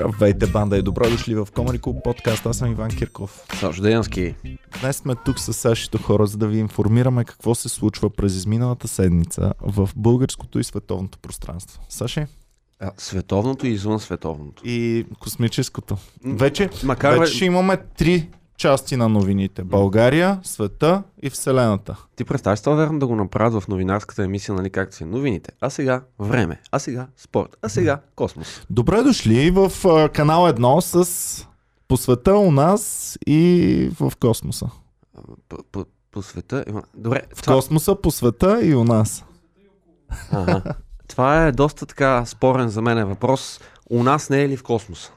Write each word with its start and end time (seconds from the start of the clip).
Здравейте, 0.00 0.46
банда 0.46 0.76
и 0.78 0.82
добро 0.82 1.10
дошли 1.10 1.34
в 1.34 1.46
Comedy 1.46 1.78
Club 1.78 2.02
подкаст. 2.02 2.46
Аз 2.46 2.56
съм 2.56 2.72
Иван 2.72 2.90
Кирков. 2.90 3.46
Сашо 3.54 3.82
Деянски. 3.82 4.34
Днес 4.80 4.96
сме 4.96 5.14
тук 5.24 5.38
с 5.38 5.52
Сашито 5.52 5.98
хора, 5.98 6.26
за 6.26 6.38
да 6.38 6.46
ви 6.46 6.58
информираме 6.58 7.24
какво 7.24 7.54
се 7.54 7.68
случва 7.68 8.10
през 8.10 8.34
изминалата 8.34 8.88
седмица 8.88 9.52
в 9.62 9.90
българското 9.96 10.58
и 10.58 10.64
световното 10.64 11.18
пространство. 11.18 11.82
Саши? 11.88 12.26
А, 12.80 12.90
световното 12.96 13.66
и 13.66 13.70
извън 13.70 14.00
световното. 14.00 14.62
И 14.66 15.06
космическото. 15.20 15.96
Вече, 16.24 16.70
Макар 16.84 17.18
вече 17.18 17.32
ще 17.32 17.44
имаме 17.44 17.76
три 17.96 18.28
части 18.60 18.96
на 18.96 19.08
новините. 19.08 19.64
България, 19.64 20.40
света 20.42 21.02
и 21.22 21.30
Вселената. 21.30 21.96
ти 22.16 22.24
представяш 22.24 22.60
това 22.60 22.74
верно 22.74 22.98
да 22.98 23.06
го 23.06 23.16
направят 23.16 23.62
в 23.62 23.68
новинарската 23.68 24.24
емисия, 24.24 24.54
нали 24.54 24.70
както 24.70 24.96
си 24.96 25.04
новините. 25.04 25.52
А 25.60 25.70
сега 25.70 26.02
време, 26.18 26.60
а 26.72 26.78
сега 26.78 27.06
спорт, 27.16 27.56
а 27.62 27.68
сега 27.68 28.00
космос. 28.14 28.62
Добре 28.70 29.02
дошли 29.02 29.50
в 29.50 29.72
а, 29.84 30.08
канал 30.08 30.42
1 30.42 30.80
с 30.80 31.46
по 31.88 31.96
света 31.96 32.34
у 32.34 32.50
нас 32.50 33.18
и 33.26 33.90
в 34.00 34.12
космоса. 34.20 34.70
По, 35.48 35.56
по, 35.72 35.84
по 36.10 36.22
света 36.22 36.64
има... 36.68 36.82
Добре, 36.94 37.22
В 37.34 37.42
това, 37.42 37.54
космоса, 37.54 37.94
по 37.94 38.10
света 38.10 38.60
и 38.62 38.74
у 38.74 38.84
нас. 38.84 39.24
ага. 40.30 40.62
това 41.08 41.46
е 41.46 41.52
доста 41.52 41.86
така 41.86 42.24
спорен 42.26 42.68
за 42.68 42.82
мен 42.82 43.08
въпрос. 43.08 43.60
У 43.90 44.02
нас 44.02 44.30
не 44.30 44.42
е 44.42 44.48
ли 44.48 44.56
в 44.56 44.62
космоса? 44.62 45.12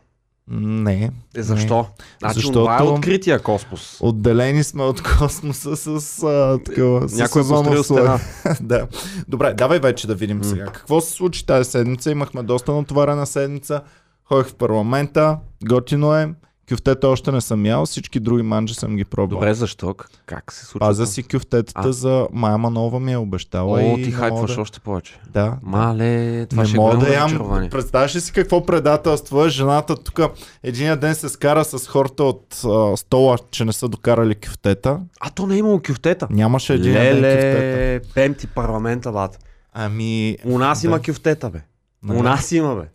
Не. 0.47 1.11
Е, 1.35 1.41
защо? 1.43 1.85
Значи 2.19 2.33
Защото- 2.33 2.59
това 2.59 2.79
е 2.79 2.83
открития 2.83 3.39
космос. 3.39 3.97
Отделени 4.01 4.63
сме 4.63 4.83
от 4.83 5.03
космоса 5.17 5.75
с 5.77 6.23
а, 6.23 6.59
такова. 6.65 7.09
с 7.09 7.17
Някой 7.17 7.41
е 7.79 7.83
стена. 7.83 8.19
да. 8.61 8.87
Добре, 9.27 9.53
давай 9.53 9.79
вече 9.79 10.07
да 10.07 10.15
видим 10.15 10.43
сега. 10.43 10.65
Какво 10.65 11.01
се 11.01 11.11
случи 11.11 11.45
тази 11.45 11.71
седмица? 11.71 12.11
Имахме 12.11 12.43
доста 12.43 12.71
натоварена 12.71 13.25
седмица. 13.25 13.81
Ходих 14.25 14.47
в 14.47 14.55
парламента. 14.55 15.37
Готино 15.65 16.15
е. 16.15 16.33
Кюфтета 16.69 17.07
още 17.07 17.31
не 17.31 17.41
съм 17.41 17.65
ял. 17.65 17.85
Всички 17.85 18.19
други 18.19 18.43
манджи 18.43 18.73
съм 18.73 18.95
ги 18.95 19.05
пробвал. 19.05 19.39
Добре, 19.39 19.53
защо? 19.53 19.95
Как 20.25 20.51
се 20.51 20.65
случва? 20.65 20.87
Пазя 20.87 21.05
си 21.05 21.23
кюфтетата 21.23 21.89
А. 21.89 21.91
за 21.91 22.27
Майя 22.33 22.57
Манова 22.57 22.99
ми 22.99 23.13
е 23.13 23.17
обещала. 23.17 23.79
О, 23.79 23.97
и 23.97 24.03
ти 24.03 24.09
не 24.09 24.15
хайпваш 24.15 24.55
да... 24.55 24.61
още 24.61 24.79
повече. 24.79 25.19
Да. 25.29 25.57
Мале, 25.63 26.45
това 26.45 26.63
не 26.63 26.69
ще 26.69 26.77
е 26.77 26.79
мога 26.79 26.97
да 26.97 27.13
ям. 27.13 27.67
Представяш 27.71 28.15
ли 28.15 28.21
си 28.21 28.31
какво 28.31 28.65
предателство 28.65 29.45
е? 29.45 29.49
Жената 29.49 29.95
тук 29.95 30.19
един 30.63 30.99
ден 30.99 31.15
се 31.15 31.29
скара 31.29 31.65
с 31.65 31.87
хората 31.87 32.23
от 32.23 32.61
а, 32.65 32.97
стола, 32.97 33.37
че 33.51 33.65
не 33.65 33.73
са 33.73 33.89
докарали 33.89 34.35
кюфтета. 34.35 34.99
А 35.19 35.29
то 35.29 35.47
не 35.47 35.55
е 35.55 35.57
имало 35.57 35.81
кюфтета. 35.87 36.27
Нямаше 36.29 36.73
един 36.73 36.93
ден 36.93 37.15
кюфтета. 37.15 37.27
Леле, 37.27 38.01
пем 38.13 38.33
ти 38.33 38.47
парламента, 38.47 39.11
бат. 39.11 39.39
Ами... 39.73 40.37
У 40.45 40.57
нас 40.59 40.81
да. 40.81 40.87
има 40.87 41.01
кюфтета, 41.01 41.49
бе. 41.49 41.61
Нали? 42.03 42.19
У 42.19 42.23
нас 42.23 42.51
има, 42.51 42.75
бе. 42.75 42.89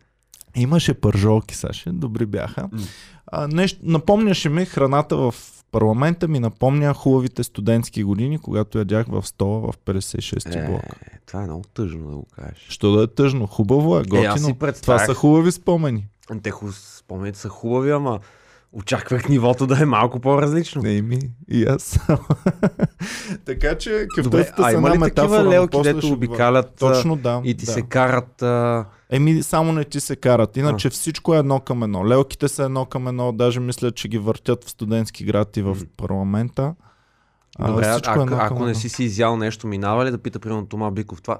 Имаше 0.56 0.94
пържолки, 0.94 1.56
Саше, 1.56 1.90
добри 1.92 2.26
бяха. 2.26 2.68
М. 2.72 2.80
А, 3.32 3.48
нещо, 3.48 3.80
напомняше 3.82 4.48
ми 4.48 4.64
храната 4.64 5.16
в 5.16 5.34
парламента, 5.70 6.28
ми 6.28 6.40
напомня 6.40 6.94
хубавите 6.94 7.44
студентски 7.44 8.04
години, 8.04 8.38
когато 8.38 8.78
ядях 8.78 9.06
в 9.06 9.26
стола 9.26 9.72
в 9.72 9.78
56-ти 9.78 10.66
блок. 10.66 10.82
Е, 10.82 11.18
това 11.26 11.42
е 11.42 11.46
много 11.46 11.64
тъжно 11.74 12.10
да 12.10 12.16
го 12.16 12.26
кажеш. 12.36 12.66
Що 12.68 12.92
да 12.92 13.02
е 13.02 13.06
тъжно, 13.06 13.46
хубаво 13.46 13.98
е, 13.98 14.00
Е, 14.00 14.04
готино. 14.04 14.38
си 14.38 14.82
Това 14.82 14.98
са 14.98 15.14
хубави 15.14 15.52
спомени. 15.52 16.06
Те 16.42 16.50
ху... 16.50 16.72
спомените 16.72 17.38
са 17.38 17.48
хубави, 17.48 17.90
ама 17.90 18.20
очаквах 18.72 19.28
нивото 19.28 19.66
да 19.66 19.82
е 19.82 19.84
малко 19.84 20.20
по-различно. 20.20 20.82
Не 20.82 21.02
ми, 21.02 21.18
и 21.48 21.64
аз. 21.64 22.00
така 23.44 23.78
че 23.78 24.06
а 24.16 24.22
са 24.22 24.30
една 24.30 24.88
такива 24.88 24.98
метафора, 24.98 25.42
но 25.42 25.50
лелки, 25.50 25.82
дето 25.82 26.12
обикалят 26.12 26.66
а, 26.66 26.76
Точно 26.76 27.16
да. 27.16 27.40
и 27.44 27.56
ти 27.56 27.64
да. 27.64 27.72
се 27.72 27.82
карат... 27.82 28.42
А... 28.42 28.84
Еми, 29.10 29.42
само 29.42 29.72
не 29.72 29.84
ти 29.84 30.00
се 30.00 30.16
карат. 30.16 30.56
Иначе 30.56 30.90
всичко 30.90 31.34
е 31.34 31.38
едно 31.38 31.60
към 31.60 31.82
едно. 31.82 32.08
Лелките 32.08 32.48
са 32.48 32.64
едно 32.64 32.84
към 32.84 33.08
едно. 33.08 33.32
Даже 33.32 33.60
мисля, 33.60 33.90
че 33.90 34.08
ги 34.08 34.18
въртят 34.18 34.64
в 34.64 34.70
студентски 34.70 35.24
град 35.24 35.56
и 35.56 35.62
в 35.62 35.76
парламента. 35.96 36.74
А, 37.58 37.70
Добре, 37.70 37.84
а, 37.86 37.94
е 37.94 38.20
едно 38.20 38.36
ако 38.40 38.64
не 38.64 38.74
си 38.74 38.88
си 38.88 39.04
изял 39.04 39.36
нещо, 39.36 39.66
минава 39.66 40.04
ли 40.04 40.10
да 40.10 40.18
пита, 40.18 40.38
примерно, 40.38 40.66
Тома 40.66 40.90
Биков, 40.90 41.22
това 41.22 41.38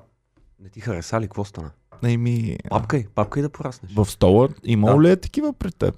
не 0.62 0.68
ти 0.68 0.80
хареса 0.80 1.20
ли, 1.20 1.24
какво 1.24 1.44
стана? 1.44 1.70
Еми, 2.04 2.58
Папкай, 2.70 3.06
папкай 3.14 3.42
да 3.42 3.48
пораснеш. 3.48 3.92
в 3.94 4.06
стола 4.06 4.48
имало 4.64 4.96
Да. 4.96 5.02
ли 5.02 5.10
е 5.10 5.16
такива 5.16 5.52
при 5.52 5.72
теб? 5.72 5.94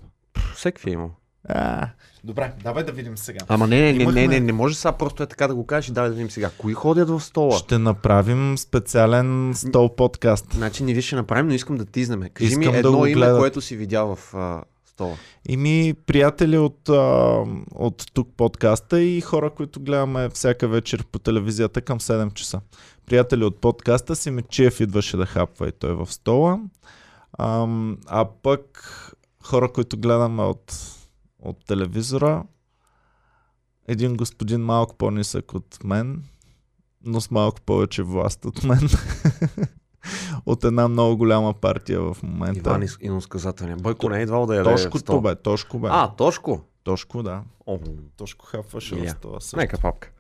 Всеки 0.55 0.91
е 0.91 0.93
имал. 0.93 1.11
А, 1.49 1.89
добре, 2.25 2.53
давай 2.63 2.85
да 2.85 2.93
видим 2.93 3.19
сега. 3.19 3.39
Ама 3.49 3.67
не, 3.67 3.81
не, 3.81 3.93
не, 3.93 4.05
Имахме- 4.05 4.13
не, 4.13 4.29
не, 4.29 4.41
не 4.41 4.53
може 4.53 4.75
сега 4.75 4.93
просто 4.93 5.23
е 5.23 5.27
така 5.27 5.49
да 5.49 5.55
го 5.55 5.67
кажеш 5.67 5.89
и 5.89 5.93
давай 5.93 6.11
да 6.11 6.17
видим 6.17 6.31
сега. 6.31 6.51
Кои 6.59 6.75
ходят 6.75 7.09
в 7.09 7.21
стола? 7.21 7.59
Ще 7.59 7.79
направим 7.79 8.59
специален 8.59 9.53
стол 9.55 9.97
подкаст. 9.97 10.47
Значи 10.55 10.85
ние 10.85 11.01
ще 11.01 11.17
направим, 11.17 11.49
но 11.49 11.55
искам 11.55 11.77
да 11.77 11.85
тизнеме. 11.85 12.29
Кажи 12.29 12.49
Искам 12.49 12.61
ми 12.61 12.73
да 12.73 12.79
едно 12.79 12.99
го 12.99 13.07
име, 13.07 13.15
гледат. 13.15 13.39
което 13.39 13.61
си 13.61 13.77
видял 13.77 14.17
в 14.17 14.35
а, 14.35 14.63
стола. 14.87 15.17
И 15.49 15.57
ми 15.57 15.95
приятели 16.07 16.59
от, 16.59 16.89
а, 16.89 17.45
от 17.75 18.05
тук 18.15 18.29
подкаста 18.37 19.01
и 19.03 19.21
хора, 19.21 19.51
които 19.51 19.81
гледаме 19.81 20.29
всяка 20.29 20.69
вечер 20.69 21.05
по 21.13 21.19
телевизията 21.19 21.81
към 21.81 22.01
7 22.01 22.35
часа. 22.35 22.61
Приятели 23.07 23.45
от 23.45 23.61
подкаста 23.61 24.17
си 24.17 24.31
Мечиев 24.31 24.81
идваше 24.81 25.17
да 25.17 25.27
хапва 25.27 25.69
и 25.69 25.73
той 25.73 25.95
в 25.95 26.07
стола. 26.13 26.61
Ам, 27.39 27.99
а 28.07 28.25
пък 28.43 28.83
хора, 29.45 29.73
които 29.73 29.99
гледаме 29.99 30.43
от, 30.43 30.75
от 31.43 31.65
телевизора, 31.67 32.45
един 33.89 34.17
господин 34.17 34.61
малко 34.61 34.97
по-нисък 34.97 35.55
от 35.55 35.85
мен, 35.85 36.25
но 37.05 37.21
с 37.21 37.31
малко 37.31 37.61
повече 37.61 38.03
власт 38.03 38.45
от 38.45 38.65
мен. 38.65 38.89
от 40.47 40.65
една 40.65 40.89
много 40.89 41.17
голяма 41.17 41.55
партия 41.55 42.01
в 42.01 42.17
момента. 42.23 42.71
Иван 42.71 42.83
и 42.83 42.89
иносказателния. 43.01 43.77
Бойко 43.77 44.09
не 44.09 44.19
е 44.19 44.23
идвал 44.23 44.47
да 44.47 44.57
яде 44.57 44.71
в 44.71 44.73
Тошкото 44.73 44.99
стола. 44.99 45.21
бе, 45.21 45.35
Тошко 45.35 45.79
бе. 45.79 45.89
А, 45.91 46.09
Тошко. 46.09 46.61
Тошко, 46.85 47.23
да. 47.23 47.43
О, 47.67 47.79
Тошко 48.17 48.47
хапваше 48.47 48.95
Илия. 48.95 49.15
в 49.15 49.17
стола 49.19 49.41
също. 49.41 49.57
нека 49.57 49.79
папка. 49.79 50.11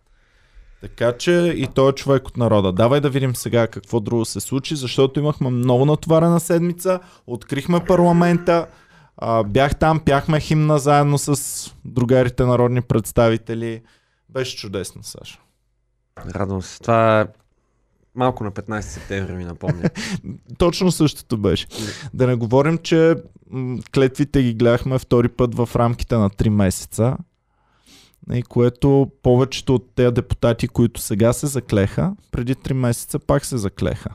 Така 0.80 1.16
че 1.19 1.32
и 1.56 1.66
той 1.66 1.91
е 1.91 1.92
човек 1.94 2.28
от 2.28 2.36
народа. 2.36 2.72
Давай 2.72 3.00
да 3.00 3.10
видим 3.10 3.36
сега 3.36 3.66
какво 3.66 4.00
друго 4.00 4.25
се 4.25 4.41
случи, 4.41 4.76
защото 4.76 5.20
имахме 5.20 5.50
много 5.50 5.84
натоварена 5.84 6.41
седмица, 6.41 7.00
открихме 7.26 7.84
парламента, 7.84 8.66
а, 9.20 9.44
бях 9.44 9.76
там, 9.76 10.00
пяхме 10.00 10.41
химна 10.41 10.78
заедно 10.78 11.19
с 11.19 11.70
другарите 11.84 12.44
народни 12.44 12.81
представители. 12.81 13.82
Беше 14.28 14.56
чудесно, 14.56 15.03
Саша. 15.03 15.38
Радвам 16.34 16.62
се. 16.62 16.81
Това 16.81 17.20
е 17.20 17.26
малко 18.14 18.44
на 18.44 18.53
15 18.53 18.80
септември 18.80 19.32
ми 19.32 19.44
напомня. 19.44 19.91
Точно 20.59 20.92
същото 20.92 21.38
беше. 21.38 21.66
Да 22.14 22.26
не 22.26 22.34
говорим, 22.34 22.78
че 22.78 23.14
клетвите 23.94 24.42
ги 24.42 24.54
гледахме 24.54 24.98
втори 24.98 25.28
път 25.28 25.54
в 25.54 25.69
рамките 25.76 26.16
на 26.16 26.30
3 26.30 26.48
месеца. 26.48 27.16
И 28.32 28.42
което 28.42 29.10
повечето 29.22 29.75
от 29.75 29.94
тези 29.94 30.14
депутати, 30.14 30.69
които 30.69 31.00
сега 31.00 31.32
се 31.32 31.47
заклеха, 31.47 32.12
преди 32.30 32.54
3 32.54 32.72
месеца 32.72 33.19
пак 33.19 33.44
се 33.44 33.59
заклеха. 33.59 34.10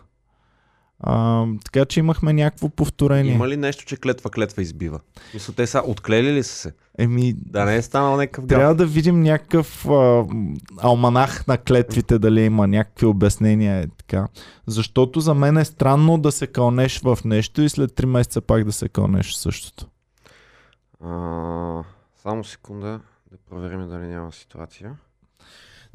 А, 1.07 1.45
така 1.66 1.85
че 1.85 1.99
имахме 1.99 2.33
някакво 2.33 2.69
повторение. 2.69 3.33
Има 3.33 3.47
ли 3.47 3.57
нещо, 3.57 3.85
че 3.85 3.97
клетва 3.97 4.29
клетва 4.29 4.61
избива? 4.61 4.99
Мисля, 5.33 5.53
те 5.53 5.67
са 5.67 5.81
отклели 5.85 6.33
ли 6.33 6.43
са 6.43 6.55
се? 6.55 6.73
Еми, 6.97 7.33
Да 7.38 7.66
не 7.66 7.75
е 7.75 7.81
станал 7.81 8.17
някакъв 8.17 8.45
гав. 8.45 8.57
трябва 8.57 8.75
да 8.75 8.85
видим 8.85 9.21
някакъв 9.21 9.85
а, 9.89 10.25
алманах 10.77 11.47
на 11.47 11.57
клетвите, 11.57 12.19
дали 12.19 12.41
има 12.41 12.67
някакви 12.67 13.05
обяснения 13.05 13.83
и 13.83 13.88
така. 13.97 14.27
Защото 14.67 15.19
за 15.19 15.33
мен 15.33 15.57
е 15.57 15.65
странно 15.65 16.17
да 16.17 16.31
се 16.31 16.47
кълнеш 16.47 17.01
в 17.01 17.17
нещо 17.25 17.61
и 17.61 17.69
след 17.69 17.91
3 17.91 18.05
месеца 18.05 18.41
пак 18.41 18.63
да 18.63 18.71
се 18.71 18.89
кълнеш 18.89 19.31
в 19.31 19.38
същото. 19.38 19.85
А, 21.03 21.83
само 22.23 22.44
секунда 22.44 22.99
да 23.31 23.38
проверим 23.49 23.89
дали 23.89 24.07
няма 24.07 24.31
ситуация. 24.31 24.95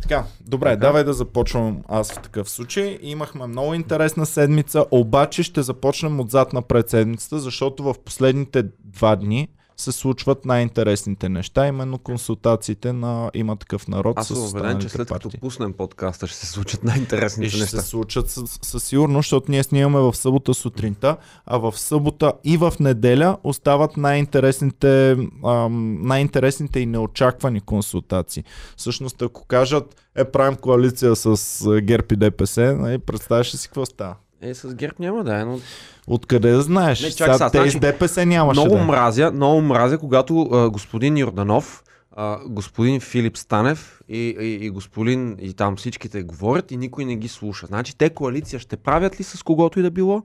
Така, 0.02 0.24
добре, 0.40 0.68
Така. 0.68 0.80
давай 0.80 1.04
да 1.04 1.12
започвам 1.12 1.82
аз 1.88 2.12
в 2.12 2.22
такъв 2.22 2.50
случай. 2.50 2.98
Имахме 3.02 3.46
много 3.46 3.74
интересна 3.74 4.26
седмица, 4.26 4.84
обаче 4.90 5.42
ще 5.42 5.62
започнем 5.62 6.20
отзад 6.20 6.52
напред 6.52 6.90
седмицата, 6.90 7.38
защото 7.38 7.82
в 7.82 7.94
последните 8.04 8.64
два 8.84 9.16
дни 9.16 9.48
се 9.80 9.92
случват 9.92 10.44
най-интересните 10.44 11.28
неща, 11.28 11.66
именно 11.66 11.98
консултациите 11.98 12.92
на 12.92 13.30
има 13.34 13.56
такъв 13.56 13.88
народ 13.88 14.18
Аз 14.18 14.28
с 14.28 14.30
убеден, 14.30 14.80
че 14.80 14.88
след 14.88 15.08
като 15.08 15.22
партии. 15.22 15.40
пуснем 15.40 15.72
подкаста 15.72 16.26
ще 16.26 16.36
се 16.36 16.46
случат 16.46 16.84
най-интересните 16.84 17.48
ще 17.48 17.58
неща. 17.58 17.80
се 17.80 17.88
случат 17.88 18.30
със, 18.30 18.58
със 18.62 18.84
сигурност, 18.84 19.26
защото 19.26 19.50
ние 19.50 19.62
снимаме 19.62 19.98
в 19.98 20.16
събота 20.16 20.54
сутринта, 20.54 21.16
а 21.46 21.58
в 21.58 21.78
събота 21.78 22.32
и 22.44 22.56
в 22.56 22.72
неделя 22.80 23.38
остават 23.44 23.96
най-интересните, 23.96 25.16
ам, 25.46 26.02
най-интересните 26.02 26.80
и 26.80 26.86
неочаквани 26.86 27.60
консултации. 27.60 28.44
Всъщност, 28.76 29.22
ако 29.22 29.46
кажат, 29.46 29.96
е 30.16 30.24
правим 30.24 30.56
коалиция 30.56 31.16
с 31.16 31.80
ГЕРБ 31.80 32.06
и 32.12 32.16
ДПС, 32.16 32.76
нали, 32.78 32.98
представяш 32.98 33.54
ли 33.54 33.58
си 33.58 33.68
какво 33.68 33.86
става? 33.86 34.16
Е, 34.42 34.54
с 34.54 34.74
ГЕРБ 34.74 34.94
няма 34.98 35.24
да 35.24 35.40
е, 35.40 35.44
но 35.44 35.60
Откъде 36.06 36.50
да 36.50 36.62
знаеш? 36.62 37.02
Не, 37.02 37.10
чакай 37.10 37.34
сега, 37.34 37.50
те 37.50 37.58
значи, 37.58 37.70
с 37.70 37.80
ДПС 37.80 38.26
нямаше 38.26 38.60
много 38.60 38.74
да 38.74 38.80
е. 38.80 38.84
мразя, 38.84 39.30
много 39.34 39.60
мразя, 39.60 39.98
когато 39.98 40.40
а, 40.52 40.70
господин 40.70 41.18
Йорданов, 41.18 41.82
а, 42.12 42.38
господин 42.48 43.00
Филип 43.00 43.36
Станев 43.36 44.00
и, 44.08 44.36
и, 44.40 44.66
и 44.66 44.70
господин 44.70 45.36
и 45.40 45.52
там 45.54 45.76
всичките 45.76 46.22
говорят 46.22 46.70
и 46.70 46.76
никой 46.76 47.04
не 47.04 47.16
ги 47.16 47.28
слуша. 47.28 47.66
Значи 47.66 47.98
те 47.98 48.10
коалиция 48.10 48.60
ще 48.60 48.76
правят 48.76 49.20
ли 49.20 49.24
с 49.24 49.42
когото 49.42 49.80
и 49.80 49.82
да 49.82 49.90
било? 49.90 50.22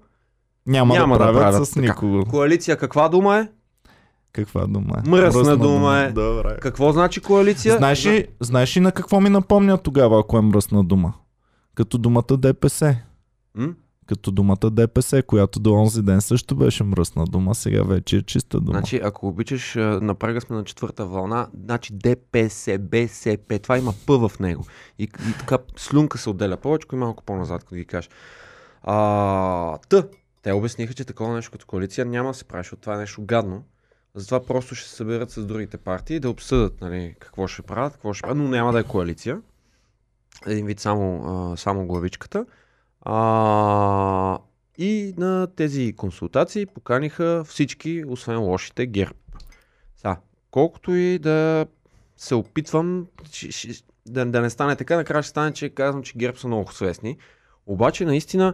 Няма, 0.68 0.94
Няма 0.94 1.18
да 1.18 1.26
да 1.26 1.26
правят 1.26 1.42
правят 1.42 1.68
с 1.68 1.72
така. 1.72 1.82
никого. 1.88 2.26
Коалиция 2.26 2.78
каква 2.78 3.10
дума 3.10 3.38
е? 3.38 3.48
Каква 4.32 4.68
дума 4.68 5.02
е? 5.06 5.10
Мръсна 5.10 5.58
дума 5.58 5.98
е. 5.98 6.12
Добре. 6.12 6.58
Какво 6.62 6.92
значи 6.92 7.20
коалиция? 7.22 7.78
Знаеш 7.78 8.06
ли, 8.06 8.28
знаеш 8.40 8.78
ли 8.78 8.80
на 8.82 8.92
какво 8.92 9.22
ми 9.22 9.30
напомня 9.30 9.78
тогава, 9.78 10.20
ако 10.20 10.38
е 10.38 10.42
мръсна 10.42 10.84
дума? 10.84 11.14
Като 11.76 11.98
думата 11.98 12.38
ДПС. 12.38 12.98
М? 13.56 13.74
Като 14.08 14.32
думата 14.32 14.72
ДПС, 14.72 15.24
която 15.24 15.60
до 15.60 15.74
онзи 15.74 16.02
ден 16.02 16.22
също 16.22 16.56
беше 16.56 16.84
мръсна 16.84 17.26
дума, 17.26 17.56
сега 17.56 17.84
вече 17.84 18.18
е 18.18 18.22
чиста 18.22 18.60
дума. 18.60 18.78
Значи, 18.78 19.02
ако 19.04 19.28
обичаш, 19.28 19.76
а, 19.76 19.80
на 19.80 20.16
прага 20.16 20.42
сме 20.42 20.56
на 20.56 20.64
четвърта 20.64 21.06
вълна, 21.06 21.48
значи 21.64 21.94
ДПС, 21.94 22.78
БСП, 22.80 23.60
това 23.60 23.78
има 23.78 23.94
П 24.06 24.30
в 24.30 24.40
него. 24.40 24.66
И, 25.00 25.04
и 25.04 25.38
така 25.40 25.58
слюнка 25.78 26.18
се 26.18 26.30
отделя 26.30 26.58
повече 26.58 26.88
и 26.94 26.96
малко 26.96 27.24
по-назад, 27.24 27.64
като 27.64 27.76
ги 27.76 27.86
кажеш. 27.86 28.10
А, 28.84 29.78
та, 29.78 30.04
те 30.42 30.52
обясниха, 30.52 30.94
че 30.94 31.06
такова 31.06 31.34
нещо 31.34 31.52
като 31.52 31.66
коалиция 31.66 32.06
няма 32.06 32.30
да 32.30 32.34
се 32.34 32.44
прави, 32.44 32.64
защото 32.64 32.82
това 32.82 32.96
е 32.96 32.98
нещо 32.98 33.22
гадно. 33.26 33.64
Затова 34.16 34.46
просто 34.46 34.76
ще 34.76 34.90
се 34.90 34.96
съберат 34.96 35.32
с 35.32 35.46
другите 35.46 35.78
партии 35.78 36.20
да 36.20 36.30
обсъдят 36.30 36.82
нали, 36.82 37.16
какво 37.20 37.48
ще 37.48 37.62
правят, 37.62 37.94
какво 37.94 38.14
ще 38.14 38.22
правят, 38.22 38.38
но 38.38 38.48
няма 38.48 38.72
да 38.72 38.80
е 38.80 38.84
коалиция. 38.84 39.42
Един 40.48 40.66
вид 40.66 40.80
само, 40.80 41.58
само 41.58 41.86
главичката. 41.86 42.46
А, 43.06 44.38
и 44.78 45.14
на 45.18 45.48
тези 45.56 45.94
консултации 45.98 46.66
поканиха 46.66 47.44
всички, 47.48 48.04
освен 48.08 48.40
лошите, 48.40 48.86
ГЕРБ. 48.86 49.16
Сега, 49.96 50.18
колкото 50.52 50.96
и 50.96 51.20
да 51.20 51.66
се 52.18 52.36
опитвам 52.36 53.08
да, 54.06 54.26
да 54.26 54.42
не 54.42 54.50
стане 54.50 54.76
така, 54.76 54.96
накрая 54.96 55.24
ще 55.24 55.30
стане, 55.30 55.54
че 55.54 55.70
казвам, 55.70 56.04
че 56.04 56.14
ГЕРБ 56.18 56.38
са 56.38 56.48
много 56.48 56.74
свестни. 56.74 57.18
Обаче, 57.66 58.06
наистина, 58.06 58.54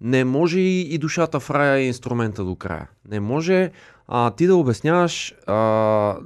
не 0.00 0.24
може 0.24 0.60
и, 0.60 0.80
и 0.80 0.98
душата 0.98 1.40
в 1.40 1.50
рая 1.50 1.80
и 1.80 1.86
инструмента 1.86 2.44
до 2.44 2.56
края. 2.56 2.90
Не 3.08 3.20
може 3.20 3.70
а, 4.08 4.30
ти 4.30 4.46
да 4.46 4.56
обясняваш 4.56 5.34
а, 5.46 6.16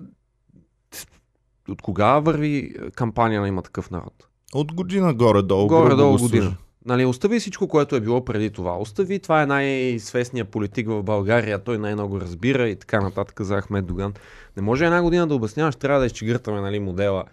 от 1.69 1.83
кога 1.83 2.19
върви 2.19 2.75
кампания 2.95 3.41
на 3.41 3.49
има 3.49 3.63
такъв 3.63 3.91
народ. 3.91 4.29
От 4.55 4.73
година 4.73 5.15
горе-долу. 5.15 5.67
Горе-долу 5.67 6.19
година. 6.19 6.57
Нали, 6.87 7.05
остави 7.05 7.41
всичко, 7.41 7.69
което 7.69 7.97
е 7.97 8.01
било 8.01 8.25
преди 8.25 8.51
това. 8.51 8.79
Остави, 8.79 9.19
това 9.19 9.43
е 9.43 9.47
най-свестният 9.47 10.49
политик 10.49 10.89
в 10.89 11.03
България, 11.03 11.59
той 11.59 11.79
най-много 11.79 12.21
разбира 12.21 12.69
и 12.69 12.77
така 12.77 13.01
нататък 13.01 13.41
за 13.41 13.61
Ахмед 13.61 13.87
Доган. 13.87 14.15
Не 14.57 14.63
може 14.63 14.85
една 14.85 15.03
година 15.03 15.27
да 15.27 15.35
обясняваш, 15.35 15.77
трябва 15.77 16.01
да 16.01 16.07
изчегъртаме 16.07 16.61
нали, 16.61 16.81
модела 16.81 17.25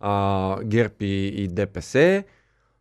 а, 0.00 0.62
ГЕРБ 0.64 0.94
и, 1.00 1.26
и 1.26 1.48
ДПС. 1.48 2.24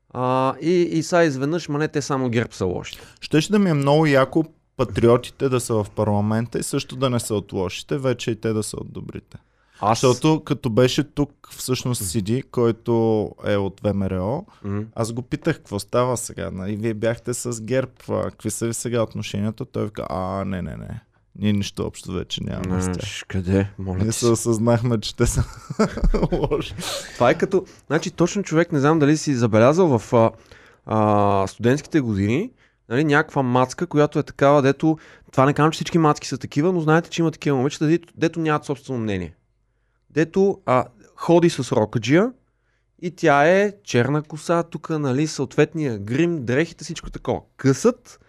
А, 0.09 0.55
и, 0.61 0.71
и 0.71 1.03
сега 1.03 1.23
изведнъж, 1.23 1.69
ма 1.69 1.79
не, 1.79 1.87
те 1.87 2.01
само 2.01 2.29
ГЕРБ 2.29 2.51
са 2.51 2.65
лоши. 2.65 2.97
Щеше 3.21 3.51
да 3.51 3.59
ми 3.59 3.69
е 3.69 3.73
много 3.73 4.05
яко 4.05 4.43
патриотите 4.77 5.49
да 5.49 5.59
са 5.59 5.73
в 5.73 5.87
парламента 5.95 6.59
и 6.59 6.63
също 6.63 6.95
да 6.95 7.09
не 7.09 7.19
са 7.19 7.35
от 7.35 7.53
лошите, 7.53 7.97
вече 7.97 8.31
и 8.31 8.35
те 8.35 8.53
да 8.53 8.63
са 8.63 8.77
от 8.77 8.93
добрите. 8.93 9.37
Аз... 9.85 9.99
Защото 9.99 10.43
като 10.43 10.69
беше 10.69 11.03
тук 11.03 11.47
всъщност 11.51 12.05
Сиди, 12.05 12.41
който 12.41 13.29
е 13.45 13.55
от 13.57 13.81
ВМРО, 13.83 14.45
М. 14.63 14.83
аз 14.95 15.13
го 15.13 15.21
питах 15.21 15.55
какво 15.57 15.79
става 15.79 16.17
сега. 16.17 16.49
Нали? 16.51 16.75
Вие 16.75 16.93
бяхте 16.93 17.33
с 17.33 17.61
ГЕРБ, 17.63 17.91
какви 18.07 18.51
са 18.51 18.67
ви 18.67 18.73
сега 18.73 19.01
отношенията? 19.03 19.65
Той 19.65 19.85
вика, 19.85 20.05
а, 20.09 20.45
не, 20.45 20.61
не, 20.61 20.77
не. 20.77 21.01
Ние 21.39 21.53
нищо 21.53 21.85
общо 21.85 22.11
вече 22.11 22.43
нямаме 22.43 22.81
с 22.81 22.85
тях. 22.91 23.09
къде? 23.27 23.69
Моля 23.79 23.97
Ние 24.03 24.11
се. 24.11 24.27
осъзнахме, 24.27 24.99
че 24.99 25.15
те 25.15 25.25
са 25.25 25.43
лоши. 26.31 26.73
Това 27.13 27.29
е 27.29 27.37
като, 27.37 27.65
значи 27.87 28.11
точно 28.11 28.43
човек, 28.43 28.71
не 28.71 28.79
знам 28.79 28.99
дали 28.99 29.17
си 29.17 29.35
забелязал 29.35 29.99
в 29.99 30.13
а, 30.13 30.31
а, 30.85 31.47
студентските 31.47 32.01
години, 32.01 32.51
нали, 32.89 33.03
някаква 33.03 33.43
мацка, 33.43 33.87
която 33.87 34.19
е 34.19 34.23
такава, 34.23 34.61
дето, 34.61 34.97
това 35.31 35.45
не 35.45 35.53
казвам, 35.53 35.71
че 35.71 35.77
всички 35.77 35.97
мацки 35.97 36.27
са 36.27 36.37
такива, 36.37 36.71
но 36.73 36.79
знаете, 36.79 37.09
че 37.09 37.21
има 37.21 37.31
такива 37.31 37.57
момичета, 37.57 37.85
дето, 37.87 38.13
дето 38.17 38.39
нямат 38.39 38.65
собствено 38.65 38.99
мнение. 38.99 39.33
Дето 40.13 40.61
а, 40.65 40.85
ходи 41.15 41.49
с 41.49 41.71
рокаджия 41.71 42.31
и 43.01 43.11
тя 43.11 43.47
е 43.47 43.73
черна 43.83 44.23
коса, 44.23 44.63
тук, 44.63 44.89
нали, 44.89 45.27
съответния 45.27 45.99
грим, 45.99 46.45
дрехите, 46.45 46.83
всичко 46.83 47.09
такова. 47.09 47.41
Късът, 47.57 48.19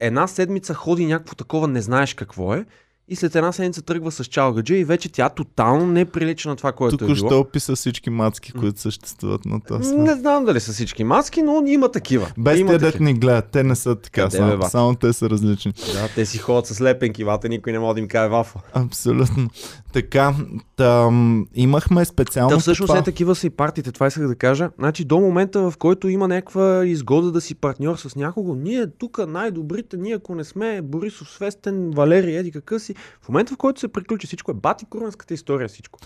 една 0.00 0.26
седмица 0.26 0.74
ходи 0.74 1.06
някакво 1.06 1.34
такова, 1.34 1.68
не 1.68 1.82
знаеш 1.82 2.14
какво 2.14 2.54
е, 2.54 2.66
и 3.08 3.16
след 3.16 3.36
една 3.36 3.52
седмица 3.52 3.82
тръгва 3.82 4.12
с 4.12 4.24
чалгаджия 4.24 4.78
и 4.78 4.84
вече 4.84 5.08
тя 5.08 5.28
тотално 5.28 5.86
не 5.86 6.04
прилича 6.04 6.48
на 6.48 6.56
това, 6.56 6.72
което 6.72 7.04
е 7.04 7.14
било. 7.14 7.28
Тук 7.28 7.46
описа 7.46 7.76
всички 7.76 8.10
мацки, 8.10 8.52
които 8.52 8.80
съществуват 8.80 9.44
на 9.44 9.60
свят. 9.66 9.98
Не 9.98 10.14
знам 10.14 10.44
дали 10.44 10.60
са 10.60 10.72
всички 10.72 11.04
маски, 11.04 11.42
но 11.42 11.62
има 11.66 11.90
такива. 11.90 12.32
Без 12.38 12.58
има 12.60 12.72
те 12.72 12.78
дет 12.78 13.00
ни 13.00 13.14
гледат, 13.14 13.44
те 13.52 13.62
не 13.62 13.76
са 13.76 13.96
така, 13.96 14.22
Къде, 14.22 14.36
само, 14.36 14.62
само 14.62 14.94
те 14.94 15.12
са 15.12 15.30
различни. 15.30 15.72
Да, 15.72 16.08
те 16.14 16.26
си 16.26 16.38
ходят 16.38 16.66
с 16.66 16.80
лепенки, 16.80 17.24
вата, 17.24 17.48
никой 17.48 17.72
не 17.72 17.78
може 17.78 17.94
да 17.94 18.00
им 18.00 18.08
каже 18.08 18.28
вафа. 18.28 18.58
Абсолютно. 18.72 19.50
Така, 19.92 20.34
там, 20.76 21.46
имахме 21.54 22.04
специално 22.04 22.56
Да, 22.56 22.60
всъщност 22.60 22.88
това. 22.88 22.98
не 22.98 23.04
такива 23.04 23.34
са 23.34 23.46
и 23.46 23.50
партиите, 23.50 23.92
това 23.92 24.06
исках 24.06 24.28
да 24.28 24.34
кажа. 24.34 24.70
Значи 24.78 25.04
до 25.04 25.20
момента, 25.20 25.70
в 25.70 25.74
който 25.78 26.08
има 26.08 26.28
някаква 26.28 26.86
изгода 26.86 27.32
да 27.32 27.40
си 27.40 27.54
партньор 27.54 27.96
с 27.96 28.16
някого, 28.16 28.54
ние 28.54 28.86
тук 28.98 29.18
най-добрите, 29.28 29.96
ние 29.96 30.14
ако 30.14 30.34
не 30.34 30.44
сме 30.44 30.82
Борисов 30.82 31.30
Свестен, 31.30 31.90
Валерий, 31.90 32.36
еди 32.36 32.50
какъв 32.50 32.82
си, 32.82 32.93
в 33.22 33.28
момента 33.28 33.54
в 33.54 33.56
който 33.56 33.80
се 33.80 33.88
приключи 33.92 34.26
всичко 34.26 34.50
е 34.50 34.54
бати 34.54 34.84
куренската 34.90 35.34
история 35.34 35.68
всичко. 35.68 35.98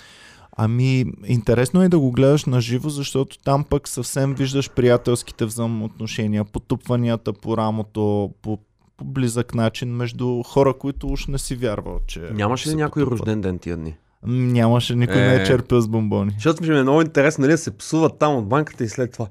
Ами, 0.60 1.04
интересно 1.26 1.82
е 1.82 1.88
да 1.88 1.98
го 1.98 2.12
гледаш 2.12 2.44
на 2.44 2.60
живо, 2.60 2.88
защото 2.88 3.38
там 3.38 3.64
пък 3.64 3.88
съвсем 3.88 4.34
виждаш 4.34 4.70
приятелските 4.70 5.44
взаимоотношения, 5.44 6.44
потупванията 6.44 7.32
по 7.32 7.56
рамото, 7.56 8.30
по, 8.42 8.58
по 8.96 9.04
близък 9.04 9.54
начин 9.54 9.88
между 9.88 10.42
хора, 10.42 10.74
които 10.74 11.06
уж 11.08 11.26
не 11.26 11.38
си 11.38 11.56
вярвал, 11.56 11.98
че... 12.06 12.20
Нямаше 12.20 12.70
ли 12.70 12.74
някой 12.74 13.02
потупват. 13.02 13.20
рожден 13.20 13.40
ден 13.40 13.58
тия 13.58 13.76
дни? 13.76 13.96
Нямаше, 14.26 14.94
никой 14.94 15.16
не 15.16 15.34
е 15.34 15.42
Е. 15.42 15.44
черпил 15.44 15.80
с 15.80 15.88
бомбони. 15.88 16.30
Защото 16.34 16.62
ми 16.62 16.78
е 16.78 16.82
много 16.82 17.02
интересно, 17.02 17.42
нали, 17.42 17.52
да 17.52 17.58
се 17.58 17.78
псуват 17.78 18.18
там 18.18 18.36
от 18.36 18.48
банката 18.48 18.84
и 18.84 18.88
след 18.88 19.12
това. 19.12 19.26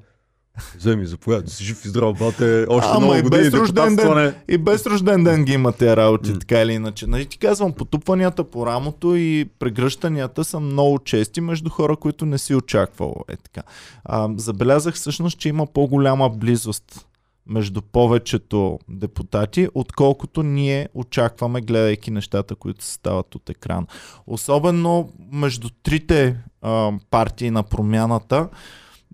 Вземи, 0.78 1.06
заповядай, 1.06 1.44
да 1.46 1.52
си 1.52 1.64
жив 1.64 1.86
и 1.86 1.88
здрав, 1.88 2.18
бате, 2.20 2.66
още 2.70 2.90
Ама 2.92 3.00
много 3.00 3.16
и 3.16 3.22
години 3.22 3.44
без 3.44 3.54
рожден 3.54 3.96
депутатстване. 3.96 4.34
И 4.48 4.58
без 4.58 4.86
рожден 4.86 5.24
ден 5.24 5.46
ги 5.46 5.54
има 5.54 5.72
тези 5.72 5.96
работи, 5.96 6.32
М. 6.32 6.40
така 6.40 6.62
или 6.62 6.74
иначе. 6.74 7.08
Нали 7.08 7.26
ти 7.26 7.38
казвам, 7.38 7.74
потупванията 7.74 8.44
по 8.44 8.66
рамото 8.66 9.16
и 9.16 9.50
прегръщанията 9.60 10.44
са 10.44 10.60
много 10.60 11.00
чести 11.00 11.42
между 11.42 11.70
хора, 11.70 11.96
които 11.96 12.26
не 12.26 12.38
си 12.38 12.56
очаквал. 12.56 13.16
Е 13.30 13.36
така. 13.38 13.62
А, 14.06 14.30
забелязах 14.38 14.96
всъщност, 14.96 15.40
че 15.40 15.50
има 15.50 15.66
по-голяма 15.66 16.30
близост 16.30 17.08
между 17.50 17.82
повечето 17.82 18.80
депутати, 18.90 19.68
отколкото 19.74 20.44
ние 20.44 20.90
очакваме, 20.94 21.62
гледайки 21.62 22.12
нещата, 22.12 22.56
които 22.56 22.84
се 22.84 22.94
стават 22.94 23.36
от 23.36 23.50
екран. 23.50 23.88
Особено 24.28 25.10
между 25.32 25.70
трите 25.84 26.38
а, 26.62 26.92
партии 27.10 27.52
на 27.52 27.64
промяната 27.64 28.50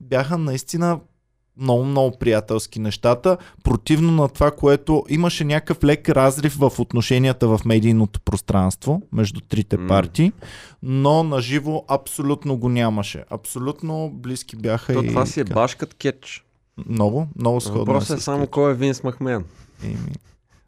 бяха 0.01 0.37
наистина 0.37 0.99
много, 1.57 1.85
много 1.85 2.17
приятелски 2.17 2.79
нещата, 2.79 3.37
противно 3.63 4.11
на 4.11 4.29
това, 4.29 4.51
което 4.51 5.03
имаше 5.09 5.43
някакъв 5.43 5.83
лек 5.83 6.09
разрив 6.09 6.55
в 6.55 6.71
отношенията 6.79 7.47
в 7.47 7.61
медийното 7.65 8.21
пространство 8.21 9.01
между 9.11 9.41
трите 9.41 9.77
М. 9.77 9.87
партии, 9.87 10.31
но 10.83 11.23
на 11.23 11.41
живо 11.41 11.83
абсолютно 11.87 12.57
го 12.57 12.69
нямаше. 12.69 13.23
Абсолютно 13.29 14.09
близки 14.13 14.55
бяха 14.55 14.93
То 14.93 15.03
и... 15.03 15.07
това 15.07 15.25
си 15.25 15.39
е 15.39 15.43
башкат 15.43 15.93
кетч. 15.93 16.45
Много, 16.89 17.27
много 17.39 17.61
сходно. 17.61 17.79
Въпросът 17.79 18.19
е 18.19 18.21
само 18.21 18.47
кой 18.47 18.71
е 18.71 18.75
Винс 18.75 19.03
Макмен. 19.03 19.43
Еми, 19.83 19.97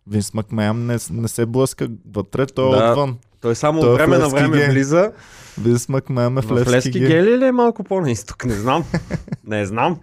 Винс 0.08 0.34
Макмеям 0.34 0.86
не, 0.86 0.98
не 1.12 1.28
се 1.28 1.46
блъска 1.46 1.90
вътре, 2.14 2.46
той 2.46 2.80
Да. 2.80 2.86
е 2.86 2.92
отвън. 2.92 3.18
Той 3.46 3.56
само 3.56 3.82
Той 3.82 3.94
време 3.94 4.18
на 4.18 4.30
време 4.30 4.58
гей. 4.58 4.70
влиза. 4.70 5.12
Винс 5.58 5.90
Макмеям 5.90 6.38
е 6.38 6.42
в 6.42 6.46
В 6.46 6.52
Левски 6.52 6.72
Левски 6.72 6.92
гей. 6.92 7.08
гели 7.08 7.38
ли 7.38 7.46
е 7.46 7.52
малко 7.52 7.84
по-на 7.84 8.12
изток? 8.12 8.46
Не 8.46 8.54
знам. 8.54 8.84
Не 9.44 9.66
знам. 9.66 10.00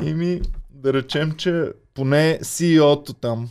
Еми, 0.00 0.40
да 0.70 0.92
речем, 0.92 1.32
че 1.32 1.64
поне 1.94 2.38
CEO-то 2.42 3.12
там 3.12 3.48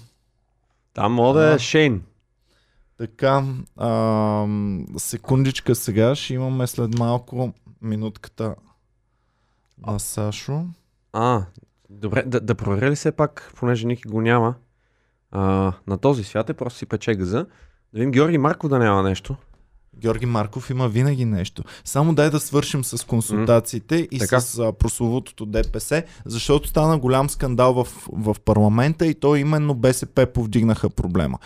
Там 0.93 1.13
мога 1.13 1.39
да 1.39 1.45
А. 1.45 1.53
е 1.53 1.59
Шейн. 1.59 2.01
Така, 2.97 3.43
ам, 3.79 4.85
секундичка 4.97 5.75
сега, 5.75 6.15
ще 6.15 6.33
имаме 6.33 6.67
след 6.67 6.99
малко 6.99 7.53
минутката 7.81 8.55
на 9.87 9.99
Сашо. 9.99 10.65
А, 11.13 11.45
добре, 11.89 12.23
да, 12.25 12.39
да 12.39 12.55
проверя 12.55 12.91
ли 12.91 12.95
все 12.95 13.11
пак, 13.11 13.51
понеже 13.55 13.87
Ники 13.87 14.07
го 14.07 14.21
няма, 14.21 14.55
а, 15.31 15.73
на 15.87 15.97
този 15.97 16.23
свят 16.23 16.49
е 16.49 16.53
просто 16.53 16.79
си 16.79 16.85
пече 16.85 17.15
газа. 17.15 17.45
Да 17.93 17.99
видим 17.99 18.11
Георги 18.11 18.37
Марков 18.37 18.69
да 18.69 18.79
няма 18.79 19.03
нещо. 19.03 19.35
Георги 19.97 20.25
Марков 20.25 20.69
има 20.69 20.87
винаги 20.89 21.25
нещо. 21.25 21.63
Само 21.85 22.15
дай 22.15 22.29
да 22.29 22.39
свършим 22.39 22.83
с 22.83 23.07
консултациите 23.07 24.07
и 24.11 24.19
Така. 24.19 24.41
с 24.41 24.59
а, 24.59 24.73
прословутото 24.73 25.45
ДПС, 25.45 26.03
защото 26.25 26.67
стана 26.67 26.97
голям 26.97 27.29
скандал 27.29 27.73
в, 27.73 27.87
в 28.11 28.35
парламента 28.45 29.07
и 29.07 29.13
то 29.13 29.35
именно 29.35 29.75
БСП 29.75 30.25
повдигнаха 30.25 30.89
проблема. 30.89 31.37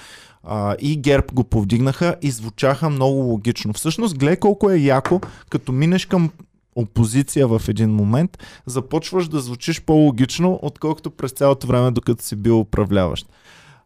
А, 0.43 0.75
и 0.79 0.97
ГЕРБ 1.01 1.27
го 1.33 1.43
повдигнаха 1.43 2.15
и 2.21 2.31
звучаха 2.31 2.89
много 2.89 3.15
логично. 3.15 3.73
Всъщност, 3.73 4.17
гледай 4.17 4.37
колко 4.37 4.71
е 4.71 4.77
яко, 4.77 5.21
като 5.49 5.71
минеш 5.71 6.05
към 6.05 6.31
опозиция 6.75 7.47
в 7.47 7.61
един 7.67 7.89
момент, 7.89 8.37
започваш 8.65 9.27
да 9.27 9.39
звучиш 9.39 9.81
по-логично, 9.81 10.59
отколкото 10.61 11.11
през 11.11 11.31
цялото 11.31 11.67
време, 11.67 11.91
докато 11.91 12.23
си 12.23 12.35
бил 12.35 12.59
управляващ. 12.59 13.27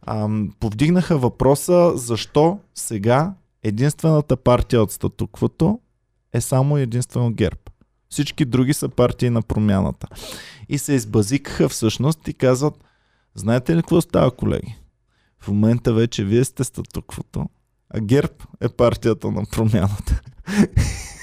Ам, 0.07 0.53
повдигнаха 0.59 1.17
въпроса 1.17 1.91
защо 1.95 2.59
сега 2.75 3.33
единствената 3.63 4.37
партия 4.37 4.81
от 4.81 4.91
статуквото 4.91 5.79
е 6.33 6.41
само 6.41 6.77
единствено 6.77 7.31
ГЕРБ. 7.33 7.59
Всички 8.09 8.45
други 8.45 8.73
са 8.73 8.89
партии 8.89 9.29
на 9.29 9.41
промяната. 9.41 10.07
И 10.69 10.77
се 10.77 10.93
избазикаха 10.93 11.69
всъщност 11.69 12.27
и 12.27 12.33
казват, 12.33 12.83
знаете 13.35 13.75
ли 13.75 13.81
какво 13.81 14.01
става, 14.01 14.31
колеги? 14.31 14.77
В 15.39 15.47
момента 15.47 15.93
вече 15.93 16.23
вие 16.23 16.45
сте 16.45 16.63
статуквото, 16.63 17.49
а 17.89 17.99
ГЕРБ 17.99 18.33
е 18.61 18.69
партията 18.69 19.31
на 19.31 19.43
промяната. 19.51 20.21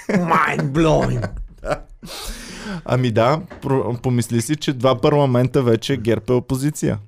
Mind 0.09 0.71
blowing. 0.73 1.31
Ами 2.85 3.11
да, 3.11 3.43
помисли 4.03 4.43
си, 4.43 4.57
че 4.57 4.73
два 4.73 5.01
парламента 5.01 5.63
вече 5.63 5.97
ГЕРБ 5.97 6.25
е 6.29 6.37
опозиция. 6.37 6.99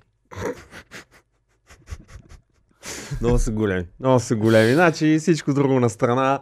Много 3.20 3.38
са 3.38 3.50
големи. 3.50 3.86
Много 4.00 4.20
са 4.20 4.36
големи. 4.36 4.74
Значи 4.74 5.18
всичко 5.18 5.54
друго 5.54 5.80
на 5.80 5.90
страна. 5.90 6.40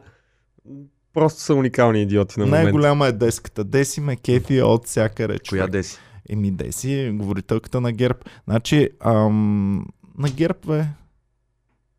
Просто 1.15 1.41
са 1.41 1.55
уникални 1.55 2.03
идиоти 2.03 2.41
на 2.41 2.47
момента. 2.47 2.63
Най-голяма 2.65 3.07
е 3.07 3.13
деската. 3.13 3.65
Деси 3.65 4.01
ме 4.01 4.17
кефи 4.17 4.63
от 4.63 4.87
всяка 4.87 5.29
реч. 5.29 5.49
Коя 5.49 5.67
деси? 5.67 5.99
Еми, 6.29 6.51
Деси 6.51 6.95
е 6.95 7.11
говорителката 7.13 7.81
на 7.81 7.93
ГЕРБ. 7.93 8.19
Значи, 8.45 8.89
ам, 9.01 9.87
на 10.19 10.31
ГЕРБ, 10.31 10.59
бе. 10.67 10.85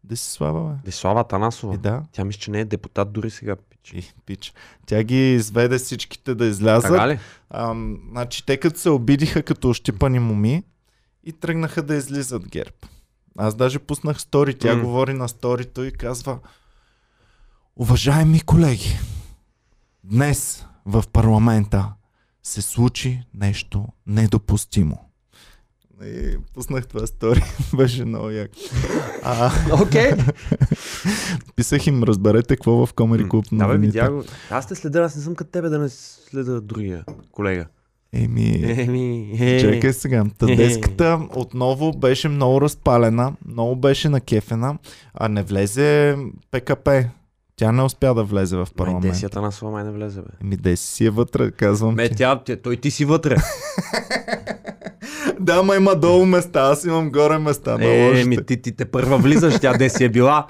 Деси 0.04 0.32
слава, 0.32 0.70
бе. 0.70 0.76
Десслава 0.86 1.24
Танасова. 1.24 1.76
И 1.76 1.78
да. 1.78 2.04
Тя 2.12 2.26
мисля, 2.26 2.40
че 2.40 2.52
не 2.52 2.60
е 2.60 2.66
депутат 2.66 3.12
дори 3.12 3.30
сега. 3.30 3.56
Пич. 3.56 3.94
И, 3.94 4.14
пич. 4.26 4.54
Тя 4.86 5.04
ги 5.04 5.34
изведе 5.34 5.78
всичките 5.78 6.36
да 6.36 6.46
излязат. 6.46 6.92
Така 6.92 7.08
ли? 7.08 7.20
Ам, 7.50 8.00
значи, 8.12 8.46
те 8.46 8.58
като 8.58 8.80
се 8.80 8.90
обидиха 8.90 9.44
като 9.44 9.70
ощипани 9.70 10.20
моми 10.20 10.64
и 11.24 11.34
тръгнаха 11.34 11.84
да 11.84 11.96
излизат 11.96 12.50
ГЕРБ. 12.50 12.76
Аз 13.42 13.56
даже 13.56 13.80
пуснах 13.80 14.22
стори. 14.22 14.54
Тя 14.54 14.76
М. 14.76 14.84
говори 14.84 15.14
на 15.14 15.30
сторито 15.30 15.84
и 15.84 15.92
казва 15.92 16.40
Уважаеми 17.76 18.42
колеги, 18.42 19.00
днес 20.04 20.66
в 20.86 21.04
парламента 21.14 21.94
се 22.44 22.62
случи 22.62 23.24
нещо 23.34 23.86
недопустимо. 24.08 25.06
И 26.04 26.38
пуснах 26.54 26.88
това 26.88 27.08
стори. 27.08 27.44
Беше 27.78 28.06
много 28.06 28.30
як. 28.30 28.52
А, 29.24 29.52
Окей. 29.82 30.12
писах 31.56 31.88
им, 31.88 32.04
разберете 32.04 32.56
какво 32.56 32.86
в 32.86 32.94
Комери 32.94 33.30
Клуб 33.30 33.46
Да, 33.46 33.58
бе, 33.58 33.64
новините. 33.64 34.00
видя 34.00 34.12
го. 34.12 34.24
Аз 34.50 34.68
те 34.68 34.76
следя, 34.76 35.00
аз 35.00 35.16
не 35.16 35.22
съм 35.22 35.36
като 35.36 35.52
тебе 35.52 35.70
да 35.70 35.80
не 35.80 35.90
следа 35.90 36.62
другия 36.62 37.06
колега. 37.32 37.66
Еми, 38.14 38.64
Еми, 38.78 39.32
е. 39.40 39.60
Чакай 39.60 39.94
сега. 39.94 40.26
Та 40.38 40.46
деската 40.46 41.20
отново 41.36 41.92
беше 41.92 42.30
много 42.30 42.62
разпалена, 42.62 43.34
много 43.46 43.76
беше 43.76 44.10
накефена, 44.10 44.78
а 45.14 45.30
не 45.30 45.44
влезе 45.44 46.16
ПКП. 46.52 46.90
Тя 47.56 47.72
не 47.72 47.84
успя 47.84 48.14
да 48.14 48.24
влезе 48.24 48.56
в 48.56 48.60
Май 48.60 48.66
парламент. 48.78 49.02
десията 49.04 49.42
на 49.42 49.52
слова 49.52 49.72
май 49.72 49.84
не 49.84 49.92
влезе, 49.92 50.22
бе. 50.22 50.28
Еми, 50.42 50.58
Деси 50.58 50.88
си 50.88 51.06
е 51.06 51.10
вътре, 51.10 51.52
казвам 51.52 51.96
Ме, 51.96 52.10
ти. 52.10 52.16
тя, 52.16 52.40
той 52.64 52.78
ти 52.78 52.92
си 52.92 53.06
вътре. 53.06 53.36
Да, 55.40 55.64
ма 55.64 55.76
има 55.76 55.96
долу 55.96 56.26
места, 56.26 56.62
аз 56.62 56.86
имам 56.86 57.12
горе 57.12 57.38
места 57.38 57.78
е, 57.82 58.24
ми 58.26 58.46
ти, 58.46 58.62
ти 58.62 58.72
те 58.72 58.86
първа 58.86 59.18
влизаш, 59.18 59.60
тя 59.60 59.74
де 59.74 59.90
си 59.90 60.04
е 60.04 60.10
била. 60.10 60.48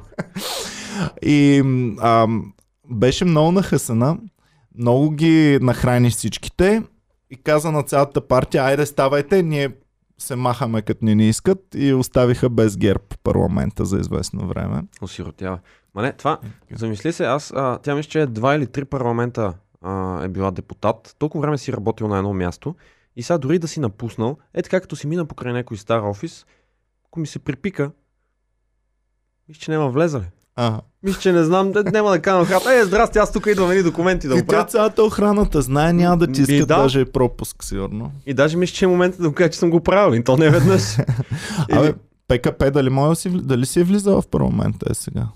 И 1.22 1.60
ам, 2.02 2.54
беше 2.90 3.26
много 3.26 3.52
нахъсана, 3.52 4.18
много 4.78 5.12
ги 5.12 5.60
нахрани 5.62 6.10
всичките 6.10 6.84
и 7.30 7.38
каза 7.44 7.72
на 7.72 7.84
цялата 7.84 8.28
партия, 8.28 8.64
айде 8.64 8.86
ставайте, 8.86 9.44
ние 9.44 9.70
се 10.18 10.36
махаме 10.36 10.82
като 10.82 11.06
не 11.06 11.16
ни 11.16 11.30
искат 11.30 11.60
и 11.76 11.94
оставиха 11.94 12.50
без 12.50 12.78
герб 12.78 13.16
парламента 13.24 13.86
за 13.86 13.98
известно 14.00 14.48
време. 14.48 14.82
Осиротява. 15.02 15.60
Ма 15.96 16.02
не, 16.02 16.14
това, 16.14 16.40
замисли 16.76 17.14
се, 17.14 17.26
аз, 17.26 17.54
а, 17.56 17.80
тя 17.84 17.96
мисля, 17.96 18.10
че 18.10 18.26
два 18.26 18.56
или 18.56 18.68
три 18.68 18.86
парламента 18.86 19.54
а, 19.82 20.24
е 20.24 20.28
била 20.28 20.52
депутат. 20.52 21.16
Толкова 21.20 21.42
време 21.42 21.58
си 21.58 21.74
работил 21.74 22.08
на 22.08 22.18
едно 22.18 22.34
място 22.34 22.76
и 23.16 23.24
сега 23.24 23.38
дори 23.38 23.60
да 23.60 23.68
си 23.68 23.80
напуснал, 23.80 24.38
е 24.54 24.62
така 24.62 24.82
като 24.82 24.96
си 24.96 25.08
мина 25.08 25.26
покрай 25.26 25.54
някой 25.54 25.78
стар 25.78 26.02
офис, 26.02 26.46
ако 27.06 27.20
ми 27.20 27.28
се 27.28 27.40
припика, 27.40 27.92
мисля, 29.48 29.60
че 29.60 29.72
няма 29.72 29.90
влезали. 29.90 30.26
А, 30.56 30.82
Мисля, 31.04 31.20
че 31.22 31.32
не 31.32 31.44
знам, 31.44 31.72
де- 31.72 31.84
няма 31.84 32.10
да 32.10 32.22
кажа 32.22 32.38
на 32.38 32.46
хата. 32.46 32.74
Е, 32.74 32.86
здрасти, 32.86 33.18
аз 33.18 33.32
тук 33.32 33.46
идвам 33.46 33.72
едни 33.72 33.84
документи 33.84 34.28
да 34.28 34.36
и 34.38 34.42
оправя. 34.42 34.66
цялата 34.66 35.04
охраната 35.04 35.62
знае, 35.62 35.94
няма 35.94 36.18
да 36.18 36.28
ти 36.28 36.42
искат 36.42 36.68
да. 36.68 36.78
даже 36.78 37.00
и 37.00 37.06
пропуск, 37.06 37.64
сигурно. 37.64 38.12
И 38.26 38.34
даже 38.34 38.58
мисля, 38.58 38.74
че 38.76 38.86
е 38.86 38.88
момента 38.88 39.22
да 39.22 39.28
му 39.28 39.34
кажа, 39.34 39.50
че 39.50 39.60
съм 39.60 39.70
го 39.70 39.80
правил. 39.80 40.18
И 40.18 40.24
то 40.24 40.38
не 40.38 40.50
веднъж. 40.50 40.82
Абе, 41.72 41.94
ПКП 42.28 42.72
дали, 42.72 42.90
може 42.90 43.20
си, 43.20 43.30
дали 43.30 43.66
си 43.66 43.80
е 43.80 43.84
влизала 43.84 44.22
в 44.22 44.28
парламента 44.28 44.86
е 44.90 44.94
сега? 44.94 45.28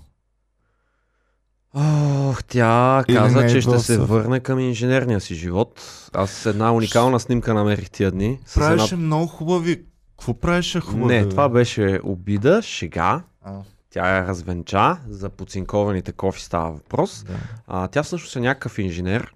Ох, 1.74 2.44
тя 2.44 3.04
Или 3.08 3.16
каза, 3.16 3.44
е 3.44 3.48
че 3.48 3.60
ще 3.60 3.78
се 3.78 3.98
върне 3.98 4.40
към 4.40 4.58
инженерния 4.60 5.20
си 5.20 5.34
живот. 5.34 5.80
Аз 6.12 6.46
една 6.46 6.72
уникална 6.72 7.20
снимка 7.20 7.54
намерих 7.54 7.90
тия 7.90 8.10
дни. 8.10 8.38
С 8.46 8.56
една... 8.56 8.68
Правеше 8.68 8.96
много 8.96 9.26
хубави. 9.26 9.82
Какво 10.10 10.34
правеше 10.34 10.80
хубави? 10.80 11.14
Не, 11.14 11.28
това 11.28 11.48
беше 11.48 12.00
обида, 12.04 12.62
шега. 12.62 13.22
А, 13.44 13.52
Тя 13.94 14.16
я 14.16 14.26
развенча, 14.26 14.98
за 15.08 15.30
подцинкованите 15.30 16.12
кофи 16.12 16.42
става 16.42 16.72
въпрос. 16.72 17.24
да. 17.24 17.32
А, 17.66 17.88
тя 17.88 18.02
всъщност 18.02 18.36
е 18.36 18.40
някакъв 18.40 18.78
инженер. 18.78 19.34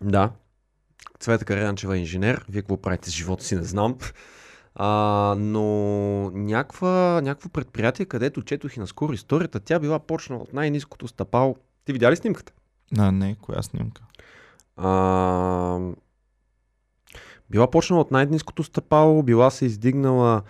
Да. 0.00 0.30
Цвета 1.20 1.44
Карянчева 1.44 1.96
е 1.96 2.00
инженер. 2.00 2.44
Вие 2.48 2.62
какво 2.62 2.76
правите 2.76 3.10
с 3.10 3.12
живота 3.12 3.44
си, 3.44 3.56
не 3.56 3.62
знам. 3.62 3.98
А, 4.74 4.88
но 5.38 5.64
някаква, 6.30 7.20
някакво 7.24 7.48
предприятие, 7.48 8.06
където 8.06 8.42
четох 8.42 8.76
и 8.76 8.80
наскоро 8.80 9.12
историята, 9.12 9.60
тя 9.60 9.78
била 9.78 9.98
почнала 9.98 10.42
от 10.42 10.52
най-низкото 10.52 11.08
стъпало. 11.08 11.56
Ти 11.84 11.92
видя 11.92 12.10
ли 12.10 12.16
снимката? 12.16 12.52
А, 12.98 13.12
не, 13.12 13.36
коя 13.42 13.62
снимка? 13.62 14.02
А, 14.76 15.78
била 17.50 17.70
почнала 17.70 18.00
от 18.02 18.10
най-низкото 18.10 18.62
стъпало, 18.62 19.22
била 19.22 19.50
се 19.50 19.66
издигнала 19.66 20.42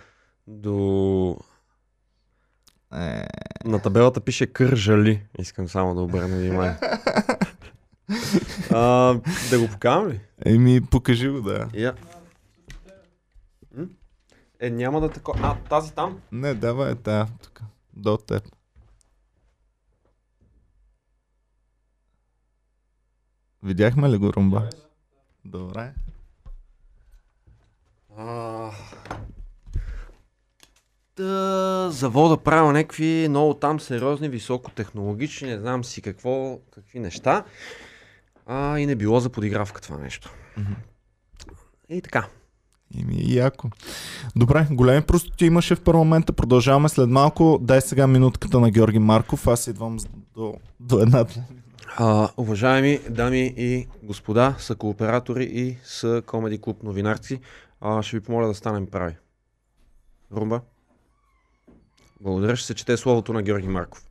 до... 0.47 1.37
Е, 2.93 3.27
На 3.65 3.79
табелата 3.79 4.21
пише 4.21 4.47
Кържали. 4.47 5.23
Искам 5.39 5.67
само 5.69 5.95
да 5.95 6.01
обърна 6.01 6.37
внимание. 6.37 6.75
а, 8.71 9.13
да 9.49 9.59
го 9.59 9.67
покажам 9.67 10.09
ли? 10.09 10.21
еми, 10.45 10.81
покажи 10.81 11.29
го, 11.29 11.41
да. 11.41 11.69
М? 13.75 13.85
Е, 14.59 14.69
няма 14.69 15.01
да 15.01 15.09
тако... 15.09 15.33
А, 15.41 15.55
тази 15.55 15.93
там? 15.93 16.21
Не, 16.31 16.53
давай 16.53 16.91
е 16.91 16.95
тая 16.95 17.27
тук. 17.43 17.61
До 17.93 18.17
теб. 18.17 18.43
Видяхме 23.63 24.09
ли 24.09 24.17
го, 24.17 24.33
Румба? 24.33 24.69
Добре. 25.45 25.93
А... 28.17 28.71
Та, 31.17 31.89
завода 31.91 32.37
правил 32.37 32.71
някакви 32.71 33.27
много 33.29 33.53
там 33.53 33.79
сериозни, 33.79 34.29
високотехнологични, 34.29 35.49
не 35.49 35.59
знам 35.59 35.83
си 35.83 36.01
какво, 36.01 36.59
какви 36.71 36.99
неща. 36.99 37.43
А, 38.45 38.79
и 38.79 38.85
не 38.85 38.95
било 38.95 39.19
за 39.19 39.29
подигравка 39.29 39.81
това 39.81 39.97
нещо. 39.97 40.33
Мгм. 40.57 40.73
И 41.89 42.01
така. 42.01 42.27
Ими, 42.95 43.33
яко. 43.33 43.69
Добре, 44.35 44.67
големи 44.71 45.01
простоти 45.01 45.45
имаше 45.45 45.75
в 45.75 45.81
парламента. 45.81 46.33
Продължаваме 46.33 46.89
след 46.89 47.09
малко. 47.09 47.59
Дай 47.61 47.81
сега 47.81 48.07
минутката 48.07 48.59
на 48.59 48.71
Георги 48.71 48.99
Марков. 48.99 49.47
Аз 49.47 49.67
идвам 49.67 49.97
до, 50.35 50.53
до 50.79 50.99
една. 50.99 51.25
А, 51.97 52.29
уважаеми 52.37 52.99
дами 53.09 53.53
и 53.57 53.87
господа, 54.03 54.55
са 54.59 54.75
кооператори 54.75 55.43
и 55.43 55.77
са 55.83 56.21
Комеди 56.25 56.61
Клуб 56.61 56.83
новинарци, 56.83 57.39
а, 57.81 58.01
ще 58.01 58.17
ви 58.17 58.23
помоля 58.23 58.47
да 58.47 58.53
станем 58.53 58.87
прави. 58.87 59.15
Румба? 60.31 60.61
Благодаря, 62.21 62.55
ще 62.55 62.67
се 62.67 62.73
чете 62.73 62.97
словото 62.97 63.33
на 63.33 63.41
Георги 63.41 63.67
Марков. 63.67 64.07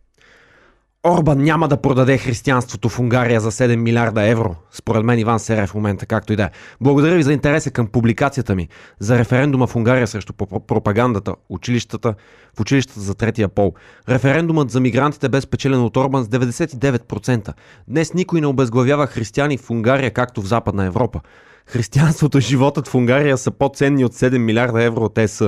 Орбан 1.06 1.38
няма 1.38 1.68
да 1.68 1.76
продаде 1.76 2.18
християнството 2.18 2.88
в 2.88 2.98
Унгария 2.98 3.40
за 3.40 3.50
7 3.50 3.76
милиарда 3.76 4.28
евро. 4.28 4.54
Според 4.70 5.04
мен 5.04 5.18
Иван 5.18 5.40
Сере 5.40 5.66
в 5.66 5.74
момента, 5.74 6.06
както 6.06 6.32
и 6.32 6.36
да 6.36 6.42
е. 6.42 6.50
Благодаря 6.80 7.16
ви 7.16 7.22
за 7.22 7.32
интереса 7.32 7.70
към 7.70 7.86
публикацията 7.86 8.54
ми 8.54 8.68
за 8.98 9.18
референдума 9.18 9.66
в 9.66 9.76
Унгария 9.76 10.06
срещу 10.06 10.32
пропа- 10.32 10.66
пропагандата, 10.66 11.34
училищата, 11.48 12.14
в 12.56 12.60
училищата 12.60 13.00
за 13.00 13.14
третия 13.14 13.48
пол. 13.48 13.74
Референдумът 14.08 14.70
за 14.70 14.80
мигрантите 14.80 15.28
бе 15.28 15.40
спечелен 15.40 15.82
от 15.82 15.96
Орбан 15.96 16.24
с 16.24 16.28
99%. 16.28 17.52
Днес 17.88 18.14
никой 18.14 18.40
не 18.40 18.46
обезглавява 18.46 19.06
християни 19.06 19.58
в 19.58 19.70
Унгария, 19.70 20.10
както 20.10 20.42
в 20.42 20.46
Западна 20.46 20.84
Европа. 20.84 21.20
Християнството 21.66 22.38
и 22.38 22.40
животът 22.40 22.88
в 22.88 22.94
Унгария 22.94 23.38
са 23.38 23.50
по-ценни 23.50 24.04
от 24.04 24.14
7 24.14 24.38
милиарда 24.38 24.82
евро 24.82 25.04
от 25.04 25.18
ЕС. 25.18 25.42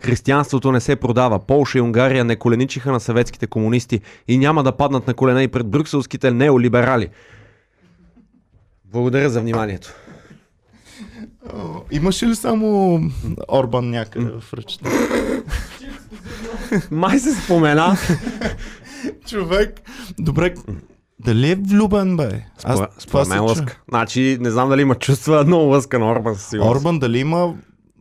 Християнството 0.00 0.72
не 0.72 0.80
се 0.80 0.96
продава. 0.96 1.38
Полша 1.38 1.78
и 1.78 1.80
Унгария 1.80 2.24
не 2.24 2.36
коленичиха 2.36 2.92
на 2.92 3.00
съветските 3.00 3.46
комунисти 3.46 4.00
и 4.28 4.38
няма 4.38 4.62
да 4.62 4.72
паднат 4.72 5.06
на 5.06 5.14
колене 5.14 5.42
и 5.42 5.48
пред 5.48 5.66
брюкселските 5.66 6.30
неолиберали. 6.30 7.08
Благодаря 8.84 9.30
за 9.30 9.40
вниманието. 9.40 9.94
Имаше 11.90 12.26
ли 12.26 12.34
само 12.34 13.00
Орбан 13.48 13.90
някъде 13.90 14.30
в 14.40 14.54
ръчта? 14.54 14.90
Май 16.90 17.18
се 17.18 17.34
спомена. 17.34 17.96
Човек, 19.26 19.80
Добре, 20.18 20.54
дали 21.24 21.50
е 21.50 21.54
влюбен, 21.54 22.16
бе? 22.16 22.44
Аз 22.64 22.78
Според, 22.78 22.90
това 22.90 23.00
според 23.00 23.26
се 23.26 23.32
мен 23.32 23.38
чу. 23.38 23.44
лъска. 23.44 23.80
Значи, 23.88 24.38
не 24.40 24.50
знам 24.50 24.68
дали 24.68 24.82
има 24.82 24.94
чувства, 24.94 25.44
но 25.46 25.58
лъска 25.58 25.98
на 25.98 26.10
Орбан 26.10 26.34
със 26.34 26.48
сигурност. 26.48 26.76
Орбан 26.76 26.98
дали 26.98 27.18
има 27.18 27.54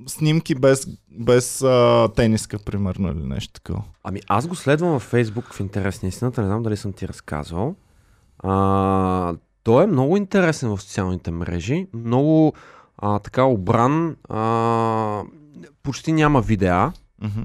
снимки 0.07 0.55
без, 0.55 0.87
без 1.11 1.61
а, 1.61 2.09
тениска, 2.15 2.59
примерно, 2.59 3.11
или 3.11 3.23
нещо 3.23 3.53
такова? 3.53 3.83
Ами 4.03 4.21
аз 4.27 4.47
го 4.47 4.55
следвам 4.55 4.91
във 4.91 5.01
Фейсбук 5.01 5.53
в 5.53 5.59
интерес 5.59 6.01
на 6.01 6.09
истината, 6.09 6.41
не 6.41 6.47
знам 6.47 6.63
дали 6.63 6.77
съм 6.77 6.93
ти 6.93 7.07
разказвал. 7.07 7.75
А, 8.39 9.33
той 9.63 9.83
е 9.83 9.87
много 9.87 10.17
интересен 10.17 10.69
в 10.69 10.81
социалните 10.81 11.31
мрежи, 11.31 11.87
много 11.93 12.53
а, 12.97 13.19
така 13.19 13.43
обран, 13.43 14.15
а, 14.29 15.23
почти 15.83 16.11
няма 16.11 16.41
видеа. 16.41 16.91
Мгм. 17.21 17.41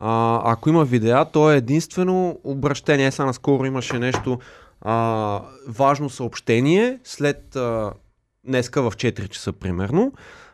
А, 0.00 0.40
ако 0.52 0.68
има 0.68 0.84
видеа, 0.84 1.24
то 1.24 1.52
е 1.52 1.56
единствено 1.56 2.38
обращение. 2.44 3.10
Сега 3.10 3.26
наскоро 3.26 3.64
имаше 3.64 3.98
нещо 3.98 4.38
а, 4.84 5.42
важно 5.68 6.10
съобщение 6.10 6.98
след 7.04 7.56
а, 7.56 7.92
днеска 8.46 8.82
в 8.82 8.96
4 8.96 9.28
часа 9.28 9.52
примерно 9.52 10.12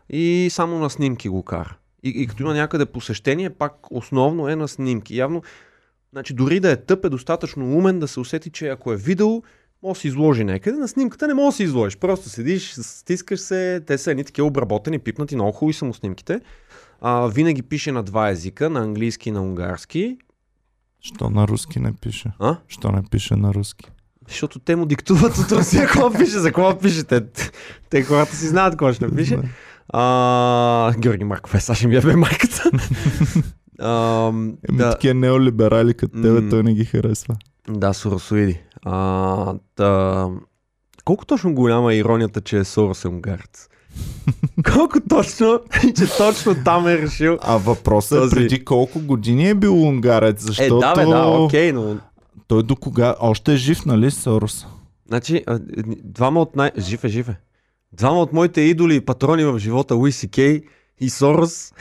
и 0.09 0.49
само 0.51 0.79
на 0.79 0.91
снимки 0.91 1.29
го 1.29 1.43
кара. 1.43 1.77
И, 2.03 2.09
и 2.09 2.27
като 2.27 2.43
има 2.43 2.55
някъде 2.55 2.87
посещение, 2.87 3.51
пак 3.51 3.75
основно 3.91 4.49
е 4.49 4.57
на 4.57 4.69
снимки. 4.69 5.17
Явно, 5.17 5.43
значи 6.13 6.35
дори 6.35 6.61
да 6.61 6.71
е 6.71 6.77
тъп, 6.77 7.05
е 7.05 7.09
достатъчно 7.09 7.77
умен 7.77 7.99
да 7.99 8.09
се 8.09 8.21
усети, 8.21 8.51
че 8.51 8.69
ако 8.69 8.93
е 8.93 8.97
видео, 8.97 9.43
може 9.83 9.97
да 9.99 10.01
се 10.01 10.09
изложи 10.09 10.45
някъде. 10.45 10.79
На 10.79 10.89
снимката 10.89 11.27
не 11.27 11.35
може 11.35 11.47
да 11.47 11.57
се 11.57 11.63
изложиш. 11.63 11.97
Просто 11.97 12.29
седиш, 12.29 12.73
стискаш 12.73 13.41
се, 13.41 13.83
те 13.87 13.99
са 13.99 14.11
едни 14.11 14.25
такива 14.25 14.47
обработени, 14.47 14.99
пипнати, 14.99 15.35
много 15.35 15.53
хубави 15.53 15.75
са 15.75 15.85
му 15.85 15.95
снимките. 15.95 16.41
А, 17.01 17.27
винаги 17.27 17.63
пише 17.63 17.93
на 17.93 18.03
два 18.03 18.31
езика, 18.31 18.71
на 18.71 18.81
английски 18.81 19.29
и 19.29 19.33
на 19.33 19.43
унгарски. 19.43 20.19
Що 21.01 21.31
на 21.31 21.49
руски 21.49 21.81
не 21.81 21.93
пише? 21.93 22.33
А? 22.39 22.57
Що 22.69 22.93
не 22.93 23.03
пише 23.03 23.37
на 23.37 23.55
руски? 23.55 23.91
Защото 24.29 24.59
те 24.59 24.77
му 24.77 24.87
диктуват 24.87 25.39
от 25.39 25.53
Русия 25.53 25.87
какво 25.87 26.11
пише, 26.13 26.39
за 26.39 26.49
какво 26.49 26.79
пише. 26.79 27.03
Те, 27.91 28.03
хората 28.03 28.37
си 28.37 28.47
знаят 28.49 28.73
какво 28.73 28.93
ще 28.93 29.07
напише. 29.07 29.37
Да. 29.37 29.43
А, 29.89 30.93
Георги 30.93 31.25
Марков 31.25 31.55
е, 31.55 31.61
сега 31.61 31.75
ще 31.77 31.87
ми 31.87 31.95
я 31.95 32.03
бе 32.03 32.17
майката. 32.17 32.71
А, 33.83 34.27
Еми, 34.29 34.55
да, 34.71 34.91
такива 34.91 35.15
неолиберали 35.15 35.95
като 35.95 36.23
тебе, 36.23 36.49
той 36.49 36.63
не 36.63 36.75
ги 36.75 36.85
харесва. 36.85 37.37
да, 37.69 37.93
соросоиди. 37.93 38.61
А, 38.85 39.55
та, 39.77 40.27
колко 41.05 41.27
точно 41.27 41.55
голяма 41.55 41.93
е 41.93 41.97
иронията, 41.97 42.41
че 42.41 42.59
е 42.59 42.65
Сорос 42.65 43.05
е 43.05 43.09
унгарец? 43.09 43.69
колко 44.75 44.99
точно, 45.01 45.61
че 45.97 46.17
точно 46.17 46.55
там 46.65 46.87
е 46.87 46.99
решил. 46.99 47.39
А 47.43 47.57
въпросът 47.57 48.13
е 48.13 48.21
Този- 48.21 48.37
преди 48.37 48.65
колко 48.65 49.01
години 49.01 49.49
е 49.49 49.55
бил 49.55 49.83
унгарец, 49.83 50.43
Е, 50.43 50.47
защото 50.47 50.79
да, 50.79 50.95
бе, 50.95 51.05
да, 51.05 51.27
окей, 51.27 51.73
но 51.73 51.97
той 52.51 52.63
до 52.63 52.77
кога... 52.77 53.15
Още 53.21 53.53
е 53.53 53.57
жив, 53.57 53.87
нали, 53.87 54.11
Сорос? 54.11 54.67
Значи, 55.09 55.45
двама 56.05 56.41
от 56.41 56.57
най... 56.57 56.71
Жив 56.79 57.05
е, 57.05 57.09
жив 57.09 57.29
е. 57.29 57.41
Двама 57.93 58.21
от 58.21 58.33
моите 58.33 58.61
идоли 58.61 58.97
и 58.97 59.01
патрони 59.01 59.45
в 59.45 59.59
живота, 59.59 59.95
Луи 59.95 60.13
Си 60.13 60.31
Кей 60.31 60.63
и 61.01 61.11
Сорос, 61.11 61.73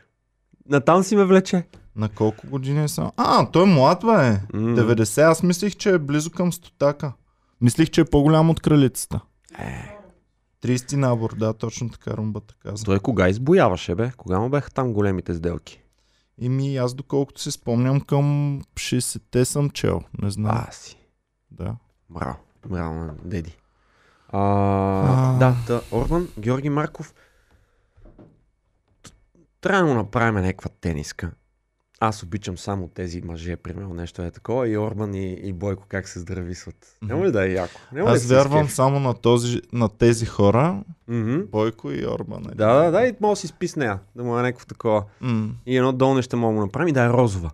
натам 0.68 1.02
си 1.02 1.16
ме 1.16 1.24
влече. 1.24 1.64
На 1.96 2.08
колко 2.08 2.46
години 2.46 2.84
е 2.84 2.88
само? 2.88 3.12
А, 3.16 3.50
той 3.50 3.62
е 3.62 3.66
млад, 3.66 4.00
бе. 4.04 4.30
М. 4.58 4.76
90. 4.76 5.22
Аз 5.22 5.42
мислих, 5.42 5.76
че 5.76 5.90
е 5.90 5.98
близо 5.98 6.30
към 6.30 6.52
стотака. 6.52 7.12
Мислих, 7.60 7.90
че 7.90 8.00
е 8.00 8.04
по-голям 8.04 8.50
от 8.50 8.60
кралицата. 8.60 9.20
Е. 9.58 9.96
30 10.64 10.96
набор, 10.96 11.34
да, 11.36 11.52
точно 11.52 11.88
така 11.90 12.10
румбата 12.16 12.54
каза. 12.62 12.84
Той 12.84 12.98
кога 12.98 13.28
избояваше, 13.28 13.94
бе? 13.94 14.12
Кога 14.16 14.38
му 14.38 14.48
бяха 14.48 14.70
там 14.70 14.92
големите 14.92 15.34
сделки? 15.34 15.83
И 16.38 16.48
ми 16.48 16.76
аз 16.76 16.94
доколкото 16.94 17.40
си 17.40 17.50
спомням 17.50 18.00
към 18.00 18.60
60-те 18.74 19.44
съм 19.44 19.70
чел. 19.70 20.00
Не 20.22 20.30
знам. 20.30 20.64
А, 20.68 20.72
си. 20.72 20.98
Да. 21.50 21.76
Браво. 22.10 22.36
Браво 22.68 22.94
на 22.94 23.14
деди. 23.24 23.56
А, 24.28 24.38
А. 24.38 25.38
Да, 25.38 25.56
да, 25.66 25.82
Орбан, 25.92 26.28
Георги 26.38 26.68
Марков. 26.68 27.14
Трябва 29.60 29.82
да 29.82 29.88
му 29.88 29.94
направим 29.94 30.34
някаква 30.34 30.70
тениска. 30.80 31.32
Аз 32.04 32.22
обичам 32.22 32.58
само 32.58 32.88
тези 32.88 33.20
мъже, 33.20 33.56
примерно 33.56 33.94
нещо 33.94 34.22
е 34.22 34.30
такова, 34.30 34.68
и 34.68 34.78
Орбан 34.78 35.14
и, 35.14 35.32
и 35.32 35.52
Бойко 35.52 35.84
как 35.88 36.08
се 36.08 36.18
здрависват. 36.18 36.96
Няма 37.02 37.26
ли 37.26 37.32
да 37.32 37.46
е 37.46 37.52
яко? 37.52 37.80
Няма 37.92 38.10
Аз 38.10 38.22
да 38.22 38.34
вярвам 38.36 38.58
скефи? 38.58 38.74
само 38.74 39.00
на, 39.00 39.14
този, 39.14 39.60
на 39.72 39.88
тези 39.88 40.26
хора, 40.26 40.82
Мгм. 41.08 41.40
Бойко 41.42 41.90
и 41.90 42.06
Орбан. 42.08 42.44
е. 42.44 42.54
Да, 42.54 42.74
да, 42.74 42.90
да, 42.90 43.02
и 43.02 43.14
може 43.20 43.32
да 43.32 43.36
си 43.36 43.46
спи 43.46 43.68
с 43.68 43.76
нея, 43.76 43.98
да 44.16 44.24
му 44.24 44.38
е 44.38 44.42
някакво 44.42 44.66
такова. 44.66 45.04
М, 45.20 45.50
И 45.66 45.76
едно 45.76 45.92
долу 45.92 46.14
нещо 46.14 46.36
мога 46.36 46.54
да 46.54 46.60
направим 46.60 46.88
и 46.88 46.92
да 46.92 47.04
е 47.04 47.08
розова. 47.08 47.50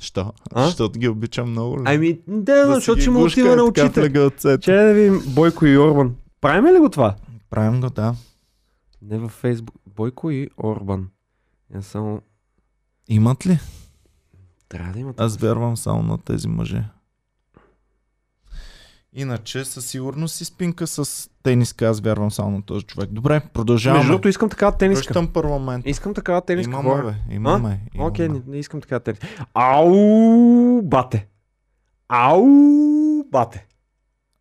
Що? 0.00 0.32
А? 0.52 0.64
Защото 0.64 0.98
ги 0.98 1.08
обичам 1.08 1.50
много. 1.50 1.76
ли? 1.76 1.82
Ами, 1.86 2.20
да, 2.28 2.74
защото 2.74 3.00
ще 3.00 3.10
му 3.10 3.22
отива 3.22 3.52
е 3.52 3.56
на 3.56 3.64
очите. 3.64 4.00
легалцето. 4.00 4.62
Че 4.62 4.72
да 4.72 4.92
видим 4.94 5.22
Бойко 5.26 5.66
и 5.66 5.78
Орбан. 5.78 6.14
Правим 6.40 6.66
ли 6.66 6.78
го 6.78 6.88
това? 6.88 7.14
Правим 7.50 7.80
го, 7.80 7.90
да. 7.90 8.14
Не 9.02 9.18
във 9.18 9.30
Фейсбук. 9.32 9.74
Бойко 9.86 10.30
и 10.30 10.48
Орбан. 10.58 11.08
Я 11.74 11.82
само... 11.82 12.20
Имат 13.08 13.46
ли? 13.46 13.58
Трябва 14.68 14.92
да 14.92 14.98
имат. 14.98 15.20
Аз 15.20 15.36
вярвам 15.36 15.76
само 15.76 16.02
на 16.02 16.18
тези 16.18 16.48
мъже. 16.48 16.84
Иначе 19.12 19.64
със 19.64 19.86
сигурност 19.86 20.34
си 20.34 20.44
спинка 20.44 20.86
с 20.86 21.30
тениска, 21.42 21.86
аз 21.86 22.00
вярвам 22.00 22.30
само 22.30 22.50
на 22.50 22.62
този 22.62 22.84
човек. 22.84 23.10
Добре, 23.10 23.40
продължаваме. 23.52 23.98
Между 23.98 24.12
другото, 24.12 24.28
искам 24.28 24.48
такава 24.48 24.76
тениска. 24.76 25.04
Връщам 25.04 25.32
парламент. 25.32 25.86
Искам 25.86 26.14
такава 26.14 26.40
тениска. 26.40 26.70
Имаме, 26.70 27.02
бе, 27.02 27.34
имаме. 27.34 27.80
имаме. 27.94 28.08
Окей, 28.08 28.28
не, 28.28 28.42
не 28.46 28.56
искам 28.58 28.80
такава 28.80 29.00
тениска. 29.00 29.26
Ау, 29.54 30.82
бате. 30.82 31.26
Ау, 32.08 32.44
бате. 33.32 33.66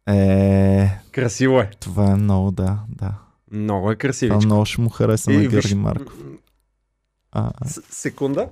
Е, 0.08 0.90
Красиво 1.12 1.60
е. 1.60 1.70
това 1.80 2.12
е 2.12 2.16
много, 2.16 2.52
да, 2.52 2.80
да. 2.90 3.13
Много 3.52 3.92
е 3.92 3.96
Това 3.96 4.00
красивичко. 4.00 4.46
много 4.46 4.66
ще 4.66 4.82
му 4.82 4.90
хареса 4.90 5.32
на 5.32 5.40
Георги 5.40 5.56
виж, 5.56 5.74
Марков. 5.74 6.13
А, 7.32 7.52
а. 7.62 7.68
С- 7.68 7.82
секунда. 7.90 8.48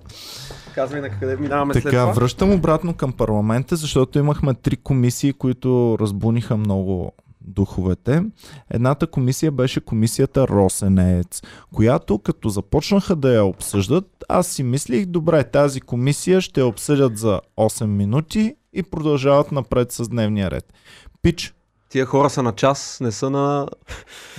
Казвай 0.76 1.02
на 1.02 1.10
къде 1.10 1.38
минаваме 1.38 1.74
след 1.74 1.84
Така, 1.84 2.02
това. 2.02 2.12
връщам 2.14 2.52
обратно 2.52 2.94
към 2.94 3.14
парламента, 3.14 3.76
защото 3.76 4.20
имахме 4.20 4.54
три 4.54 4.78
комисии, 4.78 5.34
които 5.34 5.98
разбуниха 6.00 6.58
много 6.58 7.12
духовете. 7.42 8.24
Едната 8.70 9.08
комисия 9.08 9.52
беше 9.52 9.80
комисията 9.82 10.48
Росенец, 10.48 11.42
която 11.74 12.20
като 12.20 12.50
започнаха 12.50 13.16
да 13.16 13.34
я 13.34 13.44
обсъждат, 13.46 14.06
аз 14.30 14.48
си 14.48 14.64
мислих, 14.64 15.06
добре, 15.06 15.44
тази 15.44 15.82
комисия 15.82 16.42
ще 16.42 16.60
я 16.60 16.68
обсъдят 16.68 17.18
за 17.18 17.42
8 17.58 17.86
минути 17.86 18.56
и 18.74 18.84
продължават 18.84 19.52
напред 19.52 19.92
с 19.92 20.10
дневния 20.10 20.52
ред. 20.52 20.74
Пич, 21.22 21.54
Тия 21.90 22.06
хора 22.06 22.30
са 22.30 22.44
на 22.44 22.52
час, 22.52 22.98
не 23.02 23.12
са 23.12 23.30
на... 23.30 23.68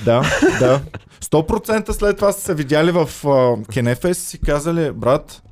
да, 0.04 0.22
да. 0.60 0.82
100% 1.20 1.92
след 1.92 2.16
това 2.16 2.32
са 2.32 2.40
се 2.40 2.54
видяли 2.54 2.90
в 2.90 3.06
uh, 3.22 4.10
и 4.10 4.14
са 4.14 4.20
си 4.20 4.40
казали, 4.40 4.92
брат, 4.92 5.42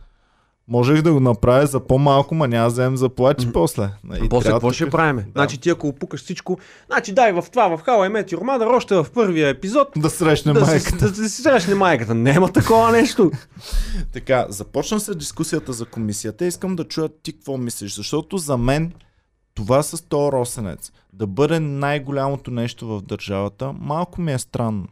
можех 0.69 1.03
да 1.03 1.13
го 1.13 1.21
направя 1.21 1.67
за 1.67 1.81
по-малко, 1.81 2.35
ма 2.35 2.49
няма 2.49 2.65
да 2.65 2.73
вземем 2.73 2.97
заплати 2.97 3.53
после. 3.53 3.91
И 4.25 4.29
После 4.29 4.51
какво 4.51 4.73
ще 4.73 4.91
правиме? 4.91 5.23
Да. 5.23 5.31
Значи 5.35 5.59
ти 5.59 5.71
ако 5.71 5.89
опукаш 5.89 6.23
всичко... 6.23 6.59
Значи 6.87 7.13
дай 7.13 7.33
в 7.33 7.45
това, 7.53 7.77
в 7.77 7.83
I 7.85 8.11
Met 8.11 8.35
Your 8.35 8.41
Mother, 8.41 8.77
още 8.77 8.95
в 8.95 9.07
първия 9.15 9.49
епизод, 9.49 9.89
Да 9.97 10.11
срещне 10.11 10.53
да, 10.53 10.61
майката. 10.61 10.91
си, 10.91 10.97
да, 10.97 11.23
да 11.23 11.29
си 11.29 11.43
срещне 11.43 11.75
майката. 11.75 12.15
Няма 12.15 12.53
такова 12.53 12.93
нещо. 12.93 13.31
Така, 14.13 14.47
започна 14.49 15.01
се 15.01 15.15
дискусията 15.15 15.73
за 15.73 15.85
комисията. 15.85 16.45
Искам 16.45 16.77
да 16.77 16.85
чуя 16.85 17.09
ти 17.23 17.33
какво 17.33 17.57
мислиш, 17.57 17.95
защото 17.95 18.39
за 18.39 18.57
мен 18.57 18.93
това 19.55 19.83
с 19.83 20.09
този 20.09 20.33
росенец, 20.33 20.93
да 21.13 21.27
бъде 21.27 21.61
най-голямото 21.61 22.51
нещо 22.51 22.87
в 22.87 23.03
държавата, 23.03 23.73
малко 23.81 24.21
ми 24.21 24.33
е 24.33 24.39
странно. 24.39 24.87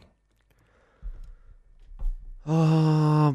А, 2.46 3.34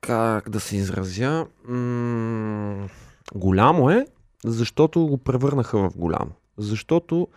как 0.00 0.50
да 0.50 0.60
се 0.60 0.76
изразя? 0.76 1.46
М- 1.68 2.88
голямо 3.34 3.90
е, 3.90 4.06
защото 4.44 5.06
го 5.06 5.18
превърнаха 5.18 5.78
в 5.78 5.96
голямо. 5.96 6.30
Защото 6.58 7.28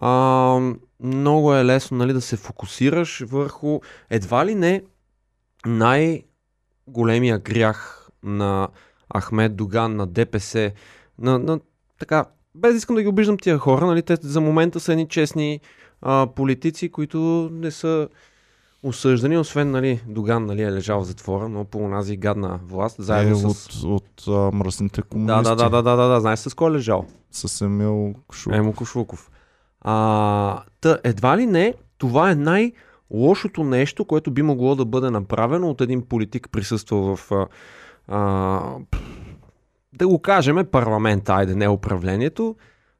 а, 0.00 0.60
много 1.00 1.54
е 1.54 1.64
лесно 1.64 1.96
нали, 1.96 2.12
да 2.12 2.20
се 2.20 2.36
фокусираш 2.36 3.24
върху 3.26 3.80
едва 4.10 4.46
ли 4.46 4.54
не 4.54 4.82
най-големия 5.66 7.38
грях 7.38 8.08
на 8.22 8.68
Ахмед 9.18 9.56
Доган, 9.56 9.96
на 9.96 10.06
ДПС, 10.06 10.72
на, 11.18 11.38
на 11.38 11.60
така, 11.98 12.24
без 12.54 12.76
искам 12.76 12.96
да 12.96 13.02
ги 13.02 13.08
обиждам 13.08 13.38
тия 13.38 13.58
хора, 13.58 13.86
нали, 13.86 14.02
те 14.02 14.16
за 14.20 14.40
момента 14.40 14.80
са 14.80 14.92
едни 14.92 15.08
честни 15.08 15.60
а, 16.02 16.26
политици, 16.36 16.90
които 16.90 17.48
не 17.52 17.70
са 17.70 18.08
осъждани, 18.82 19.38
освен 19.38 19.70
нали, 19.70 20.00
Доган 20.06 20.46
нали, 20.46 20.62
е 20.62 20.72
лежал 20.72 21.00
в 21.00 21.04
затвора, 21.04 21.48
но 21.48 21.64
по 21.64 21.78
онази 21.78 22.16
гадна 22.16 22.60
власт, 22.64 22.96
заедно 22.98 23.36
е, 23.36 23.40
с... 23.40 23.44
от, 23.44 23.84
от 23.84 24.28
а, 24.28 24.56
мръсните 24.56 25.02
комунисти. 25.02 25.42
да, 25.42 25.56
да, 25.56 25.70
да, 25.70 25.82
да, 25.82 25.96
да, 25.96 26.08
да, 26.08 26.20
знаеш 26.20 26.38
с 26.38 26.54
кой 26.54 26.70
е 26.70 26.74
лежал? 26.74 27.06
С 27.30 27.60
Емил 27.64 28.14
Кошук. 28.28 28.54
Емо 28.54 28.72
Кошлуков. 28.72 29.30
А, 29.80 30.62
та, 30.80 30.98
едва 31.04 31.36
ли 31.36 31.46
не, 31.46 31.74
това 31.98 32.30
е 32.30 32.34
най- 32.34 32.72
лошото 33.10 33.64
нещо, 33.64 34.04
което 34.04 34.30
би 34.30 34.42
могло 34.42 34.74
да 34.74 34.84
бъде 34.84 35.10
направено 35.10 35.70
от 35.70 35.80
един 35.80 36.02
политик, 36.02 36.48
присъствал 36.52 37.16
в 37.16 37.32
а, 37.32 37.46
а, 38.08 38.60
да 39.92 40.08
го 40.08 40.18
кажем, 40.18 40.66
парламента, 40.72 41.32
айде, 41.34 41.54
не 41.54 41.68
управлението, 41.68 42.56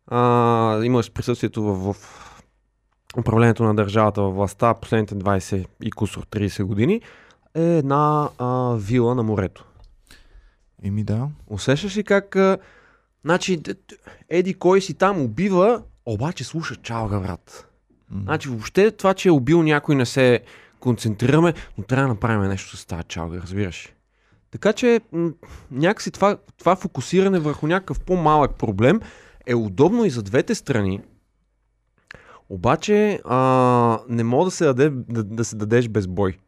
а, 0.07 0.85
имаш 0.85 1.13
присъствието 1.13 1.63
в, 1.63 1.93
в 1.93 2.30
управлението 3.19 3.63
на 3.63 3.75
държавата 3.75 4.23
във 4.23 4.35
властта 4.35 4.75
последните 4.75 5.15
20 5.15 5.67
и 5.83 5.91
кусор 5.91 6.27
30 6.27 6.63
години, 6.63 7.01
е 7.55 7.63
една 7.63 8.29
а, 8.39 8.75
вила 8.75 9.15
на 9.15 9.23
морето. 9.23 9.65
Еми 10.83 11.05
да. 11.05 11.29
Усещаш 11.47 11.97
ли 11.97 12.05
как, 12.05 12.37
а, 12.37 12.59
значи, 13.25 13.63
еди 14.29 14.55
кой 14.55 14.81
си 14.81 14.95
там 14.95 15.23
убива, 15.23 15.83
обаче 16.07 16.45
слуша 16.45 16.77
чалга, 16.77 17.21
брат. 17.21 17.67
М. 18.11 18.21
Значи 18.23 18.49
въобще 18.49 18.91
това, 18.91 19.15
че 19.15 19.29
е 19.29 19.33
убил 19.33 19.63
някой 19.63 19.95
не 19.95 20.07
се 20.07 20.41
концентрираме, 20.81 21.55
но 21.79 21.85
трябва 21.85 22.03
да 22.03 22.09
направим 22.09 22.49
нещо 22.49 22.77
с 22.77 22.87
тази 22.87 23.05
чалга, 23.05 23.41
разбираш. 23.43 23.93
Така 24.51 24.73
че 24.73 25.01
м- 25.13 25.31
някакси 25.71 26.11
това, 26.11 26.37
това 26.59 26.77
фокусиране 26.77 27.39
върху 27.39 27.67
някакъв 27.67 28.01
по-малък 28.01 28.55
проблем 28.55 29.01
е 29.47 29.55
удобно 29.55 30.05
и 30.05 30.11
за 30.11 30.23
двете 30.23 30.55
страни, 30.55 31.01
обаче 32.51 33.21
а, 33.25 33.99
не 34.09 34.25
мога 34.25 34.45
да 34.45 34.51
се, 34.51 34.65
даде, 34.65 34.91
да, 35.09 35.25
да 35.25 35.45
се 35.45 35.57
дадеш 35.57 35.89
без 35.89 36.07
бой. 36.07 36.39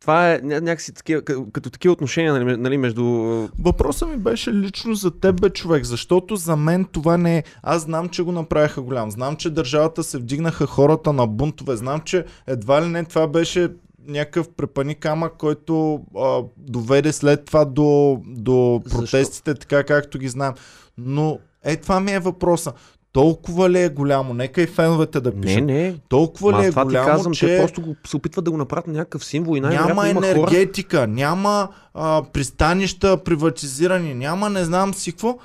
Това 0.00 0.32
е 0.32 0.40
ня- 0.40 0.60
някакси 0.60 0.92
такива, 0.92 1.22
като, 1.52 1.70
такива 1.70 1.92
отношения 1.92 2.32
нали, 2.32 2.56
нали, 2.56 2.78
между... 2.78 3.04
Въпросът 3.58 4.08
ми 4.08 4.16
беше 4.16 4.52
лично 4.52 4.94
за 4.94 5.20
теб, 5.20 5.52
човек, 5.54 5.84
защото 5.84 6.36
за 6.36 6.56
мен 6.56 6.84
това 6.84 7.16
не 7.16 7.38
е. 7.38 7.44
Аз 7.62 7.82
знам, 7.82 8.08
че 8.08 8.22
го 8.22 8.32
направиха 8.32 8.82
голям. 8.82 9.10
Знам, 9.10 9.36
че 9.36 9.50
държавата 9.50 10.02
се 10.02 10.18
вдигнаха 10.18 10.66
хората 10.66 11.12
на 11.12 11.26
бунтове. 11.26 11.76
Знам, 11.76 12.00
че 12.00 12.24
едва 12.46 12.82
ли 12.82 12.88
не 12.88 13.04
това 13.04 13.26
беше 13.26 13.68
някакъв 14.08 14.48
препани 14.56 14.94
камък, 14.94 15.32
който 15.38 16.00
а, 16.18 16.42
доведе 16.56 17.12
след 17.12 17.44
това 17.44 17.64
до, 17.64 18.20
до 18.26 18.82
Защо? 18.84 18.98
протестите, 18.98 19.54
така 19.54 19.84
както 19.84 20.18
ги 20.18 20.28
знам. 20.28 20.54
Но 20.98 21.38
е, 21.64 21.76
това 21.76 22.00
ми 22.00 22.12
е 22.12 22.18
въпроса. 22.18 22.72
Толкова 23.12 23.70
ли 23.70 23.82
е 23.82 23.88
голямо? 23.88 24.34
Нека 24.34 24.62
и 24.62 24.66
феновете 24.66 25.20
да 25.20 25.30
Не, 25.30 25.40
пишат. 25.40 25.64
не. 25.64 25.94
Толкова 26.08 26.52
Ма, 26.52 26.62
ли 26.62 26.66
е 26.66 26.70
това 26.70 26.84
голямо, 26.84 27.04
ти 27.06 27.10
казвам, 27.10 27.32
че... 27.32 27.46
че 27.46 27.58
просто 27.60 27.82
го, 27.82 27.96
се 28.06 28.16
опитват 28.16 28.44
да 28.44 28.50
го 28.50 28.56
направят 28.56 28.86
на 28.86 28.92
някакъв 28.92 29.24
символ 29.24 29.56
и 29.56 29.60
най-вероятно 29.60 29.94
Няма 29.94 30.08
има 30.08 30.20
хора, 30.20 30.30
енергетика, 30.30 31.06
няма 31.06 31.68
а, 31.94 32.22
пристанища 32.32 33.24
приватизирани, 33.24 34.14
няма 34.14 34.50
не 34.50 34.64
знам 34.64 34.94
си 34.94 35.12
какво. 35.12 35.38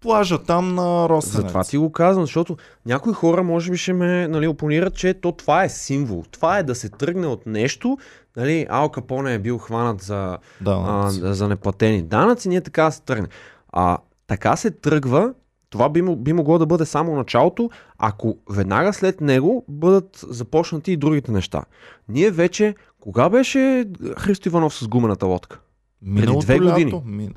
Плажа 0.00 0.38
там 0.38 0.74
на 0.74 1.08
Росенец. 1.08 1.36
Затова 1.36 1.64
ти 1.64 1.78
го 1.78 1.92
казвам, 1.92 2.24
защото 2.24 2.56
някои 2.86 3.12
хора 3.12 3.42
може 3.42 3.70
би 3.70 3.76
ще 3.76 3.92
ме 3.92 4.28
нали, 4.28 4.46
опонират, 4.48 4.94
че 4.94 5.14
то 5.14 5.32
това 5.32 5.64
е 5.64 5.68
символ. 5.68 6.24
Това 6.30 6.58
е 6.58 6.62
да 6.62 6.74
се 6.74 6.88
тръгне 6.88 7.26
от 7.26 7.46
нещо. 7.46 7.98
Нали, 8.36 8.66
Ал 8.70 8.88
Капоне 8.88 9.34
е 9.34 9.38
бил 9.38 9.58
хванат 9.58 10.02
за, 10.02 10.38
а, 10.66 11.10
за 11.10 11.48
неплатени 11.48 12.02
данъци, 12.02 12.48
ние 12.48 12.60
така 12.60 12.90
се 12.90 13.02
тръгне. 13.02 13.28
А 13.72 13.98
така 14.26 14.56
се 14.56 14.70
тръгва, 14.70 15.32
това 15.70 15.88
би, 15.88 16.02
би 16.02 16.32
могло 16.32 16.58
да 16.58 16.66
бъде 16.66 16.84
само 16.84 17.16
началото, 17.16 17.70
ако 17.98 18.38
веднага 18.50 18.92
след 18.92 19.20
него 19.20 19.64
бъдат 19.68 20.24
започнати 20.28 20.92
и 20.92 20.96
другите 20.96 21.32
неща. 21.32 21.62
Ние 22.08 22.30
вече, 22.30 22.74
кога 23.00 23.28
беше 23.28 23.84
Христо 24.18 24.48
Иванов 24.48 24.74
с 24.74 24.88
гумената 24.88 25.26
лодка? 25.26 25.60
Миналото 26.02 26.46
две 26.46 26.60
лято, 26.60 26.70
години. 26.70 27.02
Мин... 27.04 27.34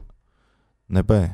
Не 0.89 1.04
бе, 1.04 1.30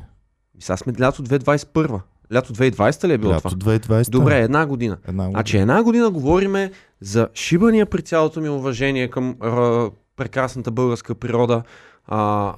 И 0.58 0.62
сега 0.62 0.76
сме 0.76 0.92
лято 1.00 1.22
2021. 1.22 2.00
Лято 2.34 2.52
2020 2.52 3.08
ли 3.08 3.12
е 3.12 3.18
било 3.18 3.32
лято 3.32 3.48
това? 3.48 3.72
2020. 3.78 4.10
Добре, 4.10 4.40
една 4.40 4.66
година. 4.66 4.98
Една 5.08 5.24
година. 5.24 5.36
Значи 5.36 5.58
една 5.58 5.82
година 5.82 6.10
говориме 6.10 6.70
за 7.00 7.28
шибания 7.34 7.86
при 7.86 8.02
цялото 8.02 8.40
ми 8.40 8.48
уважение 8.48 9.10
към 9.10 9.36
а, 9.40 9.90
прекрасната 10.16 10.70
българска 10.70 11.14
природа, 11.14 11.62
а, 12.08 12.18
а, 12.18 12.54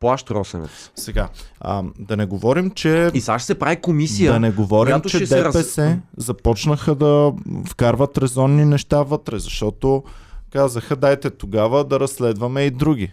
плащ 0.00 0.30
Росенец. 0.30 0.90
Сега, 0.96 1.28
а, 1.60 1.82
да 1.98 2.16
не 2.16 2.26
говорим, 2.26 2.70
че... 2.70 3.10
И 3.14 3.20
сега 3.20 3.38
ще 3.38 3.46
се 3.46 3.58
прави 3.58 3.76
комисия. 3.76 4.32
Да 4.32 4.40
не 4.40 4.50
говорим, 4.50 5.00
че 5.00 5.26
се 5.26 5.44
раз- 5.44 5.52
ДПС 5.52 5.98
започнаха 6.16 6.94
да 6.94 7.32
вкарват 7.68 8.18
резонни 8.18 8.64
неща 8.64 9.02
вътре, 9.02 9.38
защото 9.38 10.02
казаха, 10.52 10.96
дайте 10.96 11.30
тогава 11.30 11.84
да 11.84 12.00
разследваме 12.00 12.62
и 12.62 12.70
други. 12.70 13.12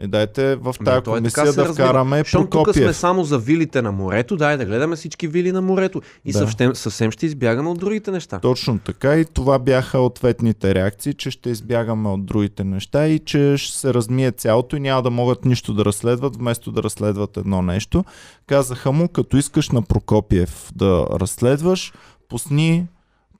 И 0.00 0.06
дайте 0.06 0.56
в 0.56 0.74
тази 0.74 0.90
Ами, 0.90 1.02
то 1.02 1.16
е 1.16 1.22
така 1.22 1.40
комисия 1.40 1.44
да 1.44 1.64
разбира. 1.64 1.86
вкараме 1.86 2.24
Щом 2.24 2.42
тук 2.42 2.50
сме 2.50 2.62
Прокопиев. 2.62 2.96
само 2.96 3.24
за 3.24 3.38
вилите 3.38 3.82
на 3.82 3.92
морето, 3.92 4.36
дай 4.36 4.56
да 4.56 4.64
гледаме 4.64 4.96
всички 4.96 5.28
вили 5.28 5.52
на 5.52 5.62
морето. 5.62 6.02
И 6.24 6.32
Да. 6.32 6.38
съвсем, 6.38 6.74
съвсем 6.74 7.10
ще 7.10 7.26
избягаме 7.26 7.68
от 7.68 7.78
другите 7.78 8.10
неща. 8.10 8.38
Точно 8.38 8.78
така 8.78 9.16
и 9.16 9.24
това 9.24 9.58
бяха 9.58 9.98
ответните 9.98 10.74
реакции, 10.74 11.14
че 11.14 11.30
ще 11.30 11.50
избягаме 11.50 12.08
от 12.08 12.26
другите 12.26 12.64
неща 12.64 13.08
и 13.08 13.18
че 13.18 13.54
ще 13.56 13.78
се 13.78 13.94
размие 13.94 14.32
цялото 14.32 14.76
и 14.76 14.80
няма 14.80 15.02
да 15.02 15.10
могат 15.10 15.44
нищо 15.44 15.74
да 15.74 15.84
разследват, 15.84 16.36
вместо 16.36 16.72
да 16.72 16.82
разследват 16.82 17.36
едно 17.36 17.62
нещо. 17.62 18.04
Казаха 18.46 18.92
му, 18.92 19.08
като 19.08 19.36
искаш 19.36 19.70
на 19.70 19.82
Прокопиев 19.82 20.70
да 20.74 21.06
разследваш, 21.12 21.92
пусни, 22.28 22.86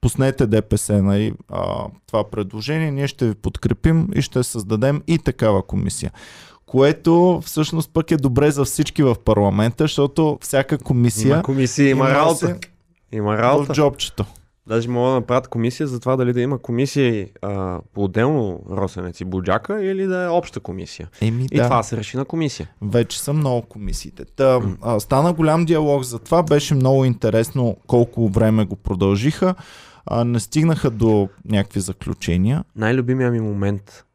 пуснете 0.01 0.47
ДПС 0.47 1.01
на 1.03 1.31
а, 1.49 1.63
това 2.07 2.23
предложение, 2.23 2.91
ние 2.91 3.07
ще 3.07 3.27
ви 3.27 3.35
подкрепим 3.35 4.07
и 4.15 4.21
ще 4.21 4.43
създадем 4.43 5.01
и 5.07 5.17
такава 5.19 5.63
комисия. 5.63 6.11
Което 6.69 7.41
всъщност 7.45 7.93
пък 7.93 8.11
е 8.11 8.17
добре 8.17 8.51
за 8.51 8.65
всички 8.65 9.03
в 9.03 9.15
парламента, 9.25 9.83
защото 9.83 10.37
всяка 10.41 10.77
комисия 10.77 11.33
Има 11.33 11.43
комисия, 11.43 11.89
има, 11.89 12.05
има 12.09 12.13
работа. 12.13 12.57
Има 13.11 13.35
в 13.35 13.39
работа. 13.39 13.73
джобчето. 13.73 14.25
Даже 14.67 14.89
мога 14.89 15.09
да 15.09 15.15
направят 15.15 15.47
комисия 15.47 15.87
за 15.87 15.99
това 15.99 16.15
дали 16.15 16.33
да 16.33 16.41
има 16.41 16.57
комисия 16.57 17.27
а, 17.41 17.79
по-отделно 17.93 18.61
Росенец 18.71 19.21
и 19.21 19.25
Буджака 19.25 19.83
или 19.83 20.05
да 20.05 20.23
е 20.23 20.27
обща 20.27 20.59
комисия. 20.59 21.09
Еми, 21.21 21.47
И 21.51 21.57
да. 21.57 21.63
това 21.63 21.83
се 21.83 21.97
реши 21.97 22.17
на 22.17 22.25
комисия. 22.25 22.69
Вече 22.81 23.21
са 23.21 23.33
много 23.33 23.61
комисиите. 23.61 24.25
Та, 24.25 24.61
а, 24.81 24.99
стана 24.99 25.33
голям 25.33 25.65
диалог 25.65 26.03
за 26.03 26.19
това. 26.19 26.43
Беше 26.43 26.75
много 26.75 27.05
интересно 27.05 27.77
колко 27.87 28.29
време 28.29 28.65
го 28.65 28.75
продължиха. 28.75 29.55
А, 30.05 30.23
не 30.23 30.39
стигнаха 30.39 30.89
до 30.89 31.29
някакви 31.45 31.79
заключения. 31.79 32.63
Най-любимия 32.75 33.31
ми 33.31 33.39
момент. 33.39 34.05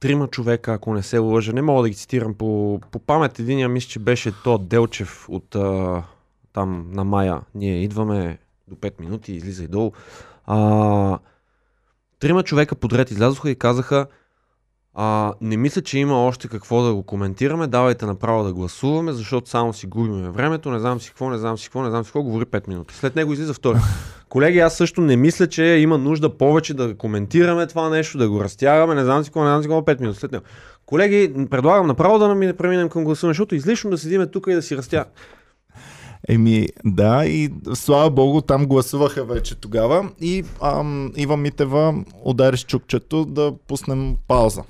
Трима 0.00 0.28
човека, 0.28 0.72
ако 0.72 0.94
не 0.94 1.02
се 1.02 1.18
лъжа, 1.18 1.52
не 1.52 1.62
мога 1.62 1.82
да 1.82 1.88
ги 1.88 1.94
цитирам 1.94 2.34
по, 2.34 2.80
по 2.90 2.98
памет. 2.98 3.38
Единия 3.38 3.68
мисля, 3.68 3.88
че 3.88 3.98
беше 3.98 4.32
то 4.44 4.58
Делчев 4.58 5.28
от 5.28 5.54
а, 5.54 6.02
там 6.52 6.90
на 6.92 7.04
Мая. 7.04 7.40
Ние 7.54 7.82
идваме 7.82 8.38
до 8.68 8.74
5 8.74 9.00
минути, 9.00 9.32
излиза 9.32 9.64
и 9.64 9.68
долу. 9.68 9.92
А, 10.46 11.18
трима 12.18 12.42
човека 12.42 12.74
подред 12.74 13.10
излязоха 13.10 13.50
и 13.50 13.58
казаха 13.58 14.06
а, 14.94 15.32
не 15.40 15.56
мисля, 15.56 15.82
че 15.82 15.98
има 15.98 16.26
още 16.26 16.48
какво 16.48 16.82
да 16.82 16.94
го 16.94 17.02
коментираме, 17.02 17.66
давайте 17.66 18.06
направо 18.06 18.44
да 18.44 18.52
гласуваме, 18.52 19.12
защото 19.12 19.50
само 19.50 19.72
си 19.72 19.86
губиме 19.86 20.30
времето, 20.30 20.70
не 20.70 20.78
знам 20.78 21.00
си 21.00 21.08
какво, 21.08 21.30
не 21.30 21.38
знам 21.38 21.58
си 21.58 21.64
какво, 21.64 21.82
не 21.82 21.90
знам 21.90 22.04
си 22.04 22.08
какво, 22.08 22.22
говори 22.22 22.44
5 22.44 22.68
минути. 22.68 22.94
След 22.94 23.16
него 23.16 23.32
излиза 23.32 23.54
втори. 23.54 23.78
Колеги, 24.28 24.58
аз 24.58 24.76
също 24.76 25.00
не 25.00 25.16
мисля, 25.16 25.46
че 25.46 25.64
има 25.64 25.98
нужда 25.98 26.38
повече 26.38 26.74
да 26.74 26.96
коментираме 26.96 27.66
това 27.66 27.88
нещо, 27.88 28.18
да 28.18 28.28
го 28.28 28.44
разтягаме, 28.44 28.94
не 28.94 29.04
знам 29.04 29.24
си 29.24 29.30
какво, 29.30 29.42
не 29.42 29.48
знам 29.48 29.62
си 29.62 29.68
какво, 29.68 29.80
5 29.80 30.00
минути 30.00 30.18
след 30.18 30.32
него. 30.32 30.44
Колеги, 30.86 31.32
предлагам 31.50 31.86
направо 31.86 32.18
да 32.18 32.28
нами- 32.28 32.52
преминем 32.52 32.88
към 32.88 33.04
гласуване, 33.04 33.30
защото 33.30 33.54
излишно 33.54 33.90
да 33.90 33.98
седиме 33.98 34.26
тук 34.26 34.46
и 34.50 34.54
да 34.54 34.62
си 34.62 34.76
разтягаме. 34.76 35.10
Еми, 36.28 36.68
да, 36.84 37.26
и 37.26 37.50
слава 37.74 38.10
богу, 38.10 38.40
там 38.40 38.66
гласуваха 38.66 39.24
вече 39.24 39.54
тогава. 39.54 40.10
И 40.20 40.44
ам, 40.62 41.12
Ива 41.16 41.36
Митева 41.36 42.04
удари 42.24 42.56
с 42.56 42.60
чукчето 42.64 43.24
да 43.24 43.52
пуснем 43.68 44.16
пауза. 44.28 44.62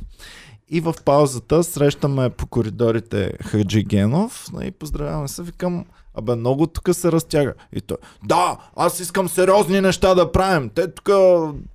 И 0.72 0.80
в 0.80 0.94
паузата 1.04 1.64
срещаме 1.64 2.30
по 2.30 2.46
коридорите 2.46 3.32
Хаджи 3.44 3.82
Генов 3.84 4.46
нали, 4.52 4.66
и 4.66 4.70
поздравяваме 4.70 5.28
се. 5.28 5.42
Викам, 5.42 5.84
абе 6.14 6.34
много 6.34 6.66
тук 6.66 6.88
се 6.92 7.12
разтяга. 7.12 7.54
И 7.72 7.80
той, 7.80 7.96
да, 8.24 8.56
аз 8.76 9.00
искам 9.00 9.28
сериозни 9.28 9.80
неща 9.80 10.14
да 10.14 10.32
правим. 10.32 10.70
Те 10.74 10.94
тук 10.94 11.10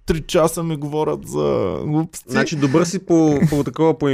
три 0.05 0.21
часа 0.21 0.63
ми 0.63 0.75
говорят 0.75 1.27
за 1.27 1.77
глупости. 1.85 2.31
Значи 2.31 2.55
добър 2.55 2.85
си 2.85 3.05
по, 3.05 3.39
по 3.49 3.63
такова 3.63 3.97
по 3.97 4.09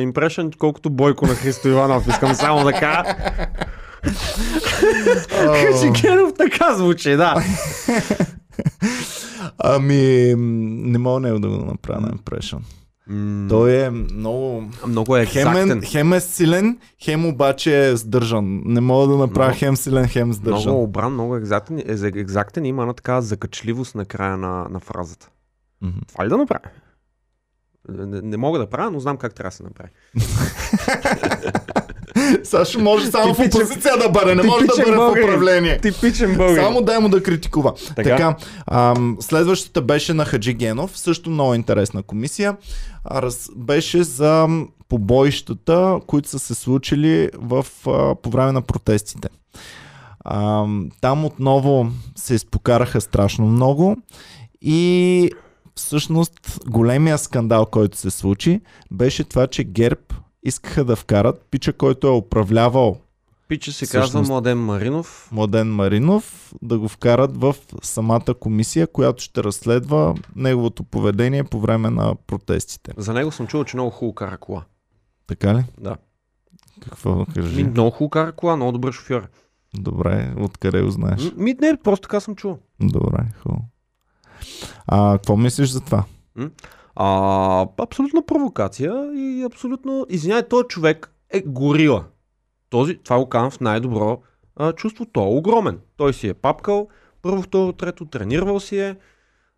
импрешен, 0.00 0.52
колкото 0.58 0.90
Бойко 0.90 1.26
на 1.26 1.34
Христо 1.34 1.68
Иванов. 1.68 2.08
Искам 2.08 2.34
само 2.34 2.64
да 2.64 2.72
кажа. 2.72 3.04
Хачигенов 5.30 6.32
така 6.38 6.74
звучи, 6.74 7.16
да. 7.16 7.34
Ами, 9.58 10.34
не 10.36 10.98
мога 10.98 11.20
него 11.20 11.38
да 11.38 11.48
го 11.48 11.56
направя 11.56 12.00
на 12.00 12.08
импрешън. 12.12 12.64
Той 13.48 13.72
е 13.72 13.90
много... 13.90 14.70
Много 14.86 15.16
е 15.16 15.26
Хем 15.26 15.70
е, 15.70 15.86
хем 15.86 16.12
е 16.12 16.20
силен, 16.20 16.78
хем 17.02 17.26
обаче 17.26 17.88
е 17.88 17.96
сдържан. 17.96 18.62
Не 18.64 18.80
мога 18.80 19.06
да 19.06 19.16
направя 19.16 19.48
Много- 19.48 19.58
хем 19.58 19.76
силен, 19.76 20.08
хем 20.08 20.32
сдържан. 20.32 20.62
Много 20.72 20.82
обран, 20.82 21.12
много 21.12 21.36
екзактен, 21.36 21.78
е, 21.78 22.06
екзактен 22.20 22.64
и 22.64 22.68
има 22.68 22.82
една 22.82 22.92
така 22.92 23.20
закачливост 23.20 23.94
на 23.94 24.04
края 24.04 24.36
на, 24.36 24.66
на 24.70 24.80
фразата. 24.80 25.30
Мгм. 25.82 25.98
Това 26.08 26.24
ли 26.24 26.28
да 26.28 26.36
направя? 26.36 26.70
Не, 27.88 28.20
не 28.22 28.36
мога 28.36 28.58
да 28.58 28.70
правя, 28.70 28.90
но 28.90 29.00
знам 29.00 29.16
как 29.16 29.34
трябва 29.34 29.50
да 29.50 29.56
се 29.56 29.62
направи. 29.62 29.90
Сашо 32.44 32.80
може 32.80 33.06
само 33.06 33.34
в 33.34 33.36
Типичен- 33.36 33.56
опозиция 33.56 33.96
да 33.98 34.08
бъде, 34.08 34.34
не 34.34 34.42
може 34.42 34.66
да 34.66 34.72
бъде 34.76 34.92
в 34.92 34.96
българин. 34.96 35.24
управление. 35.24 35.78
Типичен 35.78 36.36
българин. 36.36 36.56
Само 36.56 36.82
дай 36.82 36.98
му 36.98 37.08
да 37.08 37.22
критикува. 37.22 37.74
Така. 37.86 38.02
Така, 38.02 38.36
ам, 38.66 39.16
следващата 39.20 39.82
беше 39.82 40.14
на 40.14 40.24
Хаджи 40.24 40.54
Генов, 40.54 40.98
също 40.98 41.30
много 41.30 41.54
интересна 41.54 42.02
комисия. 42.02 42.56
А, 43.04 43.22
Раз, 43.22 43.48
беше 43.56 44.02
за 44.02 44.48
побоищата, 44.88 46.00
които 46.06 46.28
са 46.28 46.38
се 46.38 46.54
случили 46.54 47.30
в, 47.34 47.66
а, 47.86 48.14
по 48.14 48.30
време 48.30 48.52
на 48.52 48.62
протестите. 48.62 49.28
Ам, 50.24 50.88
там 51.00 51.24
отново 51.24 51.86
се 52.16 52.34
изпокараха 52.34 53.00
страшно 53.00 53.46
много 53.46 53.96
и 54.62 55.30
всъщност 55.74 56.32
големия 56.66 57.18
скандал, 57.18 57.66
който 57.66 57.96
се 57.98 58.10
случи, 58.10 58.60
беше 58.90 59.24
това, 59.24 59.46
че 59.46 59.64
ГЕРБ 59.64 60.00
искаха 60.48 60.84
да 60.84 60.96
вкарат 60.96 61.46
пича, 61.50 61.72
който 61.72 62.06
е 62.06 62.10
управлявал 62.10 62.96
Пича 63.48 63.72
се 63.72 63.86
Всъщност- 63.86 64.12
казва 64.12 64.22
Младен 64.24 64.58
Маринов. 64.58 65.28
Младен 65.32 65.74
Маринов 65.74 66.54
да 66.62 66.78
го 66.78 66.88
вкарат 66.88 67.36
в 67.36 67.54
самата 67.82 68.34
комисия, 68.40 68.86
която 68.86 69.22
ще 69.22 69.44
разследва 69.44 70.14
неговото 70.36 70.82
поведение 70.84 71.44
по 71.44 71.60
време 71.60 71.90
на 71.90 72.14
протестите. 72.16 72.92
За 72.96 73.12
него 73.12 73.32
съм 73.32 73.46
чувал, 73.46 73.64
че 73.64 73.76
много 73.76 73.90
хубаво 73.90 74.14
кара 74.14 74.38
кола. 74.38 74.64
Така 75.26 75.54
ли? 75.54 75.64
Да. 75.80 75.96
Какво 76.82 77.10
да 77.10 77.18
Ми, 77.18 77.26
кажи? 77.26 77.64
много 77.64 77.90
хубаво 77.90 78.10
кара 78.10 78.32
кола, 78.32 78.56
много 78.56 78.72
добър 78.72 78.92
шофьор. 78.92 79.28
Добре, 79.74 80.34
откъде 80.38 80.82
го 80.82 80.90
знаеш? 80.90 81.22
М, 81.24 81.30
Ми, 81.36 81.54
не, 81.54 81.76
просто 81.76 82.02
така 82.02 82.20
съм 82.20 82.36
чувал. 82.36 82.58
Добре, 82.80 83.18
хубаво. 83.42 83.64
А, 84.86 85.12
какво 85.12 85.36
мислиш 85.36 85.68
за 85.68 85.80
това? 85.80 86.04
А, 87.00 87.66
абсолютна 87.78 88.26
провокация 88.26 89.10
и 89.14 89.42
абсолютно... 89.42 90.06
Извинявай, 90.08 90.48
този 90.48 90.68
човек 90.68 91.12
е 91.30 91.40
горила. 91.40 92.04
Този, 92.70 92.96
това 92.96 93.18
го 93.18 93.28
казвам 93.28 93.50
в 93.50 93.60
най-добро 93.60 94.22
а, 94.56 94.72
чувство. 94.72 95.06
Той 95.06 95.24
е 95.24 95.36
огромен. 95.36 95.80
Той 95.96 96.14
си 96.14 96.28
е 96.28 96.34
папкал 96.34 96.88
първо, 97.22 97.42
второ, 97.42 97.72
трето, 97.72 98.06
тренирал 98.06 98.60
си 98.60 98.78
е. 98.78 98.96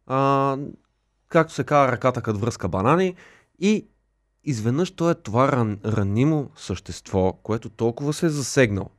А, 0.06 0.56
както 1.28 1.54
се 1.54 1.64
казва, 1.64 1.92
ръката 1.92 2.22
като 2.22 2.38
връзка 2.38 2.68
банани. 2.68 3.14
И 3.58 3.86
изведнъж 4.44 4.90
той 4.90 5.12
е 5.12 5.14
това 5.14 5.52
ран, 5.52 5.78
ранимо 5.84 6.50
същество, 6.56 7.32
което 7.32 7.70
толкова 7.70 8.12
се 8.12 8.26
е 8.26 8.30
засегнал 8.30 8.90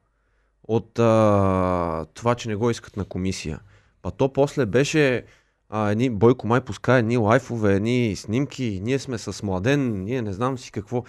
от 0.63 0.99
а, 0.99 2.05
това, 2.13 2.35
че 2.35 2.49
не 2.49 2.55
го 2.55 2.69
искат 2.69 2.97
на 2.97 3.05
комисия. 3.05 3.59
Па 4.01 4.11
то 4.11 4.33
после 4.33 4.65
беше 4.65 5.25
а, 5.73 5.91
едни, 5.91 6.09
Бойко 6.09 6.47
май 6.47 6.61
пуска 6.61 6.93
едни 6.93 7.17
лайфове, 7.17 7.75
едни 7.75 8.15
снимки, 8.15 8.79
ние 8.83 8.99
сме 8.99 9.17
с 9.17 9.43
младен, 9.43 10.03
ние 10.03 10.21
не 10.21 10.33
знам 10.33 10.57
си 10.57 10.71
какво. 10.71 11.03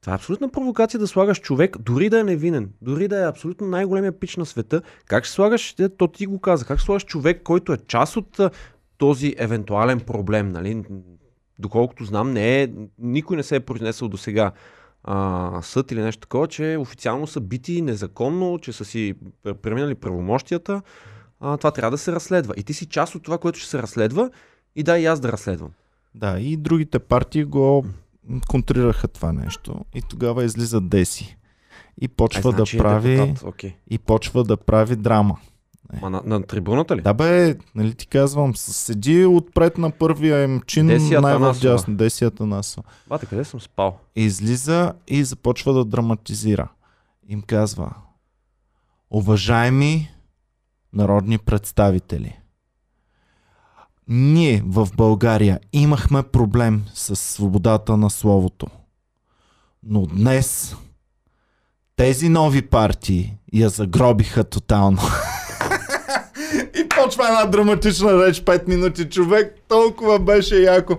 Това 0.00 0.12
е 0.12 0.16
абсолютна 0.16 0.48
провокация 0.48 1.00
да 1.00 1.06
слагаш 1.06 1.40
човек, 1.40 1.76
дори 1.78 2.08
да 2.08 2.20
е 2.20 2.24
невинен, 2.24 2.70
дори 2.82 3.08
да 3.08 3.22
е 3.24 3.28
абсолютно 3.28 3.66
най-големия 3.66 4.20
пич 4.20 4.36
на 4.36 4.46
света. 4.46 4.82
Как 5.06 5.24
ще 5.24 5.34
слагаш, 5.34 5.74
те- 5.74 5.88
то 5.88 6.08
ти 6.08 6.26
го 6.26 6.38
каза, 6.40 6.64
как 6.64 6.80
слагаш 6.80 7.04
човек, 7.04 7.42
който 7.42 7.72
е 7.72 7.78
част 7.86 8.16
от 8.16 8.40
този 8.98 9.34
евентуален 9.38 10.00
проблем, 10.00 10.48
нали? 10.48 10.84
Доколкото 11.58 12.04
знам, 12.04 12.32
не 12.32 12.62
е, 12.62 12.68
никой 12.98 13.36
не 13.36 13.42
се 13.42 13.56
е 13.56 13.60
произнесъл 13.60 14.08
до 14.08 14.16
сега 14.16 14.52
а, 15.04 15.62
съд 15.62 15.92
или 15.92 16.02
нещо 16.02 16.20
такова, 16.20 16.48
че 16.48 16.76
официално 16.80 17.26
са 17.26 17.40
бити 17.40 17.82
незаконно, 17.82 18.58
че 18.58 18.72
са 18.72 18.84
си 18.84 19.14
пр- 19.44 19.54
преминали 19.54 19.94
правомощията. 19.94 20.82
А, 21.40 21.56
това 21.56 21.70
трябва 21.70 21.90
да 21.90 21.98
се 21.98 22.12
разследва. 22.12 22.54
И 22.56 22.62
ти 22.62 22.74
си 22.74 22.86
част 22.86 23.14
от 23.14 23.22
това, 23.22 23.38
което 23.38 23.58
ще 23.58 23.68
се 23.68 23.82
разследва 23.82 24.30
и 24.76 24.82
дай 24.82 25.00
и 25.00 25.06
аз 25.06 25.20
да 25.20 25.32
разследвам. 25.32 25.70
Да, 26.14 26.40
и 26.40 26.56
другите 26.56 26.98
партии 26.98 27.44
го 27.44 27.84
контрираха 28.48 29.08
това 29.08 29.32
нещо. 29.32 29.84
И 29.94 30.02
тогава 30.02 30.44
излиза 30.44 30.80
Деси. 30.80 31.36
И 32.00 32.08
почва 32.08 32.48
Е, 32.48 32.52
значи 32.52 32.76
да 32.76 32.82
е 32.82 32.84
прави 32.84 33.16
депутат, 33.16 33.42
окей. 33.48 33.74
и 33.90 33.98
почва 33.98 34.44
да 34.44 34.56
прави 34.56 34.96
драма. 34.96 35.36
Ма 36.02 36.10
на, 36.10 36.22
на 36.24 36.42
трибуната 36.42 36.96
ли? 36.96 37.00
Да 37.02 37.14
бе, 37.14 37.56
нали 37.74 37.94
ти 37.94 38.06
казвам, 38.06 38.56
седи 38.56 39.24
отпред 39.24 39.78
на 39.78 39.90
първия 39.90 40.44
им 40.44 40.60
чин, 40.66 40.86
най-вдясно, 41.20 41.96
Десията 41.96 42.46
Насова. 42.46 42.86
Бате, 43.08 43.26
къде 43.26 43.44
съм 43.44 43.60
спал? 43.60 43.98
Излиза 44.16 44.92
и 45.08 45.24
започва 45.24 45.72
да 45.72 45.84
драматизира. 45.84 46.68
Им 47.28 47.42
казва, 47.42 47.94
уважаеми 49.10 50.10
народни 50.92 51.38
представители, 51.38 52.40
ние 54.08 54.62
в 54.66 54.88
България 54.96 55.60
имахме 55.72 56.22
проблем 56.22 56.82
с 56.94 57.16
свободата 57.16 57.96
на 57.96 58.10
словото. 58.10 58.66
Но 59.82 60.06
днес 60.06 60.76
тези 61.96 62.28
нови 62.28 62.62
партии 62.62 63.34
я 63.52 63.68
загробиха 63.68 64.44
тотално. 64.44 64.98
И 66.80 66.88
почва 66.88 67.28
една 67.28 67.46
драматична 67.46 68.26
реч, 68.26 68.40
5 68.40 68.68
минути 68.68 69.04
човек, 69.04 69.54
толкова 69.68 70.18
беше 70.18 70.62
яко. 70.62 70.96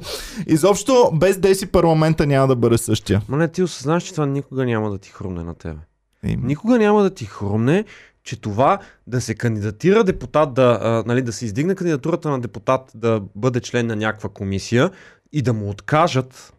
Изобщо 0.47 1.11
без 1.13 1.37
Деси 1.37 1.65
парламента 1.65 2.27
няма 2.27 2.47
да 2.47 2.55
бъде 2.55 2.77
същия. 2.77 3.21
Ма 3.27 3.37
не, 3.37 3.47
ти 3.47 3.63
осъзнаваш, 3.63 4.03
че 4.03 4.11
това 4.11 4.25
никога 4.25 4.65
няма 4.65 4.91
да 4.91 4.97
ти 4.97 5.09
хрумне 5.09 5.43
на 5.43 5.55
тебе. 5.55 5.79
И, 6.25 6.37
Никога 6.37 6.77
няма 6.77 7.03
да 7.03 7.09
ти 7.09 7.25
хрумне, 7.25 7.85
че 8.23 8.41
това 8.41 8.79
да 9.07 9.21
се 9.21 9.35
кандидатира 9.35 10.03
депутат, 10.03 10.53
да, 10.53 10.79
а, 10.81 11.03
нали, 11.07 11.21
да 11.21 11.33
се 11.33 11.45
издигне 11.45 11.75
кандидатурата 11.75 12.29
на 12.29 12.41
депутат 12.41 12.91
да 12.95 13.21
бъде 13.35 13.59
член 13.59 13.87
на 13.87 13.95
някаква 13.95 14.29
комисия 14.29 14.91
и 15.31 15.41
да 15.41 15.53
му 15.53 15.69
откажат, 15.69 16.53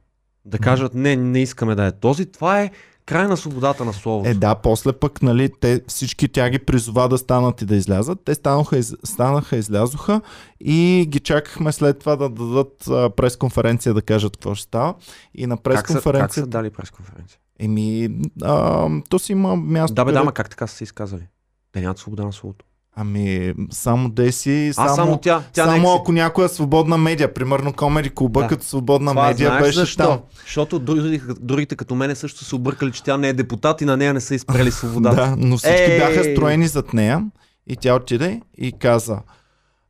да 0.45 0.59
кажат 0.59 0.95
не, 0.95 1.17
не 1.17 1.43
искаме 1.43 1.75
да 1.75 1.87
е 1.87 1.93
този, 1.93 2.27
това 2.27 2.61
е 2.61 2.71
край 3.07 3.29
на 3.29 3.37
свободата 3.37 3.85
на 3.85 3.93
словото. 3.93 4.31
Е, 4.31 4.35
да, 4.35 4.55
после 4.55 4.93
пък, 4.93 5.23
нали, 5.23 5.51
те 5.61 5.83
всички 5.87 6.29
тя 6.29 6.51
ги 6.51 6.59
призова 6.59 7.09
да 7.09 7.19
станат 7.19 7.63
и 7.63 7.67
да 7.67 7.77
излязат. 7.77 8.19
Те 8.25 8.35
станаха, 8.35 8.79
из, 8.79 8.95
станаха 9.05 9.57
излязоха 9.57 10.21
и 10.61 11.07
ги 11.09 11.21
чакахме 11.21 11.73
след 11.73 11.99
това 11.99 12.17
да 12.17 12.29
дадат 12.29 12.89
а, 12.91 13.11
пресконференция 13.11 13.95
да 13.95 14.03
кажат 14.03 14.37
какво 14.37 14.55
ще 14.55 14.63
става. 14.63 14.95
И 15.35 15.47
на 15.47 15.57
как, 15.57 15.65
са, 15.65 15.73
как 15.73 15.87
са 15.87 15.93
пресконференция... 15.93 16.47
дали 16.47 16.71
пресконференция? 16.71 17.39
Еми, 17.59 18.09
а, 18.43 18.89
то 19.09 19.19
си 19.19 19.33
има 19.33 19.57
място. 19.57 19.95
Да, 19.95 20.05
бе, 20.05 20.13
да, 20.13 20.25
ма 20.25 20.33
как 20.33 20.51
така 20.51 20.67
са 20.67 20.77
се 20.77 20.85
изказали? 20.85 21.29
Те 21.73 21.81
нямат 21.81 21.99
свобода 21.99 22.25
на 22.25 22.33
словото. 22.33 22.65
Ами, 22.97 23.55
само 23.71 24.11
Деси, 24.11 24.69
А, 24.69 24.73
само, 24.73 24.95
само 24.97 25.19
тя. 25.19 25.43
Тя 25.53 25.65
само 25.65 25.95
ако 25.95 26.13
някоя 26.13 26.49
свободна 26.49 26.99
медия, 26.99 27.35
примерно 27.35 27.73
Комери 27.73 28.11
Клуба, 28.11 28.41
Да. 28.41 28.49
като 28.49 28.65
свободна 28.65 29.11
Това 29.11 29.27
медия 29.29 29.49
знаеш 29.49 29.63
беше 29.63 29.79
защо? 29.79 30.03
там. 30.09 30.21
Защото 30.43 30.79
другите, 30.79 31.25
другите 31.41 31.77
като 31.77 31.95
мене 31.95 32.15
също 32.15 32.45
са 32.45 32.57
объркали, 32.57 32.93
че 32.93 33.03
тя 33.03 33.17
не 33.17 33.29
е 33.29 33.33
депутат 33.33 33.81
и 33.81 33.85
на 33.85 33.97
нея 33.97 34.15
не 34.15 34.21
са 34.21 34.35
изпрели 34.35 34.71
свободата. 34.71 35.17
Да, 35.17 35.37
но 35.39 35.57
всички 35.57 35.81
Ей! 35.83 35.99
бяха 35.99 36.25
строени 36.25 36.67
зад 36.67 36.93
нея 36.93 37.25
и 37.67 37.77
тя 37.77 37.95
отиде 37.95 38.41
и 38.59 38.73
каза 38.73 39.19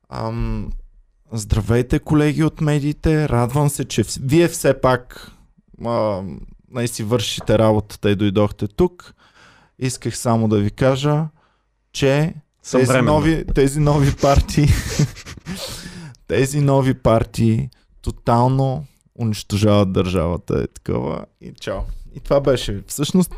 ам, 0.09 0.71
Здравейте, 1.33 1.99
колеги 1.99 2.45
от 2.45 2.61
медиите, 2.61 3.29
радвам 3.29 3.69
се, 3.69 3.85
че 3.85 4.03
вие 4.23 4.49
все 4.49 4.81
пак 4.81 5.31
а, 5.85 6.23
най 6.71 6.89
си 6.89 7.03
вършите 7.05 7.59
работата 7.59 8.11
и 8.11 8.17
дойдохте 8.17 8.69
тук. 8.69 9.15
Исках 9.79 10.17
само 10.19 10.49
да 10.49 10.59
ви 10.59 10.71
кажа, 10.71 11.25
че 11.93 12.35
Съм 12.63 12.81
тези 12.81 13.01
нови, 13.01 13.45
тези 13.55 13.81
нови 13.81 14.17
партии 14.17 14.69
тези 16.29 16.61
нови 16.61 16.95
партии 16.95 17.69
тотално 18.03 18.85
унищожават 19.21 19.93
държавата. 19.93 20.63
Е 20.63 20.67
такова 20.67 21.25
и 21.41 21.53
чао. 21.61 21.81
И 22.15 22.21
това 22.21 22.41
беше. 22.41 22.83
Всъщност, 22.87 23.35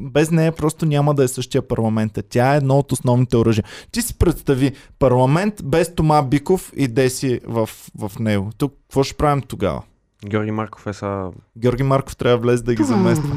без 0.00 0.30
нея 0.30 0.52
просто 0.52 0.86
няма 0.86 1.14
да 1.14 1.24
е 1.24 1.28
същия 1.28 1.68
парламент. 1.68 2.18
Тя 2.28 2.54
е 2.54 2.56
едно 2.56 2.78
от 2.78 2.92
основните 2.92 3.36
оръжия. 3.36 3.64
Ти 3.92 4.02
си 4.02 4.18
представи 4.18 4.72
парламент 4.98 5.54
без 5.64 5.94
Тома 5.94 6.22
Биков 6.22 6.72
и 6.76 6.88
Деси 6.88 7.40
в, 7.44 7.70
в 7.98 8.12
него. 8.20 8.50
Тук 8.58 8.74
какво 8.82 9.02
ще 9.02 9.16
правим 9.16 9.42
тогава? 9.42 9.82
Георги 10.26 10.50
Марков 10.50 10.86
е 10.86 10.92
са... 10.92 11.30
Георги 11.58 11.82
Марков 11.82 12.16
трябва 12.16 12.36
да 12.36 12.42
влезе 12.42 12.62
да 12.62 12.74
ги 12.74 12.84
замества. 12.84 13.36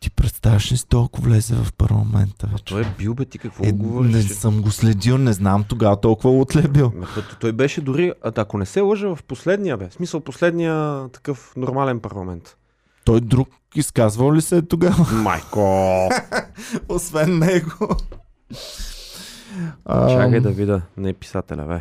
Ти 0.00 0.10
представяш 0.10 0.72
ли 0.72 0.76
си 0.76 0.88
толкова 0.88 1.24
влезе 1.24 1.54
в 1.54 1.72
парламента? 1.72 2.46
А 2.46 2.52
Вече? 2.52 2.64
той 2.64 2.82
е 2.82 2.94
бил, 2.98 3.14
бе, 3.14 3.24
ти 3.24 3.38
какво 3.38 3.64
Е, 3.64 3.72
го 3.72 3.78
говориш? 3.78 4.12
не 4.14 4.22
съм 4.22 4.62
го 4.62 4.70
следил, 4.70 5.18
не 5.18 5.32
знам 5.32 5.64
тогава 5.64 6.00
толкова 6.00 6.38
отле 6.38 6.62
бил. 6.62 6.92
Той 7.40 7.52
беше 7.52 7.80
дори, 7.80 8.12
а, 8.22 8.32
ако 8.36 8.58
не 8.58 8.66
се 8.66 8.80
лъжа, 8.80 9.14
в 9.16 9.22
последния, 9.22 9.76
бе. 9.76 9.88
В 9.88 9.94
смисъл, 9.94 10.20
последния 10.20 10.74
такъв 11.08 11.52
нормален 11.56 12.00
парламент. 12.00 12.56
Той 13.04 13.20
друг 13.20 13.48
изказвал 13.74 14.34
ли 14.34 14.40
се 14.40 14.56
е 14.56 14.62
тогава? 14.62 15.12
Майко! 15.14 16.08
Освен 16.88 17.38
него. 17.38 17.96
А, 19.84 20.08
Чакай 20.10 20.40
да 20.40 20.50
видя. 20.50 20.82
Не 20.96 21.08
е 21.08 21.14
писателя, 21.14 21.66
бе. 21.66 21.80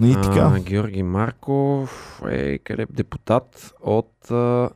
И 0.00 0.14
така. 0.14 0.52
А, 0.54 0.60
Георги 0.60 1.02
Марков 1.02 2.22
е 2.30 2.58
къде 2.58 2.86
депутат 2.90 3.72
от... 3.82 4.30
А, 4.30 4.70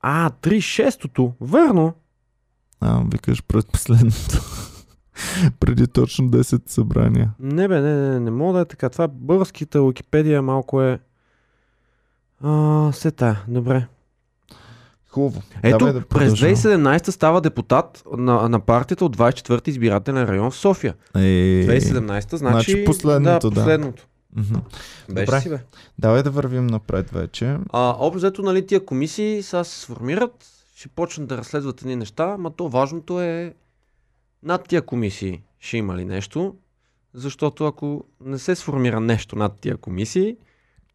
а 0.00 0.30
36-тото, 0.30 1.32
верно. 1.40 1.94
А, 2.80 3.02
викаш 3.12 3.42
пред 3.42 3.66
последното. 3.72 4.40
Преди 5.60 5.86
точно 5.86 6.28
10 6.28 6.62
събрания. 6.70 7.30
Не 7.40 7.68
бе, 7.68 7.80
не, 7.80 8.10
не, 8.10 8.20
не 8.20 8.30
мога 8.30 8.52
да 8.52 8.60
е 8.60 8.64
така. 8.64 8.88
Това 8.88 9.08
българската 9.08 9.86
Википедия 9.86 10.42
малко 10.42 10.82
е... 10.82 10.98
А, 12.42 12.92
се 12.92 13.10
тая, 13.10 13.44
добре. 13.48 13.86
Хубаво. 15.08 15.42
Ето, 15.62 15.78
Давай 15.78 15.92
да 15.92 16.00
през 16.00 16.08
продължаваме. 16.08 16.98
2017 16.98 17.10
става 17.10 17.40
депутат 17.40 18.04
на, 18.18 18.48
на 18.48 18.60
партията 18.60 19.04
от 19.04 19.16
24-ти 19.16 19.70
избирателен 19.70 20.24
район 20.24 20.50
в 20.50 20.56
София. 20.56 20.94
Е, 21.14 21.18
2017 21.18 22.36
значи... 22.36 22.36
значи 22.36 22.84
последното, 22.84 23.50
да. 23.50 23.54
последното. 23.54 24.06
Мгм. 24.36 24.58
Беше 25.08 25.26
Добре. 25.26 25.40
си, 25.40 25.48
бе. 25.48 25.58
Давай 25.98 26.22
да 26.22 26.30
вървим 26.30 26.66
напред 26.66 27.10
вече. 27.10 27.56
А, 27.72 27.96
общо 27.98 28.16
взето, 28.16 28.42
нали, 28.42 28.66
тия 28.66 28.84
комисии 28.84 29.42
сега 29.42 29.64
се 29.64 29.80
сформират, 29.80 30.46
ще 30.76 30.88
почнат 30.88 31.28
да 31.28 31.38
разследват 31.38 31.80
едни 31.80 31.96
неща, 31.96 32.36
ма 32.38 32.50
то 32.50 32.68
важното 32.68 33.20
е 33.20 33.54
над 34.42 34.68
тия 34.68 34.82
комисии 34.82 35.42
ще 35.58 35.76
има 35.76 35.96
ли 35.96 36.04
нещо, 36.04 36.54
защото 37.14 37.66
ако 37.66 38.04
не 38.24 38.38
се 38.38 38.54
сформира 38.54 39.00
нещо 39.00 39.36
над 39.36 39.58
тия 39.60 39.76
комисии, 39.76 40.36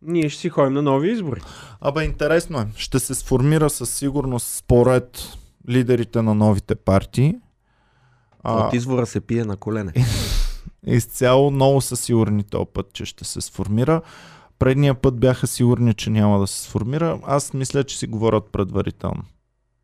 ние 0.02 0.30
ще 0.30 0.42
си 0.42 0.50
ходим 0.50 0.74
на 0.74 0.82
нови 0.82 1.12
избори. 1.12 1.42
Абе, 1.82 2.04
интересно 2.04 2.60
е. 2.60 2.68
Ще 2.76 3.00
се 3.00 3.16
сформира 3.16 3.70
със 3.70 3.90
сигурност 3.90 4.48
според 4.48 5.38
лидерите 5.70 6.22
на 6.22 6.36
новите 6.36 6.76
партии. 6.76 7.36
От 8.44 8.74
извора 8.74 9.06
се 9.06 9.22
пие 9.22 9.46
на 9.46 9.58
колене. 9.58 9.94
изцяло 10.88 11.52
много 11.52 11.82
са 11.82 11.96
сигурни 11.96 12.44
този 12.44 12.66
път, 12.74 12.94
че 12.94 13.06
ще 13.06 13.26
се 13.26 13.42
сформира. 13.42 14.02
Предния 14.60 14.96
път 14.96 15.20
бяха 15.20 15.48
сигурни, 15.48 15.94
че 15.94 16.10
няма 16.10 16.40
да 16.40 16.48
се 16.48 16.62
сформира. 16.62 17.20
Аз 17.24 17.54
мисля, 17.54 17.84
че 17.84 17.98
си 17.98 18.08
говорят 18.08 18.50
предварително. 18.52 19.24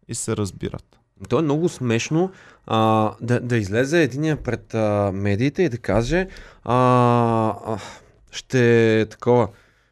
И 0.08 0.16
се 0.16 0.38
разбират. 0.38 1.00
То 1.30 1.40
е 1.40 1.42
много 1.42 1.70
смешно 1.70 2.32
а, 2.68 3.12
да, 3.22 3.40
да 3.40 3.58
излезе 3.58 4.04
единия 4.04 4.44
пред 4.44 4.74
а, 4.74 5.12
медиите 5.14 5.64
и 5.64 5.70
да 5.70 5.78
каже 5.78 6.28
а, 6.64 6.76
а, 7.66 7.78
ще 8.32 9.06
такова, 9.10 9.48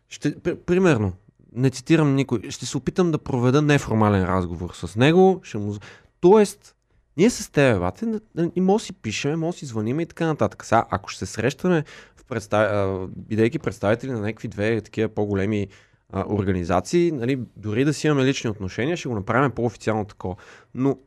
ще, 0.10 0.36
пр- 0.36 0.56
примерно, 0.56 1.14
не 1.56 1.70
цитирам 1.70 2.16
никой, 2.16 2.42
ще 2.50 2.66
се 2.66 2.78
опитам 2.78 3.12
да 3.12 3.18
проведа 3.18 3.62
неформален 3.62 4.24
разговор 4.24 4.70
с 4.74 4.96
него, 4.96 5.40
ще 5.44 5.58
му... 5.58 5.76
Тоест, 6.22 6.76
ние 7.20 7.30
с 7.30 7.52
теб, 7.52 7.80
бате, 7.80 8.20
и 8.56 8.62
може 8.62 8.82
да 8.82 8.86
си 8.86 8.94
пишеме, 8.94 9.36
може 9.36 9.56
да 9.56 9.60
си 9.60 9.66
звъниме 9.66 10.02
и 10.02 10.06
така 10.06 10.26
нататък. 10.26 10.66
Сега, 10.66 10.86
ако 10.90 11.10
ще 11.10 11.26
се 11.26 11.34
срещаме, 11.34 11.84
в 12.16 12.26
представ... 12.26 13.08
бидейки 13.18 13.60
представители 13.60 14.12
на 14.12 14.20
някакви 14.20 14.48
две 14.48 14.82
такива 14.82 15.10
по-големи 15.10 15.68
а, 16.14 16.26
организации, 16.30 17.12
нали, 17.12 17.40
дори 17.58 17.86
да 17.86 17.94
си 17.94 18.08
имаме 18.08 18.26
лични 18.26 18.50
отношения, 18.50 18.98
ще 18.98 19.10
го 19.10 19.16
направим 19.16 19.52
по-официално 19.52 20.06
такова. 20.06 20.36
Но 20.76 20.98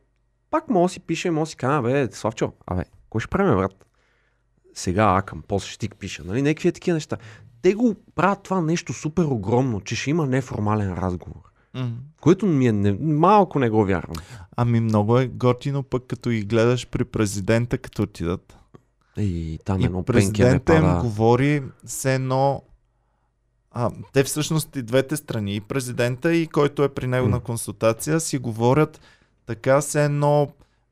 пак 0.49 0.69
може 0.69 0.91
да 0.91 0.93
си 0.93 0.99
пише, 0.99 1.31
може 1.31 1.47
да 1.47 1.49
си 1.49 1.55
кажа, 1.55 1.81
бе, 1.81 2.07
Славчо, 2.11 2.53
абе, 2.65 2.83
кой 3.09 3.21
ще 3.21 3.29
правим, 3.29 3.57
брат? 3.57 3.85
Сега 4.73 5.15
акъм, 5.17 5.43
после 5.47 5.67
ще 5.67 5.79
ти 5.79 5.89
пиша, 5.89 6.23
нали, 6.25 6.41
някакви 6.41 6.71
такива 6.71 6.95
неща. 6.95 7.17
Те 7.61 7.73
го 7.73 7.95
правят 8.15 8.43
това 8.43 8.61
нещо 8.61 8.93
супер 8.93 9.23
огромно, 9.23 9.81
че 9.81 9.95
ще 9.95 10.09
има 10.09 10.25
неформален 10.25 10.93
разговор. 10.93 11.52
Което 12.21 12.45
ми 12.45 12.67
е 12.67 12.71
не, 12.71 12.91
малко 13.01 13.59
не 13.59 13.69
го 13.69 13.85
вярвам. 13.85 14.15
Ами 14.55 14.79
много 14.79 15.19
е 15.19 15.27
готино 15.27 15.83
пък 15.83 16.03
като 16.07 16.29
ги 16.29 16.41
гледаш 16.41 16.87
при 16.87 17.05
президента, 17.05 17.77
като 17.77 18.01
отидат. 18.03 18.57
И 19.17 19.59
там 19.65 19.81
И 19.81 19.85
едно 19.85 20.03
президента 20.03 20.75
им 20.75 20.99
говори 20.99 21.63
все 21.85 22.15
едно... 22.15 22.63
А, 23.71 23.91
те 24.13 24.23
всъщност 24.23 24.75
и 24.75 24.81
двете 24.81 25.17
страни, 25.17 25.55
и 25.55 25.61
президента, 25.61 26.33
и 26.33 26.47
който 26.47 26.83
е 26.83 26.89
при 26.89 27.07
него 27.07 27.27
М. 27.27 27.31
на 27.31 27.39
консултация, 27.39 28.19
си 28.19 28.37
говорят 28.37 29.01
така 29.45 29.81
все 29.81 30.05
едно 30.05 30.47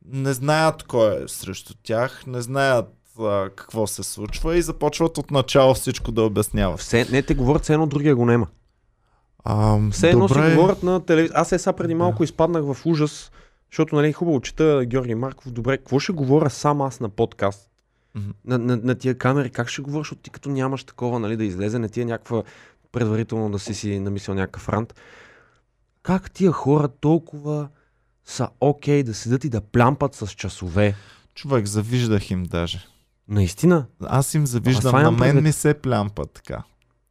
не 0.06 0.34
знаят 0.34 0.84
кой 0.84 1.24
е 1.24 1.28
срещу 1.28 1.74
тях, 1.84 2.24
не 2.28 2.42
знаят 2.42 2.86
а, 3.20 3.50
какво 3.56 3.88
се 3.88 4.04
случва 4.04 4.58
и 4.58 4.62
започват 4.62 5.18
от 5.18 5.32
начало 5.32 5.74
всичко 5.74 6.12
да 6.12 6.22
обясняват. 6.22 6.80
Все, 6.80 7.06
не, 7.12 7.22
те 7.22 7.36
говорят 7.36 7.64
все 7.64 7.74
едно, 7.74 7.88
другия 7.88 8.16
го 8.16 8.26
нема. 8.26 8.48
А, 9.44 9.90
Все 9.92 10.10
едно 10.10 10.28
добре, 10.28 10.50
си 10.50 10.56
говорят 10.56 10.84
на 10.84 11.06
телевизия. 11.06 11.40
Аз 11.40 11.52
е 11.52 11.60
сега 11.60 11.74
преди 11.74 11.94
малко 11.94 12.24
изпаднах 12.24 12.64
в 12.64 12.86
ужас, 12.86 13.32
защото 13.72 13.96
нали, 13.96 14.14
хубаво 14.14 14.42
чета 14.42 14.86
Георги 14.86 15.16
Марков. 15.16 15.52
Добре, 15.52 15.78
какво 15.78 16.00
ще 16.00 16.12
говоря 16.12 16.50
сам 16.50 16.82
аз 16.82 17.00
на 17.00 17.10
подкаст? 17.10 17.68
На, 18.46 18.58
на, 18.58 18.78
на 18.78 18.96
тия 18.96 19.18
камери, 19.18 19.50
как 19.50 19.70
ще 19.70 19.82
говориш, 19.82 20.08
защото 20.08 20.22
ти 20.22 20.30
като 20.30 20.50
нямаш 20.50 20.84
такова, 20.84 21.20
нали, 21.20 21.38
да 21.38 21.44
излезе, 21.44 21.80
не 21.80 21.90
ти 21.90 22.02
е 22.02 22.06
някаква 22.06 22.44
предварително 22.92 23.52
да 23.52 23.60
си 23.60 23.74
си 23.74 24.00
намислил 24.00 24.36
някакъв 24.36 24.70
рант. 24.70 24.94
Как 26.04 26.32
тия 26.32 26.52
хора 26.52 26.88
толкова 26.88 27.68
са 28.26 28.50
окей 28.60 29.04
да 29.04 29.14
седат 29.14 29.44
и 29.44 29.50
да 29.50 29.62
плямпат 29.62 30.16
с 30.16 30.28
часове? 30.28 30.96
Човек, 31.36 31.66
завиждах 31.66 32.32
им 32.32 32.44
даже. 32.44 32.86
Наистина. 33.28 33.86
Аз 34.04 34.34
им 34.34 34.48
завиждам, 34.48 35.02
на 35.04 35.12
мен 35.12 35.44
не 35.44 35.52
се 35.52 35.74
плямпа 35.74 36.26
така. 36.26 36.64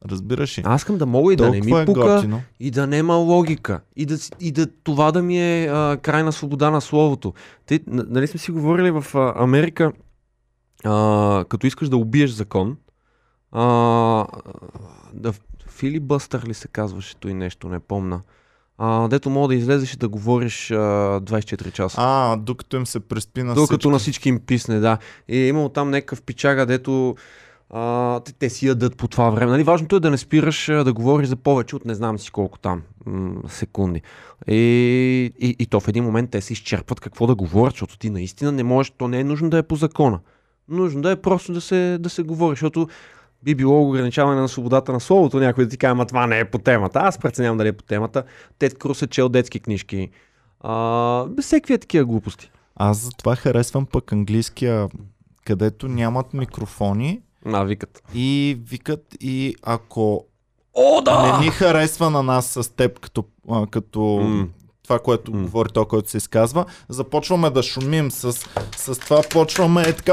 Разбираш 0.09 0.57
ли? 0.57 0.61
Аз 0.65 0.81
искам 0.81 0.97
да 0.97 1.05
мога 1.05 1.33
и 1.33 1.35
да 1.35 1.49
не 1.49 1.59
Толкова 1.59 1.77
ми 1.77 1.81
е 1.81 1.85
пука, 1.85 2.15
готино. 2.15 2.41
и 2.59 2.71
да 2.71 2.87
нема 2.87 3.15
логика. 3.15 3.81
И 3.95 4.05
да, 4.05 4.17
и 4.39 4.51
да 4.51 4.67
това 4.83 5.11
да 5.11 5.21
ми 5.21 5.39
е 5.39 5.67
а, 5.67 5.97
крайна 5.97 6.31
свобода 6.31 6.69
на 6.71 6.81
словото. 6.81 7.33
Те, 7.65 7.79
нали 7.87 8.27
сме 8.27 8.39
си 8.39 8.51
говорили 8.51 8.91
в 8.91 9.05
а, 9.15 9.33
Америка, 9.43 9.91
а, 10.83 11.45
като 11.49 11.67
искаш 11.67 11.89
да 11.89 11.97
убиеш 11.97 12.29
закон, 12.31 12.77
а, 13.51 13.63
да, 15.13 15.33
филибъстър 15.67 16.43
ли 16.47 16.53
се 16.53 16.67
казваше 16.67 17.15
той 17.15 17.33
нещо, 17.33 17.69
не 17.69 17.79
помна. 17.79 18.21
А, 18.77 19.07
дето 19.07 19.29
мога 19.29 19.47
да 19.47 19.55
излезеш 19.55 19.93
и 19.93 19.97
да 19.97 20.09
говориш 20.09 20.71
а, 20.71 20.75
24 21.21 21.71
часа. 21.71 21.97
А, 21.99 22.35
докато 22.35 22.77
им 22.77 22.85
се 22.85 22.99
преспи 22.99 23.43
на 23.43 23.53
Докато 23.55 23.77
всички. 23.77 23.89
на 23.89 23.99
всички 23.99 24.29
им 24.29 24.39
писне, 24.39 24.79
да. 24.79 24.97
И 25.27 25.37
е 25.37 25.47
имало 25.47 25.69
там 25.69 25.89
някакъв 25.89 26.21
пичага, 26.21 26.65
дето 26.65 27.15
а, 27.73 28.19
те, 28.19 28.33
те 28.33 28.49
си 28.49 28.67
ядат 28.67 28.97
по 28.97 29.07
това 29.07 29.29
време. 29.29 29.51
Нали, 29.51 29.63
важното 29.63 29.95
е 29.95 29.99
да 29.99 30.09
не 30.09 30.17
спираш 30.17 30.65
да 30.65 30.93
говориш 30.93 31.27
за 31.27 31.35
повече 31.35 31.75
от 31.75 31.85
не 31.85 31.95
знам 31.95 32.19
си 32.19 32.31
колко 32.31 32.59
там 32.59 32.81
м- 33.05 33.49
секунди. 33.49 34.01
И, 34.47 35.33
и, 35.39 35.55
и 35.59 35.65
то 35.65 35.79
в 35.79 35.87
един 35.87 36.03
момент 36.03 36.29
те 36.29 36.41
се 36.41 36.53
изчерпват 36.53 36.99
какво 36.99 37.27
да 37.27 37.35
говорят, 37.35 37.73
защото 37.73 37.97
ти 37.97 38.09
наистина 38.09 38.51
не 38.51 38.63
можеш, 38.63 38.93
то 38.97 39.07
не 39.07 39.19
е 39.19 39.23
нужно 39.23 39.49
да 39.49 39.57
е 39.57 39.63
по 39.63 39.75
закона. 39.75 40.19
Нужно 40.69 41.01
да 41.01 41.11
е 41.11 41.15
просто 41.15 41.53
да 41.53 41.61
се, 41.61 41.97
да 41.99 42.09
се 42.09 42.23
говори, 42.23 42.51
защото 42.51 42.87
би 43.43 43.55
било 43.55 43.89
ограничаване 43.89 44.41
на 44.41 44.49
свободата 44.49 44.93
на 44.93 44.99
словото, 44.99 45.39
някой 45.39 45.63
да 45.63 45.69
ти 45.69 45.77
каже, 45.77 45.91
ама 45.91 46.05
това 46.05 46.27
не 46.27 46.39
е 46.39 46.45
по 46.45 46.57
темата. 46.57 46.99
Аз 46.99 47.17
преценявам 47.17 47.57
дали 47.57 47.67
е 47.67 47.73
по 47.73 47.83
темата. 47.83 48.23
Тед 48.59 48.77
Крус 48.77 49.01
е 49.01 49.07
чел 49.07 49.29
детски 49.29 49.59
книжки. 49.59 50.09
А, 50.59 51.25
всеки 51.41 51.73
е 51.73 51.77
такива 51.77 52.05
глупости. 52.05 52.51
Аз 52.75 52.97
затова 52.97 53.35
харесвам 53.35 53.85
пък 53.85 54.11
английския, 54.11 54.87
където 55.45 55.87
нямат 55.87 56.33
микрофони 56.33 57.21
А, 57.45 57.63
викат. 57.63 58.03
и 58.15 58.57
викат 58.69 59.15
и 59.19 59.55
ако 59.63 60.25
О, 60.73 61.01
не 61.39 61.45
ни 61.45 61.51
харесва 61.51 62.09
на 62.09 62.23
нас 62.23 62.45
с 62.45 62.75
теб 62.75 62.99
като, 62.99 63.23
а, 63.49 63.67
като 63.67 64.01
М. 64.23 64.47
това, 64.83 64.99
което 64.99 65.33
М. 65.33 65.41
говори 65.41 65.69
то, 65.73 65.85
който 65.85 66.09
се 66.09 66.17
изказва, 66.17 66.65
започваме 66.89 67.49
да 67.49 67.63
шумим 67.63 68.11
с, 68.11 68.33
с 68.77 68.99
това, 68.99 69.21
почваме 69.31 69.81
е 69.81 69.93
така 69.93 70.11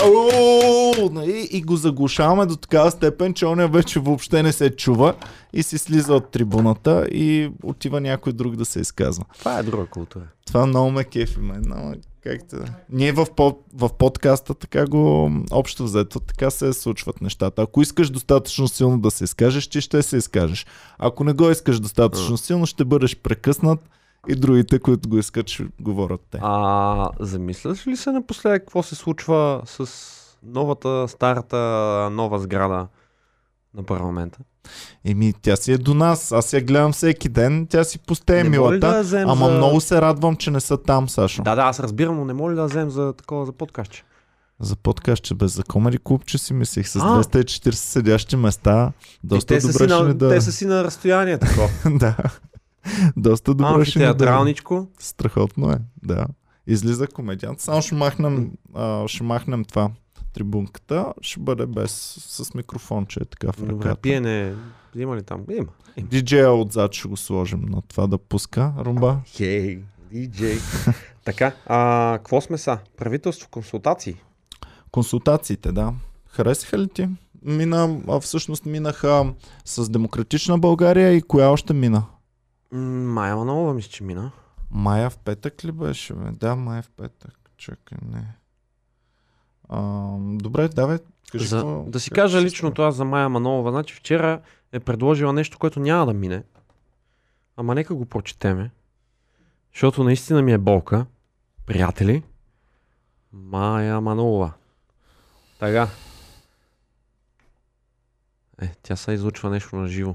и, 1.27 1.49
и 1.51 1.63
го 1.63 1.77
заглушаваме 1.77 2.47
до 2.47 2.57
такава 2.57 2.91
степен, 2.91 3.35
че 3.35 3.47
оня 3.47 3.69
вече 3.69 4.01
въобще 4.01 4.43
не 4.43 4.53
се 4.53 4.77
чува 4.77 5.15
и 5.53 5.63
си 5.63 5.79
слиза 5.79 6.15
от 6.15 6.31
трибуната 6.31 7.07
и 7.13 7.51
отива 7.63 8.01
някой 8.01 8.33
друг 8.33 8.57
да 8.57 8.65
се 8.65 8.81
изказва. 8.81 9.25
Това 9.39 9.59
е 9.59 9.63
друга 9.63 9.87
култура. 9.87 10.25
Това 10.47 10.67
много 10.67 10.91
ме 10.91 11.05
кефи, 11.05 11.39
мен. 11.41 11.63
Много, 11.67 11.95
как 12.29 12.49
те... 12.49 12.57
Ние 12.91 13.13
в, 13.13 13.27
под, 13.37 13.65
в 13.75 13.89
подкаста 13.99 14.55
така 14.55 14.87
го 14.87 15.31
общо 15.51 15.85
взето, 15.85 16.21
така 16.21 16.51
се 16.51 16.73
случват 16.73 17.21
нещата. 17.21 17.63
Ако 17.63 17.83
искаш 17.83 18.11
достатъчно 18.11 18.69
силно 18.69 19.01
да 19.01 19.11
се 19.11 19.25
изкажеш, 19.25 19.69
ти 19.69 19.81
ще 19.81 20.03
се 20.03 20.17
изкажеш. 20.17 20.67
Ако 20.99 21.25
не 21.25 21.33
го 21.33 21.51
искаш 21.51 21.81
достатъчно 21.81 22.37
силно, 22.37 22.67
ще 22.67 22.85
бъдеш 22.85 23.17
прекъснат 23.17 23.81
и 24.29 24.35
другите, 24.35 24.79
които 24.79 25.09
го 25.09 25.19
искат, 25.19 25.49
ще 25.49 25.67
говорят 25.81 26.21
те. 26.31 26.39
А 26.43 27.09
замисляш 27.21 27.87
ли 27.87 27.97
се 27.97 28.13
напоследък 28.13 28.63
какво 28.63 28.83
се 28.83 28.95
случва 28.95 29.63
с 29.65 29.89
новата, 30.43 31.09
старата, 31.09 31.57
нова 32.13 32.39
сграда 32.39 32.87
на 33.75 33.83
парламента? 33.83 34.39
Еми, 35.05 35.35
тя 35.43 35.57
си 35.57 35.73
е 35.73 35.79
до 35.79 35.95
нас. 35.95 36.33
Аз 36.33 36.53
я 36.53 36.61
гледам 36.61 36.93
всеки 36.93 37.29
ден. 37.29 37.67
Тя 37.71 37.85
си 37.85 37.99
пусте 37.99 38.45
Не 38.45 38.59
може 38.59 38.75
ли 38.75 38.81
да 38.81 38.87
милата. 38.87 38.97
я 38.97 39.03
вземем 39.03 39.29
Ама 39.29 39.47
за- 39.47 39.53
много 39.53 39.81
се 39.81 40.01
радвам, 40.01 40.37
че 40.37 40.51
не 40.51 40.61
са 40.61 40.77
там, 40.83 41.09
Сашо. 41.09 41.43
Да, 41.43 41.55
да, 41.55 41.63
аз 41.63 41.81
разбирам, 41.81 42.17
но 42.17 42.25
не 42.25 42.33
може 42.33 42.53
ли 42.53 42.57
да 42.57 42.65
вземем 42.67 42.91
за 42.91 43.13
такова 43.13 43.47
за 43.47 43.53
подкастче? 43.53 44.05
За 44.61 44.77
подкаст, 44.77 45.23
че 45.23 45.35
без 45.35 45.55
за 45.55 45.63
комеди 45.65 45.99
клуб, 46.05 46.25
че 46.27 46.39
си 46.39 46.55
мислих 46.55 46.89
с 46.89 46.97
А. 46.97 47.01
240 47.01 47.71
седящи 47.73 48.37
места. 48.37 48.93
Доста 49.25 49.55
те, 49.55 49.67
добре 49.67 49.73
ще 49.73 49.87
на, 49.87 50.09
ни 50.09 50.15
да... 50.15 50.29
те 50.29 50.41
са 50.41 50.53
си 50.53 50.67
на 50.67 50.85
разстояние 50.85 51.39
такова. 51.39 51.69
да. 51.99 52.17
Доста 53.17 53.55
добре 53.55 53.85
ще 53.85 53.99
ни 53.99 54.05
да... 54.05 54.15
Страхотно 54.99 55.71
е, 55.73 55.77
да. 56.03 56.27
Излиза 56.67 57.07
комедиант. 57.07 57.61
Само 57.61 57.83
ще 57.83 57.95
махнем, 57.95 58.51
а, 58.75 59.09
ще 59.09 59.23
махнем 59.23 59.65
това. 59.65 59.91
Трибунката 60.39 61.13
ще 61.21 61.41
бъде 61.41 61.67
без 61.67 61.93
с 62.29 62.55
микрофонче, 62.55 63.21
така 63.21 63.53
в 63.53 63.57
Добре, 63.61 63.73
ръката. 63.85 64.01
пиене. 64.01 64.55
Има 64.97 65.17
ли 65.17 65.23
там? 65.23 65.45
Има. 65.51 65.69
Диджея 65.99 66.53
отзад 66.53 66.93
ще 66.95 67.09
го 67.09 67.17
сложим 67.17 67.61
на 67.61 67.83
това 67.83 68.07
да 68.07 68.19
пуска. 68.19 68.73
Румба. 68.79 69.21
Хей, 69.27 69.83
диджей. 70.13 70.59
така, 71.25 71.55
а, 71.67 72.13
какво 72.19 72.41
сме 72.41 72.59
са? 72.59 72.79
Правителство, 72.97 73.49
консултации. 73.51 74.17
Консултациите, 74.91 75.73
да. 75.73 75.95
Харесаха 76.27 76.79
ли 76.79 76.89
ти? 76.89 77.09
Мина, 77.43 78.01
а 78.09 78.21
всъщност 78.21 78.67
минаха 78.67 79.35
с 79.65 79.91
Демократична 79.91 80.59
България 80.59 81.13
и 81.13 81.23
коя 81.23 81.49
още 81.49 81.73
мина? 81.73 82.05
Майя 82.73 83.37
Манолова 83.37 83.75
мисля, 83.75 83.91
че 83.91 84.05
мина. 84.05 84.33
Мая 84.71 85.11
в 85.11 85.19
петък 85.19 85.65
ли 85.65 85.73
беше? 85.73 86.15
Бе? 86.15 86.31
Да, 86.31 86.57
мая 86.57 86.83
в 86.83 86.91
петък. 86.97 87.51
Чакай, 87.57 87.99
не. 88.13 88.35
А, 89.69 90.13
добре, 90.21 90.69
давай. 90.69 90.99
Кажи 91.33 91.47
За, 91.47 91.57
какво- 91.57 91.85
да 91.89 92.01
си 92.01 92.11
кажа 92.11 92.39
се 92.39 92.45
личното 92.45 92.83
аз 92.83 92.95
за 92.95 93.05
Майя 93.05 93.29
Манолова. 93.29 93.71
Значи 93.71 93.95
вчера 93.95 94.41
е 94.73 94.81
предложила 94.81 95.33
нещо, 95.33 95.59
което 95.59 95.81
няма 95.81 96.07
да 96.07 96.13
мине. 96.13 96.43
Ама 97.57 97.75
нека 97.75 97.95
го 97.95 98.05
прочетеме. 98.07 98.71
Защото 99.75 100.05
наистина 100.05 100.43
ми 100.43 100.53
е 100.53 100.59
болка. 100.59 101.07
Приятели. 101.67 102.23
Майя 103.33 104.01
Манолова. 104.01 104.53
Така. 105.59 105.89
Е, 108.63 108.73
тя 108.83 108.97
се 108.97 109.13
излучва 109.13 109.51
нещо 109.51 109.77
на 109.77 109.89
живо. 109.89 110.15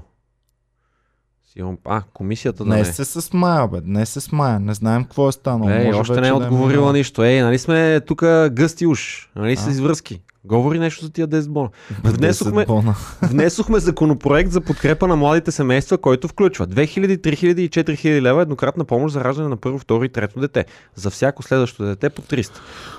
Сигурно- 1.54 1.78
А, 1.84 2.02
комисията 2.04 2.64
да 2.64 2.70
не. 2.70 2.76
Днес 2.76 2.98
е 2.98 3.04
с 3.04 3.32
Мая, 3.32 3.68
бе. 3.68 3.80
Днес 3.80 4.16
е 4.16 4.20
с 4.20 4.32
Мая. 4.32 4.60
Не 4.60 4.74
знаем 4.74 5.02
какво 5.02 5.28
е 5.28 5.32
станало. 5.32 5.70
Ей, 5.70 5.84
Може 5.84 5.98
още 5.98 6.20
не 6.20 6.28
е 6.28 6.30
да 6.30 6.36
отговорила 6.36 6.68
минало. 6.70 6.92
нищо. 6.92 7.22
Ей, 7.22 7.42
нали 7.42 7.58
сме 7.58 8.00
тук 8.00 8.20
гъсти 8.50 8.86
уж. 8.86 9.30
Нали 9.36 9.56
с 9.56 9.66
А? 9.66 9.70
извръзки. 9.70 10.20
Говори 10.44 10.78
нещо 10.78 11.04
за 11.04 11.10
тия 11.10 11.28
10 11.28 11.48
бона. 11.48 11.68
Внесохме- 12.02 12.64
10 12.64 12.66
бона. 12.66 12.94
Внесохме 13.22 13.78
законопроект 13.78 14.50
за 14.50 14.60
подкрепа 14.60 15.06
на 15.06 15.16
младите 15.16 15.50
семейства, 15.50 15.98
който 15.98 16.28
включва 16.28 16.66
2000, 16.66 17.16
3000 17.18 17.58
и 17.58 17.70
4000 17.70 18.20
лева 18.20 18.42
еднократна 18.42 18.84
помощ 18.84 19.12
за 19.12 19.24
раждане 19.24 19.48
на 19.48 19.56
първо, 19.56 19.78
второ 19.78 20.04
и 20.04 20.08
трето 20.08 20.40
дете. 20.40 20.64
За 20.94 21.10
всяко 21.10 21.42
следващо 21.42 21.84
дете 21.84 22.10
по 22.10 22.22
300. 22.22 22.50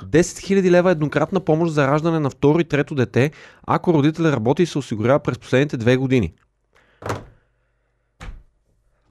10 0.06 0.22
000 0.22 0.70
лева 0.70 0.92
еднократна 0.92 1.40
помощ 1.40 1.74
за 1.74 1.88
раждане 1.88 2.20
на 2.20 2.30
второ 2.30 2.60
и 2.60 2.64
трето 2.64 2.96
дете, 2.96 3.32
ако 3.68 3.94
родителят 3.94 4.34
работи 4.34 4.64
и 4.64 4.66
се 4.66 4.78
осигурява 4.78 5.20
през 5.20 5.38
последните 5.40 5.78
две 5.78 5.98
години. 5.98 6.34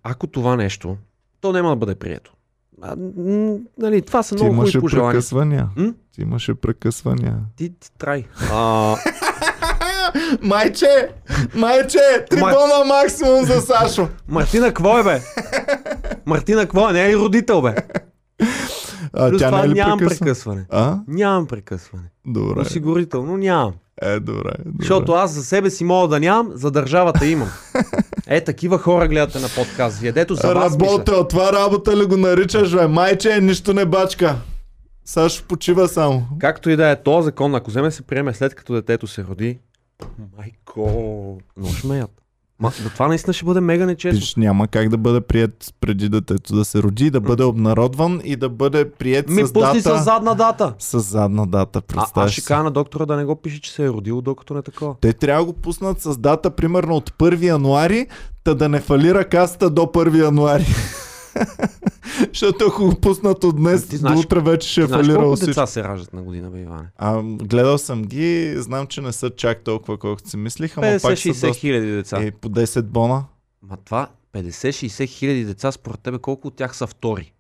Ако 0.05 0.27
това 0.27 0.57
нещо, 0.57 0.97
то 1.41 1.53
няма 1.53 1.69
да 1.69 1.77
бъде 1.77 1.95
прието. 1.95 2.33
А, 2.83 2.97
нали, 3.79 4.03
това 4.03 4.23
са 4.23 4.29
Ти 4.29 4.35
много 4.35 4.51
хубави 4.51 4.65
имаше 4.67 4.81
пожелания. 4.81 5.13
прекъсвания. 5.13 5.69
М? 5.77 5.95
Ти 6.15 6.23
имаше 6.23 6.55
прекъсвания. 6.55 7.37
Ти, 7.57 7.69
ти 7.71 7.91
трай. 7.99 8.25
А, 8.53 8.97
Майче! 10.43 11.09
Майче! 11.55 11.99
Три 12.31 12.41
Май- 12.41 12.55
бона 12.55 12.85
максимум 12.87 13.45
за 13.45 13.61
Сашо! 13.61 14.09
Мартина, 14.29 14.67
какво 14.67 14.99
е 14.99 15.05
бе? 15.05 15.21
Мартина, 16.27 16.61
какво 16.61 16.91
е? 16.91 16.93
Не 16.93 17.05
е 17.05 17.09
ли 17.09 17.17
родител 17.17 17.63
бе? 17.63 17.75
А, 19.13 19.29
Плюс 19.31 19.41
тя 19.41 19.47
това 19.47 19.59
не 19.61 19.67
е 19.67 19.69
ли 19.69 19.75
нямам 19.75 19.99
прекъсна? 19.99 20.25
прекъсване. 20.25 20.65
А? 20.71 20.99
Нямам 21.09 21.47
прекъсване. 21.47 22.05
Добре. 22.27 22.61
Осигурително 22.61 23.37
нямам. 23.37 23.73
Е, 24.03 24.21
добре. 24.21 24.51
добре. 24.65 24.77
Защото 24.81 25.13
аз 25.13 25.33
за 25.33 25.45
себе 25.45 25.71
си 25.71 25.85
мога 25.85 26.09
да 26.09 26.21
нямам, 26.21 26.51
за 26.55 26.71
държавата 26.71 27.27
имам. 27.27 27.49
Е, 28.27 28.45
такива 28.45 28.79
хора 28.79 29.09
гледате 29.09 29.39
на 29.39 29.49
подкаст. 29.49 30.01
Дето 30.15 30.35
за 30.35 30.55
вас. 30.55 30.73
Работа, 30.73 31.29
това 31.29 31.53
работа 31.53 31.97
ли 31.97 32.05
го 32.07 32.17
наричаш, 32.17 32.75
бе? 32.75 32.87
Майче, 32.87 33.41
нищо 33.41 33.75
не 33.75 33.85
бачка. 33.85 34.37
Сашо 35.05 35.45
почива 35.49 35.89
само. 35.89 36.27
Както 36.39 36.71
и 36.71 36.77
да 36.77 36.91
е, 36.91 37.03
този 37.03 37.25
закон, 37.25 37.55
ако 37.55 37.71
вземе 37.71 37.91
се 37.91 38.03
приеме 38.03 38.35
след 38.35 38.55
като 38.55 38.75
детето 38.75 39.07
се 39.07 39.25
роди, 39.25 39.59
майко, 40.39 41.39
но 41.57 41.67
шмеят. 41.69 42.24
Ма, 42.61 42.73
да 42.83 42.89
това 42.91 43.09
наистина 43.09 43.35
ще 43.35 43.45
бъде 43.45 43.61
мега 43.61 43.87
нечестно. 43.87 44.21
Пиш, 44.21 44.37
няма 44.37 44.69
как 44.69 44.89
да 44.89 44.99
бъде 44.99 45.21
прият 45.21 45.75
преди 45.81 46.09
детето 46.09 46.55
да 46.55 46.65
се 46.65 46.83
роди, 46.83 47.11
да 47.11 47.21
бъде 47.21 47.45
обнародван 47.45 48.21
и 48.25 48.37
да 48.37 48.49
бъде 48.49 48.91
прият 48.91 49.29
Ми 49.29 49.47
с 49.47 49.53
пусни 49.53 49.81
дата. 49.81 49.99
с 49.99 50.05
задна 50.05 50.35
дата. 50.35 50.75
С 50.79 51.01
задна 51.01 51.47
дата, 51.47 51.79
А, 51.79 51.83
аз 51.83 51.85
представяш 51.87 52.33
ще 52.33 52.43
кажа 52.43 52.63
на 52.63 52.71
доктора 52.71 53.07
да 53.07 53.17
не 53.17 53.25
го 53.25 53.37
пише, 53.37 53.61
че 53.61 53.73
се 53.73 53.85
е 53.85 53.89
родил, 53.89 54.21
докато 54.21 54.55
не 54.55 54.59
е 54.59 54.63
такова. 54.63 54.95
Те 55.01 55.13
трябва 55.13 55.43
да 55.43 55.53
го 55.53 55.53
пуснат 55.53 56.01
с 56.03 56.19
дата, 56.19 56.51
примерно 56.51 56.97
от 56.97 57.11
1 57.11 57.43
януари, 57.43 58.07
та 58.45 58.55
да 58.55 58.69
не 58.69 58.81
фалира 58.81 59.25
касата 59.25 59.71
до 59.71 59.83
1 59.83 60.25
януари. 60.25 60.67
Защото 62.29 62.65
ако 62.69 62.85
го 62.85 63.01
пуснат 63.01 63.45
от 63.45 63.57
днес, 63.57 63.89
Ти 63.89 63.99
до 63.99 64.19
утре 64.19 64.41
вече 64.41 64.69
ще 64.69 64.81
е 64.81 64.87
Знаеш 64.87 65.07
фалирало 65.07 65.23
колко 65.25 65.37
всичко. 65.37 65.51
деца 65.51 65.67
се 65.67 65.85
раждат 65.85 66.13
на 66.13 66.23
година, 66.23 66.51
бе, 66.51 66.61
Иване? 66.61 66.89
А, 66.97 67.23
гледал 67.23 67.79
съм 67.79 68.03
ги, 68.03 68.55
знам, 68.57 68.87
че 68.87 69.01
не 69.01 69.13
са 69.13 69.31
чак 69.31 69.65
толкова, 69.65 69.99
колкото 69.99 70.31
си 70.31 70.37
мислих, 70.37 70.79
ама 70.79 70.87
пак 70.87 71.01
са 71.01 71.09
50-60 71.09 71.29
доста... 71.29 71.55
хиляди 71.55 71.91
деца. 71.91 72.23
Е, 72.23 72.31
по 72.31 72.49
10 72.49 72.83
бона. 72.83 73.25
Ма 73.63 73.77
това 73.85 74.09
50-60 74.35 75.09
хиляди 75.09 75.45
деца, 75.45 75.73
според 75.73 76.01
тебе 76.01 76.19
колко 76.19 76.49
от 76.49 76.57
тях 76.57 76.77
са 76.77 76.87
втори? 76.87 77.33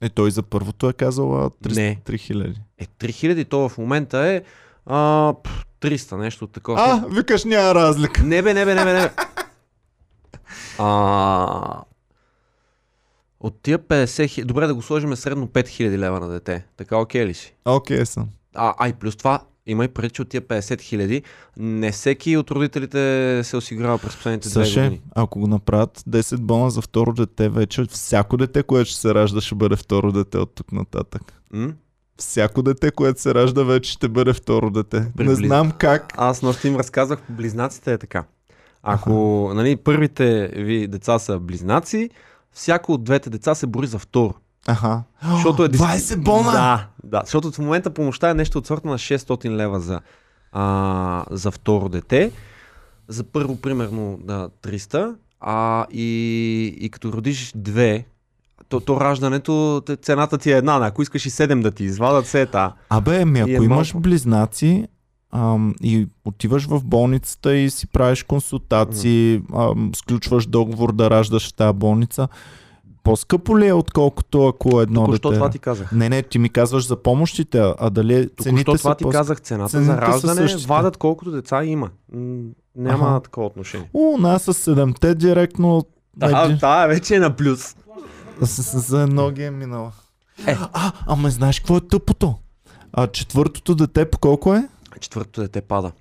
Е, 0.00 0.08
той 0.08 0.30
за 0.30 0.42
първото 0.42 0.88
е 0.88 0.92
казал 0.92 1.50
Не. 1.64 2.00
300 2.06 2.18
хиляди. 2.18 2.60
Е, 2.78 2.86
3000, 2.86 3.48
то 3.48 3.68
в 3.68 3.78
момента 3.78 4.18
е 4.18 4.42
а, 4.86 5.34
пф, 5.44 5.64
300, 5.80 6.16
нещо 6.16 6.46
такова. 6.46 6.80
А, 6.80 7.04
викаш 7.14 7.44
няма 7.44 7.74
разлика. 7.74 8.22
Не 8.22 8.42
бе, 8.42 8.54
не 8.54 8.64
бе, 8.64 8.74
не 8.74 8.84
бе, 8.84 8.92
не 8.92 9.00
бе. 9.00 9.10
А, 10.78 11.82
от 13.40 13.62
тия 13.62 13.78
50 13.78 14.28
хиляди, 14.28 14.48
добре 14.48 14.66
да 14.66 14.74
го 14.74 14.82
сложим 14.82 15.16
средно 15.16 15.46
5 15.46 15.68
хиляди 15.68 15.98
лева 15.98 16.20
на 16.20 16.28
дете. 16.28 16.66
Така 16.76 16.96
окей 16.96 17.26
ли 17.26 17.34
си? 17.34 17.54
Окей 17.64 18.06
съм. 18.06 18.28
А, 18.54 18.74
а 18.78 18.88
и 18.88 18.92
плюс 18.92 19.16
това, 19.16 19.40
има 19.66 19.84
и 19.84 19.88
преди, 19.88 20.10
че 20.10 20.22
от 20.22 20.28
тия 20.28 20.42
50 20.42 20.80
хиляди, 20.80 21.22
не 21.56 21.92
всеки 21.92 22.36
от 22.36 22.50
родителите 22.50 23.40
се 23.44 23.56
осигурява 23.56 23.98
през 23.98 24.16
последните 24.16 24.48
две 24.48 24.64
Саше, 24.64 24.80
години. 24.80 25.02
ако 25.14 25.40
го 25.40 25.46
направят 25.46 26.02
10 26.08 26.36
бона 26.40 26.70
за 26.70 26.82
второ 26.82 27.12
дете, 27.12 27.48
вече 27.48 27.84
всяко 27.84 28.36
дете, 28.36 28.62
което 28.62 28.90
ще 28.90 29.00
се 29.00 29.14
ражда, 29.14 29.40
ще 29.40 29.54
бъде 29.54 29.76
второ 29.76 30.12
дете 30.12 30.38
от 30.38 30.54
тук 30.54 30.72
нататък. 30.72 31.22
М? 31.52 31.72
Всяко 32.18 32.62
дете, 32.62 32.90
което 32.90 33.20
се 33.20 33.34
ражда, 33.34 33.62
вече 33.62 33.92
ще 33.92 34.08
бъде 34.08 34.32
второ 34.32 34.70
дете. 34.70 35.00
Не 35.00 35.12
Приблизно. 35.16 35.46
знам 35.46 35.72
как. 35.78 36.12
Аз 36.16 36.42
нощи 36.42 36.68
им 36.68 36.76
разказах, 36.76 37.22
по 37.22 37.32
близнаците 37.32 37.92
е 37.92 37.98
така. 37.98 38.24
Ако 38.82 39.50
нали, 39.54 39.76
първите 39.76 40.48
ви 40.56 40.86
деца 40.86 41.18
са 41.18 41.38
близнаци, 41.38 42.10
всяко 42.52 42.92
от 42.92 43.04
двете 43.04 43.30
деца 43.30 43.54
се 43.54 43.66
бори 43.66 43.86
за 43.86 43.98
второ. 43.98 44.34
Аха. 44.66 45.02
Защото 45.32 45.64
е 45.64 45.68
20 45.68 46.16
бона! 46.16 46.52
Да, 46.52 46.86
да, 47.04 47.20
защото 47.24 47.52
в 47.52 47.58
момента 47.58 47.90
помощта 47.90 48.30
е 48.30 48.34
нещо 48.34 48.58
от 48.58 48.66
сорта 48.66 48.88
на 48.88 48.98
600 48.98 49.50
лева 49.50 49.80
за, 49.80 50.00
а, 50.52 51.24
за 51.30 51.50
второ 51.50 51.88
дете. 51.88 52.32
За 53.08 53.24
първо, 53.24 53.56
примерно, 53.56 54.18
да, 54.22 54.48
300. 54.62 55.14
А, 55.40 55.86
и, 55.90 56.76
и 56.80 56.90
като 56.90 57.12
родиш 57.12 57.52
две, 57.56 58.04
то, 58.68 58.80
то 58.80 59.00
раждането, 59.00 59.82
цената 60.02 60.38
ти 60.38 60.52
е 60.52 60.56
една. 60.56 60.86
Ако 60.86 61.02
искаш 61.02 61.26
и 61.26 61.30
7 61.30 61.62
да 61.62 61.70
ти 61.70 61.84
извадат, 61.84 62.26
се 62.26 62.40
е 62.40 62.46
та. 62.46 62.74
Абе, 62.88 63.24
ми 63.24 63.40
ако 63.40 63.50
е 63.50 63.64
имаш 63.64 63.94
малко. 63.94 64.02
близнаци 64.02 64.88
ам, 65.32 65.74
и 65.82 66.08
отиваш 66.24 66.66
в 66.66 66.84
болницата 66.84 67.56
и 67.56 67.70
си 67.70 67.86
правиш 67.86 68.22
консултации, 68.22 69.42
ам, 69.54 69.90
сключваш 69.94 70.46
договор 70.46 70.92
да 70.92 71.10
раждаш 71.10 71.48
в 71.48 71.54
тази 71.54 71.72
болница, 71.72 72.28
по-скъпо 73.02 73.58
ли 73.58 73.66
е, 73.66 73.72
отколкото 73.72 74.46
ако 74.46 74.80
едно 74.80 75.00
Току-що 75.00 75.28
дете... 75.28 75.38
това 75.38 75.50
ти 75.50 75.58
казах. 75.58 75.92
Не, 75.92 76.08
не, 76.08 76.22
ти 76.22 76.38
ми 76.38 76.48
казваш 76.48 76.86
за 76.86 76.96
помощите, 76.96 77.72
а 77.78 77.90
дали 77.90 78.28
цените 78.42 78.64
Току-що 78.64 78.72
са 78.72 78.82
това 78.82 78.94
ти 78.94 79.04
по 79.04 79.10
казах. 79.10 79.40
Цената 79.40 79.70
цените 79.70 79.86
за 79.86 79.96
раждане 79.98 80.56
вадат 80.66 80.96
колкото 80.96 81.30
деца 81.30 81.64
има. 81.64 81.90
Няма 82.76 83.04
Аха. 83.06 83.20
такова 83.20 83.46
отношение. 83.46 83.90
У, 83.94 84.18
нас 84.18 84.42
с 84.42 84.54
седемте 84.54 85.14
директно 85.14 85.84
Да, 86.16 86.44
един- 86.44 86.56
това 86.56 86.86
вече 86.86 87.16
е 87.16 87.20
на 87.20 87.36
плюс. 87.36 87.76
за 88.40 89.02
едно 89.02 89.30
ги 89.30 89.42
е 89.42 89.50
минала. 89.50 89.92
Е. 90.46 90.56
А, 90.72 90.92
ама 91.06 91.30
знаеш 91.30 91.60
какво 91.60 91.76
е 91.76 91.80
тъпото? 91.80 92.34
А 92.92 93.06
четвъртото 93.06 93.74
дете 93.74 94.10
по 94.10 94.18
колко 94.18 94.54
е? 94.54 94.68
Четвъртото 94.98 95.40
дете 95.40 95.60
пада. 95.60 95.92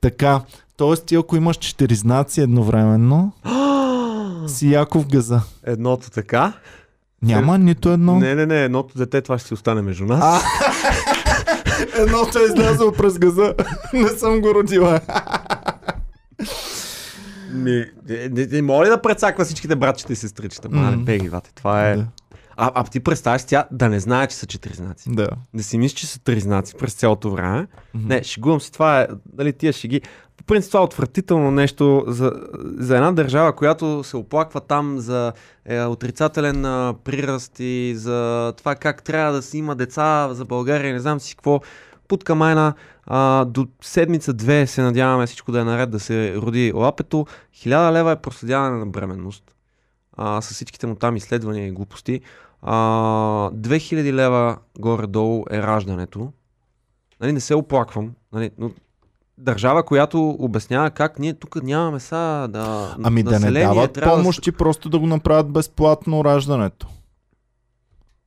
Така, 0.00 0.40
т.е. 0.76 0.96
ти 0.96 1.14
ако 1.14 1.36
имаш 1.36 1.56
четиризнаци 1.56 2.40
едновременно, 2.40 3.32
си 4.46 4.72
Яков 4.72 5.08
газа. 5.08 5.40
Едното 5.66 6.10
така. 6.10 6.52
Няма 7.22 7.58
нито 7.58 7.90
едно. 7.90 8.16
Не, 8.18 8.34
не, 8.34 8.46
не, 8.46 8.64
едното 8.64 8.98
дете, 8.98 9.20
това 9.22 9.38
ще 9.38 9.48
си 9.48 9.54
остане 9.54 9.82
между 9.82 10.04
нас. 10.04 10.20
А, 10.24 10.40
едното 12.02 12.38
е 12.38 12.42
излязло 12.42 12.92
през 12.92 13.18
газа. 13.18 13.54
Не 13.92 14.08
съм 14.08 14.40
го 14.40 14.54
родила. 14.54 15.00
Ми, 17.52 17.84
не, 18.08 18.28
не, 18.28 18.46
не 18.46 18.62
моля 18.62 18.88
да 18.88 19.02
прецаква 19.02 19.44
всичките 19.44 19.76
братчета 19.76 20.12
и 20.12 20.16
сестричета. 20.16 20.68
Ма, 20.68 20.82
М. 20.82 20.90
не 20.90 20.96
беги, 20.96 21.28
вате, 21.28 21.50
това 21.54 21.88
е... 21.88 21.96
Да, 21.96 22.06
А, 22.56 22.72
а 22.74 22.84
ти 22.84 23.00
представяш 23.00 23.44
тя 23.44 23.68
да 23.70 23.88
не 23.88 24.00
знае, 24.00 24.26
че 24.26 24.36
са 24.36 24.46
четиризнаци. 24.46 25.10
да. 25.12 25.28
Да 25.54 25.62
си 25.62 25.78
мислиш, 25.78 26.00
че 26.00 26.06
са 26.06 26.18
тризнаци 26.18 26.74
през 26.78 26.94
цялото 26.94 27.30
време. 27.30 27.66
Мгм. 27.94 28.08
Не, 28.08 28.22
шегувам 28.24 28.60
се, 28.60 28.72
това 28.72 29.00
е, 29.00 29.06
нали, 29.38 29.52
тия 29.52 29.72
шеги. 29.72 30.00
По 30.36 30.44
принцип 30.44 30.70
това 30.70 30.80
е 30.80 30.84
отвратително 30.84 31.50
нещо 31.50 32.04
за, 32.06 32.32
за 32.58 32.96
една 32.96 33.12
държава, 33.12 33.56
която 33.56 34.04
се 34.04 34.16
оплаква 34.16 34.60
там 34.60 34.98
за 34.98 35.32
е, 35.64 35.84
отрицателен 35.84 36.64
а, 36.64 36.94
приръст 37.04 37.60
и 37.60 37.92
за 37.96 38.52
това 38.56 38.74
как 38.74 39.02
трябва 39.02 39.32
да 39.32 39.42
си 39.42 39.58
има 39.58 39.76
деца 39.76 40.34
за 40.34 40.44
България, 40.44 40.92
не 40.92 41.00
знам 41.00 41.20
си 41.20 41.36
какво. 41.36 41.60
Путка 42.08 42.34
майна, 42.34 42.74
а, 43.06 43.44
до 43.44 43.66
седмица-две 43.82 44.66
се 44.66 44.82
надяваме 44.82 45.26
всичко 45.26 45.52
да 45.52 45.60
е 45.60 45.64
наред 45.64 45.90
да 45.90 46.00
се 46.00 46.36
роди 46.36 46.72
лапето. 46.74 47.26
Хиляда 47.52 47.92
лева 47.92 48.12
е 48.12 48.16
проследяване 48.16 48.78
на 48.78 48.86
бременност. 48.86 49.54
А, 50.16 50.40
с 50.40 50.54
всичките 50.54 50.86
му 50.86 50.94
там 50.94 51.16
изследвания 51.16 51.66
и 51.66 51.70
глупости. 51.70 52.20
А, 52.68 53.50
2000 53.54 54.12
лева 54.12 54.58
горе-долу 54.78 55.44
е 55.50 55.62
раждането. 55.62 56.32
Нали, 57.20 57.32
не 57.32 57.40
се 57.40 57.54
оплаквам, 57.54 58.12
нали, 58.32 58.50
но 58.58 58.70
държава, 59.38 59.82
която 59.82 60.36
обяснява 60.38 60.90
как 60.90 61.18
ние 61.18 61.34
тук 61.34 61.62
нямаме 61.62 62.00
са 62.00 62.48
да. 62.50 62.96
Ами 63.02 63.22
да 63.22 63.40
не 63.40 63.50
дават 63.50 63.98
помощи, 64.02 64.52
просто 64.52 64.88
да 64.88 64.98
го 64.98 65.06
направят 65.06 65.52
безплатно 65.52 66.24
раждането. 66.24 66.86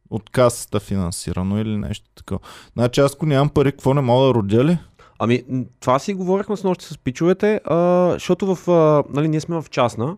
От 0.09 0.29
касата 0.29 0.79
финансирано 0.79 1.59
или 1.59 1.77
нещо 1.77 2.05
такова. 2.15 2.39
Значи 2.73 3.01
аз 3.01 3.13
ако 3.15 3.25
нямам 3.25 3.49
пари, 3.49 3.71
какво 3.71 3.93
не 3.93 4.01
мога 4.01 4.27
да 4.27 4.33
родя 4.33 4.63
ли? 4.63 4.77
Ами, 5.19 5.43
това 5.79 5.99
си 5.99 6.13
говорихме 6.13 6.57
с 6.57 6.63
нощи 6.63 6.85
с 6.85 6.97
пичовете, 6.97 7.61
а, 7.65 8.09
защото 8.13 8.55
в, 8.55 8.71
а, 8.71 9.03
нали, 9.13 9.27
ние 9.27 9.41
сме 9.41 9.61
в 9.61 9.65
частна, 9.69 10.17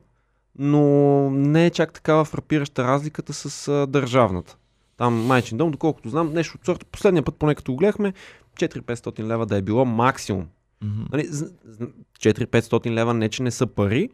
но 0.60 0.82
не 1.32 1.66
е 1.66 1.70
чак 1.70 1.93
такава 1.93 2.26
фрапираща 2.26 2.84
разликата 2.84 3.34
с 3.34 3.68
а, 3.68 3.88
държавната. 3.88 4.58
Там 4.97 5.26
майчин 5.26 5.58
дом, 5.58 5.72
доколкото 5.72 6.10
знам, 6.10 6.34
нещо 6.34 6.58
от 6.60 6.66
сорта. 6.66 6.86
Последния 6.86 7.24
път, 7.24 7.36
поне 7.36 7.56
като 7.56 7.72
го 7.72 7.78
гледахме, 7.78 8.14
4-500 8.60 9.24
лева 9.24 9.45
да 9.45 9.58
е 9.58 9.62
било 9.62 9.86
максимум. 9.86 10.47
Нали, 11.12 11.26
з- 11.26 11.52
4-500 12.20 12.91
лева 12.91 13.14
не, 13.14 13.30
че 13.30 13.43
не 13.43 13.52
са 13.52 13.68
пари, 13.68 14.10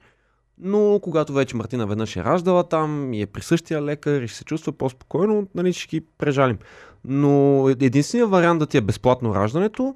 но 0.58 1.00
когато 1.04 1.34
вече 1.34 1.56
Мартина 1.56 1.88
веднъж 1.88 2.16
е 2.16 2.24
раждала 2.24 2.64
там 2.64 3.14
и 3.14 3.22
е 3.22 3.26
при 3.26 3.42
същия 3.42 3.82
лекар 3.82 4.22
и 4.22 4.28
ще 4.28 4.38
се 4.38 4.44
чувства 4.46 4.72
по-спокойно, 4.72 5.48
нали, 5.56 5.74
ще 5.74 5.88
ги 5.88 6.06
прежалим. 6.18 6.58
Но 7.06 7.66
единственият 7.70 8.30
вариант 8.30 8.60
да 8.60 8.66
ти 8.68 8.78
е 8.78 8.82
безплатно 8.82 9.36
раждането 9.36 9.96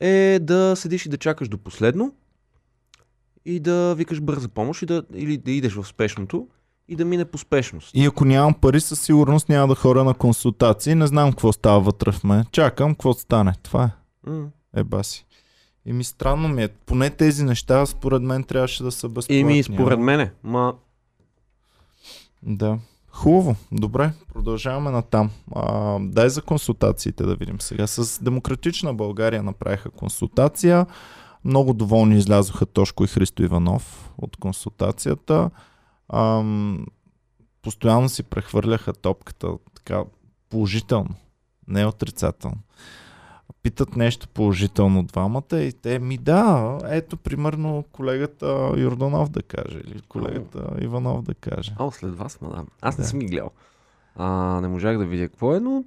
е 0.00 0.38
да 0.42 0.74
седиш 0.76 1.06
и 1.06 1.08
да 1.08 1.16
чакаш 1.16 1.48
до 1.48 1.58
последно 1.58 2.14
и 3.44 3.60
да 3.60 3.94
викаш 3.94 4.20
бърза 4.20 4.48
помощ 4.48 4.82
и 4.82 4.86
да, 4.86 5.02
или 5.14 5.36
да 5.36 5.50
идеш 5.50 5.74
в 5.74 5.86
спешното 5.86 6.48
и 6.88 6.96
да 6.96 7.04
мине 7.04 7.24
по 7.24 7.38
спешност. 7.38 7.90
И 7.94 8.04
ако 8.04 8.24
нямам 8.24 8.54
пари, 8.54 8.80
със 8.80 9.00
сигурност 9.00 9.48
няма 9.48 9.68
да 9.68 9.74
хора 9.74 10.04
на 10.04 10.14
консултации. 10.14 10.94
Не 10.94 11.06
знам 11.06 11.30
какво 11.30 11.52
става 11.52 11.80
вътре 11.80 12.12
в 12.12 12.24
мен. 12.24 12.44
Чакам 12.52 12.94
какво 12.94 13.12
стане. 13.12 13.52
Това 13.62 13.84
е. 13.84 13.90
М. 14.30 14.46
Е, 14.76 14.84
баси. 14.84 15.26
И 15.86 15.92
ми 15.92 16.04
странно 16.04 16.48
ми 16.48 16.62
е. 16.62 16.68
Поне 16.68 17.10
тези 17.10 17.44
неща, 17.44 17.86
според 17.86 18.22
мен, 18.22 18.44
трябваше 18.44 18.82
да 18.82 18.92
са 18.92 19.08
безплатни. 19.08 19.40
Еми, 19.40 19.62
според 19.62 19.98
а? 19.98 20.02
мене, 20.02 20.32
ма 20.42 20.74
Да. 22.42 22.78
Хубаво. 23.10 23.56
Добре, 23.72 24.10
продължаваме 24.32 24.90
натам. 24.90 25.30
А, 25.54 25.98
дай 26.00 26.28
за 26.28 26.42
консултациите 26.42 27.24
да 27.24 27.34
видим 27.34 27.60
сега. 27.60 27.86
С 27.86 28.22
Демократична 28.22 28.94
България 28.94 29.42
направиха 29.42 29.90
консултация. 29.90 30.86
Много 31.44 31.74
доволни 31.74 32.16
излязоха 32.16 32.66
Тошко 32.66 33.04
и 33.04 33.08
Христо 33.08 33.42
Иванов 33.42 34.12
от 34.18 34.36
консултацията. 34.36 35.50
Ам, 36.12 36.86
постоянно 37.62 38.08
си 38.08 38.22
прехвърляха 38.22 38.92
топката 38.92 39.48
така 39.74 40.04
положително, 40.50 41.14
не 41.68 41.86
отрицателно. 41.86 42.56
Питат 43.62 43.96
нещо 43.96 44.28
положително 44.28 45.02
двамата 45.02 45.44
и 45.60 45.72
те 45.72 45.98
ми 45.98 46.18
да, 46.18 46.78
ето 46.84 47.16
примерно 47.16 47.84
колегата 47.92 48.72
Йорданов 48.76 49.28
да 49.30 49.42
каже 49.42 49.78
или 49.78 50.00
колегата 50.00 50.70
Иванов 50.80 51.22
да 51.22 51.34
каже. 51.34 51.74
О, 51.78 51.90
след 51.90 52.14
вас, 52.16 52.40
мадам. 52.40 52.66
Аз 52.80 52.98
не 52.98 53.02
Да. 53.02 53.08
съм 53.08 53.18
ги 53.18 53.26
гледал. 53.26 53.50
А, 54.16 54.60
не 54.60 54.68
можах 54.68 54.98
да 54.98 55.04
видя 55.06 55.28
какво 55.28 55.54
е, 55.54 55.60
но... 55.60 55.84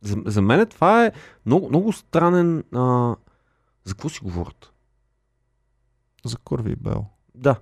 За, 0.00 0.16
за 0.26 0.42
мен 0.42 0.66
това 0.66 1.06
е 1.06 1.12
много, 1.46 1.68
много 1.68 1.92
странен... 1.92 2.64
А... 2.74 3.16
За 3.84 3.94
какво 3.94 4.08
си 4.08 4.20
говорят? 4.22 4.72
За 6.24 6.36
Корви 6.36 6.76
Бел. 6.76 7.06
Да. 7.34 7.60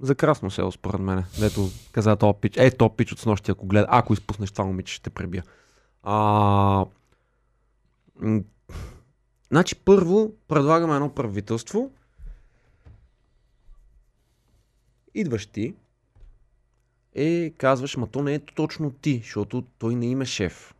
За 0.00 0.14
красно 0.14 0.50
село, 0.50 0.72
според 0.72 1.00
мен. 1.00 1.24
Дето 1.40 1.68
каза 1.92 2.16
топ 2.16 2.40
пич. 2.40 2.56
Е, 2.56 2.70
топ 2.70 2.96
пич 2.96 3.12
от 3.12 3.18
снощи, 3.18 3.50
ако 3.50 3.66
гледа. 3.66 3.86
Ако 3.90 4.12
изпуснеш 4.12 4.50
това 4.50 4.64
момиче, 4.64 4.94
ще 4.94 5.02
те 5.02 5.10
пребия. 5.10 5.44
А... 6.02 6.86
Значи 9.50 9.76
първо 9.76 10.32
предлагаме 10.48 10.94
едно 10.94 11.14
правителство. 11.14 11.90
Идваш 15.14 15.46
ти 15.46 15.74
и 17.14 17.54
казваш, 17.58 17.96
ма 17.96 18.06
то 18.06 18.22
не 18.22 18.34
е 18.34 18.38
точно 18.38 18.90
ти, 18.90 19.18
защото 19.18 19.62
той 19.78 19.94
не 19.94 20.06
има 20.06 20.26
шеф. 20.26 20.73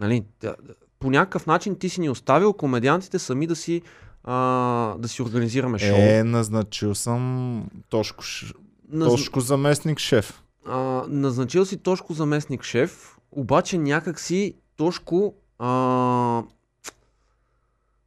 Нали? 0.00 0.24
По 0.98 1.10
някакъв 1.10 1.46
начин 1.46 1.78
ти 1.78 1.88
си 1.88 2.00
ни 2.00 2.10
оставил 2.10 2.52
комедиантите 2.52 3.18
сами 3.18 3.46
да 3.46 3.56
си, 3.56 3.82
а, 4.24 4.34
да 4.98 5.08
си 5.08 5.22
организираме 5.22 5.78
шоу. 5.78 5.96
Е, 5.96 6.24
назначил 6.24 6.94
съм 6.94 7.66
Тошко, 7.88 8.24
Наз- 8.92 9.06
Тошко 9.08 9.40
заместник 9.40 9.98
шеф. 9.98 10.42
а, 10.66 10.78
назначил 11.08 11.64
си 11.64 11.76
Тошко 11.76 12.12
заместник 12.12 12.62
шеф, 12.62 13.16
обаче 13.32 13.78
някак 13.78 14.20
си 14.20 14.54
Тошко 14.76 15.34
а, 15.58 15.68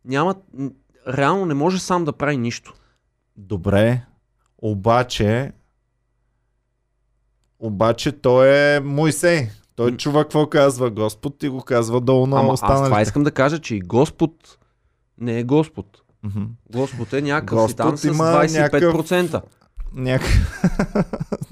няма, 0.06 0.36
реално 1.08 1.46
не 1.46 1.54
може 1.54 1.80
сам 1.80 2.06
да 2.06 2.14
прави 2.14 2.38
нищо. 2.38 2.74
Добре, 3.38 4.02
обаче 4.58 5.52
обаче 7.60 8.12
той 8.12 8.48
е 8.50 8.80
Моисей. 8.80 9.50
Той 9.78 9.92
М. 9.92 9.98
чува 9.98 10.24
какво 10.24 10.48
казва 10.48 10.90
Господ 10.90 11.44
и 11.44 11.50
го 11.50 11.62
казва 11.62 12.02
долу 12.02 12.28
на 12.28 12.40
Ама 12.40 12.54
аз 12.54 12.60
това 12.60 12.74
останалите. 12.74 13.02
искам 13.02 13.24
да 13.24 13.32
кажа, 13.32 13.60
че 13.60 13.76
и 13.76 13.80
Господ 13.80 14.58
не 15.18 15.40
е 15.40 15.44
Господ. 15.44 16.02
Господ 16.72 17.14
е 17.14 17.22
някакъв 17.22 17.70
си 17.70 17.76
там 17.76 17.92
Господ 17.92 18.00
с 18.02 18.16
има 18.16 18.24
25%. 18.24 19.42
Някак... 19.94 20.30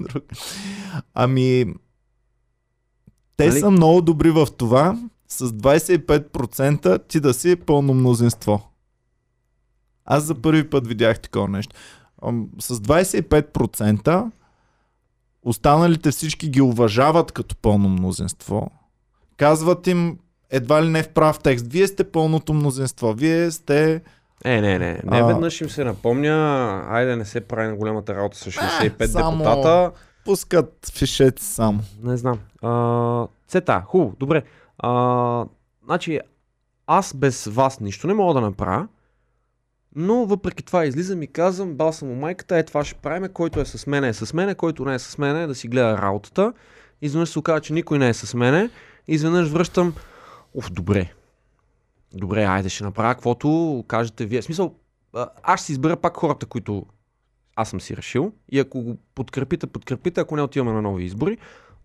Друг. 0.02 0.24
Ами, 1.14 1.74
те 3.36 3.48
Нали? 3.48 3.60
са 3.60 3.70
много 3.70 4.02
добри 4.02 4.30
в 4.30 4.46
това 4.48 4.98
с 5.28 5.48
25% 5.48 7.08
ти 7.08 7.20
да 7.20 7.34
си 7.34 7.56
пълно 7.56 7.94
мнозинство. 7.94 8.70
Аз 10.04 10.24
за 10.24 10.34
първи 10.34 10.70
път 10.70 10.86
видях 10.86 11.20
такова 11.20 11.48
нещо. 11.48 11.76
С 12.58 12.76
25% 12.76 14.30
останалите 15.46 16.10
всички 16.10 16.48
ги 16.48 16.60
уважават 16.60 17.32
като 17.32 17.56
пълно 17.56 17.88
мнозинство. 17.88 18.70
Казват 19.36 19.86
им 19.86 20.18
едва 20.50 20.84
ли 20.84 20.88
не 20.88 21.02
в 21.02 21.08
прав 21.08 21.38
текст. 21.38 21.66
Вие 21.66 21.86
сте 21.86 22.04
пълното 22.04 22.54
мнозинство. 22.54 23.12
Вие 23.12 23.50
сте... 23.50 24.02
Е, 24.44 24.60
не, 24.60 24.78
не. 24.78 25.00
Не 25.04 25.20
А. 25.20 25.26
веднъж 25.26 25.60
им 25.60 25.70
се 25.70 25.84
напомня, 25.84 26.34
айде 26.88 27.16
не 27.16 27.24
се 27.24 27.40
прави 27.40 27.68
на 27.68 27.76
голямата 27.76 28.14
работа 28.14 28.38
с 28.38 28.44
65 28.44 29.06
само- 29.06 29.38
депутата. 29.38 29.90
Пускат 30.24 30.90
фишеци 30.92 31.44
само. 31.44 31.80
Не 32.02 32.16
знам. 32.16 32.38
А, 32.62 33.26
цета, 33.48 33.82
хубаво, 33.86 34.14
добре. 34.20 34.42
А, 34.78 35.44
значи, 35.84 36.20
аз 36.86 37.14
без 37.14 37.46
вас 37.46 37.80
нищо 37.80 38.06
не 38.06 38.14
мога 38.14 38.34
да 38.34 38.40
направя, 38.40 38.88
но 39.96 40.26
въпреки 40.26 40.62
това 40.62 40.84
излизам 40.84 41.22
и 41.22 41.26
казвам, 41.26 41.74
бал 41.74 41.92
съм 41.92 42.08
му 42.08 42.14
майката, 42.14 42.58
е 42.58 42.62
това 42.62 42.84
ще 42.84 42.94
правиме, 42.94 43.28
който 43.28 43.60
е 43.60 43.64
с 43.64 43.86
мене 43.86 44.08
е 44.08 44.12
с 44.12 44.34
мене, 44.34 44.54
който 44.54 44.84
не 44.84 44.94
е 44.94 44.98
с 44.98 45.18
мене 45.18 45.46
да 45.46 45.54
си 45.54 45.68
гледа 45.68 45.98
работата. 45.98 46.52
Изведнъж 47.02 47.28
се 47.28 47.38
оказа, 47.38 47.60
че 47.60 47.72
никой 47.72 47.98
не 47.98 48.08
е 48.08 48.14
с 48.14 48.34
мене. 48.34 48.70
Изведнъж 49.08 49.48
връщам, 49.48 49.94
оф, 50.54 50.70
добре. 50.72 51.12
Добре, 52.14 52.44
айде 52.44 52.68
ще 52.68 52.84
направя 52.84 53.14
каквото 53.14 53.84
кажете 53.88 54.26
вие. 54.26 54.40
В 54.40 54.44
смисъл, 54.44 54.74
аз 55.42 55.62
ще 55.62 55.72
избера 55.72 55.96
пак 55.96 56.16
хората, 56.16 56.46
които 56.46 56.86
аз 57.56 57.70
съм 57.70 57.80
си 57.80 57.96
решил. 57.96 58.32
И 58.48 58.58
ако 58.58 58.82
го 58.82 58.96
подкрепите, 59.14 59.66
подкрепите, 59.66 60.20
ако 60.20 60.36
не 60.36 60.42
отиваме 60.42 60.72
на 60.72 60.82
нови 60.82 61.04
избори. 61.04 61.38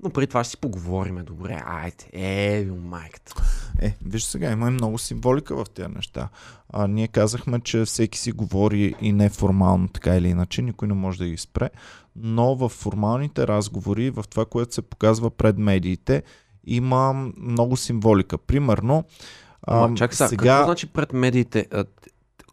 Но 0.04 0.10
преди 0.10 0.28
това 0.28 0.44
ще 0.44 0.52
си 0.52 0.58
поговориме. 0.58 1.24
Добре, 1.24 1.62
айде. 1.66 2.06
Е, 2.14 2.66
майката. 2.66 3.34
Е, 3.82 3.96
виж 4.06 4.24
сега, 4.24 4.52
има 4.52 4.68
и 4.68 4.72
много 4.72 4.98
символика 4.98 5.56
в 5.56 5.70
тези 5.70 5.88
неща. 5.88 6.30
А, 6.70 6.88
ние 6.88 7.08
казахме, 7.08 7.60
че 7.60 7.86
всеки 7.86 8.20
си 8.20 8.32
говори 8.32 8.96
и 9.02 9.14
неформално, 9.14 9.88
така 9.88 10.16
или 10.16 10.28
иначе, 10.28 10.62
никой 10.62 10.88
не 10.88 10.94
може 10.94 11.18
да 11.18 11.26
ги 11.26 11.38
спре, 11.38 11.70
но 12.16 12.56
в 12.56 12.70
формалните 12.70 13.48
разговори, 13.48 14.10
в 14.10 14.24
това, 14.30 14.46
което 14.46 14.74
се 14.74 14.82
показва 14.82 15.30
пред 15.30 15.58
медиите, 15.58 16.24
има 16.64 17.14
много 17.38 17.78
символика. 17.78 18.38
Примерно, 18.38 19.04
а, 19.62 19.84
Ама, 19.84 19.98
чакай 19.98 20.16
сега, 20.16 20.28
сега 20.28 20.56
какво 20.56 20.66
значи 20.66 20.88
пред 20.88 21.14
медиите? 21.14 21.68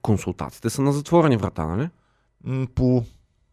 консултациите 0.03 0.71
са 0.71 0.83
на 0.83 0.93
затворени 0.93 1.37
врата, 1.37 1.67
нали? 1.67 1.89
по 2.75 3.05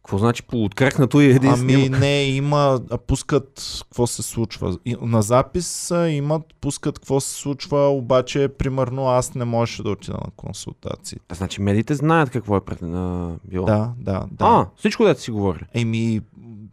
Какво 0.06 0.18
значи 0.18 0.42
полуоткрехнато 0.42 1.20
и 1.20 1.24
един 1.24 1.50
Ами 1.50 1.72
снимък? 1.72 2.00
не, 2.00 2.22
има, 2.22 2.80
пускат 3.06 3.82
какво 3.82 4.06
се 4.06 4.22
случва. 4.22 4.78
И, 4.84 4.96
на 5.02 5.22
запис 5.22 5.92
имат, 6.08 6.42
пускат 6.60 6.98
какво 6.98 7.20
се 7.20 7.34
случва, 7.34 7.88
обаче 7.88 8.48
примерно 8.48 9.08
аз 9.08 9.34
не 9.34 9.44
можеше 9.44 9.82
да 9.82 9.90
отида 9.90 10.12
на 10.12 10.30
консултации. 10.36 11.18
А, 11.28 11.34
Значи 11.34 11.62
медиите 11.62 11.94
знаят 11.94 12.30
какво 12.30 12.56
е 12.56 12.60
пред, 12.60 12.82
а, 12.82 13.30
било. 13.44 13.66
Да, 13.66 13.92
да, 13.98 14.24
да. 14.30 14.44
А, 14.44 14.66
всичко 14.76 15.04
дете 15.04 15.20
си 15.20 15.30
говори. 15.30 15.60
Еми, 15.74 16.20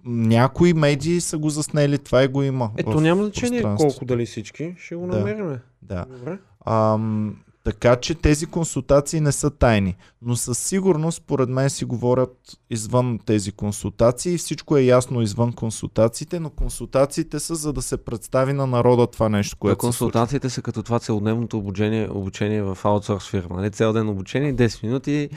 някои 0.06 0.74
медии 0.74 1.22
са 1.22 1.38
го 1.38 1.50
заснели, 1.50 1.98
това 1.98 2.24
и 2.24 2.28
го 2.28 2.44
има. 2.44 2.72
Ето 2.78 2.92
в 2.92 3.02
няма 3.02 3.24
значение 3.24 3.62
колко 3.78 4.06
дали 4.06 4.26
всички. 4.26 4.76
Ще 4.80 4.96
го 4.96 5.08
Да. 5.08 5.60
Да. 5.82 6.06
Добре. 6.10 6.38
Ам, 6.66 7.36
Така 7.64 7.96
че 7.96 8.16
тези 8.16 8.46
консултации 8.46 9.22
не 9.22 9.32
са 9.32 9.50
тайни. 9.50 9.96
Но 10.22 10.36
със 10.36 10.58
сигурност, 10.58 11.18
според 11.18 11.50
мен, 11.50 11.70
си 11.70 11.86
говорят 11.86 12.38
извън 12.70 13.20
тези 13.26 13.52
консултации. 13.52 14.38
Всичко 14.38 14.78
е 14.78 14.82
ясно 14.82 15.22
извън 15.22 15.54
консултациите, 15.54 16.40
но 16.40 16.50
консултациите 16.50 17.40
са 17.40 17.56
за 17.56 17.74
да 17.74 17.82
се 17.82 17.98
представи 17.98 18.54
на 18.54 18.68
народа 18.68 19.08
това 19.08 19.30
нещо, 19.30 19.58
Което 19.58 19.80
случва. 19.80 19.88
консултациите 19.88 20.50
са 20.50 20.62
като 20.62 20.84
това 20.84 21.00
целодневното 21.00 21.58
обучение, 21.58 22.10
обучение 22.12 22.62
в 22.62 22.78
аутсорс 22.84 23.30
фирма. 23.30 23.56
Нали? 23.56 23.72
Цял 23.72 23.94
ден 23.94 24.10
обучение, 24.10 24.56
10 24.56 24.84
минути 24.84 25.30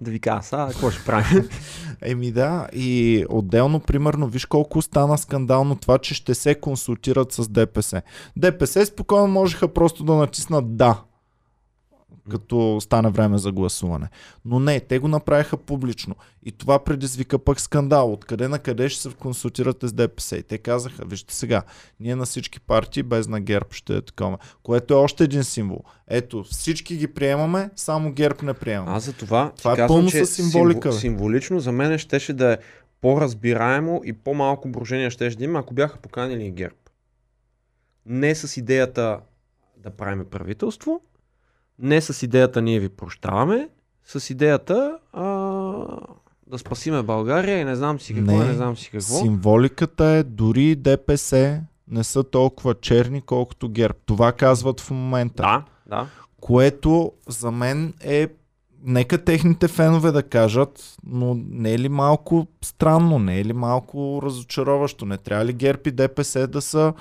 да 0.00 0.10
ви 0.10 0.20
кажа, 0.20 0.42
сега 0.42 0.68
какво 0.70 0.90
ще 0.90 1.04
правим? 1.04 1.48
Еми 2.02 2.32
да, 2.32 2.68
и 2.72 3.24
отделно, 3.28 3.80
примерно, 3.80 4.28
виж 4.28 4.46
колко 4.46 4.82
стана 4.82 5.18
скандално 5.18 5.76
това, 5.76 5.98
че 5.98 6.14
ще 6.14 6.34
се 6.34 6.54
консултират 6.54 7.32
с 7.32 7.48
ДПС. 7.48 8.02
ДПС 8.36 8.86
спокойно 8.86 9.26
можеха 9.26 9.68
просто 9.68 10.04
да 10.04 10.14
натиснат 10.14 10.76
да, 10.76 11.00
като 12.30 12.78
стане 12.80 13.10
време 13.10 13.38
за 13.38 13.52
гласуване. 13.52 14.08
Но 14.44 14.60
не, 14.60 14.80
те 14.80 14.98
го 14.98 15.08
направиха 15.08 15.56
публично. 15.56 16.16
И 16.42 16.52
това 16.52 16.84
предизвика 16.84 17.38
пък 17.38 17.60
скандал. 17.60 18.12
Откъде 18.12 18.48
на 18.48 18.58
къде 18.58 18.88
ще 18.88 19.02
се 19.02 19.14
консултирате 19.14 19.88
с 19.88 19.92
ДПС? 19.92 20.36
И 20.36 20.42
те 20.42 20.58
казаха, 20.58 21.04
вижте 21.04 21.34
сега, 21.34 21.62
ние 22.00 22.16
на 22.16 22.24
всички 22.24 22.60
партии, 22.60 23.02
без 23.02 23.28
на 23.28 23.40
ГЕРБ 23.40 23.66
ще 23.70 23.96
е 23.96 24.02
такова. 24.02 24.38
Което 24.62 24.94
е 24.94 24.96
още 24.96 25.24
един 25.24 25.44
символ. 25.44 25.80
Ето, 26.08 26.44
всички 26.44 26.96
ги 26.96 27.06
приемаме, 27.06 27.70
само 27.76 28.12
ГЕРБ 28.12 28.36
не 28.42 28.54
приемаме. 28.54 28.92
Аз 28.92 29.04
за 29.04 29.12
това, 29.12 29.52
Това 29.58 29.72
е 29.72 29.76
казвам, 29.76 29.88
пълно 29.88 30.10
че 30.10 30.26
символика, 30.26 30.88
бе. 30.88 30.94
символично 30.94 31.60
за 31.60 31.72
мен 31.72 31.98
щеше 31.98 32.32
да 32.32 32.52
е 32.52 32.58
по-разбираемо 33.00 34.00
и 34.04 34.12
по-малко 34.12 34.68
брожение 34.68 35.10
щеше 35.10 35.36
да 35.36 35.44
има, 35.44 35.58
ако 35.58 35.74
бяха 35.74 35.98
поканили 35.98 36.50
ГЕРБ. 36.50 36.74
Не 38.06 38.34
с 38.34 38.56
идеята 38.56 39.20
да 39.76 39.90
правим 39.90 40.24
правителство, 40.30 41.00
не 41.78 42.00
с 42.00 42.22
идеята 42.22 42.62
ние 42.62 42.80
ви 42.80 42.88
прощаваме, 42.88 43.68
с 44.04 44.30
идеята 44.30 44.98
а, 45.12 45.22
да 46.46 46.58
спасиме 46.58 47.02
България 47.02 47.60
и 47.60 47.64
не 47.64 47.76
знам 47.76 48.00
си 48.00 48.14
какво, 48.14 48.32
не, 48.32 48.44
не 48.44 48.54
знам 48.54 48.76
си 48.76 48.90
какво. 48.90 49.14
Символиката 49.14 50.04
е 50.04 50.22
дори 50.22 50.76
ДПС 50.76 51.60
не 51.88 52.04
са 52.04 52.24
толкова 52.24 52.74
черни, 52.74 53.20
колкото 53.20 53.68
ГЕРБ. 53.68 53.94
Това 54.06 54.32
казват 54.32 54.80
в 54.80 54.90
момента. 54.90 55.42
Да, 55.42 55.64
да. 55.86 56.06
Което 56.40 57.12
за 57.28 57.50
мен 57.50 57.94
е 58.00 58.28
нека 58.84 59.24
техните 59.24 59.68
фенове 59.68 60.12
да 60.12 60.22
кажат, 60.22 60.96
но 61.04 61.34
не 61.48 61.72
е 61.72 61.78
ли 61.78 61.88
малко 61.88 62.46
странно, 62.64 63.18
не 63.18 63.40
е 63.40 63.44
ли 63.44 63.52
малко 63.52 64.20
разочароващо? 64.22 65.06
Не 65.06 65.16
трябва 65.16 65.44
ли 65.44 65.52
ГЕРБ 65.52 65.80
и 65.86 65.90
ДПС 65.90 66.46
да 66.46 66.62
са 66.62 66.92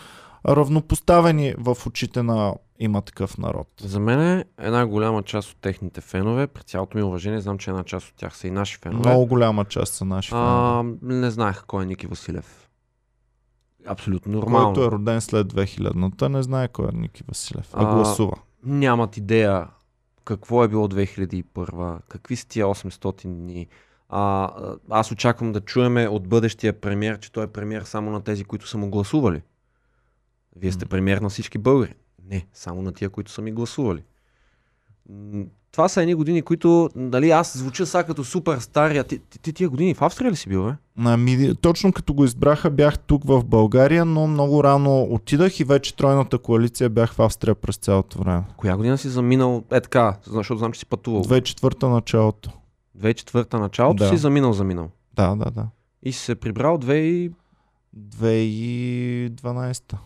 равнопоставени 0.47 1.53
в 1.57 1.77
очите 1.87 2.23
на 2.23 2.53
има 2.79 3.01
такъв 3.01 3.37
народ? 3.37 3.67
За 3.81 3.99
мен 3.99 4.21
е 4.21 4.45
една 4.59 4.85
голяма 4.85 5.23
част 5.23 5.51
от 5.51 5.57
техните 5.61 6.01
фенове, 6.01 6.47
при 6.47 6.63
цялото 6.63 6.97
ми 6.97 7.03
уважение, 7.03 7.41
знам, 7.41 7.57
че 7.57 7.69
една 7.69 7.83
част 7.83 8.09
от 8.09 8.15
тях 8.15 8.37
са 8.37 8.47
и 8.47 8.51
наши 8.51 8.77
фенове. 8.77 9.09
Много 9.09 9.25
голяма 9.25 9.65
част 9.65 9.93
са 9.93 10.05
наши 10.05 10.29
фенове. 10.29 10.49
А, 10.51 10.83
не 11.01 11.31
знаех 11.31 11.63
кой 11.67 11.83
е 11.83 11.85
Ники 11.85 12.07
Василев. 12.07 12.69
Абсолютно 13.85 14.31
нормално. 14.31 14.73
Който 14.73 14.83
е 14.87 14.91
роден 14.91 15.21
след 15.21 15.53
2000-та, 15.53 16.29
не 16.29 16.43
знае 16.43 16.67
кой 16.67 16.85
е 16.85 16.97
Ники 16.97 17.23
Василев, 17.27 17.69
а, 17.73 17.91
А, 17.91 17.95
гласува. 17.95 18.35
Нямат 18.63 19.17
идея 19.17 19.67
какво 20.25 20.63
е 20.63 20.67
било 20.67 20.87
2001, 20.87 21.99
какви 22.07 22.35
са 22.35 22.47
тия 22.47 22.65
800 22.65 23.23
дни. 23.27 23.67
А, 24.09 24.51
аз 24.89 25.11
очаквам 25.11 25.51
да 25.51 25.61
чуеме 25.61 26.07
от 26.07 26.27
бъдещия 26.27 26.81
премьер, 26.81 27.19
че 27.19 27.31
той 27.31 27.43
е 27.43 27.47
премьер 27.47 27.81
само 27.81 28.11
на 28.11 28.21
тези, 28.21 28.43
които 28.43 28.67
са 28.67 28.77
му 28.77 28.89
гласували. 28.89 29.41
Вие 30.55 30.71
сте 30.71 30.85
премьер 30.85 31.17
на 31.17 31.29
всички 31.29 31.57
българи. 31.57 31.93
Не, 32.29 32.45
само 32.53 32.81
на 32.81 32.91
тия, 32.91 33.09
които 33.09 33.31
са 33.31 33.41
ми 33.41 33.51
гласували. 33.51 34.03
Това 35.71 35.89
са 35.89 36.01
едни 36.01 36.13
години, 36.13 36.41
които, 36.41 36.89
нали, 36.95 37.31
аз 37.31 37.57
звуча 37.57 37.85
сега 37.85 38.03
като 38.03 38.23
супер 38.23 38.59
стария. 38.59 39.03
Ти, 39.03 39.19
ти, 39.19 39.39
ти 39.39 39.53
тия 39.53 39.69
години 39.69 39.93
в 39.93 40.01
Австрия 40.01 40.31
ли 40.31 40.35
си 40.35 40.49
бил, 40.49 40.65
бе? 40.65 40.71
Ами, 40.97 41.55
точно 41.55 41.93
като 41.93 42.13
го 42.13 42.25
избраха, 42.25 42.69
бях 42.69 42.99
тук 42.99 43.23
в 43.25 43.43
България, 43.43 44.05
но 44.05 44.27
много 44.27 44.63
рано 44.63 45.03
отидах 45.03 45.59
и 45.59 45.63
вече 45.63 45.95
тройната 45.95 46.37
коалиция 46.37 46.89
бях 46.89 47.13
в 47.13 47.21
Австрия 47.21 47.55
през 47.55 47.77
цялото 47.77 48.19
време. 48.19 48.43
Коя 48.57 48.77
година 48.77 48.97
си 48.97 49.09
заминал? 49.09 49.63
Е 49.71 49.81
така, 49.81 50.17
защото 50.27 50.57
знам, 50.57 50.71
че 50.71 50.79
си 50.79 50.85
пътувал. 50.85 51.23
2004-та 51.23 51.89
началото. 51.89 52.49
2004 52.99 53.53
началото 53.53 54.03
Да. 54.03 54.09
си 54.09 54.17
заминал, 54.17 54.53
заминал. 54.53 54.89
Да, 55.13 55.35
да, 55.35 55.51
да. 55.51 55.67
И 56.03 56.11
си 56.11 56.19
се 56.19 56.35
прибрал 56.35 56.77
2012. 56.77 57.31
2012-та. 57.97 59.97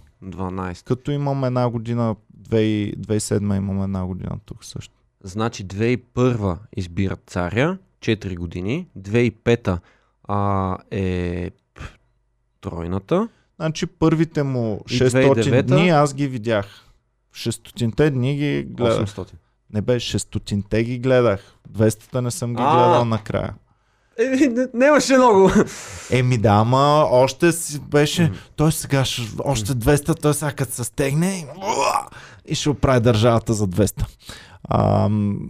Като 0.86 1.12
имам 1.12 1.44
една 1.44 1.70
година, 1.70 2.16
2000 2.42 2.96
2007 2.98 3.58
имам 3.58 3.84
една 3.84 4.06
година 4.06 4.40
тук 4.46 4.66
също. 4.66 4.94
Значи 5.24 5.66
2001 5.66 6.58
избират 6.78 7.24
царя, 7.28 7.78
4 8.02 8.38
години. 8.38 8.88
2005 9.00 9.80
а, 10.24 10.78
е 10.92 11.52
тройната. 12.62 13.28
Значи 13.56 13.86
първите 13.86 14.44
му 14.44 14.84
И 14.90 14.94
600 14.94 15.10
2009-та? 15.10 15.76
дни 15.76 15.90
аз 15.90 16.14
ги 16.14 16.28
видях. 16.28 16.84
600-те 17.34 18.10
дни 18.10 18.36
ги 18.36 18.64
гледах. 18.64 19.10
800. 19.10 19.34
Не 19.74 19.82
бе, 19.82 19.96
600-те 19.96 20.84
ги 20.84 21.00
гледах. 21.00 21.56
200-та 21.72 22.22
не 22.22 22.32
съм 22.32 22.54
ги 22.54 22.62
А. 22.66 22.74
гледал 22.76 23.06
накрая. 23.06 23.56
Е, 24.20 24.48
не, 24.48 24.68
нямаше 24.74 25.18
много. 25.18 25.52
Еми 26.12 26.38
да, 26.38 26.50
ама 26.50 27.08
още 27.12 27.52
си 27.52 27.80
беше... 27.80 28.32
Той 28.56 28.72
сега 28.72 29.06
ще, 29.06 29.22
още 29.44 29.72
200, 29.72 30.22
той 30.22 30.34
сега 30.34 30.52
като 30.52 30.72
се 30.72 30.84
стегне 30.84 31.38
и, 31.38 31.46
и 32.52 32.56
ще 32.56 32.70
оправи 32.70 33.00
държавата 33.00 33.54
за 33.54 33.68
200. 33.68 34.06
А, 34.64 35.08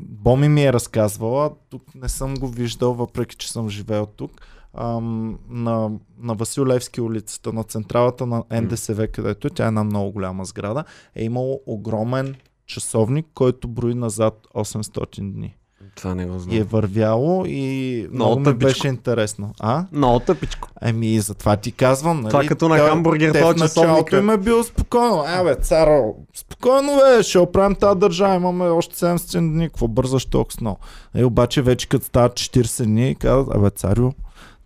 Боми 0.09 0.49
ми 0.49 0.63
е 0.63 0.74
разказвала, 0.74 1.51
тук 1.70 1.84
не 1.95 2.09
съм 2.09 2.36
го 2.36 2.47
виждал, 2.47 2.93
въпреки 2.93 3.36
че 3.36 3.51
съм 3.51 3.70
живеел 3.70 4.05
тук, 4.05 4.32
ам, 4.74 5.39
на, 5.49 5.91
на 6.20 6.34
Васил 6.34 6.65
Левски 6.65 7.01
улицата, 7.01 7.53
на 7.53 7.63
централата 7.63 8.26
на 8.26 8.43
НДСВ, 8.51 9.07
където 9.07 9.47
е, 9.47 9.49
тя 9.49 9.65
е 9.65 9.68
една 9.68 9.84
много 9.84 10.11
голяма 10.11 10.45
сграда, 10.45 10.84
е 11.15 11.24
имало 11.24 11.61
огромен 11.65 12.36
часовник, 12.65 13.26
който 13.34 13.68
брои 13.68 13.93
назад 13.93 14.47
800 14.55 15.32
дни. 15.32 15.57
Това 15.96 16.16
не 16.16 16.26
го 16.26 16.34
И 16.34 16.36
е 16.36 16.40
знам. 16.40 16.64
вървяло 16.64 17.46
и 17.46 18.08
много, 18.12 18.30
Много 18.30 18.40
ми 18.40 18.44
тъпичко. 18.46 18.68
беше 18.68 18.88
интересно. 18.88 19.54
А? 19.60 19.86
Много 19.92 20.20
тъпичко. 20.20 20.70
Еми, 20.82 21.20
затова 21.20 21.58
ти 21.58 21.72
казвам, 21.72 22.22
нали? 22.22 22.30
Това 22.30 22.44
като 22.44 22.70
на 22.70 22.78
хамбургер, 22.80 23.32
те 23.32 23.40
това 23.40 23.54
в 23.54 23.58
началото 23.58 24.16
им 24.16 24.30
е 24.30 24.38
било 24.38 24.64
спокойно. 24.64 25.26
Е, 25.30 25.44
бе, 25.44 25.56
царо, 25.56 26.16
спокойно, 26.36 26.96
бе, 26.98 27.24
ще 27.24 27.40
оправим 27.40 27.76
тази 27.76 28.00
държава, 28.00 28.36
имаме 28.36 28.66
още 28.66 28.96
700 28.96 29.40
дни, 29.40 29.68
какво 29.68 29.88
бързаш 29.88 30.26
толкова 30.26 30.58
много. 30.62 30.80
Е, 31.16 31.26
обаче 31.26 31.62
вече 31.62 31.88
като 31.90 32.06
стават 32.06 32.34
40 32.34 32.84
дни, 32.84 33.16
казват, 33.16 33.56
абе, 33.56 33.70
царю, 33.70 34.12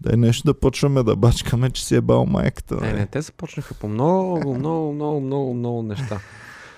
да 0.01 0.13
е 0.13 0.17
нещо 0.17 0.43
да 0.43 0.53
почваме 0.53 1.03
да 1.03 1.15
бачкаме, 1.15 1.69
че 1.69 1.85
си 1.85 1.95
е 1.95 2.01
бал 2.01 2.25
майката. 2.25 2.75
Не, 2.75 2.81
нали? 2.81 2.99
не, 2.99 3.05
те 3.05 3.21
започнаха 3.21 3.73
по 3.73 3.87
много, 3.87 4.53
много, 4.53 4.93
много, 4.93 5.21
много, 5.21 5.53
много 5.53 5.83
неща. 5.83 6.19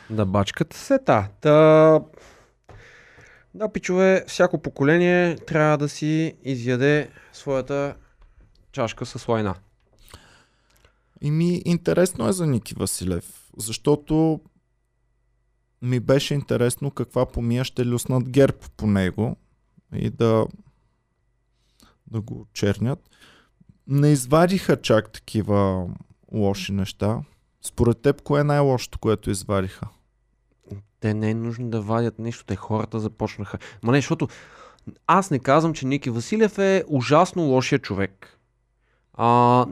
Да 0.10 0.26
бачкат 0.26 0.74
се 0.74 1.00
та. 1.06 1.28
Та... 1.42 2.00
Да, 3.54 3.72
пичове, 3.72 4.24
всяко 4.28 4.62
поколение 4.62 5.36
трябва 5.36 5.78
да 5.78 5.89
си 5.89 6.36
изяде 6.43 7.10
своята 7.34 7.95
чашка 8.72 9.06
с 9.06 9.28
лайна. 9.28 9.56
И 11.22 11.32
ми 11.32 11.62
интересно 11.66 12.28
е 12.28 12.34
за 12.34 12.47
Ники 12.47 12.74
Василев, 12.74 13.49
защото 13.58 14.41
ми 15.82 15.99
беше 15.99 16.34
интересно 16.34 16.91
каква 16.91 17.26
помия 17.26 17.64
ще 17.64 17.86
люснат 17.86 18.30
герб 18.30 18.70
по 18.78 18.88
него 18.88 19.36
и 19.95 20.10
да, 20.10 20.47
да 22.08 22.22
го 22.22 22.47
чернят. 22.54 23.10
Не 23.88 24.12
извадиха 24.12 24.82
чак 24.82 25.12
такива 25.12 25.89
лоши 26.32 26.72
неща. 26.72 27.22
Според 27.62 28.01
теб, 28.01 28.22
кое 28.22 28.41
е 28.41 28.43
най-лошото, 28.43 28.99
което 28.99 29.30
извадиха? 29.30 29.88
Те 31.04 31.14
не 31.14 31.30
е 31.30 31.34
нужно 31.34 31.70
да 31.70 31.82
вадят 31.82 32.20
нищо, 32.20 32.45
те 32.45 32.56
хората 32.56 32.99
започнаха. 32.99 33.58
Ма 33.84 33.91
не, 33.91 33.97
защото 33.97 34.28
аз 35.08 35.32
не 35.32 35.39
казвам, 35.39 35.74
че 35.74 35.88
Ники 35.88 36.10
Василев 36.10 36.58
е 36.58 36.84
ужасно 36.88 37.43
лошия 37.43 37.80
човек. 37.80 38.39
А, 39.14 39.66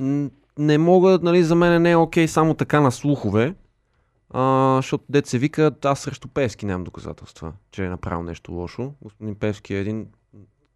не 0.57 0.77
мога, 0.77 1.19
нали, 1.21 1.43
за 1.43 1.55
мен 1.55 1.81
не 1.81 1.91
е 1.91 1.95
окей 1.95 2.27
само 2.27 2.53
така 2.53 2.81
на 2.81 2.91
слухове, 2.91 3.55
а, 4.29 4.75
защото 4.75 5.03
дет 5.09 5.27
се 5.27 5.37
вика, 5.37 5.71
аз 5.85 5.99
срещу 5.99 6.27
Певски 6.27 6.65
нямам 6.65 6.83
доказателства, 6.83 7.53
че 7.71 7.85
е 7.85 7.89
направил 7.89 8.23
нещо 8.23 8.51
лошо. 8.51 8.93
Господин 9.01 9.35
Певски 9.35 9.73
е 9.73 9.79
един, 9.79 10.07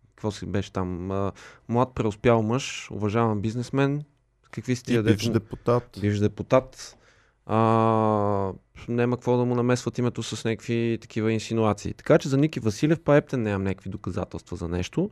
какво 0.09 0.31
си 0.31 0.45
беше 0.45 0.71
там, 0.71 1.11
а, 1.11 1.31
млад 1.67 1.89
преуспял 1.95 2.41
мъж, 2.41 2.91
уважаван 2.91 3.41
бизнесмен, 3.41 4.03
какви 4.51 4.75
си 4.75 4.93
И 4.93 5.03
бивш 5.03 5.29
депутат. 5.29 5.97
бивш 6.01 6.19
депутат. 6.19 6.97
А, 7.45 8.53
няма 8.87 9.17
какво 9.17 9.37
да 9.37 9.45
му 9.45 9.55
намесват 9.55 9.97
името 9.97 10.23
с 10.23 10.45
някакви 10.45 10.97
такива 11.01 11.33
инсинуации. 11.33 11.93
Така 11.93 12.17
че 12.17 12.29
за 12.29 12.37
Ники 12.37 12.59
Василев 12.59 12.99
па 13.05 13.15
ептен 13.15 13.41
нямам 13.41 13.63
някакви 13.63 13.89
доказателства 13.89 14.57
за 14.57 14.67
нещо. 14.67 15.09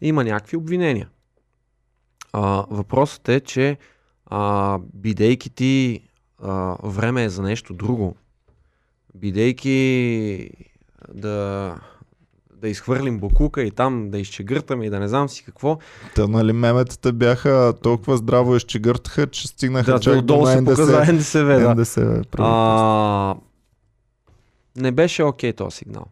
Има 0.00 0.24
някакви 0.24 0.56
обвинения. 0.56 1.08
А, 2.32 2.66
въпросът 2.70 3.28
е, 3.28 3.40
че 3.40 3.78
а, 4.26 4.78
бидейки 4.94 5.50
ти 5.50 6.00
а, 6.38 6.76
време 6.84 7.24
е 7.24 7.28
за 7.28 7.42
нещо 7.42 7.74
друго, 7.74 8.16
бидейки 9.14 10.50
да, 11.14 11.76
да 12.64 12.70
изхвърлим 12.70 13.18
буклука 13.18 13.62
и 13.62 13.70
там 13.70 14.10
да 14.10 14.18
изчегъртаме 14.18 14.86
и 14.86 14.90
да 14.90 15.00
не 15.00 15.08
знам 15.08 15.28
си 15.28 15.44
какво. 15.44 15.78
Та, 16.14 16.26
нали, 16.26 16.52
меметата 16.52 17.12
бяха 17.12 17.74
толкова 17.82 18.16
здраво 18.16 18.56
изчегъртаха, 18.56 19.26
че 19.26 19.48
стигнаха 19.48 19.92
Да, 19.92 20.00
чак 20.00 20.20
до 20.20 20.46
се 20.46 20.64
показа 20.64 21.00
НДС. 21.00 21.12
НДСВ, 21.12 21.60
да. 21.60 21.74
НДСВ 21.74 22.22
А, 22.38 23.34
не 24.76 24.92
беше 24.92 25.22
окей 25.22 25.52
този 25.52 25.76
сигнал. 25.76 26.04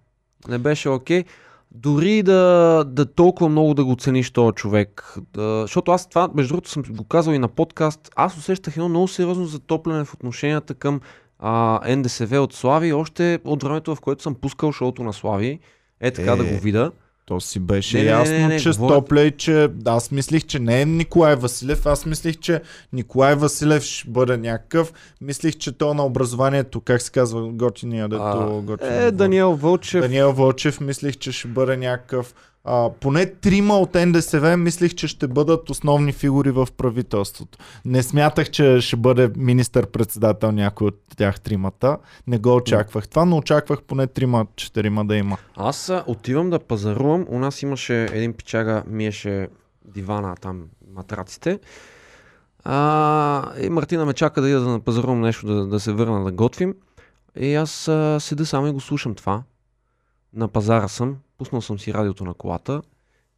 Не 0.49 0.59
беше 0.59 0.89
окей. 0.89 1.25
Дори 1.71 2.23
да, 2.23 2.85
да 2.87 3.07
толкова 3.07 3.49
много 3.49 3.75
да 3.75 3.85
го 3.85 3.97
цениш 3.97 4.31
този 4.31 4.55
човек. 4.55 5.15
Да, 5.33 5.61
защото 5.61 5.91
аз 5.93 6.09
това, 6.09 6.31
между 6.35 6.55
другото, 6.55 6.71
съм 6.71 6.83
го 6.91 7.05
казал 7.05 7.33
и 7.33 7.39
на 7.39 7.49
подкаст. 7.49 8.11
Аз 8.17 8.37
усещах 8.37 8.77
едно 8.77 8.89
много 8.89 9.09
сериозно 9.09 9.47
затопляне 9.47 10.05
в 10.05 10.15
отношенията 10.15 10.75
към 10.75 11.01
а, 11.39 11.81
НДСВ 11.97 12.41
от 12.41 12.55
Слави, 12.55 12.93
още 12.93 13.39
от 13.45 13.63
времето, 13.63 13.95
в 13.95 14.01
което 14.01 14.23
съм 14.23 14.35
пускал 14.35 14.73
шоуто 14.73 15.03
на 15.03 15.13
Слави. 15.13 15.61
Е 16.03 16.11
така 16.11 16.33
Е, 16.33 16.37
да 16.37 16.45
го 16.45 16.59
видя. 16.59 16.91
То 17.25 17.41
си 17.41 17.61
беше 17.61 17.97
Не, 17.97 18.05
не, 18.05 18.11
не, 18.11 18.19
ясно, 18.19 18.35
не, 18.35 18.49
не, 18.49 18.61
че 18.61 18.69
говоря- 18.71 18.93
стопля 18.93 19.21
и 19.21 19.31
че 19.31 19.69
аз 19.85 20.11
мислих, 20.11 20.45
че 20.45 20.59
не 20.59 20.83
е 20.83 20.85
Николай 20.85 21.37
Василев, 21.37 21.87
аз 21.87 22.07
мислих, 22.07 22.39
че 22.39 22.61
Николай 22.93 23.35
Василев 23.35 23.83
ще 23.83 24.11
бъде 24.11 24.37
някакъв. 24.37 24.93
Мислих, 25.21 25.57
че 25.57 25.73
то 25.73 25.95
на 25.95 26.05
образованието, 26.05 26.81
как 26.81 27.03
се 27.03 27.11
казва, 27.11 27.43
готиния, 27.43 28.09
дето 28.09 28.23
А, 28.23 28.61
готиния. 28.63 29.03
Е, 29.03 29.11
Даниел 29.11 29.53
Вълчев. 29.53 30.01
Даниел 30.01 30.33
Вълчев, 30.33 30.81
мислих, 30.81 31.17
че 31.17 31.33
ще 31.33 31.49
бъде 31.49 31.77
някакъв. 31.77 32.35
А, 32.65 32.91
поне 33.01 33.27
трима 33.27 33.79
от 33.79 33.95
НДСВ 33.95 34.57
мислих, 34.57 34.95
че 34.95 35.09
ще 35.09 35.29
бъдат 35.29 35.71
основни 35.71 36.13
фигури 36.13 36.51
в 36.51 36.69
правителството. 36.77 37.59
Не 37.85 38.03
смятах, 38.03 38.51
че 38.51 38.81
ще 38.81 38.97
бъде 38.97 39.31
министър-председател 39.37 40.53
някой 40.53 40.87
от 40.87 41.01
тях 41.17 41.41
тримата. 41.41 41.99
Не 42.27 42.39
го 42.39 42.55
очаквах 42.55 43.09
това, 43.09 43.25
но 43.25 43.37
очаквах 43.37 43.83
поне 43.83 44.07
трима-четирима 44.07 45.05
да 45.05 45.17
има. 45.17 45.37
Аз 45.57 45.93
отивам 46.07 46.51
да 46.51 46.59
пазарувам. 46.59 47.27
У 47.29 47.39
нас 47.39 47.63
имаше 47.63 48.05
един 48.05 48.33
пичага, 48.33 48.83
миеше 48.87 49.49
дивана 49.85 50.37
там, 50.37 50.63
матраците. 50.95 51.59
А, 52.65 53.53
и 53.61 53.71
Мартина 53.71 54.05
ме 54.05 54.13
чака 54.13 54.43
да 54.43 54.49
ида 54.49 54.61
да 54.61 54.69
напазарувам 54.69 55.21
нещо, 55.21 55.47
да, 55.47 55.67
да 55.67 55.81
се 55.81 55.93
върна 55.93 56.25
да 56.25 56.33
готвим. 56.33 56.75
И 57.41 57.55
аз 57.55 57.89
а, 57.89 58.21
седа 58.21 58.47
само 58.47 58.67
и 58.67 58.73
го 58.73 58.81
слушам 58.81 59.15
това. 59.15 59.43
На 60.35 60.49
пазара 60.49 60.89
съм, 60.89 61.17
пуснал 61.43 61.63
съм 61.63 61.79
си 61.79 61.95
радиото 61.95 62.25
на 62.25 62.35
колата 62.35 62.83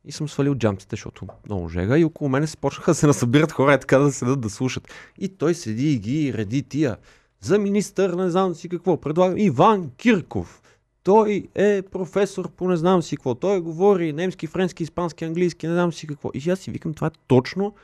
и 0.05 0.12
съм 0.12 0.28
свалил 0.28 0.55
джамците, 0.55 0.96
защото 0.96 1.26
много 1.46 1.68
жега. 1.68 1.98
И 1.98 2.05
около 2.05 2.30
мене 2.30 2.46
се 2.46 2.57
почнаха 2.57 2.90
да 2.90 2.94
се 2.94 3.07
насъбират 3.07 3.52
хора, 3.52 3.74
е 3.74 3.80
така 3.80 3.98
да 3.98 4.12
седат 4.12 4.40
да 4.40 4.50
слушат. 4.50 4.88
И 5.18 5.28
той 5.28 5.55
седи 5.55 5.92
и 5.92 5.98
ги 5.98 6.34
реди 6.34 6.62
тия. 6.62 6.96
За 7.40 7.59
министър, 7.59 8.11
не 8.11 8.30
знам 8.30 8.55
си 8.55 8.68
какво, 8.68 9.00
предлагам 9.00 9.38
Иван 9.38 9.90
Кирков. 9.96 10.62
Той 11.02 11.48
е 11.55 11.82
професор 11.82 12.50
по 12.50 12.68
не 12.68 12.76
знам 12.76 13.02
си 13.02 13.16
какво. 13.16 13.34
Той 13.34 13.61
говори 13.61 14.12
немски, 14.12 14.46
френски, 14.46 14.82
испански, 14.82 15.24
английски, 15.24 15.66
не 15.66 15.72
знам 15.72 15.92
си 15.92 16.07
какво. 16.07 16.30
И 16.34 16.50
аз 16.50 16.59
си 16.59 16.70
викам, 16.70 16.94
това 16.94 17.07
е 17.07 17.18
точно 17.26 17.74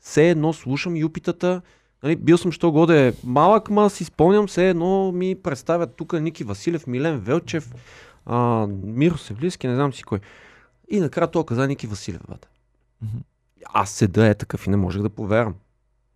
все 0.00 0.30
едно 0.30 0.52
слушам 0.52 0.96
юпитата. 0.96 1.62
Нали, 2.02 2.16
бил 2.16 2.38
съм 2.38 2.52
що 2.52 2.72
годе 2.72 3.14
малък, 3.24 3.70
ма 3.70 3.90
си 3.90 4.04
спомням, 4.04 4.46
все 4.46 4.68
едно 4.68 5.12
ми 5.12 5.34
представят 5.34 5.96
тук 5.96 6.20
Ники 6.20 6.44
Василев, 6.44 6.86
Милен 6.86 7.18
Велчев, 7.18 7.74
а, 8.26 8.66
Миро 8.82 9.18
Севлиски, 9.18 9.68
не 9.68 9.74
знам 9.74 9.92
си 9.92 10.02
кой. 10.02 10.20
И 10.88 11.00
накрая 11.00 11.30
той 11.30 11.44
каза 11.44 11.66
Ники 11.66 11.86
Василев, 11.86 12.20
бата. 12.28 12.48
Мгм. 13.02 13.18
Аз 13.72 13.90
седа 13.90 14.26
е 14.26 14.34
такъв 14.34 14.66
и 14.66 14.70
не 14.70 14.76
можех 14.76 15.02
да 15.02 15.10
повярвам. 15.10 15.54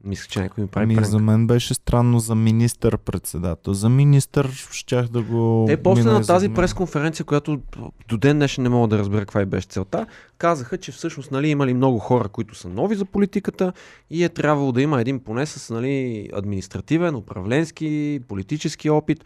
Мисля, 0.04 0.26
че 0.28 0.40
някой 0.40 0.62
ми 0.62 0.68
прави 0.68 0.84
Ами 0.84 0.94
пренк. 0.94 1.06
за 1.06 1.18
мен 1.18 1.46
беше 1.46 1.74
странно 1.74 2.18
за 2.18 2.34
министър-председател. 2.34 3.72
За 3.72 3.88
министър 3.88 4.50
щях 4.70 5.08
да 5.08 5.22
го. 5.22 5.64
Те 5.68 5.82
после 5.82 6.10
на 6.10 6.22
тази 6.22 6.48
пресконференция, 6.48 7.26
която 7.26 7.60
до 8.08 8.16
ден 8.16 8.36
днешен 8.36 8.62
не 8.62 8.68
мога 8.68 8.88
да 8.88 8.98
разбера 8.98 9.20
каква 9.20 9.42
и 9.42 9.44
беше 9.44 9.68
целта, 9.68 10.06
казаха, 10.38 10.78
че 10.78 10.92
всъщност 10.92 11.30
нали, 11.30 11.48
имали 11.48 11.74
много 11.74 11.98
хора, 11.98 12.28
които 12.28 12.54
са 12.54 12.68
нови 12.68 12.94
за 12.94 13.04
политиката 13.04 13.72
и 14.10 14.24
е 14.24 14.28
трябвало 14.28 14.72
да 14.72 14.82
има 14.82 15.00
един 15.00 15.20
поне 15.20 15.46
с 15.46 15.74
нали, 15.74 16.28
административен, 16.34 17.14
управленски, 17.14 18.20
политически 18.28 18.90
опит. 18.90 19.24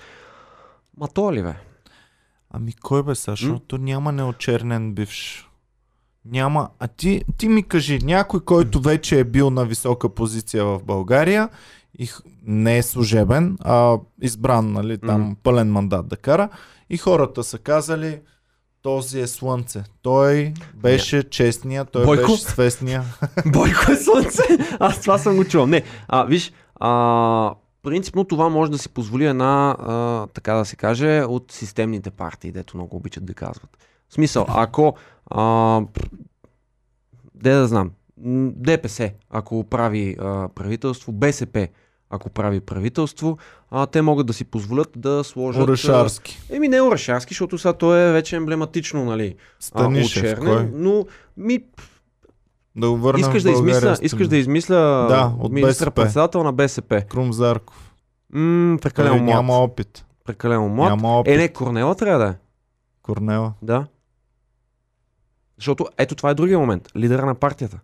Ма 0.97 1.09
то 1.09 1.33
ли 1.33 1.43
бе? 1.43 1.55
Ами 2.51 2.72
кой 2.72 3.03
бе, 3.03 3.14
са, 3.14 3.30
защото 3.30 3.78
няма 3.78 4.12
неочернен 4.12 4.94
бивш. 4.94 5.49
Няма. 6.24 6.68
А 6.78 6.88
ти, 6.88 7.22
ти 7.36 7.49
ми 7.49 7.62
кажи, 7.62 7.99
някой, 8.03 8.40
който 8.40 8.80
вече 8.80 9.20
е 9.20 9.24
бил 9.24 9.51
на 9.51 9.64
висока 9.64 10.09
позиция 10.09 10.64
в 10.64 10.80
България 10.84 11.49
и 11.99 12.11
не 12.42 12.78
е 12.78 12.82
служебен, 12.82 13.59
а 13.61 13.99
избран, 14.22 14.72
нали, 14.72 14.99
там 14.99 15.36
пълен 15.42 15.72
мандат 15.72 16.09
да 16.09 16.16
кара, 16.16 16.49
и 16.90 16.96
хората 16.96 17.44
са 17.44 17.59
казали, 17.59 18.20
този 18.82 19.20
е 19.20 19.26
слънце. 19.26 19.84
Той 20.03 20.55
беше 20.74 21.30
честния, 21.30 21.84
той 21.84 22.05
Бойко? 22.05 22.30
беше 22.30 22.42
свестния. 22.42 23.05
Бойко 23.46 23.92
е 23.92 23.96
слънце! 23.96 24.42
Аз 24.80 25.01
това 25.01 25.18
съм 25.18 25.36
го 25.36 25.44
чувал. 25.44 25.66
Не, 25.66 25.82
а, 26.09 26.24
виж, 26.24 26.53
а, 26.80 27.55
принципно 27.83 28.24
това 28.24 28.49
може 28.49 28.70
да 28.70 28.79
си 28.79 28.89
позволи 28.89 29.26
една, 29.26 29.76
а, 29.79 30.26
така 30.26 30.55
да 30.55 30.64
се 30.64 30.76
каже, 30.76 31.22
от 31.22 31.53
системните 31.53 32.11
партии, 32.11 32.53
дето 32.53 32.76
много 32.76 32.97
обичат 32.97 33.24
да 33.24 33.35
казват. 33.35 33.79
В 34.09 34.14
смисъл, 34.14 34.47
ако, 34.49 34.97
а, 35.31 35.81
де 37.35 37.53
да 37.53 37.66
знам, 37.66 37.91
ДПС, 38.57 39.11
ако 39.31 39.64
прави 39.64 40.16
а, 40.20 40.49
правителство, 40.49 41.12
БСП, 41.12 41.68
ако 42.11 42.31
прави 42.31 42.61
правителство, 42.61 43.39
а, 43.70 43.87
те 43.87 44.03
могат 44.03 44.26
да 44.26 44.33
си 44.33 44.45
позволят 44.45 44.91
да 44.97 45.24
сложат... 45.24 45.68
Орешарски. 45.68 46.39
Еми 46.51 46.68
не 46.68 46.83
Орешарски, 46.83 47.35
защото 47.35 47.59
сега 47.59 47.72
той 47.72 48.09
е 48.09 48.12
вече 48.12 48.37
емблематично, 48.37 49.05
нали, 49.05 49.35
Станишев, 49.61 50.22
очернен, 50.22 50.70
кой? 50.70 50.70
но 50.74 51.07
ми, 51.37 51.64
Да 52.79 52.91
го 52.91 52.97
върнем 52.97 53.20
Искаш 53.20 53.43
да, 53.43 53.51
измисля, 53.51 53.97
искаш 54.03 54.29
да 54.29 54.37
измисля 54.37 54.76
Да, 55.09 55.33
от 55.39 55.53
министър-председател 55.53 56.43
на 56.43 56.53
БСП. 56.53 57.03
Крум 57.03 57.33
Зарков. 57.33 57.95
М, 58.33 58.79
прекалено 58.83 59.14
млад. 59.16 59.26
няма 59.26 59.53
опит. 59.53 60.05
Прекалено 60.24 60.68
млад. 60.68 60.89
Няма 60.89 61.18
опит. 61.18 61.35
Е, 61.35 61.37
не, 61.37 61.49
Корнела 61.49 61.95
трябва 61.95 62.18
да 62.18 62.31
е. 62.31 62.35
Корнела. 63.03 63.53
Да. 63.62 63.87
Защото 65.57 65.87
ето 65.99 66.14
това 66.14 66.31
е 66.31 66.35
другия 66.35 66.59
момент. 66.59 66.89
Лидера 66.97 67.26
на 67.26 67.35
партията. 67.35 67.79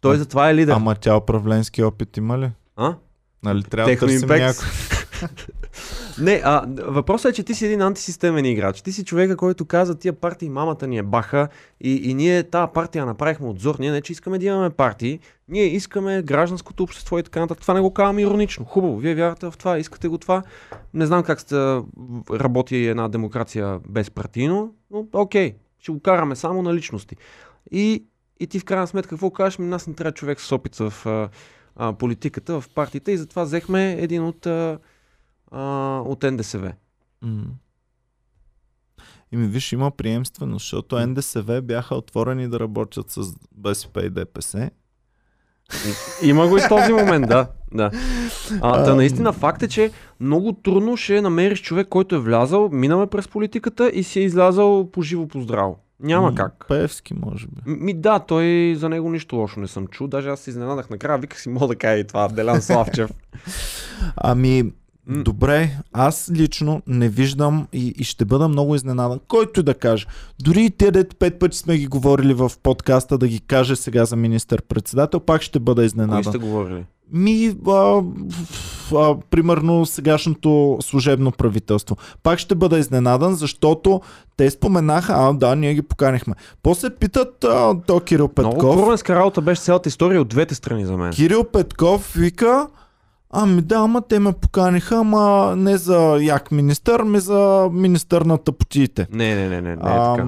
Той 0.00 0.14
А- 0.14 0.18
затова 0.18 0.50
е 0.50 0.54
лидер. 0.54 0.72
Ама 0.72 0.94
тя 0.94 1.16
управленски 1.16 1.82
опит 1.82 2.16
има 2.16 2.38
ли? 2.38 2.50
А? 2.76 2.94
Нали 3.42 3.62
трябва 3.62 3.90
да 3.90 3.92
Техно 3.92 4.08
търсим 4.08 4.22
импекс. 4.22 4.60
някой. 4.62 5.28
Не, 6.18 6.40
а, 6.44 6.66
въпросът 6.86 7.32
е, 7.32 7.34
че 7.34 7.42
ти 7.42 7.54
си 7.54 7.66
един 7.66 7.82
антисистемен 7.82 8.44
играч. 8.44 8.82
Ти 8.82 8.92
си 8.92 9.04
човека, 9.04 9.36
който 9.36 9.64
каза, 9.64 9.98
тия 9.98 10.12
партии 10.12 10.48
мамата 10.48 10.86
ни 10.86 10.98
е 10.98 11.02
баха 11.02 11.48
и, 11.80 11.94
и 11.94 12.14
ние 12.14 12.42
тази 12.42 12.72
партия 12.74 13.06
направихме 13.06 13.48
отзор. 13.48 13.76
Ние 13.78 13.90
не, 13.90 14.00
че 14.00 14.12
искаме 14.12 14.38
да 14.38 14.46
имаме 14.46 14.70
партии, 14.70 15.20
ние 15.48 15.64
искаме 15.64 16.22
гражданското 16.22 16.82
общество 16.82 17.18
и 17.18 17.22
така 17.22 17.40
нататък. 17.40 17.62
Това 17.62 17.74
не 17.74 17.80
го 17.80 17.94
казвам 17.94 18.18
иронично. 18.18 18.64
Хубаво, 18.64 18.96
вие 18.96 19.14
вярвате 19.14 19.50
в 19.50 19.54
това, 19.58 19.78
искате 19.78 20.08
го 20.08 20.18
това. 20.18 20.42
Не 20.94 21.06
знам 21.06 21.22
как 21.22 21.40
сте, 21.40 21.54
работи 22.30 22.76
една 22.76 23.08
демокрация 23.08 23.80
безпартийно, 23.88 24.74
но 24.90 25.06
окей, 25.12 25.54
ще 25.78 25.92
го 25.92 26.00
караме 26.00 26.36
само 26.36 26.62
на 26.62 26.74
личности. 26.74 27.16
И, 27.70 28.04
и 28.40 28.46
ти 28.46 28.58
в 28.58 28.64
крайна 28.64 28.86
сметка 28.86 29.10
какво 29.10 29.30
кажеш? 29.30 29.58
Ми, 29.58 29.66
нас 29.66 29.86
не 29.86 29.94
трябва 29.94 30.12
човек 30.12 30.40
с 30.40 30.52
опит 30.52 30.76
в 30.76 30.92
а, 31.76 31.92
политиката, 31.92 32.60
в 32.60 32.68
партиите 32.74 33.12
и 33.12 33.16
затова 33.16 33.42
взехме 33.42 33.92
един 33.92 34.24
от 34.24 34.46
а, 34.46 34.78
а, 35.52 35.98
от 36.06 36.22
НДСВ. 36.22 36.72
М. 37.22 37.44
Ими 39.32 39.46
виж, 39.46 39.72
има 39.72 39.90
приемственост, 39.90 40.64
защото 40.64 41.06
НДСВ 41.06 41.62
бяха 41.62 41.94
отворени 41.94 42.48
да 42.48 42.60
работят 42.60 43.10
с 43.10 43.34
БСП 43.52 44.02
и 44.02 44.10
ДПС. 44.10 44.70
Има 46.22 46.48
го 46.48 46.58
и 46.58 46.60
този 46.68 46.92
момент, 46.92 47.28
да. 47.28 47.46
да. 47.74 47.90
А, 48.60 48.84
та 48.84 48.94
наистина 48.94 49.32
факт 49.32 49.62
е, 49.62 49.68
че 49.68 49.90
много 50.20 50.52
трудно 50.52 50.96
ще 50.96 51.20
намериш 51.20 51.62
човек, 51.62 51.88
който 51.88 52.14
е 52.14 52.18
влязал, 52.18 52.68
минаме 52.72 53.06
през 53.06 53.28
политиката 53.28 53.90
и 53.94 54.02
си 54.02 54.20
е 54.20 54.22
излязал 54.22 54.90
по 54.90 55.02
живо 55.02 55.28
по 55.28 55.40
здраво. 55.40 55.78
Няма 56.00 56.30
М, 56.30 56.34
как. 56.34 56.64
Певски, 56.68 57.14
може 57.14 57.46
би. 57.46 57.62
Ми 57.66 57.94
да, 57.94 58.18
той 58.18 58.74
за 58.78 58.88
него 58.88 59.10
нищо 59.10 59.36
лошо 59.36 59.60
не 59.60 59.68
съм 59.68 59.86
чул. 59.86 60.06
Даже 60.06 60.28
аз 60.28 60.40
се 60.40 60.50
изненадах 60.50 60.90
накрая, 60.90 61.18
виках 61.18 61.40
си, 61.40 61.48
мога 61.48 61.66
да 61.66 61.76
кажа 61.76 61.98
и 61.98 62.06
това, 62.06 62.28
Делян 62.28 62.62
Славчев. 62.62 63.10
Ами. 64.16 64.72
Добре, 65.06 65.78
аз 65.92 66.30
лично 66.34 66.82
не 66.86 67.08
виждам 67.08 67.66
и, 67.72 67.94
и 67.98 68.04
ще 68.04 68.24
бъда 68.24 68.48
много 68.48 68.74
изненадан. 68.74 69.20
Който 69.28 69.62
да 69.62 69.74
каже. 69.74 70.06
Дори 70.42 70.64
и 70.64 70.70
те, 70.70 70.90
дет 70.90 71.16
пет 71.18 71.38
пъти 71.38 71.58
сме 71.58 71.78
ги 71.78 71.86
говорили 71.86 72.34
в 72.34 72.52
подкаста, 72.62 73.18
да 73.18 73.28
ги 73.28 73.40
каже 73.40 73.76
сега 73.76 74.04
за 74.04 74.16
министър-председател, 74.16 75.20
пак 75.20 75.42
ще 75.42 75.60
бъда 75.60 75.80
Кои 75.80 75.86
изненадан. 75.86 76.24
сте 76.24 76.38
говорили? 76.38 76.84
Ми, 77.14 77.56
а, 77.68 78.02
а, 78.94 79.16
примерно 79.30 79.86
сегашното 79.86 80.78
служебно 80.82 81.32
правителство. 81.32 81.96
Пак 82.22 82.38
ще 82.38 82.54
бъда 82.54 82.78
изненадан, 82.78 83.34
защото 83.34 84.00
те 84.36 84.50
споменаха, 84.50 85.12
а 85.16 85.32
да, 85.32 85.56
ние 85.56 85.74
ги 85.74 85.82
поканихме. 85.82 86.34
После 86.62 86.90
питат 86.90 87.44
а, 87.44 87.74
то 87.86 88.00
Кирил 88.00 88.30
Много 88.38 88.56
Петков. 88.56 88.76
пурвенска 88.76 89.14
работа 89.14 89.40
беше 89.40 89.62
цялата 89.62 89.88
история 89.88 90.20
от 90.20 90.28
двете 90.28 90.54
страни 90.54 90.86
за 90.86 90.96
мен. 90.96 91.12
Кирил 91.12 91.44
Петков 91.44 92.12
вика, 92.16 92.66
Ами 93.32 93.62
да, 93.62 93.76
ама 93.76 94.02
те 94.08 94.18
ме 94.18 94.32
поканиха, 94.32 94.96
ама 94.96 95.54
не 95.56 95.76
за 95.76 96.18
як 96.20 96.52
министър, 96.52 97.02
ми 97.02 97.20
за 97.20 97.68
министър 97.72 98.22
на 98.22 98.38
тъпотиите. 98.38 99.06
Не, 99.12 99.34
не, 99.34 99.48
не, 99.48 99.60
не, 99.60 99.60
не 99.60 99.72
е 99.72 99.76
така. 99.76 100.26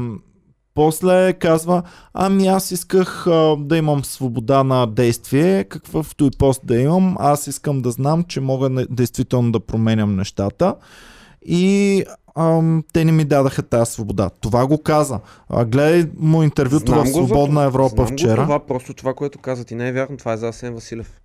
После 0.74 1.32
казва, 1.32 1.82
ами 2.14 2.46
аз 2.46 2.70
исках 2.70 3.26
а, 3.26 3.56
да 3.58 3.76
имам 3.76 4.04
свобода 4.04 4.64
на 4.64 4.86
действие, 4.86 5.64
какъвто 5.64 6.24
и 6.24 6.30
пост 6.38 6.60
да 6.64 6.80
имам, 6.80 7.16
аз 7.18 7.46
искам 7.46 7.82
да 7.82 7.90
знам, 7.90 8.24
че 8.24 8.40
мога 8.40 8.68
не, 8.70 8.86
действително 8.90 9.52
да 9.52 9.60
променям 9.60 10.16
нещата. 10.16 10.74
И 11.46 12.04
ам, 12.36 12.84
те 12.92 13.04
не 13.04 13.12
ми 13.12 13.24
дадаха 13.24 13.62
тази 13.62 13.92
свобода. 13.92 14.30
Това 14.40 14.66
го 14.66 14.82
каза. 14.82 15.20
А, 15.48 15.64
гледай 15.64 16.10
му 16.18 16.42
интервюто 16.42 16.92
Знам 16.92 16.98
в 16.98 17.02
го 17.02 17.06
за 17.06 17.12
Свободна. 17.12 17.64
Европа 17.64 17.94
Знам 17.94 18.06
го 18.06 18.12
вчера. 18.12 18.42
това, 18.42 18.66
просто 18.66 18.94
това, 18.94 19.14
което 19.14 19.38
каза 19.38 19.64
ти 19.64 19.74
не 19.74 19.88
е 19.88 19.92
вярно, 19.92 20.16
това 20.16 20.32
е 20.32 20.36
за 20.36 20.48
Асен 20.48 20.74
Василев. 20.74 21.20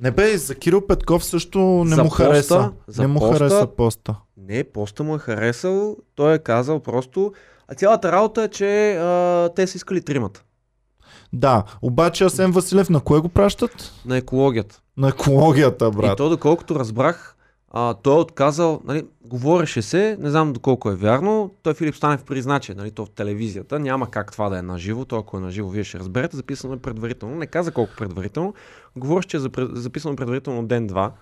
Не 0.00 0.10
бе, 0.10 0.38
за 0.38 0.54
Кирил 0.54 0.80
Петков 0.80 1.24
също 1.24 1.58
не 1.60 1.94
За 1.94 2.02
му 2.02 2.08
поста, 2.08 2.24
хареса. 2.24 2.72
за 2.86 3.02
не 3.02 3.08
му 3.08 3.20
поста. 3.20 3.38
хареса 3.38 3.66
поста. 3.68 4.16
Не, 4.38 4.64
поста 4.64 5.02
му 5.02 5.14
е 5.14 5.18
харесал, 5.18 5.96
той 6.14 6.34
е 6.34 6.38
казал 6.38 6.80
просто, 6.80 7.32
а 7.68 7.74
цялата 7.74 8.12
работа 8.12 8.42
е, 8.42 8.48
че 8.48 8.92
а, 8.92 9.48
те 9.48 9.66
са 9.66 9.76
искали 9.76 10.02
тримата 10.02 10.42
Да, 11.32 11.64
обаче 11.82 12.24
Асен 12.24 12.52
Василев 12.52 12.90
на 12.90 13.00
кое 13.00 13.20
го 13.20 13.28
пращат? 13.28 13.92
на 14.06 14.16
екологията. 14.16 14.80
На 14.96 15.08
екологията, 15.08 15.90
брат. 15.90 16.12
И 16.12 16.16
то, 16.16 16.28
доколкото 16.28 16.74
разбрах, 16.74 17.36
а, 17.70 17.94
той 17.94 18.16
е 18.16 18.20
отказал, 18.20 18.80
нали, 18.84 19.06
говореше 19.24 19.82
се, 19.82 20.16
не 20.20 20.30
знам 20.30 20.52
доколко 20.52 20.90
е 20.90 20.96
вярно, 20.96 21.54
той 21.62 21.74
Филип 21.74 21.94
Станев 21.94 22.24
призна, 22.24 22.60
че 22.60 22.74
нали, 22.74 22.90
то 22.90 23.06
в 23.06 23.10
телевизията 23.10 23.78
няма 23.78 24.10
как 24.10 24.32
това 24.32 24.48
да 24.48 24.58
е 24.58 24.62
наживо, 24.62 25.04
то 25.04 25.16
ако 25.16 25.36
е 25.36 25.40
наживо, 25.40 25.70
вие 25.70 25.84
ще 25.84 25.98
разберете, 25.98 26.36
записано 26.36 26.74
е 26.74 26.78
предварително, 26.78 27.36
не 27.36 27.46
каза 27.46 27.72
колко 27.72 27.92
предварително, 27.98 28.54
говореше, 28.96 29.28
че 29.28 29.36
е 29.36 29.40
записано 29.72 30.16
предварително 30.16 30.66
ден-два. 30.66 31.12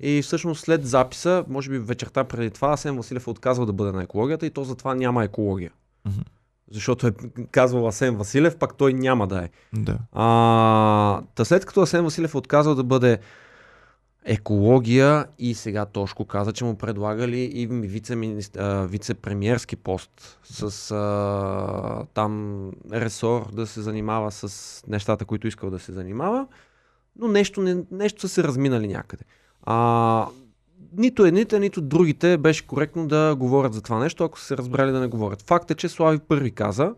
И 0.00 0.22
всъщност 0.22 0.60
след 0.60 0.86
записа, 0.86 1.44
може 1.48 1.70
би 1.70 1.78
вечерта 1.78 2.24
преди 2.24 2.50
това, 2.50 2.72
Асен 2.72 2.96
Василев 2.96 3.26
е 3.26 3.30
отказал 3.30 3.66
да 3.66 3.72
бъде 3.72 3.92
на 3.92 4.02
екологията 4.02 4.46
и 4.46 4.50
то 4.50 4.64
затова 4.64 4.94
няма 4.94 5.24
екология. 5.24 5.72
Защото 6.70 7.06
е 7.06 7.12
казвал 7.50 7.88
Асен 7.88 8.16
Василев, 8.16 8.56
пак 8.56 8.74
той 8.74 8.94
няма 8.94 9.26
да 9.26 9.44
е. 9.44 9.48
Да. 9.72 9.98
А, 10.12 11.22
та 11.34 11.44
след 11.44 11.66
като 11.66 11.80
Асен 11.80 12.04
Василев 12.04 12.34
е 12.34 12.38
отказал 12.38 12.74
да 12.74 12.84
бъде 12.84 13.18
екология 14.24 15.26
и 15.38 15.54
сега 15.54 15.86
Тошко 15.86 16.24
каза, 16.24 16.52
че 16.52 16.64
му 16.64 16.74
предлагали 16.74 17.40
и 17.40 17.68
вице-премьерски 17.68 19.76
пост 19.76 20.38
с 20.44 20.90
а, 20.90 22.04
там 22.14 22.64
ресор 22.92 23.52
да 23.52 23.66
се 23.66 23.80
занимава 23.80 24.30
с 24.30 24.82
нещата, 24.88 25.24
които 25.24 25.46
искал 25.46 25.70
да 25.70 25.78
се 25.78 25.92
занимава, 25.92 26.46
но 27.18 27.28
нещо, 27.28 27.62
не, 27.62 27.76
нещо 27.90 28.20
са 28.20 28.28
се 28.28 28.44
разминали 28.44 28.88
някъде. 28.88 29.24
А, 29.62 30.26
нито 30.96 31.24
едните, 31.24 31.58
нито 31.58 31.80
другите 31.80 32.38
беше 32.38 32.66
коректно 32.66 33.06
да 33.06 33.36
говорят 33.38 33.74
за 33.74 33.82
това 33.82 33.98
нещо, 33.98 34.24
ако 34.24 34.40
са 34.40 34.46
се 34.46 34.56
разбрали 34.56 34.92
да 34.92 35.00
не 35.00 35.06
говорят. 35.06 35.42
Факт 35.42 35.70
е, 35.70 35.74
че 35.74 35.88
Слави 35.88 36.18
първи 36.18 36.50
каза, 36.50 36.94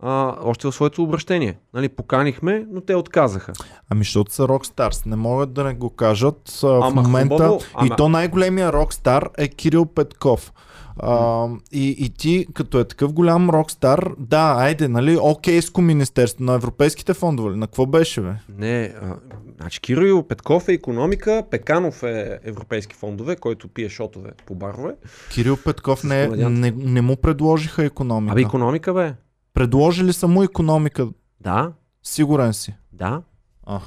а, 0.00 0.34
още 0.42 0.66
в 0.66 0.72
своето 0.72 1.02
обращение. 1.02 1.58
Нали, 1.74 1.88
поканихме, 1.88 2.66
но 2.70 2.80
те 2.80 2.94
отказаха. 2.94 3.52
Ами, 3.90 4.00
защото 4.00 4.32
са 4.32 4.48
рокстарс. 4.48 5.04
Не 5.04 5.16
могат 5.16 5.52
да 5.52 5.64
не 5.64 5.74
го 5.74 5.90
кажат. 5.90 6.60
А, 6.62 6.66
в 6.66 6.80
Ама 6.82 7.02
момента. 7.02 7.34
хубаво, 7.34 7.60
И 7.60 7.64
ама- 7.74 7.96
то 7.96 8.08
най-големия 8.08 8.72
рокстар 8.72 9.28
е 9.38 9.48
Кирил 9.48 9.86
Петков. 9.86 10.52
А, 11.00 11.46
и, 11.72 11.96
и 11.98 12.08
ти, 12.08 12.46
като 12.54 12.78
е 12.78 12.84
такъв 12.84 13.12
голям 13.12 13.50
рокстар, 13.50 14.10
да, 14.18 14.54
айде, 14.58 14.88
нали, 14.88 15.18
окейско 15.20 15.80
министерство 15.80 16.44
на 16.44 16.54
европейските 16.54 17.14
фондове. 17.14 17.56
На 17.56 17.66
какво 17.66 17.86
беше, 17.86 18.20
бе? 18.20 18.32
Не, 18.48 18.94
а, 19.02 19.14
значи 19.60 19.80
Кирил 19.80 20.22
Петков 20.22 20.68
е 20.68 20.72
економика, 20.72 21.42
Пеканов 21.50 22.02
е 22.02 22.38
европейски 22.44 22.94
фондове, 22.94 23.36
който 23.36 23.68
пие 23.68 23.88
шотове 23.88 24.30
по 24.46 24.54
барове. 24.54 24.94
Кирил 25.30 25.56
Петков 25.56 26.04
не, 26.04 26.24
комедиант. 26.26 26.58
не, 26.58 26.70
не 26.70 27.02
му 27.02 27.16
предложиха 27.16 27.84
економика. 27.84 28.32
Абе, 28.32 28.40
економика 28.40 28.94
бе. 28.94 29.14
Предложили 29.58 30.12
са 30.12 30.28
му 30.28 30.42
економика. 30.42 31.08
Да, 31.40 31.72
Сигурен 32.02 32.52
си. 32.54 32.74
да. 32.92 33.22
А. 33.66 33.80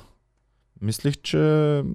Мислих, 0.82 1.22
че 1.22 1.38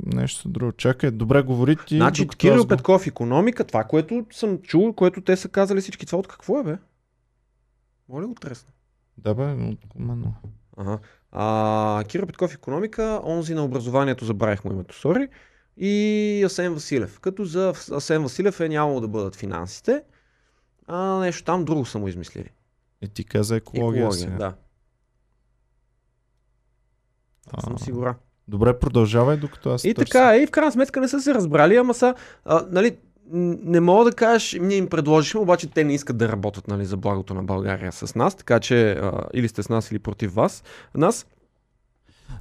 нещо 0.07 0.49
друго. 0.49 0.73
Чакай, 0.73 1.11
добре 1.11 1.43
говори 1.43 1.77
ти. 1.87 1.97
значи 1.97 2.29
Кирил 2.29 2.63
го- 2.63 2.69
Петков 2.69 3.07
економика, 3.07 3.65
това, 3.65 3.85
което 3.85 4.27
съм 4.33 4.59
чул, 4.59 4.93
което 4.93 5.21
те 5.21 5.37
са 5.37 5.49
казали 5.49 5.81
всички, 5.81 6.07
това 6.07 6.19
от 6.19 6.29
какво 6.29 6.61
е 6.61 6.65
бе? 6.65 6.77
Моля 8.09 8.27
го 8.27 8.35
тресна. 8.35 8.71
Да, 9.19 9.35
бе, 9.35 9.43
от. 9.43 9.79
Ага. 10.77 10.99
А, 11.33 12.05
Кирил 12.09 12.27
Петков 12.27 12.55
економика, 12.55 13.21
онзи 13.25 13.55
на 13.55 13.65
образованието, 13.65 14.25
забравих 14.25 14.65
му 14.65 14.73
името, 14.73 14.95
сори. 14.95 15.29
И 15.77 16.43
Асен 16.47 16.75
Василев. 16.75 17.21
Като 17.21 17.45
за 17.45 17.73
Асен 17.93 18.23
Василев 18.23 18.61
е 18.61 18.69
нямало 18.69 19.01
да 19.01 19.09
бъдат 19.09 19.37
финансите, 19.37 20.03
а 20.87 21.19
нещо 21.19 21.45
там 21.45 21.65
друго 21.65 21.85
са 21.85 21.99
му 21.99 22.09
измислили. 22.09 22.51
И 23.03 23.09
ти 23.09 23.25
каза 23.25 23.57
екология, 23.57 24.01
Екология, 24.01 24.13
сега. 24.21 24.37
да. 24.37 24.55
Аз 27.53 27.65
съм 27.65 27.79
сигурен. 27.79 28.15
Добре, 28.49 28.79
продължавай, 28.79 29.37
докато 29.37 29.71
аз 29.71 29.85
И 29.85 29.95
търся. 29.95 30.05
така, 30.05 30.37
и 30.37 30.47
в 30.47 30.51
крайна 30.51 30.73
сметка 30.73 31.01
не 31.01 31.09
са 31.09 31.21
се 31.21 31.35
разбрали, 31.35 31.77
ама 31.77 31.95
са, 31.95 32.15
а, 32.45 32.67
нали, 32.71 32.97
не 33.29 33.81
мога 33.81 34.05
да 34.05 34.13
кажеш, 34.13 34.57
ние 34.61 34.77
им 34.77 34.89
предложихме, 34.89 35.41
обаче 35.41 35.67
те 35.67 35.85
не 35.85 35.95
искат 35.95 36.17
да 36.17 36.29
работят 36.29 36.69
нали, 36.69 36.85
за 36.85 36.97
благото 36.97 37.35
на 37.35 37.43
България 37.43 37.93
с 37.93 38.15
нас, 38.15 38.35
така 38.35 38.61
че 38.61 38.91
а, 38.93 39.13
или 39.35 39.49
сте 39.49 39.63
с 39.63 39.69
нас, 39.69 39.91
или 39.91 39.99
против 39.99 40.35
вас. 40.35 40.65
Нас, 40.95 41.27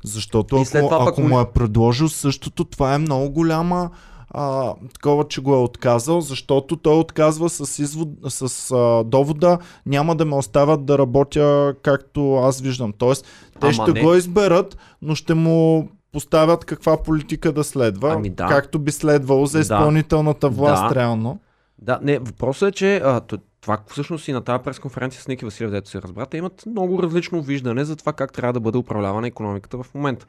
Защото 0.03 0.55
ако, 0.55 0.65
това 0.71 1.05
ако 1.09 1.21
му- 1.21 1.27
му 1.29 1.39
е 1.41 1.51
предложил 1.51 2.09
същото, 2.09 2.65
това 2.65 2.95
е 2.95 2.99
много 2.99 3.29
голяма 3.29 3.89
а, 4.37 4.73
такова, 4.93 5.27
че 5.27 5.41
го 5.41 5.53
е 5.53 5.57
отказал, 5.57 6.21
защото 6.21 6.75
той 6.75 6.95
отказва 6.97 7.49
с, 7.49 7.79
извод, 7.79 8.09
с 8.27 8.71
а, 8.71 9.03
довода 9.03 9.57
няма 9.85 10.15
да 10.15 10.25
ме 10.25 10.35
оставят 10.35 10.85
да 10.85 10.97
работя 10.97 11.75
както 11.83 12.35
аз 12.35 12.61
виждам. 12.61 12.93
Тоест, 12.97 13.25
те 13.59 13.65
Ама 13.67 13.73
ще 13.73 13.91
не. 13.91 14.01
го 14.01 14.13
изберат, 14.15 14.77
но 15.01 15.15
ще 15.15 15.33
му 15.33 15.89
поставят 16.11 16.65
каква 16.65 17.03
политика 17.03 17.51
да 17.51 17.63
следва, 17.63 18.13
Ами 18.13 18.29
да. 18.29 18.47
както 18.47 18.79
би 18.79 18.91
следвало 18.91 19.45
за 19.45 19.59
изпълнителната 19.59 20.49
власт 20.49 20.89
Да. 20.89 20.95
реално. 20.95 21.39
да, 21.79 21.99
не, 22.01 22.19
въпросът 22.19 22.69
е, 22.69 22.71
че 22.71 22.95
а, 22.97 23.21
това 23.61 23.77
всъщност 23.87 24.27
и 24.27 24.33
на 24.33 24.41
тази 24.41 24.63
пресконференция 24.63 25.21
с 25.21 25.27
Ники 25.27 25.45
Василев, 25.45 25.71
дето 25.71 25.89
се 25.89 26.01
разбра, 26.01 26.25
те 26.25 26.37
имат 26.37 26.63
много 26.65 27.03
различно 27.03 27.41
виждане 27.41 27.85
за 27.85 27.95
това 27.95 28.13
как 28.13 28.33
трябва 28.33 28.53
да 28.53 28.59
бъде 28.59 28.77
управлявана 28.77 29.27
економиката 29.27 29.83
в 29.83 29.93
момента. 29.95 30.25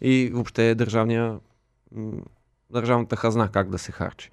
И 0.00 0.30
въобще 0.34 0.74
държавния, 0.74 1.38
държавната 2.70 3.16
хазна 3.16 3.48
как 3.48 3.70
да 3.70 3.78
се 3.78 3.92
харчи. 3.92 4.30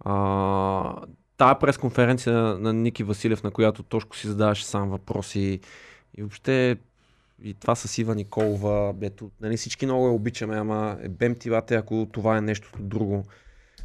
А, 0.00 0.94
тая 1.36 1.58
пресконференция 1.58 2.34
на 2.34 2.72
Ники 2.72 3.04
Василев, 3.04 3.42
на 3.42 3.50
която 3.50 3.82
Тошко 3.82 4.16
си 4.16 4.26
задаваше 4.26 4.66
сам 4.66 4.90
въпроси 4.90 5.60
и 6.16 6.22
въобще 6.22 6.76
и 7.42 7.54
това 7.54 7.74
с 7.74 7.98
Ива 7.98 8.14
Николова, 8.14 8.94
ето, 9.02 9.30
нали, 9.40 9.56
всички 9.56 9.86
много 9.86 10.06
я 10.06 10.12
обичаме, 10.12 10.56
ама 10.56 10.98
е 11.02 11.08
бем 11.08 11.34
ти 11.34 11.50
бате, 11.50 11.74
ако 11.74 12.08
това 12.12 12.36
е 12.36 12.40
нещо 12.40 12.70
друго 12.78 13.24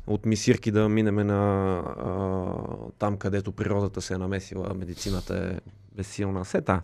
от 0.08 0.26
мисирки 0.26 0.72
да 0.72 0.89
минеме 0.89 1.24
на 1.24 1.78
а, 1.78 2.91
там, 3.00 3.18
където 3.18 3.52
природата 3.52 4.02
се 4.02 4.14
е 4.14 4.18
намесила, 4.18 4.74
медицината 4.74 5.38
е 5.38 5.72
безсилна. 5.96 6.46
Сета. 6.46 6.82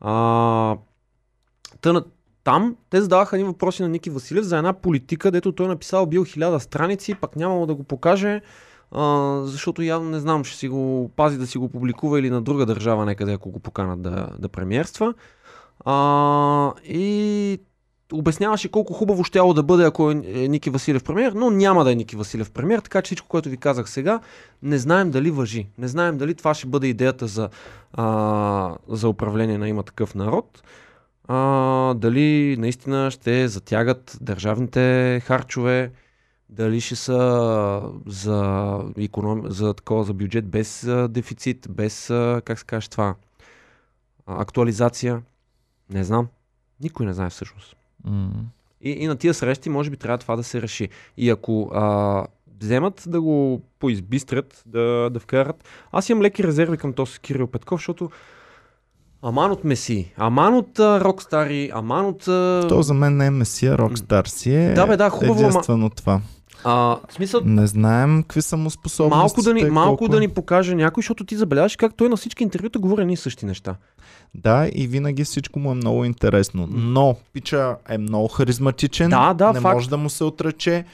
А, 0.00 0.76
тъна, 1.80 2.04
там 2.44 2.76
те 2.90 3.00
задаваха 3.00 3.36
ни 3.36 3.44
въпроси 3.44 3.82
на 3.82 3.88
Ники 3.88 4.10
Василев 4.10 4.44
за 4.44 4.58
една 4.58 4.72
политика, 4.72 5.30
дето 5.30 5.52
той 5.52 5.66
е 5.66 5.68
написал 5.68 6.06
бил 6.06 6.24
хиляда 6.24 6.60
страници, 6.60 7.14
пак 7.14 7.36
нямало 7.36 7.66
да 7.66 7.74
го 7.74 7.84
покаже, 7.84 8.40
а, 8.90 9.40
защото 9.44 9.82
явно 9.82 10.10
не 10.10 10.20
знам, 10.20 10.44
ще 10.44 10.58
си 10.58 10.68
го 10.68 11.10
пази 11.16 11.38
да 11.38 11.46
си 11.46 11.58
го 11.58 11.68
публикува 11.68 12.20
или 12.20 12.30
на 12.30 12.42
друга 12.42 12.66
държава 12.66 13.04
някъде, 13.04 13.32
ако 13.32 13.50
го 13.50 13.58
поканат 13.58 14.02
да, 14.02 14.28
да 14.38 14.48
премиерства. 14.48 15.14
А, 15.84 16.72
и 16.84 17.58
обясняваше 18.12 18.70
колко 18.70 18.92
хубаво 18.92 19.24
щяло 19.24 19.54
да 19.54 19.62
бъде, 19.62 19.84
ако 19.84 20.10
е 20.10 20.22
е 20.24 20.48
Ники 20.48 20.70
Василев 20.70 21.04
премьер, 21.04 21.32
но 21.32 21.50
няма 21.50 21.84
да 21.84 21.92
е 21.92 21.94
Ники 21.94 22.16
Василев 22.16 22.50
премьер, 22.50 22.78
така 22.78 23.02
че 23.02 23.08
всичко, 23.08 23.28
което 23.28 23.48
ви 23.48 23.56
казах 23.56 23.90
сега, 23.90 24.20
не 24.62 24.78
знаем 24.78 25.10
дали 25.10 25.30
въжи. 25.30 25.68
Не 25.78 25.88
знаем 25.88 26.18
дали 26.18 26.34
това 26.34 26.54
ще 26.54 26.66
бъде 26.66 26.86
идеята 26.86 27.26
за, 27.26 27.48
а, 27.92 28.76
за 28.88 29.08
управление 29.08 29.58
на 29.58 29.68
има 29.68 29.82
такъв 29.82 30.14
народ. 30.14 30.62
А, 31.28 31.94
дали 31.94 32.56
наистина 32.58 33.10
ще 33.10 33.48
затягат 33.48 34.18
държавните 34.20 35.20
харчове, 35.24 35.92
дали 36.48 36.80
ще 36.80 36.96
са 36.96 37.82
за, 38.06 38.80
економ... 38.98 39.42
за, 39.46 39.74
такова, 39.74 40.04
за 40.04 40.14
бюджет 40.14 40.48
без 40.48 40.84
а, 40.84 41.08
дефицит, 41.08 41.66
без, 41.70 42.10
а, 42.10 42.42
как 42.44 42.58
се 42.58 42.64
каже 42.64 42.90
това, 42.90 43.14
а, 44.26 44.42
актуализация. 44.42 45.22
Не 45.90 46.04
знам. 46.04 46.28
Никой 46.80 47.06
не 47.06 47.14
знае 47.14 47.30
всъщност. 47.30 47.76
М. 48.04 48.30
И, 48.80 48.90
и 48.90 49.06
на 49.06 49.16
тия 49.16 49.34
срещи 49.34 49.70
може 49.70 49.90
би 49.90 49.96
трябва 49.96 50.18
това 50.18 50.36
да 50.36 50.42
се 50.42 50.62
реши. 50.62 50.88
И 51.16 51.30
ако 51.30 51.70
а, 51.74 52.26
вземат 52.60 53.04
да 53.06 53.20
го 53.20 53.62
поизбистрят, 53.78 54.62
да, 54.66 55.10
да 55.12 55.20
вкарат... 55.20 55.64
Аз 55.92 56.08
имам 56.08 56.22
леки 56.22 56.44
резерви 56.44 56.76
към 56.76 56.92
този 56.92 57.20
Кирил 57.20 57.46
Петков, 57.46 57.80
защото 57.80 58.10
Аман 59.24 59.50
от 59.50 59.64
Меси, 59.64 60.12
Аман 60.16 60.54
от 60.54 60.78
Рокстари, 60.78 61.70
Аман 61.74 62.06
от... 62.06 62.28
а, 62.28 62.66
То 62.68 62.82
за 62.82 62.94
мен 62.94 63.16
не 63.16 63.26
е 63.26 63.30
Месия, 63.30 63.78
Рокстар 63.78 64.24
си 64.24 64.54
е 64.54 64.72
Да, 64.72 64.86
бе, 64.86 64.96
да, 64.96 65.10
хубаво, 65.10 65.32
ама- 65.34 65.48
единствено 65.48 65.90
това. 65.90 66.20
А, 66.64 66.72
в 66.72 67.00
смисъл, 67.10 67.40
Не 67.44 67.66
знаем 67.66 68.22
какви 68.22 68.42
са 68.42 68.56
му 68.56 68.70
способностите. 68.70 69.16
малко 69.16 69.42
да, 69.42 69.54
ни, 69.54 69.70
малко 69.70 69.88
колко 69.88 70.08
да 70.08 70.16
е. 70.16 70.20
ни 70.20 70.28
покаже 70.28 70.74
някой, 70.74 71.00
защото 71.00 71.24
ти 71.24 71.36
забеляваш 71.36 71.76
как 71.76 71.94
той 71.94 72.08
на 72.08 72.16
всички 72.16 72.42
интервюта 72.44 72.78
говори 72.78 73.00
едни 73.00 73.16
същи 73.16 73.46
неща. 73.46 73.76
Да, 74.34 74.68
и 74.68 74.86
винаги 74.86 75.24
всичко 75.24 75.58
му 75.58 75.70
е 75.70 75.74
много 75.74 76.04
интересно. 76.04 76.68
Но 76.70 77.16
Пича 77.32 77.76
е 77.88 77.98
много 77.98 78.28
харизматичен. 78.28 79.10
Да, 79.10 79.34
да, 79.34 79.52
не 79.52 79.60
факт. 79.60 79.74
може 79.74 79.88
да 79.90 79.96
му 79.96 80.10
се 80.10 80.24
отрече. 80.24 80.84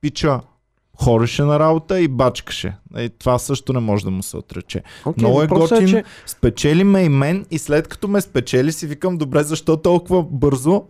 Пича 0.00 0.40
хореше 1.02 1.42
на 1.42 1.58
работа 1.58 2.00
и 2.00 2.08
бачкаше. 2.08 2.76
И 2.98 3.10
това 3.18 3.38
също 3.38 3.72
не 3.72 3.80
може 3.80 4.04
да 4.04 4.10
му 4.10 4.22
се 4.22 4.36
отрече. 4.36 4.82
Okay, 5.04 5.18
Много 5.18 5.42
е 5.42 5.46
въпросът 5.46 5.80
готин. 5.80 5.88
че 5.88 6.04
Спечели 6.26 6.84
ме 6.84 7.02
и 7.02 7.08
мен 7.08 7.46
и 7.50 7.58
след 7.58 7.88
като 7.88 8.08
ме 8.08 8.20
спечели 8.20 8.72
си 8.72 8.86
викам, 8.86 9.18
добре, 9.18 9.42
защо 9.42 9.76
толкова 9.76 10.22
бързо 10.30 10.82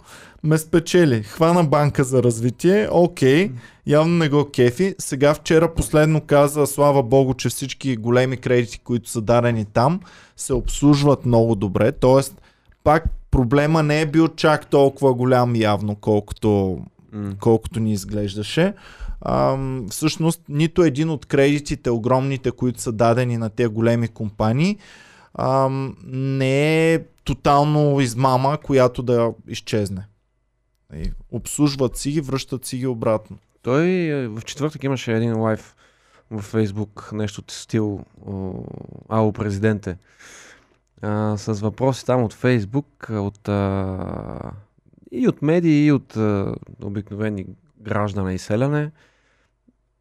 ме 0.42 0.58
спечели? 0.58 1.22
Хвана 1.22 1.64
банка 1.64 2.04
за 2.04 2.22
развитие, 2.22 2.88
окей, 2.90 3.50
явно 3.86 4.16
не 4.16 4.28
го 4.28 4.50
кефи. 4.50 4.94
Сега 4.98 5.34
вчера 5.34 5.74
последно 5.74 6.20
каза, 6.20 6.66
слава 6.66 7.02
богу, 7.02 7.34
че 7.34 7.48
всички 7.48 7.96
големи 7.96 8.36
кредити, 8.36 8.78
които 8.78 9.10
са 9.10 9.20
дадени 9.20 9.64
там, 9.64 10.00
се 10.36 10.54
обслужват 10.54 11.26
много 11.26 11.54
добре. 11.54 11.92
Тоест, 11.92 12.40
пак 12.84 13.04
проблема 13.30 13.82
не 13.82 14.00
е 14.00 14.06
бил 14.06 14.28
чак 14.28 14.66
толкова 14.66 15.14
голям 15.14 15.56
явно, 15.56 15.94
колкото 15.94 16.78
Колкото 17.40 17.80
ни 17.80 17.92
изглеждаше. 17.92 18.74
Ам, 19.26 19.86
всъщност, 19.90 20.42
нито 20.48 20.82
един 20.82 21.10
от 21.10 21.26
кредитите, 21.26 21.90
огромните, 21.90 22.50
които 22.50 22.80
са 22.80 22.92
дадени 22.92 23.38
на 23.38 23.50
тези 23.50 23.68
големи 23.68 24.08
компании, 24.08 24.78
ам, 25.38 25.96
не 26.06 26.94
е 26.94 27.04
тотално 27.24 28.00
измама, 28.00 28.58
която 28.62 29.02
да 29.02 29.32
изчезне. 29.48 30.06
И 30.94 31.12
обслужват 31.30 31.96
си 31.96 32.10
ги, 32.10 32.20
връщат 32.20 32.64
си 32.64 32.78
ги 32.78 32.86
обратно. 32.86 33.38
Той 33.62 33.86
е, 33.86 34.28
в 34.28 34.42
четвъртък 34.44 34.84
имаше 34.84 35.12
един 35.12 35.40
лайв 35.40 35.76
в 36.30 36.42
Фейсбук, 36.42 37.10
нещо 37.12 37.40
от 37.40 37.50
стил 37.50 38.04
Ало 39.08 39.32
президенте. 39.32 39.96
А, 41.02 41.36
с 41.36 41.60
въпроси 41.60 42.06
там 42.06 42.22
от 42.22 42.32
Фейсбук, 42.32 43.06
от, 43.10 43.48
а, 43.48 44.52
и 45.12 45.28
от 45.28 45.42
медии, 45.42 45.86
и 45.86 45.92
от 45.92 46.16
а, 46.16 46.54
обикновени 46.82 47.46
граждана 47.80 48.34
и 48.34 48.38
селяне. 48.38 48.90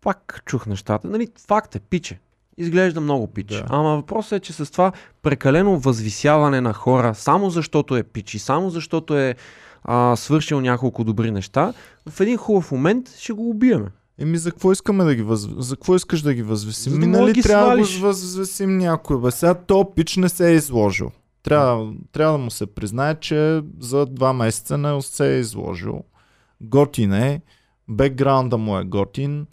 Пак 0.01 0.41
чух 0.45 0.65
нещата. 0.65 1.07
Нали, 1.07 1.27
факт 1.47 1.75
е, 1.75 1.79
пиче. 1.79 2.19
Изглежда 2.57 3.01
много 3.01 3.27
пич. 3.27 3.47
Да. 3.47 3.65
Ама 3.69 3.95
въпросът 3.95 4.31
е, 4.31 4.39
че 4.39 4.53
с 4.53 4.71
това 4.71 4.91
прекалено 5.21 5.79
възвисяване 5.79 6.61
на 6.61 6.73
хора, 6.73 7.15
само 7.15 7.49
защото 7.49 7.97
е 7.97 8.03
пич 8.03 8.33
и 8.33 8.39
само 8.39 8.69
защото 8.69 9.17
е 9.17 9.35
а, 9.83 10.15
свършил 10.15 10.61
няколко 10.61 11.03
добри 11.03 11.31
неща, 11.31 11.73
в 12.09 12.19
един 12.19 12.37
хубав 12.37 12.71
момент 12.71 13.15
ще 13.17 13.33
го 13.33 13.49
убиеме. 13.49 13.87
Еми, 14.17 14.37
за 14.37 14.51
какво 14.51 14.71
искаме 14.71 15.03
да 15.03 15.15
ги 15.15 15.21
въз... 15.21 15.47
За 15.57 15.75
какво 15.75 15.95
искаш 15.95 16.21
да 16.21 16.33
ги 16.33 16.43
възвесим? 16.43 16.93
Да 16.93 16.99
Ми, 16.99 17.05
мога 17.05 17.17
да 17.17 17.21
нали 17.21 17.33
ги 17.33 17.41
трябва 17.41 17.75
да 17.75 17.81
го 17.81 17.99
възвесим 17.99 18.77
някой. 18.77 19.21
Бе. 19.21 19.31
Сега 19.31 19.53
то 19.53 19.91
пич 19.95 20.17
не 20.17 20.29
се 20.29 20.51
е 20.51 20.55
изложил. 20.55 21.11
Трябва, 21.43 21.93
трябва 22.11 22.37
да 22.37 22.43
му 22.43 22.51
се 22.51 22.65
признае, 22.65 23.15
че 23.15 23.61
за 23.79 24.05
два 24.05 24.33
месеца 24.33 24.77
не 24.77 25.01
се 25.01 25.35
е 25.35 25.39
изложил. 25.39 26.03
Готин 26.61 27.13
е, 27.13 27.41
бекграунда 27.87 28.57
му 28.57 28.77
е 28.77 28.83
готин, 28.83 29.47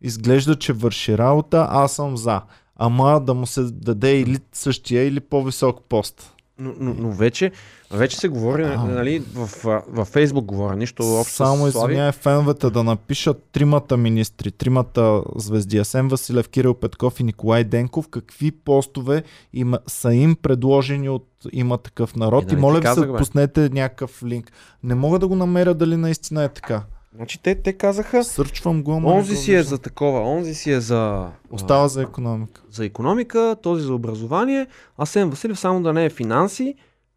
изглежда, 0.00 0.56
че 0.56 0.72
върши 0.72 1.18
работа, 1.18 1.66
аз 1.70 1.92
съм 1.92 2.16
за. 2.16 2.42
Ама 2.76 3.20
да 3.20 3.34
му 3.34 3.46
се 3.46 3.62
даде 3.62 4.20
или 4.20 4.38
същия, 4.52 5.06
или 5.06 5.20
по-висок 5.20 5.84
пост. 5.88 6.35
Но, 6.58 6.72
но, 6.80 6.94
но 6.94 7.10
вече, 7.12 7.52
вече 7.90 8.16
се 8.16 8.28
говори, 8.28 8.62
А. 8.62 8.84
нали, 8.84 9.18
в, 9.34 9.50
в, 9.88 10.04
Фейсбук 10.04 10.44
говоря, 10.44 10.76
нищо 10.76 11.02
общо 11.02 11.34
Само 11.34 11.66
извиняй 11.66 12.12
феновете 12.12 12.70
да 12.70 12.84
напишат 12.84 13.42
тримата 13.52 13.96
министри, 13.96 14.50
тримата 14.50 15.22
звезди, 15.36 15.78
Асен 15.78 16.08
Василев, 16.08 16.48
Кирил 16.48 16.74
Петков 16.74 17.20
и 17.20 17.24
Николай 17.24 17.64
Денков, 17.64 18.08
какви 18.08 18.50
постове 18.50 19.22
има, 19.52 19.78
са 19.86 20.14
им 20.14 20.36
предложени 20.42 21.08
от 21.08 21.28
има 21.52 21.78
такъв 21.78 22.16
народ. 22.16 22.44
Е, 22.44 22.46
и 22.46 22.48
нали 22.48 22.60
моля 22.60 22.74
ти 22.74 22.80
ви 22.80 22.84
казах, 22.84 23.04
се, 23.04 23.12
бе. 23.12 23.18
пуснете 23.18 23.68
някакъв 23.68 24.22
линк. 24.22 24.52
Не 24.82 24.94
мога 24.94 25.18
да 25.18 25.28
го 25.28 25.36
намеря 25.36 25.74
дали 25.74 25.96
наистина 25.96 26.44
е 26.44 26.48
така. 26.48 26.82
Значи 27.16 27.42
те, 27.42 27.54
те 27.54 27.72
казаха, 27.72 28.24
Сърчвам 28.24 28.82
го, 28.82 28.92
ама 28.92 29.10
не 29.10 29.14
онзи 29.14 29.34
го 29.34 29.40
си 29.40 29.52
е 29.52 29.56
виждам. 29.56 29.70
за 29.70 29.78
такова, 29.78 30.20
онзи 30.20 30.54
си 30.54 30.72
е 30.72 30.80
за, 30.80 31.28
Остава 31.50 31.88
за 31.88 32.02
економика. 32.02 32.62
за 32.70 32.84
економика, 32.84 33.56
този 33.62 33.82
за 33.82 33.94
образование, 33.94 34.66
Асен 34.98 35.30
Василев 35.30 35.58
само 35.58 35.82
да 35.82 35.92
не 35.92 36.04
е 36.04 36.10
финанси, 36.10 36.74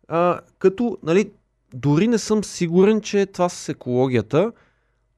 а, 0.08 0.40
като, 0.60 0.98
нали, 1.04 1.32
дори 1.74 2.08
не 2.08 2.18
съм 2.18 2.44
сигурен, 2.44 3.02
че 3.02 3.26
това 3.26 3.50
с 3.50 3.70
екологията 3.70 4.52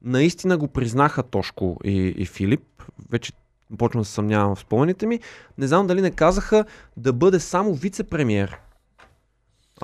наистина 0.02 0.58
го 0.58 0.68
признаха 0.68 1.22
Тошко 1.22 1.76
и, 1.84 2.14
и 2.16 2.26
Филип. 2.26 2.62
Вече 3.10 3.32
почвам 3.78 4.00
да 4.00 4.04
се 4.04 4.12
съмнявам 4.12 4.54
в 4.54 4.60
спомените 4.60 5.06
ми. 5.06 5.20
Не 5.58 5.66
знам 5.66 5.86
дали 5.86 6.00
не 6.00 6.10
казаха 6.10 6.64
да 6.96 7.12
бъде 7.12 7.40
само 7.40 7.74
вице-премьер. 7.76 8.50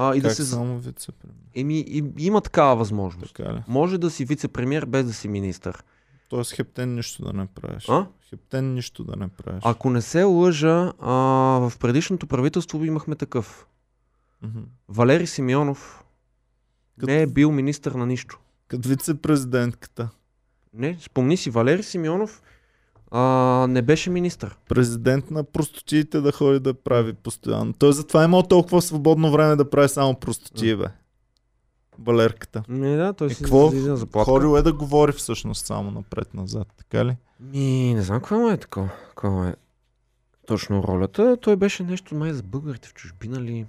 А, 0.00 0.14
и 0.16 0.20
как 0.20 0.28
да 0.28 0.34
се... 0.34 0.44
само 0.44 0.80
вице-премиер? 0.80 1.34
Еми, 1.54 1.78
и, 1.78 2.04
има 2.18 2.40
такава 2.40 2.76
възможност. 2.76 3.34
Така 3.34 3.52
ли? 3.54 3.62
Може 3.68 3.98
да 3.98 4.10
си 4.10 4.26
вице-премьер 4.26 4.86
без 4.86 5.06
да 5.06 5.12
си 5.12 5.28
министър. 5.28 5.82
Тоест 6.28 6.52
хептен 6.52 6.94
нищо 6.94 7.24
да 7.24 7.32
не 7.32 7.46
правиш. 7.46 7.88
А? 7.88 8.06
Хептен 8.28 8.74
нищо 8.74 9.04
да 9.04 9.16
не 9.16 9.28
правиш. 9.28 9.62
Ако 9.64 9.90
не 9.90 10.02
се 10.02 10.22
лъжа, 10.22 10.92
а, 11.00 11.12
в 11.68 11.72
предишното 11.80 12.26
правителство 12.26 12.84
имахме 12.84 13.14
такъв. 13.16 13.66
Мгм. 14.42 14.60
Валери 14.88 15.26
Симеонов 15.26 16.04
Като- 17.00 17.12
не 17.12 17.22
е 17.22 17.26
бил 17.26 17.52
министър 17.52 17.92
на 17.92 18.06
нищо. 18.06 18.38
Като 18.68 18.88
вице-президентката. 18.88 20.08
Не, 20.74 20.98
спомни 21.00 21.36
си, 21.36 21.50
Валери 21.50 21.82
Симеонов 21.82 22.42
а, 23.10 23.20
не 23.68 23.82
беше 23.82 24.10
министър. 24.10 24.56
президент 24.68 25.30
на 25.30 25.44
простотиите 25.44 26.20
да 26.20 26.32
ходи 26.32 26.60
да 26.60 26.74
прави 26.74 27.12
постоянно. 27.12 27.72
Той 27.72 27.92
затова 27.92 28.22
е 28.22 28.26
имал 28.26 28.42
толкова 28.42 28.82
свободно 28.82 29.32
време 29.32 29.56
да 29.56 29.70
прави 29.70 29.88
само 29.88 30.14
простотии, 30.14 30.76
бе. 30.76 30.86
Валерката. 31.98 32.62
Не, 32.68 32.96
да, 32.96 33.12
той 33.12 33.26
И 33.26 33.30
си 33.30 33.42
какво? 33.42 33.70
на 33.70 33.96
заплатка. 33.96 34.32
Ходил 34.32 34.56
е 34.56 34.62
да 34.62 34.72
говори 34.72 35.12
всъщност 35.12 35.66
само 35.66 35.90
напред-назад, 35.90 36.68
така 36.78 37.04
ли? 37.04 37.16
Ми, 37.40 37.60
не 37.94 38.02
знам 38.02 38.20
какво 38.20 38.50
е 38.50 38.56
такова. 38.56 38.88
Какво 39.08 39.44
е 39.44 39.54
точно 40.46 40.82
ролята. 40.82 41.36
Той 41.36 41.56
беше 41.56 41.82
нещо 41.82 42.14
май 42.14 42.32
за 42.32 42.42
българите 42.42 42.88
в 42.88 42.94
чужбина 42.94 43.40
ли. 43.40 43.66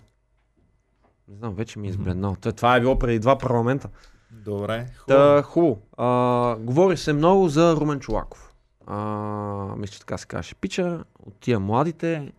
Не 1.28 1.36
знам, 1.36 1.54
вече 1.54 1.80
ми 1.80 1.88
е 1.88 1.90
избледнал. 1.90 2.36
Той- 2.36 2.52
Това 2.54 2.76
е 2.76 2.82
било 2.82 3.00
преди 3.00 3.20
два 3.20 3.38
парламента. 3.38 3.90
Добре, 4.32 4.88
Та, 5.08 5.42
хубаво. 5.42 5.80
А, 5.98 6.08
говори 6.56 6.98
се 6.98 7.14
много 7.14 7.50
за 7.50 7.76
Румен 7.76 8.00
Чолаков. 8.00 8.49
А, 8.90 9.76
мисля, 9.78 9.94
че 9.94 10.00
така 10.00 10.18
се 10.18 10.26
каже. 10.28 10.56
Пича 10.56 11.04
от 11.26 11.34
тия 11.40 11.60
младите, 11.60 12.32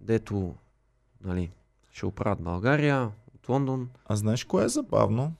дето 0.00 0.54
нали, 1.24 1.50
ще 1.92 2.06
оправят 2.06 2.40
България, 2.40 3.10
от 3.34 3.48
Лондон. 3.48 3.88
А 4.06 4.16
знаеш 4.16 4.44
кое 4.44 4.64
е 4.64 4.68
забавно? 4.68 5.32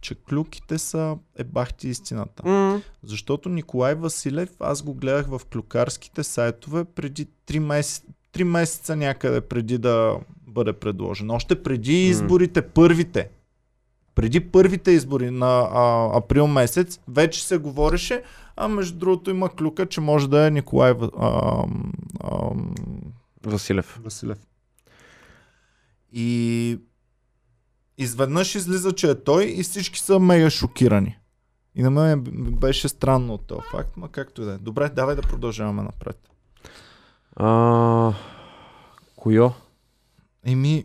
Че 0.00 0.14
клюките 0.14 0.78
са 0.78 1.16
е 1.36 1.44
бахти 1.44 1.88
истината. 1.88 2.48
М- 2.48 2.80
Защото 3.02 3.48
Николай 3.48 3.94
Василев, 3.94 4.50
аз 4.60 4.82
го 4.82 4.94
гледах 4.94 5.26
в 5.26 5.40
клюкарските 5.52 6.24
сайтове 6.24 6.84
преди 6.84 7.26
3 7.46 7.58
месеца, 7.58 8.06
3 8.32 8.42
месеца 8.42 8.96
някъде 8.96 9.40
преди 9.40 9.78
да 9.78 10.16
бъде 10.46 10.72
предложен. 10.72 11.30
Още 11.30 11.62
преди 11.62 12.06
изборите, 12.08 12.62
първите. 12.62 13.28
Преди 14.14 14.40
първите 14.40 14.90
избори 14.90 15.30
на 15.30 15.68
а, 15.72 16.10
април 16.18 16.46
месец 16.46 17.00
вече 17.08 17.46
се 17.46 17.58
говореше, 17.58 18.22
а 18.56 18.68
между 18.68 18.98
другото 18.98 19.30
има 19.30 19.48
клюка, 19.48 19.86
че 19.86 20.00
може 20.00 20.28
да 20.30 20.46
е 20.46 20.50
Николай 20.50 20.92
Ва- 20.92 21.10
а, 21.18 21.64
а, 22.20 22.50
Василев. 23.46 24.00
Василев. 24.04 24.38
И 26.12 26.78
изведнъж 27.98 28.54
излиза, 28.54 28.92
че 28.92 29.10
е 29.10 29.22
той 29.24 29.44
и 29.44 29.62
всички 29.62 30.00
са 30.00 30.18
мега 30.18 30.50
шокирани. 30.50 31.18
И 31.74 31.82
на 31.82 31.90
мен 31.90 32.24
беше 32.60 32.88
странно 32.88 33.34
от 33.34 33.46
този 33.46 33.60
факт, 33.70 33.96
ма 33.96 34.08
както 34.08 34.42
и 34.42 34.44
да 34.44 34.52
е. 34.52 34.58
Добре, 34.58 34.88
давай 34.88 35.16
да 35.16 35.22
продължаваме 35.22 35.82
напред. 35.82 36.28
А, 37.36 38.12
Койо? 39.16 39.52
Еми, 40.44 40.84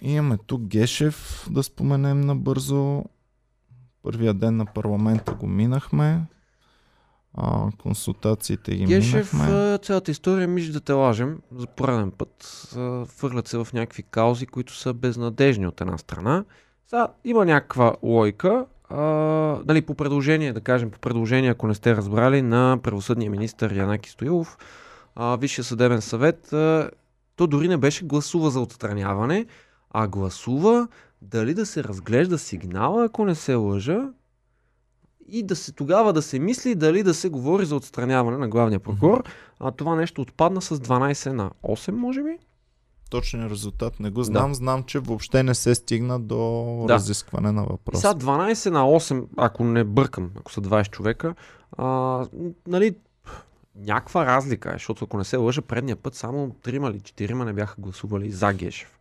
имаме 0.00 0.38
тук 0.46 0.62
Гешев, 0.62 1.46
да 1.50 1.62
споменем 1.62 2.20
набързо. 2.20 3.04
Първия 4.02 4.34
ден 4.34 4.56
на 4.56 4.66
парламента 4.66 5.34
го 5.34 5.46
минахме. 5.46 6.26
А, 7.40 7.70
консултациите 7.78 8.74
ги 8.74 8.84
Гешев, 8.84 9.32
минахме. 9.32 9.78
цялата 9.78 10.10
история, 10.10 10.48
мижда 10.48 10.72
да 10.72 10.80
те 10.80 10.92
лажем 10.92 11.38
за 11.56 11.66
пореден 11.66 12.10
път. 12.10 12.68
а, 12.76 13.04
Фърлят 13.04 13.48
се 13.48 13.58
в 13.58 13.68
някакви 13.72 14.02
каузи, 14.02 14.46
които 14.46 14.76
са 14.76 14.94
безнадежни 14.94 15.66
от 15.66 15.80
една 15.80 15.98
страна. 15.98 16.44
Сега 16.86 17.08
има 17.24 17.44
някаква 17.44 17.96
лойка. 18.02 18.66
А, 18.90 18.96
нали, 19.66 19.82
по 19.82 19.94
предложение, 19.94 20.52
да 20.52 20.60
кажем, 20.60 20.90
по 20.90 20.98
предложение, 20.98 21.50
ако 21.50 21.66
не 21.66 21.74
сте 21.74 21.96
разбрали, 21.96 22.42
на 22.42 22.78
правосъдния 22.82 23.30
министр 23.30 23.74
Янаки 23.74 24.10
Стоилов, 24.10 24.58
а, 25.14 25.36
Висшия 25.36 25.64
съдебен 25.64 26.00
съвет, 26.00 26.52
а, 26.52 26.90
то 27.36 27.46
дори 27.46 27.68
не 27.68 27.76
беше 27.76 28.04
гласува 28.04 28.50
за 28.50 28.60
отстраняване, 28.60 29.46
а 29.90 30.08
гласува 30.08 30.88
дали 31.22 31.54
да 31.54 31.66
се 31.66 31.84
разглежда 31.84 32.38
сигнала, 32.38 33.04
ако 33.04 33.24
не 33.24 33.34
се 33.34 33.54
лъжа, 33.54 34.08
и 35.28 35.42
да 35.42 35.56
се 35.56 35.72
тогава 35.72 36.12
да 36.12 36.22
се 36.22 36.38
мисли 36.38 36.74
дали 36.74 37.02
да 37.02 37.14
се 37.14 37.28
говори 37.28 37.64
за 37.66 37.76
отстраняване 37.76 38.36
на 38.38 38.48
главния 38.48 38.80
прокурор. 38.80 39.24
А 39.60 39.70
това 39.70 39.94
нещо 39.96 40.22
отпадна 40.22 40.62
с 40.62 40.78
12 40.78 41.32
на 41.32 41.50
8, 41.62 41.90
може 41.90 42.22
би. 42.22 42.38
Точния 43.10 43.50
резултат 43.50 44.00
не 44.00 44.10
го 44.10 44.22
знам. 44.22 44.54
Знам, 44.54 44.82
че 44.82 44.98
въобще 44.98 45.42
не 45.42 45.54
се 45.54 45.74
стигна 45.74 46.20
до 46.20 46.36
Да. 46.86 46.94
разискване 46.94 47.52
на 47.52 47.62
И 47.62 47.66
въпроса. 47.68 48.00
сега 48.00 48.14
12 48.14 48.70
на 48.70 48.82
8, 48.82 49.24
ако 49.36 49.64
не 49.64 49.84
бъркам, 49.84 50.30
ако 50.36 50.52
са 50.52 50.60
20 50.60 50.90
човека, 50.90 51.34
а, 51.72 52.26
нали, 52.66 52.94
някаква 53.76 54.26
разлика 54.26 54.68
е, 54.68 54.72
защото 54.72 55.04
ако 55.04 55.18
не 55.18 55.24
се 55.24 55.36
лъжа, 55.36 55.62
предния 55.62 55.96
път 55.96 56.14
само 56.14 56.48
3 56.48 56.90
или 56.90 57.00
4 57.00 57.44
не 57.44 57.52
бяха 57.52 57.74
гласували 57.78 58.30
за 58.30 58.52
Гешев. 58.52 58.98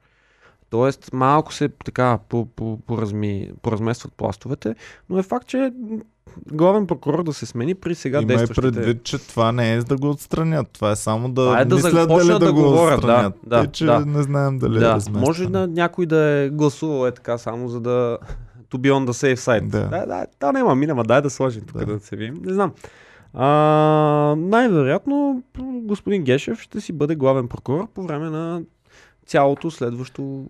Тоест, 0.69 1.09
малко 1.13 1.53
се 1.53 1.69
така 1.69 2.19
по, 2.19 2.45
по, 2.45 2.77
поразми, 2.77 3.51
поразместват 3.61 4.13
пластовете, 4.13 4.75
но 5.09 5.19
е 5.19 5.23
факт, 5.23 5.47
че 5.47 5.71
главен 6.51 6.87
прокурор 6.87 7.23
да 7.23 7.33
се 7.33 7.45
смени 7.45 7.75
при 7.75 7.95
сега 7.95 8.17
Има 8.17 8.27
действащите... 8.27 8.61
предвид, 8.71 9.03
че 9.03 9.17
това 9.17 9.51
не 9.51 9.73
е 9.73 9.79
да 9.79 9.97
го 9.97 10.09
отстранят. 10.09 10.67
Това 10.73 10.91
е 10.91 10.95
само 10.95 11.29
да, 11.29 11.41
Това 11.41 11.59
е 11.59 11.65
да 11.65 11.75
мислят 11.75 12.09
дали 12.09 12.27
да, 12.27 12.39
да 12.39 12.53
го 12.53 12.61
говорят, 12.61 12.89
да, 13.01 13.07
отстранят. 13.07 13.33
да, 13.45 13.61
Тъй, 13.61 13.71
че 13.71 13.85
да. 13.85 13.99
не 14.05 14.23
знаем 14.23 14.59
дали 14.59 14.77
е 14.77 14.79
да, 14.79 14.93
разместване. 14.93 15.25
може 15.27 15.45
да 15.45 15.67
някой 15.67 16.05
да 16.05 16.17
е 16.19 16.49
гласувал 16.49 17.07
е 17.07 17.11
така 17.11 17.37
само 17.37 17.69
за 17.69 17.79
да 17.79 18.17
to 18.71 18.77
be 18.77 18.91
on 18.91 19.05
the 19.05 19.35
safe 19.35 19.37
side. 19.37 19.67
Да. 19.67 19.87
да, 19.87 20.05
да, 20.05 20.25
да 20.39 20.51
няма 20.53 20.75
мина, 20.75 20.95
ма 20.95 21.03
дай 21.03 21.21
да 21.21 21.29
сложим 21.29 21.61
тук 21.61 21.77
Да. 21.77 21.85
да. 21.85 21.99
се 21.99 22.15
видим. 22.15 22.41
Не 22.45 22.53
знам. 22.53 22.71
А, 23.33 23.47
най-вероятно 24.37 25.43
господин 25.63 26.23
Гешев 26.23 26.59
ще 26.61 26.81
си 26.81 26.93
бъде 26.93 27.15
главен 27.15 27.47
прокурор 27.47 27.87
по 27.93 28.03
време 28.03 28.29
на 28.29 28.61
цялото 29.25 29.71
следващо 29.71 30.45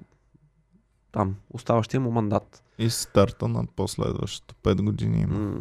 там, 1.18 1.36
оставащия 1.54 2.00
му 2.00 2.12
мандат. 2.12 2.64
И 2.80 2.90
старта 2.90 3.48
на 3.48 3.66
последващото. 3.76 4.56
5 4.64 4.82
години 4.82 5.22
има. 5.22 5.40
М, 5.40 5.60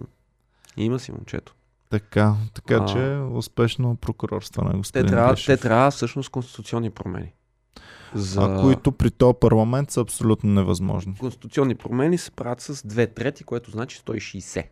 има 0.76 0.98
си 0.98 1.12
момчето. 1.12 1.54
Така, 1.90 2.34
така 2.54 2.74
А. 2.74 2.86
че 2.86 3.18
успешно 3.32 3.96
прокурорство 3.96 4.64
на 4.64 4.70
Те 4.70 4.76
господин 4.76 5.06
трябва, 5.10 5.32
Гешев. 5.32 5.46
те 5.46 5.62
трябва 5.62 5.90
всъщност 5.90 6.30
конституционни 6.30 6.90
промени. 6.90 7.32
За... 8.14 8.42
А 8.42 8.60
които 8.60 8.92
при 8.92 9.10
този 9.10 9.36
парламент 9.40 9.90
са 9.90 10.00
абсолютно 10.00 10.50
невъзможни. 10.50 11.14
Конституционни 11.20 11.74
промени 11.74 12.18
се 12.18 12.30
правят 12.30 12.60
с 12.60 12.74
2 12.76 13.14
трети, 13.14 13.44
което 13.44 13.70
значи 13.70 13.98
160. 13.98 14.66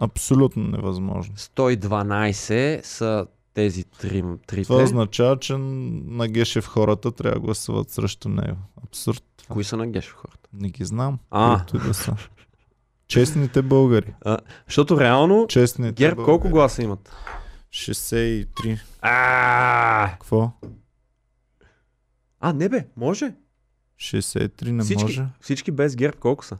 Абсолютно 0.00 0.62
невъзможни. 0.62 1.36
112 1.36 2.84
са 2.84 3.26
тези 3.54 3.84
три, 3.84 4.24
трите. 4.46 4.62
Това 4.62 4.82
означава, 4.82 5.38
че 5.38 5.56
на 5.56 6.28
Гешев 6.28 6.66
хората 6.66 7.12
трябва 7.12 7.34
да 7.34 7.40
гласуват 7.40 7.90
срещу 7.90 8.28
него. 8.28 8.56
Абсурд. 8.84 9.24
Кои 9.48 9.64
са 9.64 9.76
на 9.76 9.86
Гешев 9.86 10.12
хората? 10.12 10.48
Не 10.52 10.68
ги 10.68 10.84
знам. 10.84 11.18
А. 11.30 11.64
и 11.74 11.78
да 11.78 11.94
са. 11.94 12.16
Честните 13.08 13.62
българи. 13.62 14.14
Защото 14.66 15.00
реално 15.00 15.46
Честните 15.48 15.92
ГЕРБ 15.92 16.16
българи. 16.16 16.24
колко 16.26 16.48
гласа 16.48 16.82
имат? 16.82 17.12
63. 17.70 18.80
А, 19.00 20.10
Какво? 20.12 20.52
а 22.40 22.52
не 22.52 22.68
бе, 22.68 22.86
може. 22.96 23.34
63 23.98 24.70
не 24.70 24.82
всички, 24.82 25.02
може. 25.02 25.26
всички 25.40 25.70
без 25.70 25.96
ГЕРБ 25.96 26.16
колко 26.18 26.44
са? 26.44 26.58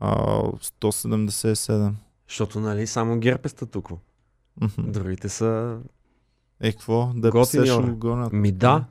А, 0.00 0.16
177. 0.42 1.92
Защото 2.28 2.60
нали 2.60 2.86
само 2.86 3.18
ГЕРБ 3.18 3.40
е 3.44 3.48
статукво. 3.48 3.98
Другите 4.78 5.28
са... 5.28 5.78
Е, 6.62 6.72
какво? 6.72 7.12
Готини 7.14 7.66
ще 7.66 7.74
хора. 7.74 7.86
го 7.86 7.96
гонят. 7.96 8.32
Ми 8.32 8.52
да. 8.52 8.84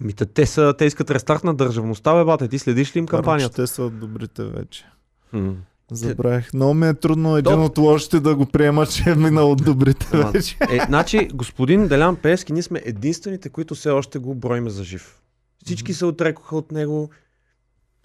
Ми 0.00 0.12
те, 0.12 0.26
те, 0.26 0.46
са, 0.46 0.74
те 0.78 0.84
искат 0.84 1.10
рестарт 1.10 1.44
на 1.44 1.54
държавността, 1.54 2.14
бе, 2.14 2.24
бате. 2.24 2.48
Ти 2.48 2.58
следиш 2.58 2.96
ли 2.96 2.98
им 2.98 3.06
кампанията? 3.06 3.54
Те 3.62 3.66
са 3.66 3.82
от 3.82 3.98
добрите 4.00 4.44
вече. 4.44 4.84
М. 5.32 5.54
Забравих. 5.90 6.54
Много 6.54 6.74
ми 6.74 6.88
е 6.88 6.94
трудно 6.94 7.36
един 7.36 7.52
Доб- 7.52 7.66
от 7.66 7.78
лошите 7.78 8.20
да 8.20 8.36
го 8.36 8.46
приема, 8.46 8.86
че 8.86 9.10
е 9.10 9.14
минал 9.14 9.50
от 9.52 9.64
добрите 9.64 10.06
Ама, 10.12 10.30
вече. 10.30 10.56
Е, 10.70 10.80
значи, 10.86 11.28
господин 11.34 11.88
Делян 11.88 12.16
Пески, 12.16 12.52
ние 12.52 12.62
сме 12.62 12.82
единствените, 12.84 13.48
които 13.48 13.74
все 13.74 13.90
още 13.90 14.18
го 14.18 14.34
броиме 14.34 14.70
за 14.70 14.84
жив. 14.84 15.22
Всички 15.64 15.94
се 15.94 16.04
отрекоха 16.04 16.56
от 16.56 16.72
него. 16.72 17.10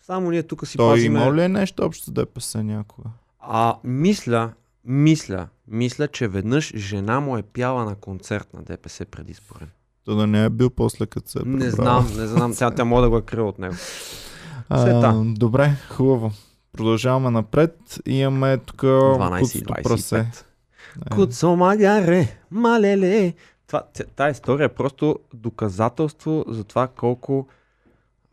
Само 0.02 0.32
ние 0.32 0.44
тук 0.44 0.68
си 0.68 0.78
Той 0.78 0.96
пазиме... 0.96 1.20
има 1.20 1.34
ли 1.34 1.44
е 1.44 1.50
нещо 1.50 1.84
общо 1.86 2.06
с 2.06 2.12
ДПС 2.12 2.64
някога? 2.64 3.10
А, 3.40 3.76
мисля, 3.84 4.54
мисля, 4.86 5.48
мисля, 5.68 6.08
че 6.08 6.28
веднъж 6.28 6.74
жена 6.76 7.20
му 7.20 7.38
е 7.38 7.42
пяла 7.42 7.86
на 7.86 7.96
концерт 7.96 8.54
на 8.54 8.64
ДПС 8.64 9.06
предизборен. 9.06 9.70
То 10.06 10.16
да 10.16 10.28
не 10.28 10.46
е 10.46 10.50
бил 10.50 10.70
после 10.70 11.06
като 11.06 11.30
се 11.30 11.40
е 11.40 11.42
Не 11.46 11.70
знам, 11.70 12.08
не 12.18 12.28
знам. 12.28 12.56
Тя, 12.56 12.72
тя 12.72 12.86
може 12.86 13.02
да 13.02 13.10
го 13.10 13.18
е 13.18 13.22
крила 13.22 13.50
от 13.50 13.60
него. 13.60 13.76
А, 14.70 14.82
Света. 14.82 15.24
добре, 15.26 15.76
хубаво. 15.90 16.32
Продължаваме 16.72 17.30
напред. 17.30 18.00
Имаме 18.06 18.58
тук 18.58 18.82
12 18.82 19.58
и 19.58 19.64
куцото 19.64 19.74
прасе. 19.84 20.16
25. 20.16 20.44
Е, 21.06 21.16
Куцо 21.16 21.56
магаре, 21.56 22.38
малеле. 22.52 23.34
Това, 23.68 23.84
тая 24.16 24.32
история 24.32 24.66
е 24.66 24.70
просто 24.70 25.20
доказателство 25.34 26.46
за 26.48 26.64
това 26.64 26.88
колко 26.88 27.48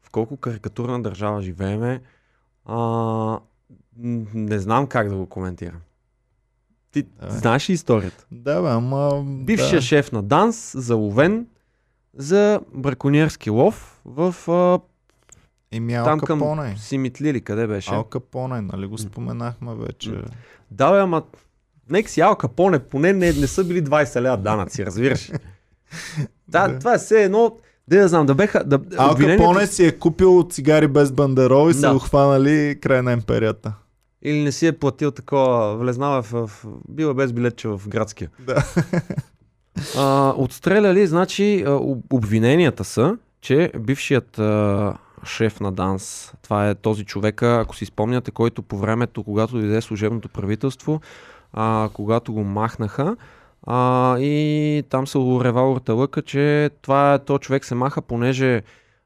в 0.03 0.11
колко 0.11 0.37
карикатурна 0.37 1.03
държава 1.03 1.43
живееме. 1.43 2.03
А, 2.65 3.39
не 4.35 4.59
знам 4.59 4.87
как 4.87 5.09
да 5.09 5.17
го 5.17 5.27
коментирам. 5.27 5.81
Ти 6.93 7.03
Давай. 7.03 7.39
знаеш 7.39 7.71
ли 7.71 7.75
историята? 7.75 8.25
Да, 8.33 8.63
бе, 8.63 8.69
ама... 8.69 9.23
Бившия 9.27 9.75
да. 9.75 9.83
шеф 9.83 10.13
на 10.13 10.23
ДАНС 10.23 10.73
заловен 10.77 11.47
за 12.15 12.61
браконьерски 12.75 13.51
лов 13.51 14.01
в 14.05 14.35
а, 14.49 14.79
Еми 15.73 15.95
Ал 15.95 16.05
там 16.05 16.21
към 16.21 16.39
Капоне. 16.41 16.75
Симитлили, 16.79 17.41
къде 17.41 17.67
беше? 17.67 17.91
Ал 17.91 18.05
Капоне, 18.05 18.61
нали 18.63 18.87
го 18.87 18.99
споменахме 18.99 19.75
вече. 19.77 20.13
Да, 20.71 20.93
бе, 20.93 20.99
ама 20.99 21.23
нека 21.91 22.11
си 22.11 22.21
Ал 22.21 22.37
Капоне, 22.37 22.79
поне 22.79 23.13
не, 23.13 23.33
не 23.33 23.47
са 23.47 23.65
били 23.65 23.85
20 23.85 24.21
лева 24.21 24.37
данъци, 24.37 24.87
разбираш. 24.87 25.31
да, 26.49 26.69
Да. 26.69 26.79
това 26.79 26.95
е 26.95 26.99
все 26.99 27.23
едно, 27.25 27.57
да 27.89 27.97
я 27.97 28.09
знам, 28.09 28.27
да 28.27 28.35
беха... 28.35 28.65
Да, 28.65 28.81
Ал 28.97 29.11
обвинението- 29.13 29.43
Капоне 29.45 29.67
си 29.67 29.87
е 29.87 29.99
купил 29.99 30.49
цигари 30.51 30.89
без 30.89 31.13
бандерол 31.13 31.71
и 31.71 31.75
са 31.75 31.81
Да. 31.81 31.93
го 31.93 31.99
хванали 31.99 32.79
край 32.81 33.03
на 33.03 33.13
империята. 33.13 33.73
Или 34.23 34.43
не 34.43 34.53
си 34.53 34.67
е 34.67 34.79
платил 34.79 35.11
такова, 35.11 35.77
влезнал 35.77 36.19
е 36.19 36.23
в, 36.23 36.47
в 36.47 36.67
бил 36.89 37.07
е 37.07 37.15
без 37.15 37.33
билетче 37.33 37.69
в 37.69 37.81
градския. 37.89 38.31
Да. 38.39 38.65
А, 39.99 40.35
отстреляли, 40.37 41.07
значи, 41.07 41.65
обвиненията 42.13 42.85
са, 42.85 43.17
че 43.41 43.73
бившият 43.79 44.39
а, 44.39 44.95
шеф 45.25 45.61
на 45.61 45.73
ДАНС, 45.73 46.33
това 46.43 46.69
е 46.69 46.75
този 46.75 47.05
човека, 47.05 47.61
ако 47.61 47.77
си 47.77 47.85
спомняте, 47.87 48.31
който 48.31 48.63
по 48.63 48.79
времето, 48.79 49.25
когато 49.25 49.53
дойде 49.53 49.81
служебното 49.81 50.29
правителство, 50.29 51.01
а, 51.53 51.89
когато 51.93 52.33
го 52.33 52.45
махнаха, 52.45 53.17
а, 53.67 54.19
и 54.19 54.83
там 54.89 55.07
се 55.07 55.19
уревал 55.19 55.81
лъка, 55.89 56.23
че 56.23 56.71
това 56.83 57.15
е, 57.15 57.19
то 57.19 57.39
човек 57.39 57.65
се 57.65 57.75
маха, 57.75 58.03
понеже 58.03 58.63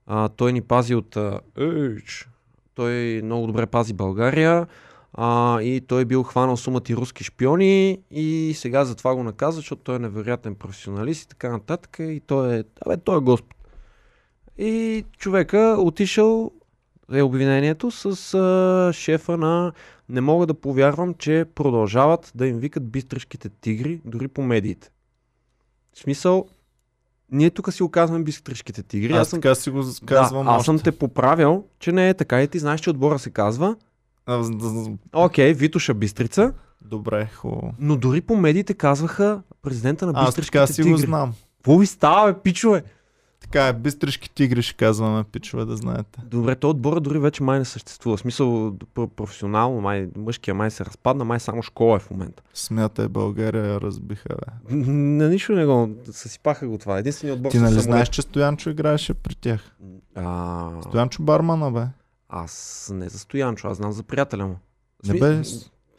а, 0.07 0.29
той 0.29 0.53
ни 0.53 0.61
пази 0.61 0.95
от 0.95 1.17
а, 1.17 1.41
той 2.75 3.21
много 3.25 3.47
добре 3.47 3.67
пази 3.67 3.93
България, 3.93 4.67
а, 5.15 5.61
и 5.63 5.81
той 5.81 6.05
бил 6.05 6.23
хванал 6.23 6.57
сумати 6.57 6.97
руски 6.97 7.25
шпиони 7.25 7.99
и 8.11 8.55
сега 8.57 8.85
затова 8.85 9.15
го 9.15 9.23
наказва, 9.23 9.57
защото 9.57 9.83
той 9.83 9.97
е 9.97 9.99
невероятен 9.99 10.55
професионалист 10.55 11.23
и 11.23 11.29
така 11.29 11.51
нататък. 11.51 11.97
И 12.01 12.21
той 12.27 12.57
е, 12.57 12.65
абе, 12.87 12.97
той 12.97 13.17
е 13.17 13.21
Господ. 13.21 13.55
И 14.59 15.05
човека 15.19 15.77
отишъл, 15.79 16.51
е 17.13 17.23
обвинението, 17.23 17.91
с 17.91 18.35
а, 18.35 18.93
шефа 18.93 19.37
на 19.37 19.73
не 20.09 20.21
мога 20.21 20.47
да 20.47 20.55
повярвам, 20.55 21.15
че 21.15 21.45
продължават 21.55 22.33
да 22.35 22.47
им 22.47 22.59
викат 22.59 22.91
бистришките 22.91 23.49
тигри, 23.49 24.01
дори 24.05 24.29
по 24.29 24.43
медиите. 24.43 24.91
В 25.93 25.99
смисъл, 25.99 26.47
ние 27.33 27.51
тук 27.51 27.73
си 27.73 27.83
оказваме 27.83 28.25
бистришките 28.25 28.83
тигри. 28.83 29.13
Аз 29.13 29.31
така 29.31 29.55
си 29.55 29.71
го 29.71 29.85
казвам 30.07 30.47
да, 30.47 30.53
аз 30.53 30.65
съм 30.65 30.79
те 30.79 30.93
поправил, 30.93 31.65
че 31.79 31.93
не 31.93 32.09
е 32.09 32.15
така 32.15 32.43
и 32.43 32.49
ти 32.49 32.59
знаеш, 32.59 32.81
че 32.81 32.91
отбора 32.91 33.19
се 33.19 33.31
казва 33.31 33.77
Окей, 35.13 35.55
Витоша 35.55 35.95
Бистрица, 35.95 36.53
Добре, 36.85 37.29
хубаво. 37.35 37.75
но 37.79 37.97
дори 37.97 38.21
по 38.21 38.37
медиите 38.37 38.75
казваха 38.75 39.43
президента 39.63 40.07
на 40.07 40.13
Аз 40.17 40.27
Бистришките 40.27 40.53
така 40.53 40.67
си 40.67 40.75
тигри. 40.75 40.91
го 40.91 40.97
знам. 40.97 41.35
Какво 41.57 41.79
ви 41.79 41.87
става, 41.87 42.33
бе, 42.33 42.39
пичове? 42.41 42.83
Така 43.41 43.67
е, 43.67 43.73
бистришки 43.73 44.31
тигри 44.31 44.63
ще 44.63 44.75
казваме, 44.75 45.25
пичове, 45.25 45.65
да 45.65 45.77
знаете. 45.77 46.21
Добре, 46.25 46.55
то 46.55 46.71
отбора 46.71 47.01
дори 47.01 47.19
вече 47.19 47.43
май 47.43 47.59
не 47.59 47.65
съществува. 47.65 48.17
В 48.17 48.21
смисъл 48.21 48.49
пр- 48.73 49.07
професионално, 49.07 49.81
май 49.81 50.09
мъжкия 50.17 50.55
май 50.55 50.71
се 50.71 50.85
разпадна, 50.85 51.25
май 51.25 51.41
само 51.41 51.63
школа 51.63 51.97
е 51.97 52.01
в 52.01 52.11
момента. 52.11 52.43
Смятай, 52.55 53.09
България 53.09 53.67
я 53.67 53.81
разбиха, 53.81 54.29
бе. 54.29 54.75
На 54.77 55.29
нищо 55.29 55.53
не 55.53 55.67
го 55.67 55.91
съсипаха 56.13 56.69
го 56.69 56.79
това. 56.79 56.99
Единственият 56.99 57.37
отбор 57.37 57.51
Ти 57.51 57.59
нали 57.59 57.81
знаеш, 57.81 58.09
че 58.09 58.23
Стоянчо 58.23 58.71
играеше 58.71 59.15
при 59.15 59.35
тях? 59.35 59.77
А, 60.15 60.69
Стоянчо 60.83 61.23
бармана, 61.23 61.71
бе. 61.71 61.85
Аз 62.29 62.91
не 62.95 63.09
за 63.09 63.19
Стоянчо, 63.19 63.69
аз 63.69 63.77
знам 63.77 63.93
за 63.93 64.03
приятеля 64.03 64.47
му. 64.47 64.57
Не 65.07 65.19
бе, 65.19 65.43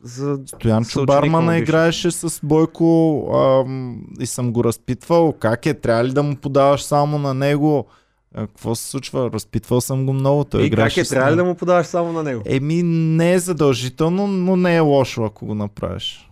За... 0.01 0.39
Стоянчо 0.45 1.05
бармана 1.05 1.57
играеше 1.57 2.11
с 2.11 2.39
Бойко 2.43 3.21
ам, 3.35 4.01
и 4.19 4.25
съм 4.25 4.53
го 4.53 4.63
разпитвал 4.63 5.33
как 5.33 5.65
е, 5.65 5.73
трябва 5.73 6.03
ли 6.03 6.13
да 6.13 6.23
му 6.23 6.35
подаваш 6.35 6.83
само 6.83 7.19
на 7.19 7.33
него 7.33 7.87
А, 8.33 8.47
какво 8.47 8.75
се 8.75 8.89
случва? 8.89 9.29
Разпитвал 9.33 9.81
съм 9.81 10.05
го 10.05 10.13
много. 10.13 10.43
Той 10.43 10.63
И 10.63 10.71
как 10.71 10.97
е, 10.97 11.03
трябва 11.03 11.31
ли 11.31 11.35
да 11.35 11.43
му 11.43 11.55
подаваш 11.55 11.87
само 11.87 12.13
на 12.13 12.23
него? 12.23 12.41
Еми, 12.45 12.83
не 12.83 13.33
е 13.33 13.39
задължително, 13.39 14.27
но 14.27 14.55
не 14.55 14.75
е 14.75 14.79
лошо, 14.79 15.23
ако 15.23 15.45
го 15.45 15.55
направиш. 15.55 16.29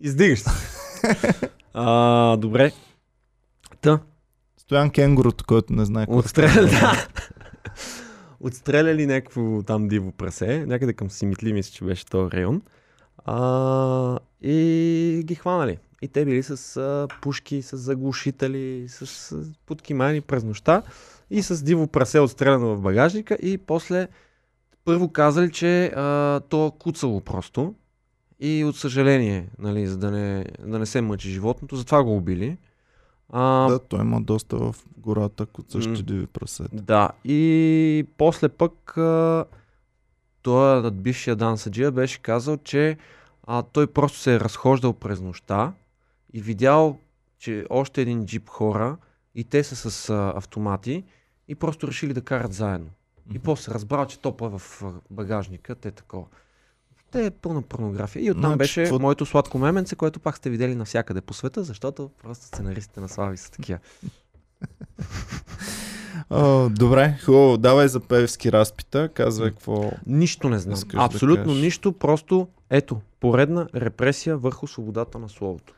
Издигаш 0.00 0.38
се. 0.38 0.50
а, 1.74 2.36
добре. 2.36 2.72
Та, 3.80 4.00
Стоян 4.56 4.90
Кенгурото, 4.90 5.44
който 5.44 5.72
не 5.72 5.84
знае 5.84 6.06
какво 6.06 6.18
отстреля, 6.18 6.66
да. 6.66 7.06
Отстреляли 8.44 9.06
някакво 9.06 9.62
там 9.62 9.88
диво 9.88 10.12
прасе, 10.12 10.66
някъде 10.66 10.92
към 10.92 11.10
Симитли, 11.10 11.52
мисля, 11.52 11.72
че 11.72 11.84
беше 11.84 12.06
този 12.06 12.30
район. 12.30 12.62
А, 13.24 14.18
и 14.42 15.22
ги 15.24 15.34
хванали. 15.34 15.78
И 16.02 16.08
те 16.08 16.24
били 16.24 16.42
с 16.42 16.76
а, 16.76 17.08
пушки, 17.22 17.62
с 17.62 17.76
заглушители, 17.76 18.84
с, 18.88 19.06
с 19.06 19.52
подкимани 19.66 20.20
през 20.20 20.44
нощта 20.44 20.82
и 21.30 21.42
с 21.42 21.64
диво 21.64 21.86
прасе 21.86 22.20
отстреляно 22.20 22.76
в 22.76 22.80
багажника 22.80 23.34
и 23.34 23.58
после 23.58 24.08
първо 24.84 25.08
казали, 25.08 25.52
че 25.52 25.86
а, 25.86 26.40
то 26.40 26.72
куцало 26.78 27.20
просто 27.20 27.74
и 28.40 28.64
от 28.64 28.76
съжаление, 28.76 29.48
нали, 29.58 29.86
за 29.86 29.96
да 29.96 30.10
не, 30.10 30.46
да 30.66 30.78
не 30.78 30.86
се 30.86 31.00
мъчи 31.00 31.30
животното, 31.30 31.76
затова 31.76 32.04
го 32.04 32.16
убили. 32.16 32.56
А, 33.32 33.68
Да, 33.68 33.78
той 33.78 34.00
има 34.00 34.20
доста 34.22 34.56
в 34.56 34.74
гората, 34.98 35.46
куцащи 35.46 36.02
диви 36.02 36.26
прасета. 36.26 36.76
да, 36.76 37.10
и 37.24 38.06
после 38.16 38.48
пък 38.48 38.98
а, 38.98 39.44
той 40.42 40.82
над 40.82 41.02
бившия 41.02 41.36
Дан 41.36 41.58
Саджия 41.58 41.90
беше 41.92 42.18
казал, 42.22 42.56
че 42.56 42.96
а, 43.46 43.62
той 43.62 43.86
просто 43.86 44.18
се 44.18 44.34
е 44.34 44.40
разхождал 44.40 44.92
през 44.92 45.20
нощта 45.20 45.72
и 46.32 46.40
видял, 46.40 46.98
че 47.38 47.66
още 47.70 48.02
един 48.02 48.26
джип 48.26 48.48
хора 48.48 48.96
и 49.34 49.44
те 49.44 49.64
са 49.64 49.90
с 49.90 50.10
а, 50.10 50.32
автомати 50.36 51.04
и 51.48 51.54
просто 51.54 51.88
решили 51.88 52.12
да 52.12 52.20
карат 52.22 52.52
заедно. 52.52 52.90
И 53.34 53.38
после 53.38 53.74
разбрал, 53.74 54.06
че 54.06 54.18
топа 54.18 54.58
в 54.58 54.82
багажника, 55.10 55.74
те 55.74 55.90
такова. 55.90 56.26
Те 57.14 57.26
е 57.26 57.30
пълна 57.30 57.62
порнография. 57.62 58.24
И 58.24 58.30
оттам 58.30 58.42
Значи, 58.42 58.58
беше 58.58 58.82
какво- 58.82 58.98
моето 58.98 59.26
сладко 59.26 59.58
меменце, 59.58 59.96
което 59.96 60.20
пак 60.20 60.36
сте 60.36 60.50
видели 60.50 60.74
навсякъде 60.74 61.20
по 61.20 61.34
света, 61.34 61.64
защото 61.64 62.10
просто 62.22 62.44
сценаристите 62.46 63.00
на 63.00 63.08
Слави 63.08 63.36
са 63.36 63.50
такива. 63.50 63.78
О, 66.30 66.68
добре, 66.70 67.18
хубаво. 67.24 67.58
Давай 67.58 67.88
за 67.88 68.00
Певски 68.00 68.52
разпита. 68.52 69.08
Казвай 69.08 69.50
какво. 69.50 69.90
Нищо 70.06 70.48
не 70.48 70.58
знам. 70.58 70.80
Да 70.86 70.98
Абсолютно 70.98 71.44
кажеш. 71.44 71.62
нищо. 71.62 71.92
Просто 71.92 72.48
ето, 72.70 73.00
поредна 73.20 73.68
репресия 73.74 74.36
върху 74.36 74.66
свободата 74.66 75.18
на 75.18 75.28
словото. 75.28 75.74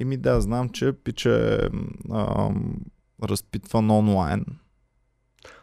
Еми 0.00 0.16
да, 0.16 0.40
знам, 0.40 0.68
че 0.68 0.92
пиче 0.94 1.54
е 1.54 1.68
ам, 2.12 2.74
разпитван 3.22 3.90
онлайн. 3.90 4.44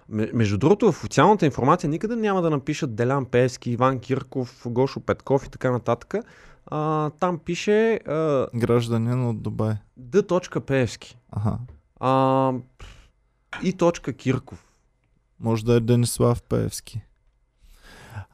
Между 0.09 0.57
другото, 0.57 0.91
в 0.91 0.97
официалната 0.97 1.45
информация 1.45 1.89
никъде 1.89 2.15
няма 2.15 2.41
да 2.41 2.49
напишат 2.49 2.95
Делян 2.95 3.25
Пески, 3.25 3.71
Иван 3.71 3.99
Кирков, 3.99 4.63
Гошо 4.65 4.99
Петков 4.99 5.45
и 5.45 5.49
така 5.49 5.71
нататък. 5.71 6.15
А, 6.65 7.09
там 7.09 7.39
пише 7.39 7.93
а, 7.93 8.47
Гражданин 8.55 9.27
от 9.27 9.41
Дубай. 9.41 9.73
D.Певски. 9.99 11.17
Аха. 11.31 11.57
А, 11.99 12.53
и 13.63 13.73
точка 13.73 14.13
Кирков. 14.13 14.65
Може 15.39 15.65
да 15.65 15.73
е 15.73 15.79
Денислав 15.79 16.43
Певски. 16.43 17.01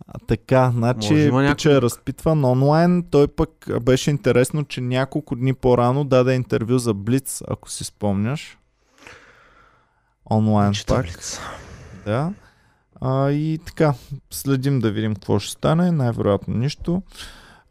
А, 0.08 0.20
така, 0.28 0.72
значи 0.76 1.32
пиче 1.52 1.72
е 1.72 1.82
разпитван 1.82 2.46
онлайн. 2.46 3.04
Той 3.12 3.28
пък 3.28 3.68
беше 3.82 4.10
интересно, 4.10 4.64
че 4.64 4.82
няколко 4.82 5.36
дни 5.36 5.54
по-рано 5.54 6.04
даде 6.04 6.34
интервю 6.34 6.78
за 6.78 6.94
Блиц, 6.94 7.44
ако 7.48 7.70
си 7.70 7.84
спомняш. 7.84 8.58
Онлайн 10.32 10.68
пак. 10.68 10.76
Читалица. 10.76 11.42
Да. 12.06 12.34
А, 13.02 13.32
и 13.32 13.60
така, 13.66 13.94
следим 14.32 14.80
да 14.80 14.92
видим 14.92 15.14
какво 15.14 15.40
ще 15.40 15.52
стане. 15.52 15.92
Най-вероятно 15.92 16.58
нищо. 16.58 17.02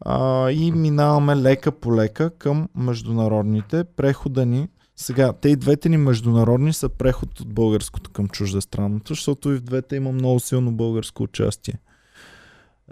А, 0.01 0.51
и 0.51 0.73
минаваме 0.73 1.37
лека 1.37 1.73
по 1.73 1.97
лека 1.97 2.31
към 2.39 2.69
международните. 2.77 3.85
Прехода 3.85 4.47
ни. 4.47 4.69
Сега, 4.97 5.33
те 5.33 5.49
и 5.49 5.57
двете 5.57 5.89
ни 5.89 5.97
международни 5.97 6.73
са 6.73 6.89
преход 6.89 7.41
от 7.41 7.55
българското 7.55 8.11
към 8.11 8.29
чуждестранното, 8.29 9.15
защото 9.15 9.51
и 9.53 9.57
в 9.57 9.63
двете 9.63 9.97
има 9.97 10.13
много 10.13 10.41
силно 10.41 10.73
българско 10.73 11.23
участие. 11.23 11.75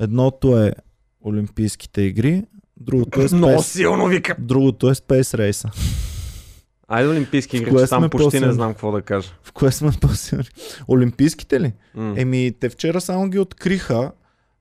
Едното 0.01 0.59
е 0.59 0.73
Олимпийските 1.27 2.03
игри, 2.03 2.45
другото 2.77 3.21
е 3.21 3.27
Много 3.33 3.53
Space, 3.53 3.61
силно 3.61 4.07
вика. 4.07 4.37
другото 4.39 4.91
е 4.91 4.95
Space 4.95 5.39
Race. 5.39 5.75
Айде 6.91 7.09
Олимпийски 7.09 7.57
игри, 7.57 7.71
че 7.73 7.87
там 7.87 8.03
почти 8.03 8.17
не 8.17 8.25
по-силни? 8.25 8.53
знам 8.53 8.73
какво 8.73 8.93
да 8.93 9.03
кажа. 9.03 9.31
В 9.43 9.53
кое 9.53 9.73
сме 9.73 9.91
по-силни? 9.93 10.45
Олимпийските 10.89 11.61
ли? 11.61 11.73
М. 11.95 12.15
Еми, 12.17 12.53
те 12.61 12.69
вчера 12.69 13.01
само 13.01 13.29
ги 13.29 13.39
откриха. 13.39 14.13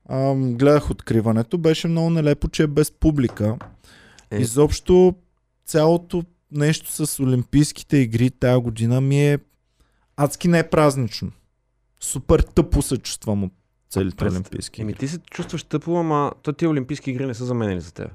Ам, 0.08 0.54
гледах 0.54 0.90
откриването. 0.90 1.58
Беше 1.58 1.88
много 1.88 2.10
нелепо, 2.10 2.48
че 2.48 2.62
е 2.62 2.66
без 2.66 2.90
публика. 2.90 3.56
Е. 4.30 4.38
Изобщо 4.38 5.14
цялото 5.66 6.22
нещо 6.52 7.06
с 7.06 7.20
Олимпийските 7.20 7.96
игри 7.96 8.30
тази 8.30 8.60
година 8.60 9.00
ми 9.00 9.22
е 9.22 9.38
адски 10.16 10.48
не 10.48 10.58
е 10.58 10.68
празнично. 10.70 11.30
Супер 12.00 12.40
тъпо 12.40 12.82
се 12.82 12.96
чувствам 12.96 13.44
от 13.44 13.52
целите 13.90 14.16
През- 14.16 14.32
Олимпийски 14.32 14.80
Еми 14.80 14.90
игри. 14.90 14.98
ти 14.98 15.08
се 15.08 15.18
чувстваш 15.20 15.62
тъпо, 15.62 15.96
ама 15.96 16.32
то 16.42 16.52
тия 16.52 16.70
Олимпийски 16.70 17.10
игри 17.10 17.26
не 17.26 17.34
са 17.34 17.44
заменили 17.44 17.80
за 17.80 17.92
теб. 17.92 18.08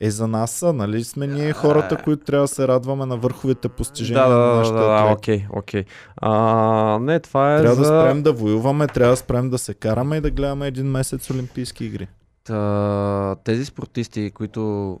Е, 0.00 0.10
за 0.10 0.28
нас 0.28 0.64
нали 0.74 1.04
сме 1.04 1.26
ние 1.26 1.52
хората, 1.52 1.96
които 2.04 2.24
трябва 2.24 2.44
да 2.44 2.48
се 2.48 2.68
радваме 2.68 3.06
на 3.06 3.16
върховите 3.16 3.68
постижения 3.68 4.28
Да, 4.28 4.34
на 4.34 4.38
да, 4.38 4.54
нашите 4.54 4.78
да, 4.78 5.04
да, 5.04 5.12
окей, 5.12 5.46
окей. 5.50 5.84
А, 6.16 6.98
не, 7.00 7.20
това 7.20 7.56
е 7.56 7.60
Трябва 7.60 7.74
за... 7.74 7.92
да 7.92 8.02
спрем 8.02 8.22
да 8.22 8.32
воюваме, 8.32 8.86
трябва 8.86 9.12
да 9.12 9.16
спрем 9.16 9.50
да 9.50 9.58
се 9.58 9.74
караме 9.74 10.16
и 10.16 10.20
да 10.20 10.30
гледаме 10.30 10.66
един 10.66 10.86
месец 10.86 11.30
Олимпийски 11.30 11.84
игри. 11.84 12.08
Та, 12.44 13.36
тези 13.44 13.64
спортисти, 13.64 14.30
които 14.30 15.00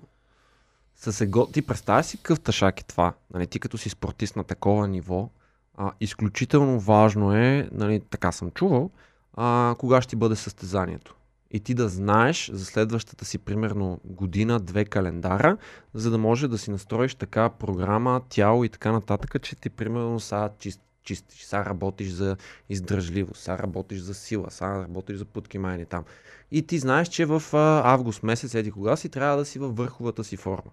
са 0.96 1.12
се 1.12 1.26
го... 1.26 1.46
Ти 1.46 1.62
представяш 1.62 2.06
си 2.06 2.16
какъв 2.16 2.40
тъшак 2.40 2.80
е 2.80 2.84
това? 2.84 3.12
Нали, 3.34 3.46
ти 3.46 3.58
като 3.58 3.78
си 3.78 3.88
спортист 3.88 4.36
на 4.36 4.44
такова 4.44 4.88
ниво, 4.88 5.28
а, 5.76 5.92
изключително 6.00 6.80
важно 6.80 7.36
е, 7.36 7.68
нали, 7.72 8.00
така 8.10 8.32
съм 8.32 8.50
чувал, 8.50 8.90
а, 9.36 9.74
кога 9.78 10.02
ще 10.02 10.10
ти 10.10 10.16
бъде 10.16 10.36
състезанието. 10.36 11.16
И 11.50 11.60
ти 11.60 11.74
да 11.74 11.88
знаеш 11.88 12.50
за 12.52 12.64
следващата 12.64 13.24
си 13.24 13.38
примерно 13.38 14.00
година, 14.04 14.60
две 14.60 14.84
календара, 14.84 15.56
за 15.94 16.10
да 16.10 16.18
може 16.18 16.48
да 16.48 16.58
си 16.58 16.70
настроиш 16.70 17.14
така 17.14 17.48
програма, 17.48 18.20
тяло 18.28 18.64
и 18.64 18.68
така 18.68 18.92
нататък, 18.92 19.42
че 19.42 19.56
ти 19.56 19.70
примерно 19.70 20.20
са 20.20 20.50
чист, 20.58 20.80
чистиш, 21.02 21.42
сега 21.42 21.64
работиш 21.64 22.08
за 22.08 22.36
издръжливост, 22.68 23.42
сега 23.42 23.58
работиш 23.58 23.98
за 23.98 24.14
сила, 24.14 24.50
сега 24.50 24.82
работиш 24.82 25.16
за 25.16 25.24
подкимайни 25.24 25.86
там. 25.86 26.04
И 26.50 26.66
ти 26.66 26.78
знаеш, 26.78 27.08
че 27.08 27.24
в 27.24 27.42
а, 27.52 27.92
август 27.92 28.22
месец, 28.22 28.54
еди 28.54 28.70
кога 28.70 28.96
си, 28.96 29.08
трябва 29.08 29.36
да 29.36 29.44
си 29.44 29.58
във 29.58 29.76
върховата 29.76 30.24
си 30.24 30.36
форма. 30.36 30.70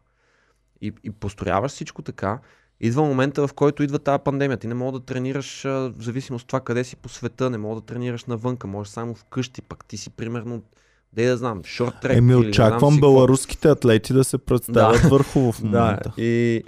И, 0.81 0.93
и 1.03 1.11
построяваш 1.11 1.71
всичко 1.71 2.01
така. 2.01 2.39
Идва 2.81 3.03
момента, 3.03 3.47
в 3.47 3.53
който 3.53 3.83
идва 3.83 3.99
тази 3.99 4.23
пандемия. 4.23 4.57
Ти 4.57 4.67
не 4.67 4.73
мога 4.73 4.99
да 4.99 5.05
тренираш, 5.05 5.61
в 5.63 5.93
зависимост 5.99 6.43
от 6.43 6.47
това 6.47 6.59
къде 6.59 6.83
си 6.83 6.95
по 6.95 7.09
света, 7.09 7.49
не 7.49 7.57
мога 7.57 7.75
да 7.75 7.85
тренираш 7.85 8.25
навънка, 8.25 8.67
можеш 8.67 8.93
само 8.93 9.15
вкъщи, 9.15 9.61
пък 9.61 9.85
ти 9.85 9.97
си 9.97 10.09
примерно, 10.09 10.61
да 11.13 11.37
знам, 11.37 11.61
шорт 11.65 11.93
трек. 12.01 12.17
Еми, 12.17 12.35
очаквам 12.35 12.93
си 12.93 12.99
беларуските 12.99 13.69
атлети 13.69 14.13
да 14.13 14.23
се 14.23 14.37
представят 14.37 15.01
Да. 15.01 15.09
върхово 15.09 15.51
в 15.51 15.61
Да, 15.61 15.67
момента. 15.67 16.11
и, 16.17 16.63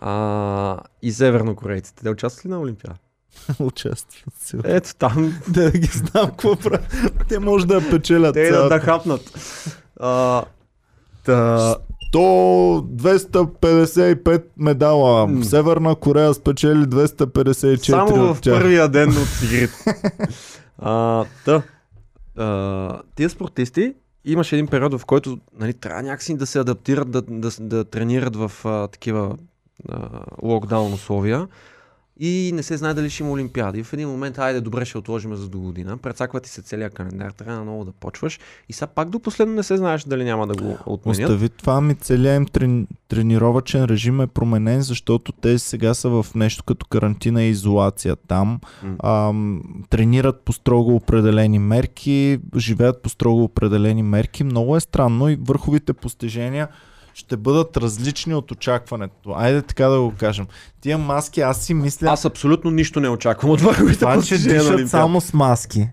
а, 0.00 0.78
и 1.02 1.12
севернокорейците. 1.12 2.02
Те 2.02 2.10
участват 2.10 2.44
ли 2.44 2.50
на 2.50 2.60
Олимпиада? 2.60 2.98
Участват 3.60 4.34
си. 4.34 4.56
Ето 4.64 4.94
там, 4.94 5.40
Да 5.48 5.70
ги 5.70 5.86
знам 5.86 6.26
какво 6.28 6.56
правят. 6.56 6.94
Те 7.28 7.38
може 7.38 7.66
да 7.66 7.74
я 7.74 7.90
печелят. 7.90 8.34
те 8.34 8.50
да, 8.50 8.68
да 8.68 8.80
хапнат. 8.80 9.20
А, 10.00 10.44
та, 11.24 11.76
100, 12.16 12.82
255 12.82 14.42
медала. 14.56 15.26
М. 15.26 15.44
Северна 15.44 15.94
Корея 15.94 16.34
спечели 16.34 16.86
254 16.86 17.90
Само 17.90 18.34
в 18.34 18.40
първия 18.44 18.88
ден 18.88 19.08
от 19.08 19.42
игрите. 19.44 19.74
а, 20.78 21.24
та, 21.44 21.62
а, 22.36 23.00
тия 23.14 23.30
спортисти 23.30 23.94
имаше 24.24 24.56
един 24.56 24.66
период, 24.66 24.98
в 24.98 25.04
който 25.04 25.38
нали, 25.58 25.74
трябва 25.74 26.02
някакси 26.02 26.36
да 26.36 26.46
се 26.46 26.58
адаптират, 26.58 27.10
да, 27.10 27.22
да, 27.22 27.50
да 27.60 27.84
тренират 27.84 28.36
в 28.36 28.52
а, 28.64 28.88
такива 28.88 29.36
а, 29.88 30.08
локдаун 30.42 30.92
условия. 30.92 31.48
И 32.20 32.50
не 32.54 32.62
се 32.62 32.76
знае 32.76 32.94
дали 32.94 33.10
ще 33.10 33.22
има 33.22 33.32
Олимпиади. 33.32 33.82
В 33.82 33.92
един 33.92 34.08
момент, 34.08 34.38
айде, 34.38 34.60
добре, 34.60 34.84
ще 34.84 34.98
отложим 34.98 35.36
за 35.36 35.48
до 35.48 35.58
година. 35.58 35.96
Прецаква 35.96 36.40
ти 36.40 36.50
се 36.50 36.62
целият 36.62 36.94
календар, 36.94 37.30
трябва 37.30 37.62
много 37.62 37.84
да 37.84 37.92
почваш. 37.92 38.40
И 38.68 38.72
сега 38.72 38.86
пак 38.86 39.10
до 39.10 39.18
последно 39.18 39.54
не 39.54 39.62
се 39.62 39.76
знаеш 39.76 40.04
дали 40.04 40.24
няма 40.24 40.46
да 40.46 40.54
го 40.62 40.78
отменят. 40.86 41.20
Остави 41.20 41.48
това 41.48 41.80
ми 41.80 41.94
целият 41.94 42.36
им 42.36 42.46
трени... 42.46 42.86
тренировачен 43.08 43.84
режим 43.84 44.20
е 44.20 44.26
променен, 44.26 44.82
защото 44.82 45.32
те 45.32 45.58
сега 45.58 45.94
са 45.94 46.08
в 46.08 46.26
нещо 46.34 46.64
като 46.64 46.86
карантина 46.86 47.44
и 47.44 47.50
изолация 47.50 48.16
там. 48.16 48.60
Ам, 49.02 49.62
тренират 49.90 50.40
по 50.40 50.52
строго 50.52 50.96
определени 50.96 51.58
мерки, 51.58 52.38
живеят 52.56 53.02
по 53.02 53.08
строго 53.08 53.44
определени 53.44 54.02
мерки. 54.02 54.44
Много 54.44 54.76
е 54.76 54.80
странно 54.80 55.28
и 55.28 55.36
върховите 55.36 55.92
постижения 55.92 56.68
ще 57.16 57.36
бъдат 57.36 57.76
различни 57.76 58.34
от 58.34 58.50
очакването. 58.50 59.32
Айде 59.36 59.62
така 59.62 59.86
да 59.86 60.00
го 60.00 60.14
кажем. 60.18 60.46
Тия 60.80 60.98
маски, 60.98 61.40
аз 61.40 61.60
си 61.60 61.74
мисля, 61.74 62.10
Аз 62.10 62.24
абсолютно 62.24 62.70
нищо 62.70 63.00
не 63.00 63.08
очаквам 63.08 63.50
от 63.50 63.58
това, 63.58 63.74
че 63.74 63.98
постижения 64.00 64.64
на 64.64 64.76
дишат 64.76 64.90
само 64.90 65.20
с 65.20 65.32
маски. 65.32 65.88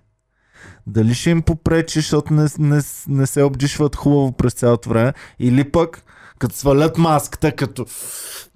Дали 0.87 1.13
ще 1.13 1.29
им 1.29 1.41
попречи, 1.41 1.99
защото 1.99 2.33
не, 2.33 2.47
не, 2.59 2.81
не 3.07 3.27
се 3.27 3.43
обдишват 3.43 3.95
хубаво 3.95 4.31
през 4.31 4.53
цялото 4.53 4.89
време, 4.89 5.13
или 5.39 5.71
пък 5.71 6.03
като 6.39 6.55
свалят 6.55 6.97
маската, 6.97 7.51
като 7.51 7.85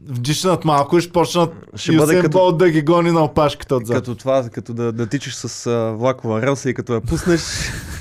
вдишнат 0.10 0.66
малко 0.66 0.98
и 0.98 1.02
ще 1.02 1.12
почнат 1.12 1.54
Ще 1.76 1.94
и 1.94 1.98
бъде 1.98 2.22
като- 2.22 2.52
да 2.52 2.70
ги 2.70 2.82
гони 2.82 3.12
на 3.12 3.24
опашката 3.24 3.76
отзад. 3.76 3.98
Като 3.98 4.16
това, 4.16 4.50
като 4.50 4.74
да, 4.74 4.92
да 4.92 5.08
тичаш 5.08 5.36
с 5.36 5.68
а, 5.68 5.92
влакова 5.92 6.42
релса 6.42 6.70
и 6.70 6.74
като 6.74 6.94
я 6.94 7.02
пуснеш. 7.02 7.42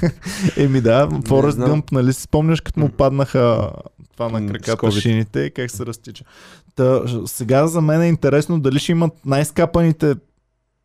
Еми 0.56 0.80
да, 0.80 1.09
Форест. 1.28 1.59
Гъмп, 1.59 1.93
нали 1.93 2.12
си 2.12 2.22
спомняш, 2.22 2.60
като 2.60 2.80
му 2.80 2.88
паднаха 2.88 3.70
това 4.16 4.28
на 4.30 4.47
краката 4.47 4.70
с 4.70 4.74
COVID. 4.74 5.01
шините 5.01 5.40
и 5.40 5.51
как 5.51 5.70
се 5.70 5.86
разтича. 5.86 6.24
Та, 6.74 7.02
сега 7.26 7.66
за 7.66 7.80
мен 7.80 8.02
е 8.02 8.09
интересно 8.09 8.60
дали 8.60 8.78
ще 8.78 8.93
имат 8.93 9.12
най-скапаните 9.26 10.14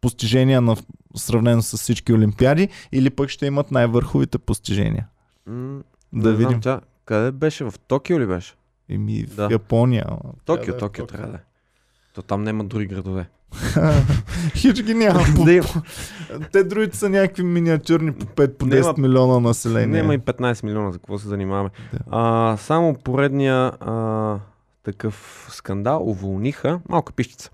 постижения 0.01 0.61
на 0.61 0.75
сравнено 1.15 1.61
с 1.61 1.77
всички 1.77 2.13
олимпиади 2.13 2.69
или 2.91 3.09
пък 3.09 3.29
ще 3.29 3.45
имат 3.45 3.71
най-върховите 3.71 4.37
постижения. 4.37 5.07
М, 5.45 5.81
Да 6.13 6.29
не 6.29 6.35
знам, 6.35 6.35
видим. 6.37 6.61
Тя, 6.61 6.81
къде 7.05 7.31
беше? 7.31 7.63
В 7.63 7.73
Токио 7.87 8.19
ли 8.19 8.25
беше? 8.25 8.53
Еми 8.89 9.23
в 9.23 9.35
Да. 9.35 9.47
Япония. 9.51 10.05
Токио, 10.45 10.73
е 10.73 10.77
Токио 10.77 11.05
трябва 11.07 11.27
да 11.27 11.37
е. 11.37 11.39
То 12.13 12.21
там 12.21 12.43
няма 12.43 12.63
други 12.63 12.85
градове. 12.87 13.29
Хич 14.55 14.81
ги 14.81 14.93
няма. 14.93 15.19
Те 16.51 16.63
другите 16.63 16.97
са 16.97 17.09
някакви 17.09 17.43
миниатюрни 17.43 18.13
по 18.13 18.25
5 18.25 18.53
по 18.53 18.65
10 18.65 18.81
Нема- 18.81 18.97
милиона 18.97 19.39
население. 19.39 20.01
Няма 20.01 20.13
и 20.13 20.19
15 20.19 20.63
милиона, 20.63 20.91
за 20.91 20.97
какво 20.97 21.19
се 21.19 21.27
занимаваме. 21.27 21.69
А, 22.09 22.57
само 22.57 22.93
поредния 22.95 23.55
а, 23.79 24.39
такъв 24.83 25.15
скандал 25.51 26.03
уволниха, 26.03 26.79
малка 26.89 27.13
пищица, 27.13 27.49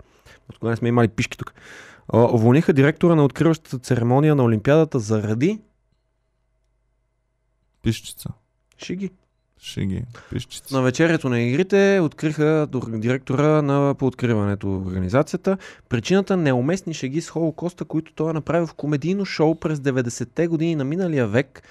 от 0.48 0.58
кога 0.58 0.70
не 0.70 0.76
сме 0.76 0.88
имали 0.88 1.08
пишки 1.08 1.38
тук, 1.38 1.54
а, 2.08 2.18
уволниха 2.24 2.72
директора 2.72 3.14
на 3.14 3.24
откриващата 3.24 3.78
церемония 3.78 4.34
на 4.34 4.44
Олимпиадата 4.44 4.98
заради 4.98 5.60
Пищица. 7.82 8.28
шиги. 8.78 9.10
Ще 9.60 9.86
ги. 9.86 10.02
На 10.72 10.82
вечерието 10.82 11.28
на 11.28 11.40
игрите 11.40 12.00
откриха 12.02 12.66
директора 12.88 13.62
на 13.62 13.94
по 13.98 14.06
откриването 14.06 14.76
организацията. 14.76 15.56
Причината 15.88 16.36
неуместни 16.36 16.94
шеги 16.94 17.20
с 17.20 17.30
Холокоста, 17.30 17.84
които 17.84 18.12
той 18.12 18.30
е 18.30 18.32
направил 18.32 18.66
в 18.66 18.74
комедийно 18.74 19.24
шоу 19.24 19.54
през 19.54 19.78
90-те 19.78 20.46
години 20.46 20.74
на 20.74 20.84
миналия 20.84 21.26
век, 21.26 21.62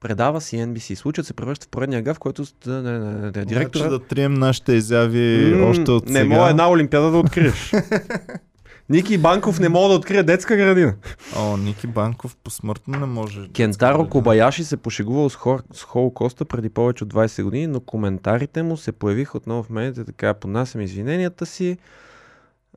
предава 0.00 0.40
си 0.40 0.56
NBC. 0.56 0.94
Случаят 0.94 1.26
се 1.26 1.34
превръща 1.34 1.66
в 1.66 1.68
поредния 1.68 2.02
гав, 2.02 2.18
който 2.18 2.44
да, 2.64 2.82
да, 2.82 2.98
да, 2.98 3.32
да, 3.32 3.44
директора... 3.44 3.84
Значи 3.84 3.90
да 3.90 4.06
трием 4.06 4.34
нашите 4.34 4.72
изяви 4.72 5.54
още 5.62 5.90
от 5.90 6.08
Не 6.08 6.20
сега. 6.20 6.34
мога 6.34 6.50
една 6.50 6.70
олимпиада 6.70 7.10
да 7.10 7.18
откриеш. 7.18 7.72
Ники 8.92 9.18
Банков 9.18 9.60
не 9.60 9.68
мога 9.68 9.88
да 9.88 9.94
открие 9.94 10.22
детска 10.22 10.56
градина. 10.56 10.94
О, 11.36 11.56
Ники 11.56 11.86
Банков 11.86 12.36
посмъртно 12.44 12.98
не 12.98 13.06
може. 13.06 13.48
Кентаро 13.48 14.08
Кобаяши 14.08 14.64
се 14.64 14.76
пошегувал 14.76 15.30
с, 15.30 15.34
хор, 15.34 15.62
с 15.72 15.82
Холокоста 15.82 16.44
преди 16.44 16.68
повече 16.68 17.04
от 17.04 17.14
20 17.14 17.42
години, 17.42 17.66
но 17.66 17.80
коментарите 17.80 18.62
му 18.62 18.76
се 18.76 18.92
появиха 18.92 19.36
отново 19.36 19.62
в 19.62 19.70
медиите, 19.70 20.04
така 20.04 20.34
поднасям 20.34 20.80
извиненията 20.80 21.46
си. 21.46 21.78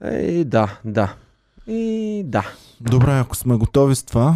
Ей, 0.04 0.44
да, 0.44 0.80
да. 0.86 1.14
И 1.68 2.22
да. 2.26 2.46
Добре, 2.82 3.20
ако 3.20 3.36
сме 3.36 3.56
готови 3.56 3.96
с 3.96 4.04
това, 4.04 4.36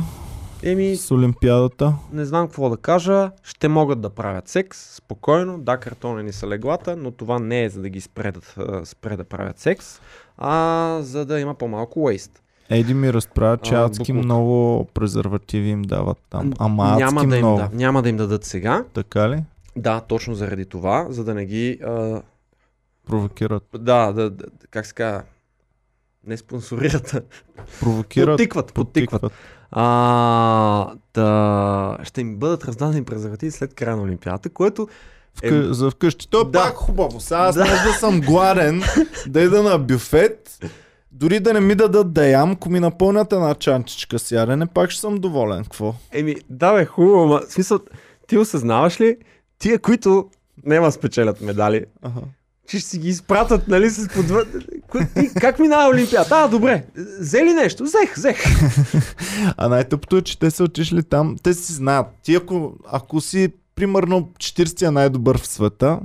Еми, 0.64 0.96
с 0.96 1.12
Олимпиадата, 1.12 1.94
не 2.14 2.26
знам 2.26 2.48
какво 2.48 2.70
да 2.70 2.78
кажа. 2.78 3.32
Ще 3.44 3.68
могат 3.68 4.02
да 4.02 4.10
правят 4.10 4.48
секс, 4.48 4.96
спокойно. 4.96 5.60
Да, 5.60 5.78
картонени 5.78 6.32
са 6.32 6.48
леглата, 6.48 6.96
но 6.96 7.12
това 7.12 7.40
не 7.40 7.64
е 7.64 7.70
за 7.70 7.82
да 7.82 7.90
ги 7.90 8.02
спре 8.02 8.32
да, 8.32 8.86
спре 8.86 9.18
да 9.18 9.24
правят 9.24 9.60
секс, 9.60 10.02
а 10.42 10.98
за 11.02 11.26
да 11.26 11.40
има 11.40 11.54
по-малко 11.54 12.00
уейст. 12.00 12.42
Еди 12.70 12.94
ми 12.94 13.14
разправя, 13.14 13.58
че 13.58 13.74
А, 13.76 13.86
адски 13.86 14.14
буклук. 14.14 14.26
много 14.26 14.86
презервативи 14.94 15.70
им 15.70 15.82
дават 15.82 16.18
там. 16.30 16.54
Ама 16.60 16.96
няма, 16.98 17.26
да 17.26 17.36
им, 17.36 17.42
много. 17.42 17.58
да, 17.58 17.70
няма 17.74 18.02
да 18.02 18.10
им 18.10 18.18
дадат 18.18 18.44
сега. 18.44 18.86
Така 18.94 19.30
ли? 19.30 19.44
Да, 19.76 20.00
точно 20.00 20.36
заради 20.36 20.66
това, 20.66 21.06
за 21.10 21.24
да 21.24 21.34
не 21.34 21.46
ги 21.46 21.80
а, 21.84 22.22
Провокират. 23.08 23.64
Да, 23.74 24.12
да, 24.12 24.30
да, 24.30 24.46
как 24.72 24.86
се 24.86 24.94
казва, 24.94 25.24
не 26.28 26.38
спонсорират, 26.38 27.16
Провокират. 27.80 28.34
подтикват, 28.38 28.74
подтикват. 28.74 29.32
А, 29.72 30.94
да, 31.14 31.98
ще 32.04 32.22
им 32.22 32.38
бъдат 32.38 32.66
раздадени 32.66 33.04
презервативи 33.04 33.52
след 33.52 33.74
края 33.74 33.96
на 33.98 34.04
Олимпиадата, 34.04 34.50
което 34.50 34.88
Вкъ... 35.40 35.74
За 35.74 35.92
вкъщи. 35.92 36.30
То 36.30 36.42
е 36.42 36.46
Да. 36.46 36.52
пак 36.52 36.74
хубаво. 36.76 37.20
Сега 37.20 37.40
аз 37.40 37.56
Да. 37.56 37.62
може 37.62 37.84
да 37.84 37.94
съм 37.94 38.22
гладен, 38.22 38.84
да 39.28 39.42
ида 39.42 39.64
на 39.64 39.80
бюфет, 39.80 40.60
дори 41.12 41.40
да 41.40 41.54
не 41.54 41.60
ми 41.60 41.76
дадат 41.76 42.14
да 42.14 42.28
ям, 42.28 42.52
ако 42.52 42.70
ми 42.70 42.80
напълнят 42.80 43.34
една 43.34 43.56
чанчичка 43.56 44.20
с 44.20 44.32
ядене, 44.32 44.66
пак 44.68 44.90
ще 44.90 45.02
съм 45.02 45.16
доволен. 45.16 45.64
Какво? 45.64 45.94
Еми, 46.12 46.36
да 46.50 46.74
бе, 46.74 46.86
хубаво, 46.86 47.26
ма, 47.28 47.42
в 47.50 47.54
смисъл, 47.54 47.80
ти 48.28 48.38
осъзнаваш 48.38 49.02
ли, 49.02 49.18
тия, 49.60 49.80
които 49.80 50.30
няма 50.66 50.92
спечелят 50.92 51.42
медали, 51.42 51.86
Ага. 52.02 52.22
че 52.68 52.80
ще 52.80 52.90
си 52.90 52.98
ги 52.98 53.10
изпратят, 53.10 53.68
нали, 53.68 53.90
с 53.90 54.08
подвър... 54.08 54.48
Как 55.42 55.60
минава 55.60 55.90
Олимпиада? 55.90 56.30
А, 56.32 56.48
добре, 56.48 56.84
взели 57.20 57.54
нещо? 57.54 57.84
Взех, 57.84 58.16
взех. 58.16 58.44
А 59.58 59.68
най-тъпото 59.68 60.18
е, 60.18 60.22
че 60.22 60.40
те 60.40 60.52
са 60.52 60.64
отишли 60.64 61.04
там. 61.04 61.36
Те 61.44 61.54
си 61.54 61.74
знаят. 61.74 62.08
Ти 62.24 62.36
ако, 62.36 62.74
ако 62.92 63.22
си 63.22 63.50
примерно 63.80 64.30
40-я 64.38 64.92
най-добър 64.92 65.38
в 65.38 65.48
света, 65.48 66.00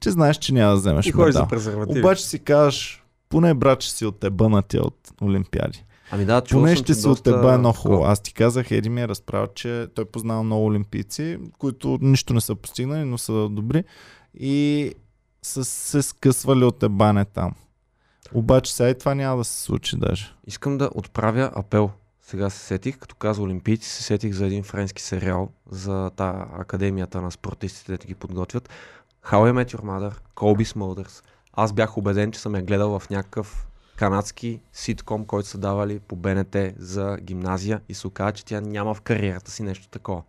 че 0.00 0.10
знаеш, 0.10 0.36
че 0.36 0.54
няма 0.54 0.70
да 0.70 0.76
вземеш 0.76 1.06
И 1.06 1.12
медал. 1.12 1.32
за 1.32 1.46
презервативи. 1.46 2.00
Обаче 2.00 2.24
си 2.24 2.38
кажеш, 2.38 3.04
поне 3.28 3.54
брат, 3.54 3.80
че 3.80 3.92
си 3.92 4.06
от 4.06 4.20
тебънатия 4.20 4.82
от 4.82 5.12
Олимпиади. 5.22 5.84
Ами 6.10 6.24
да, 6.24 6.40
чувал 6.40 6.62
Поне 6.62 6.76
ще 6.76 6.92
от 6.92 7.02
доста- 7.02 7.22
теб 7.32 7.44
е 7.44 7.54
едно 7.54 7.72
хубаво. 7.72 8.04
Аз 8.04 8.20
ти 8.20 8.34
казах, 8.34 8.70
Еди 8.70 8.88
ми 8.88 9.02
е 9.02 9.08
разправя, 9.08 9.48
че 9.54 9.86
той 9.94 10.04
познава 10.04 10.42
много 10.42 10.66
олимпийци, 10.66 11.38
които 11.58 11.98
нищо 12.00 12.34
не 12.34 12.40
са 12.40 12.54
постигнали, 12.54 13.04
но 13.04 13.18
са 13.18 13.48
добри 13.48 13.84
и 14.34 14.92
са 15.42 15.64
се 15.64 16.02
скъсвали 16.02 16.64
от 16.64 16.82
ебане 16.82 17.24
там. 17.24 17.52
Обаче 18.34 18.74
сега 18.74 18.88
и 18.88 18.98
това 18.98 19.14
няма 19.14 19.36
да 19.36 19.44
се 19.44 19.62
случи 19.62 19.96
даже. 19.96 20.32
Искам 20.46 20.78
да 20.78 20.90
отправя 20.94 21.50
апел. 21.54 21.90
Сега 22.30 22.50
се 22.50 22.58
сетих, 22.58 22.98
като 22.98 23.14
каза 23.14 23.42
Олимпийци, 23.42 23.88
се 23.88 24.02
сетих 24.02 24.32
за 24.32 24.46
един 24.46 24.62
френски 24.62 25.02
сериал 25.02 25.48
за 25.70 26.10
та 26.16 26.48
академията 26.52 27.22
на 27.22 27.30
спортистите, 27.30 27.96
да 27.96 28.06
ги 28.06 28.14
подготвят. 28.14 28.68
How 29.24 29.52
I 29.52 29.52
Met 29.52 29.76
Your 29.76 29.82
Mother, 29.82 30.14
Colby 30.36 30.74
Smulders. 30.74 31.24
Аз 31.52 31.72
бях 31.72 31.98
убеден, 31.98 32.32
че 32.32 32.40
съм 32.40 32.54
я 32.54 32.62
гледал 32.62 32.98
в 32.98 33.10
някакъв 33.10 33.66
канадски 33.96 34.60
ситком, 34.72 35.24
който 35.24 35.48
са 35.48 35.58
давали 35.58 35.98
по 35.98 36.16
БНТ 36.16 36.56
за 36.78 37.18
гимназия 37.20 37.80
и 37.88 37.94
се 37.94 38.06
оказа, 38.06 38.32
че 38.32 38.44
тя 38.44 38.60
няма 38.60 38.94
в 38.94 39.00
кариерата 39.00 39.50
си 39.50 39.62
нещо 39.62 39.88
такова. 39.88 40.22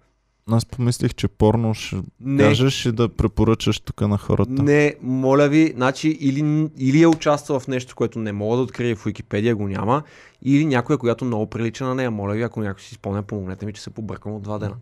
Аз 0.52 0.66
помислих, 0.66 1.14
че 1.14 1.28
порно 1.28 1.74
ще 1.74 1.96
Не, 2.22 2.44
кажеш 2.44 2.86
и 2.86 2.92
да 2.92 3.10
препоръчаш 3.10 3.80
тук 3.80 4.02
на 4.02 4.18
хората. 4.18 4.52
не, 4.52 4.96
моля 5.02 5.48
ви, 5.48 5.74
значи 5.76 6.10
или, 6.10 6.70
или 6.78 7.02
е 7.02 7.08
участвал 7.08 7.60
в 7.60 7.68
нещо, 7.68 7.96
което 7.96 8.20
не 8.20 8.32
мога 8.32 8.58
да 8.58 8.64
открия 8.64 8.96
в 8.96 9.04
Википедия, 9.04 9.56
го 9.56 9.68
няма, 9.68 10.04
или 10.42 10.66
някоя, 10.66 10.98
която 10.98 11.26
много 11.26 11.46
прилича 11.48 11.86
на 11.86 11.96
нея. 11.96 12.12
Моля 12.12 12.34
ви, 12.34 12.42
ако 12.42 12.62
някой 12.62 12.82
си 12.82 12.96
спомня, 12.96 13.24
помогнете 13.24 13.66
ми, 13.66 13.74
че 13.74 13.82
се 13.82 13.90
побъркам 13.90 14.34
от 14.34 14.42
два 14.42 14.58
дена. 14.58 14.76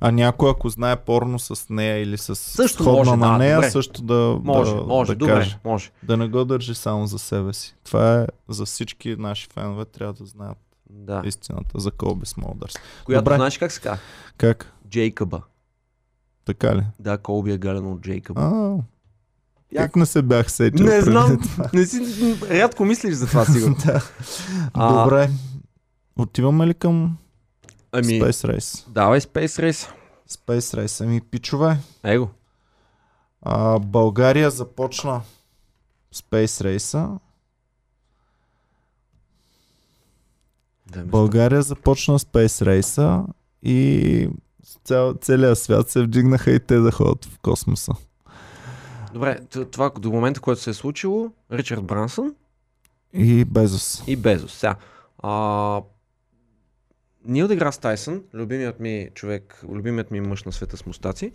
А 0.00 0.10
някой, 0.10 0.50
ако 0.50 0.68
знае 0.68 0.96
порно 0.96 1.38
с 1.38 1.66
нея 1.70 2.02
или 2.02 2.18
с 2.18 2.34
Също 2.36 2.82
сходна 2.82 2.98
може, 2.98 3.10
на 3.10 3.32
да, 3.32 3.38
нея, 3.38 3.56
добре. 3.56 3.70
също 3.70 4.02
да, 4.02 4.38
Може, 4.44 4.74
да, 4.74 4.82
може, 4.82 5.12
да 5.12 5.16
добре, 5.18 5.32
каже. 5.32 5.58
може. 5.64 5.90
Да 6.02 6.16
не 6.16 6.28
го 6.28 6.44
държи 6.44 6.74
само 6.74 7.06
за 7.06 7.18
себе 7.18 7.52
си. 7.52 7.74
Това 7.84 8.14
е 8.14 8.26
за 8.48 8.64
всички 8.64 9.16
наши 9.18 9.48
фенове, 9.54 9.84
трябва 9.84 10.12
да 10.14 10.24
знаят 10.24 10.58
Да. 10.90 11.22
истината 11.24 11.80
за 11.80 11.90
Колби 11.90 12.26
Смолдърс. 12.26 12.74
Която 13.04 13.24
Добре. 13.24 13.36
знаеш 13.36 13.58
как 13.58 13.72
се 13.72 13.80
казва? 13.80 13.98
Как? 14.36 14.72
Джейкъба. 14.88 15.42
Така 16.44 16.76
ли? 16.76 16.82
Да, 17.00 17.18
Колби 17.18 17.52
е 17.52 17.58
гален 17.58 17.86
от 17.86 18.00
Джейкъба. 18.00 18.40
А, 18.42 18.76
как 19.76 19.96
не 19.96 20.06
се 20.06 20.22
бях 20.22 20.50
сетил? 20.50 20.86
Не 20.86 21.00
знам. 21.00 21.40
това? 21.42 21.70
Не 21.72 21.86
си, 21.86 22.00
рядко 22.42 22.84
мислиш 22.84 23.14
за 23.14 23.26
това, 23.26 23.44
сигурно. 23.52 23.76
да. 23.86 24.02
А- 24.74 25.02
Добре. 25.04 25.30
Отиваме 26.16 26.66
ли 26.66 26.74
към 26.74 27.16
Ами, 27.92 28.04
Space 28.04 28.30
Race? 28.50 28.88
давай 28.88 29.20
Space 29.20 29.70
Race. 29.70 29.90
Space 30.30 30.78
Race. 30.78 31.04
Ами, 31.04 31.20
пичове, 31.20 31.78
Его. 32.04 32.28
а, 33.42 33.78
България 33.78 34.50
започна 34.50 35.20
Space 36.14 36.76
Race. 36.76 37.18
Да, 40.86 41.04
България 41.04 41.62
започна 41.62 42.18
Space 42.18 42.80
Race 42.80 43.26
и 43.62 44.28
цял, 44.84 45.14
целият 45.14 45.58
свят 45.58 45.90
се 45.90 46.02
вдигнаха 46.02 46.50
и 46.50 46.60
те 46.60 46.76
да 46.76 46.92
ходят 46.92 47.24
в 47.24 47.38
космоса. 47.38 47.92
Добре, 49.12 49.38
това 49.70 49.90
до 49.98 50.10
момента, 50.10 50.40
което 50.40 50.60
се 50.60 50.70
е 50.70 50.74
случило, 50.74 51.30
Ричард 51.52 51.84
Брансън 51.84 52.34
И 53.12 53.44
Безос. 53.44 54.02
и 54.06 54.16
Безос. 54.16 54.52
Сега, 54.52 54.76
а, 55.18 55.82
Нил 57.24 57.48
Деграс 57.48 57.78
Тайсън, 57.78 58.22
любимият 58.34 58.80
ми 58.80 59.08
човек, 59.14 59.64
любимият 59.68 60.10
ми 60.10 60.20
мъж 60.20 60.44
на 60.44 60.52
света 60.52 60.76
с 60.76 60.86
мустаци, 60.86 61.32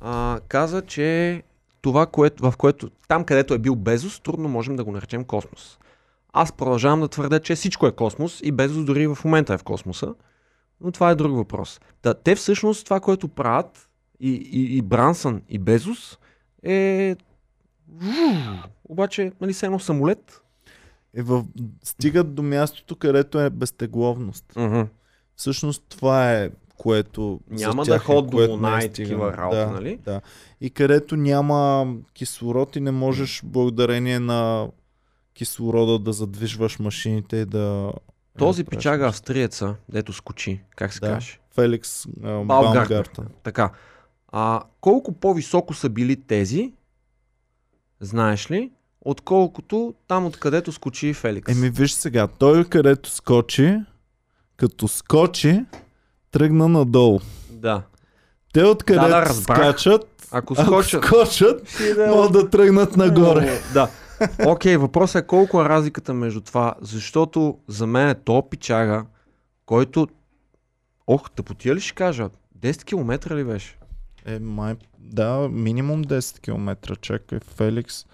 а, 0.00 0.40
каза, 0.48 0.82
че 0.82 1.42
това, 1.80 2.06
което, 2.06 2.50
в 2.50 2.56
което, 2.56 2.90
там 3.08 3.24
където 3.24 3.54
е 3.54 3.58
бил 3.58 3.76
Безос, 3.76 4.20
трудно 4.20 4.48
можем 4.48 4.76
да 4.76 4.84
го 4.84 4.92
наречем 4.92 5.24
космос. 5.24 5.78
Аз 6.36 6.52
продължавам 6.52 7.00
да 7.00 7.08
твърдя, 7.08 7.40
че 7.40 7.54
всичко 7.54 7.86
е 7.86 7.92
космос 7.92 8.40
и 8.44 8.52
Безос 8.52 8.84
дори 8.84 9.06
в 9.06 9.18
момента 9.24 9.54
е 9.54 9.58
в 9.58 9.64
космоса. 9.64 10.14
Но 10.80 10.92
това 10.92 11.10
е 11.10 11.14
друг 11.14 11.36
въпрос. 11.36 11.80
Да, 12.02 12.14
те 12.14 12.34
всъщност 12.34 12.84
това, 12.84 13.00
което 13.00 13.28
правят 13.28 13.88
и, 14.20 14.30
и, 14.30 14.76
и 14.76 14.82
Брансън 14.82 15.42
и 15.48 15.58
Безос 15.58 16.18
е... 16.62 17.16
Обаче, 18.84 19.32
нали, 19.40 19.54
едно 19.62 19.78
самолет. 19.78 20.40
Е, 21.16 21.22
в... 21.22 21.44
Стигат 21.82 22.34
до 22.34 22.42
мястото, 22.42 22.96
където 22.96 23.40
е 23.40 23.50
безтегловност. 23.50 24.58
Всъщност 25.36 25.84
това 25.88 26.32
е 26.32 26.50
което 26.76 27.40
Няма 27.50 27.84
да 27.84 27.98
ход 27.98 28.26
е, 28.26 28.30
до 28.30 28.36
което 28.36 28.52
Луна 28.52 28.82
е 28.82 28.84
и 28.84 28.88
такива 28.88 29.36
работи, 29.36 29.56
да, 29.56 29.66
нали? 29.66 29.96
Да. 30.04 30.20
И 30.60 30.70
където 30.70 31.16
няма 31.16 31.86
кислород 32.14 32.76
и 32.76 32.80
не 32.80 32.90
можеш 32.90 33.42
благодарение 33.44 34.20
на 34.20 34.68
кислорода 35.34 35.98
да 35.98 36.12
задвижваш 36.12 36.78
машините 36.78 37.36
и 37.36 37.44
да... 37.44 37.92
Този 38.38 38.64
правиш 38.64 38.78
пичага 38.78 38.96
нещо. 39.04 39.08
австриеца, 39.08 39.74
дето 39.88 40.12
скочи, 40.12 40.60
как 40.76 40.92
се 40.92 41.00
Да. 41.00 41.06
каже? 41.06 41.38
Феликс 41.54 42.06
а, 42.06 42.44
Баумгартен. 42.44 43.26
Така. 43.42 43.70
А, 44.32 44.62
колко 44.80 45.12
по-високо 45.12 45.74
са 45.74 45.88
били 45.88 46.16
тези, 46.22 46.72
знаеш 48.00 48.50
ли, 48.50 48.70
отколкото 49.00 49.94
там 50.08 50.26
откъдето 50.26 50.72
скочи 50.72 51.14
Феликс? 51.14 51.52
Еми 51.52 51.70
виж 51.70 51.92
сега, 51.92 52.26
той 52.26 52.64
където 52.64 53.10
скочи, 53.10 53.78
като 54.56 54.88
скочи, 54.88 55.64
тръгна 56.30 56.68
надолу. 56.68 57.20
Да. 57.50 57.82
Те 58.52 58.64
откъдето 58.64 59.04
Да, 59.04 59.08
да, 59.10 59.22
разбрах. 59.22 59.58
скачат, 59.58 60.26
Ако 60.30 60.54
ако 60.58 60.64
скочат... 60.64 61.04
скочат, 61.04 61.68
да 61.96 62.04
е 62.04 62.08
могат 62.10 62.32
да 62.32 62.50
тръгнат 62.50 62.96
нагоре. 62.96 63.60
Да. 63.72 63.88
Окей, 64.46 64.76
въпросът 64.76 65.24
е 65.24 65.26
колко 65.26 65.60
е 65.60 65.68
разликата 65.68 66.14
между 66.14 66.40
това, 66.40 66.74
защото 66.80 67.58
за 67.68 67.86
мен 67.86 68.08
е 68.08 68.14
то 68.14 68.48
пичага, 68.50 69.04
който... 69.66 70.08
Ох, 71.06 71.30
тъпотия 71.30 71.74
ли 71.74 71.80
ще 71.80 71.94
кажа? 71.94 72.28
10 72.58 72.84
км 72.84 73.34
ли 73.36 73.44
беше? 73.44 73.78
Е, 74.26 74.38
май, 74.38 74.74
да, 74.98 75.48
минимум 75.52 76.04
10 76.04 76.40
км. 76.40 76.96
Чакай, 76.96 77.38
Феликс. 77.40 78.06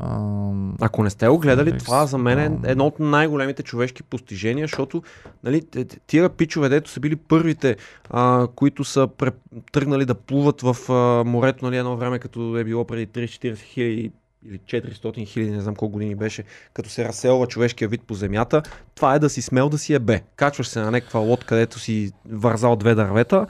Ам, 0.00 0.76
Ако 0.80 1.02
не 1.02 1.10
сте 1.10 1.28
го 1.28 1.38
гледали, 1.38 1.70
Феликс 1.70 1.84
това 1.84 2.06
за 2.06 2.18
мен 2.18 2.38
е 2.38 2.70
едно 2.70 2.86
от 2.86 3.00
най-големите 3.00 3.62
човешки 3.62 4.02
постижения, 4.02 4.64
защото 4.64 5.02
нали, 5.44 5.62
тия 6.06 6.28
пичове, 6.28 6.68
дето 6.68 6.90
са 6.90 7.00
били 7.00 7.16
първите, 7.16 7.76
а, 8.10 8.48
които 8.54 8.84
са 8.84 9.08
пре, 9.18 9.30
тръгнали 9.72 10.04
да 10.04 10.14
плуват 10.14 10.60
в 10.60 10.92
а, 10.92 11.24
морето 11.24 11.64
нали, 11.64 11.76
едно 11.76 11.96
време, 11.96 12.18
като 12.18 12.58
е 12.58 12.64
било 12.64 12.84
преди 12.84 13.06
30-40 13.06 13.58
хиляди 13.58 14.12
или 14.48 14.58
400 14.58 15.26
хиляди, 15.26 15.50
не 15.50 15.60
знам 15.60 15.74
колко 15.74 15.92
години 15.92 16.14
беше, 16.14 16.44
като 16.74 16.90
се 16.90 17.04
разселва 17.04 17.46
човешкия 17.46 17.88
вид 17.88 18.02
по 18.06 18.14
земята, 18.14 18.62
това 18.94 19.14
е 19.14 19.18
да 19.18 19.30
си 19.30 19.42
смел 19.42 19.68
да 19.68 19.78
си 19.78 19.94
е 19.94 19.98
бе. 19.98 20.22
Качваш 20.36 20.68
се 20.68 20.80
на 20.80 20.90
някаква 20.90 21.20
лодка, 21.20 21.46
където 21.46 21.78
си 21.78 22.12
вързал 22.28 22.76
две 22.76 22.94
дървета 22.94 23.46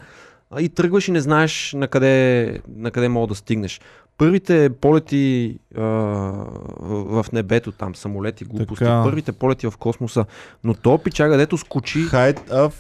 и 0.61 0.69
тръгваш 0.69 1.09
и 1.09 1.12
не 1.12 1.21
знаеш 1.21 1.73
на 1.77 1.89
къде, 1.89 2.59
на 2.77 2.91
къде 2.91 3.09
мога 3.09 3.27
да 3.27 3.35
стигнеш. 3.35 3.81
Първите 4.19 4.71
полети 4.81 5.59
а, 5.77 5.81
в 5.81 7.23
в 7.23 7.33
небето, 7.33 7.73
там 7.73 7.95
самолети, 7.95 8.45
глупости, 8.45 8.85
Така. 8.85 9.03
първите 9.05 9.33
полети 9.33 9.66
в 9.66 9.77
космоса, 9.79 10.25
но 10.65 10.75
то 10.75 10.99
пичага, 10.99 11.37
дето 11.37 11.59
скочи, 11.59 11.99
Height 11.99 12.49
of 12.49 12.73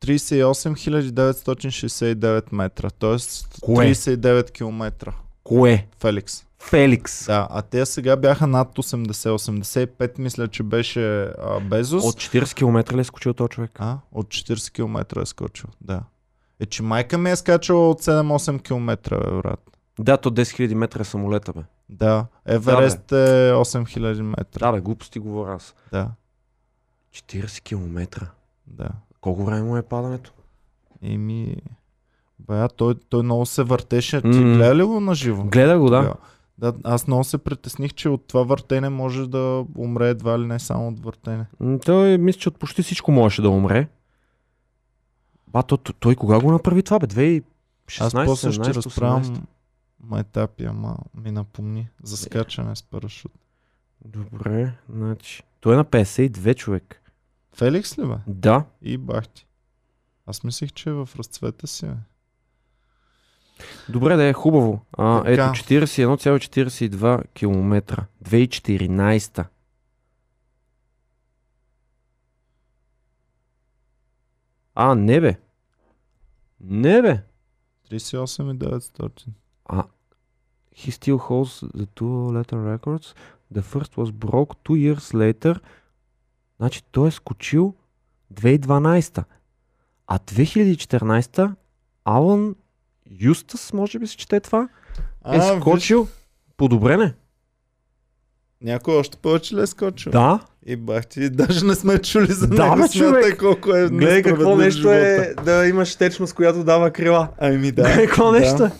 38 0.00 1.10
969 1.10 2.42
метра, 2.52 2.90
т.е. 2.90 3.16
Кое? 3.60 3.94
39 3.94 4.50
км. 4.50 5.12
кое? 5.44 5.86
Феликс. 6.00 6.45
Феликс. 6.68 7.26
Да, 7.26 7.48
а 7.50 7.62
те 7.62 7.86
сега 7.86 8.16
бяха 8.16 8.46
над 8.46 8.68
80. 8.78 9.12
85 9.12 10.18
мисля, 10.18 10.48
че 10.48 10.62
беше 10.62 11.22
а, 11.22 11.60
Безос. 11.60 12.04
От 12.04 12.14
40 12.14 12.54
км 12.54 12.96
ли 12.96 13.00
е 13.00 13.04
скочил 13.04 13.34
този 13.34 13.48
човек? 13.48 13.70
А, 13.78 13.98
от 14.12 14.26
40 14.26 14.72
км 14.72 15.20
е 15.22 15.26
скочил, 15.26 15.68
да. 15.80 16.02
Е, 16.60 16.66
че 16.66 16.82
майка 16.82 17.18
ми 17.18 17.30
е 17.30 17.36
скачала 17.36 17.90
от 17.90 18.02
7-8 18.02 18.62
км, 18.62 18.96
бе, 19.10 19.36
брат. 19.36 19.60
Да, 19.98 20.16
то 20.16 20.30
10 20.30 20.42
000 20.42 20.74
метра 20.74 21.00
е 21.00 21.04
самолета, 21.04 21.52
бе. 21.52 21.60
Да, 21.88 22.26
Еверест 22.46 23.12
е 23.12 23.52
8000 23.52 24.22
метра. 24.22 24.66
Да, 24.66 24.72
бе, 24.72 24.80
глупости 24.80 25.18
говоря 25.18 25.54
аз. 25.54 25.74
Да, 25.92 26.08
40 27.14 27.62
км. 27.62 28.26
да. 28.66 28.88
Колко 29.20 29.44
време 29.44 29.62
му 29.62 29.76
е 29.76 29.82
падането? 29.82 30.32
Еми, 31.02 31.56
бая, 32.38 32.68
той, 32.68 32.94
той 33.08 33.22
много 33.22 33.46
се 33.46 33.62
въртеше. 33.62 34.20
Ти 34.20 34.28
М. 34.28 34.56
гледа 34.56 34.74
ли 34.76 34.82
го 34.82 35.00
на 35.00 35.14
живо? 35.14 35.44
Гледа 35.44 35.78
го, 35.78 35.90
да. 35.90 36.14
Да, 36.58 36.74
аз 36.84 37.06
много 37.06 37.24
се 37.24 37.38
притесних, 37.38 37.94
че 37.94 38.08
от 38.08 38.26
това 38.26 38.42
въртене 38.42 38.88
може 38.88 39.26
да 39.28 39.64
умре 39.78 40.08
едва 40.08 40.38
ли 40.38 40.46
не 40.46 40.58
само 40.58 40.88
от 40.88 41.00
въртене. 41.00 41.46
Той 41.84 42.18
мисля, 42.18 42.40
че 42.40 42.48
от 42.48 42.58
почти 42.58 42.82
всичко 42.82 43.12
можеше 43.12 43.42
да 43.42 43.50
умре. 43.50 43.88
Ба, 45.48 45.62
то, 45.62 45.76
то, 45.76 45.92
той 45.92 46.14
кога 46.14 46.40
го 46.40 46.52
направи 46.52 46.82
това, 46.82 46.98
бе? 46.98 47.06
2016 47.06 47.42
Аз 48.00 48.12
после 48.12 48.52
ще 48.52 48.62
17, 48.62 48.72
18? 48.72 48.76
разправям 48.76 49.46
майтапи, 50.00 50.64
ама 50.64 50.96
ми 51.14 51.30
напомни 51.30 51.88
за 52.02 52.16
скачане 52.16 52.76
с 52.76 52.82
парашут. 52.82 53.32
Добре, 54.04 54.72
значи. 54.88 55.42
Той 55.60 55.74
е 55.74 55.76
на 55.76 55.84
52 55.84 56.54
човек. 56.54 57.02
Феликс 57.52 57.98
ли 57.98 58.06
бе? 58.06 58.14
Да. 58.26 58.64
И 58.82 58.98
бахти. 58.98 59.46
Аз 60.26 60.44
мислих, 60.44 60.72
че 60.72 60.88
е 60.88 60.92
в 60.92 61.08
разцвета 61.18 61.66
си. 61.66 61.86
Бе. 61.86 61.94
Добре, 63.88 64.16
да 64.16 64.24
е 64.24 64.32
хубаво. 64.32 64.80
А, 64.92 65.18
Така. 65.18 65.32
ето 65.32 65.42
41,42 65.42 67.28
км. 67.34 68.06
2014. 68.24 69.44
А, 74.74 74.94
не 74.94 75.20
бе. 75.20 75.38
Не 76.60 77.02
бе. 77.02 77.22
38 77.90 78.56
900. 78.56 79.26
А, 79.64 79.84
he 80.76 80.90
still 80.90 81.18
holds 81.18 81.62
the 81.76 81.86
two 81.86 82.30
letter 82.32 82.78
records. 82.78 83.14
The 83.54 83.62
first 83.62 83.96
was 83.96 84.10
broke 84.12 84.56
two 84.64 84.76
years 84.76 85.14
later. 85.14 85.60
Значи 86.56 86.82
той 86.82 87.08
е 87.08 87.10
скочил 87.10 87.74
2012. 88.34 89.24
А 90.06 90.18
2014 90.18 91.54
Алън 92.04 92.54
Юстас, 93.10 93.72
може 93.72 93.98
би 93.98 94.06
се 94.06 94.16
чете 94.16 94.40
това, 94.40 94.68
е 95.32 95.36
А, 95.36 95.60
скочил. 95.60 96.08
Подобрене. 96.56 97.14
Някой 98.62 98.96
още 98.96 99.16
повече 99.16 99.54
ли 99.54 99.60
е 99.60 99.66
скочил? 99.66 100.12
Да. 100.12 100.40
И 100.66 100.76
бахти, 100.76 101.30
даже 101.30 101.64
не 101.64 101.74
сме 101.74 101.98
чули 101.98 102.32
за 102.32 102.46
Да, 102.46 102.64
него. 102.64 102.76
бе, 102.82 102.88
човек. 102.88 103.38
колко 103.38 103.76
е 103.76 103.88
Гледай 103.88 104.22
какво 104.22 104.56
нещо 104.56 104.92
е 104.92 105.34
да 105.44 105.66
имаш 105.66 105.96
течност, 105.96 106.34
която 106.34 106.64
дава 106.64 106.90
крила. 106.90 107.28
Ами 107.38 107.72
да. 107.72 107.82
Гледай 107.84 108.06
какво 108.06 108.32
да. 108.32 108.40
нещо 108.40 108.64
е. 108.64 108.72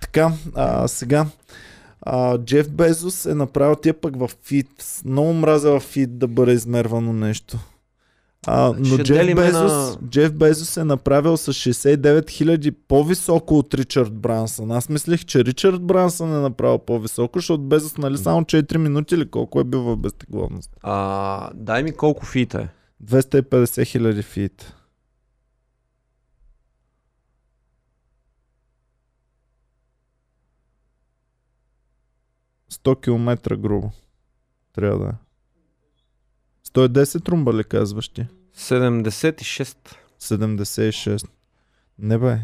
Така, 0.00 0.32
а, 0.54 0.88
сега. 0.88 1.26
А, 2.02 2.38
Джеф 2.38 2.70
Безос 2.70 3.26
е 3.26 3.34
направил 3.34 3.76
тия 3.76 3.94
пък 3.94 4.16
в 4.16 4.30
фит. 4.44 5.00
Много 5.04 5.32
мразя 5.32 5.70
в 5.70 5.80
фит 5.80 6.18
да 6.18 6.28
бъде 6.28 6.52
измервано 6.52 7.12
нещо. 7.12 7.58
А, 8.46 8.74
но 8.78 8.84
Ще 8.84 9.02
Джеф 9.04 9.34
Безос, 9.34 9.72
на- 9.72 10.08
Джеф 10.08 10.32
Безос 10.32 10.76
е 10.76 10.84
направил 10.84 11.36
с 11.36 11.52
69 11.52 12.20
000 12.22 12.74
по-високо 12.88 13.58
от 13.58 13.74
Ричард 13.74 14.12
Брансън. 14.12 14.70
Аз 14.70 14.88
мислех, 14.88 15.24
че 15.24 15.44
Ричард 15.44 15.82
Брансън 15.82 16.30
е 16.30 16.40
направил 16.40 16.78
по-високо, 16.78 17.38
защото 17.38 17.62
Безос 17.62 17.96
нали 17.96 18.18
само 18.18 18.42
4 18.42 18.76
минути 18.76 19.14
или 19.14 19.30
колко 19.30 19.60
е 19.60 19.64
бил 19.64 19.82
в 19.82 19.96
безтегловност. 19.96 20.70
А, 20.82 21.50
дай 21.54 21.82
ми 21.82 21.92
колко 21.92 22.26
фита 22.26 22.60
е. 22.60 22.68
250 23.00 23.84
хиляди 23.84 24.22
фит. 24.22 24.72
Сто 32.68 32.96
километра 32.96 33.56
грубо. 33.56 33.90
Трябва 34.72 34.98
да 34.98 35.08
е. 35.08 35.14
110 36.74 37.28
румба 37.28 37.54
ли 37.54 37.64
казваш 37.64 38.08
ти? 38.08 38.26
76. 38.56 39.76
76. 40.20 41.28
Не 41.98 42.18
бе. 42.18 42.38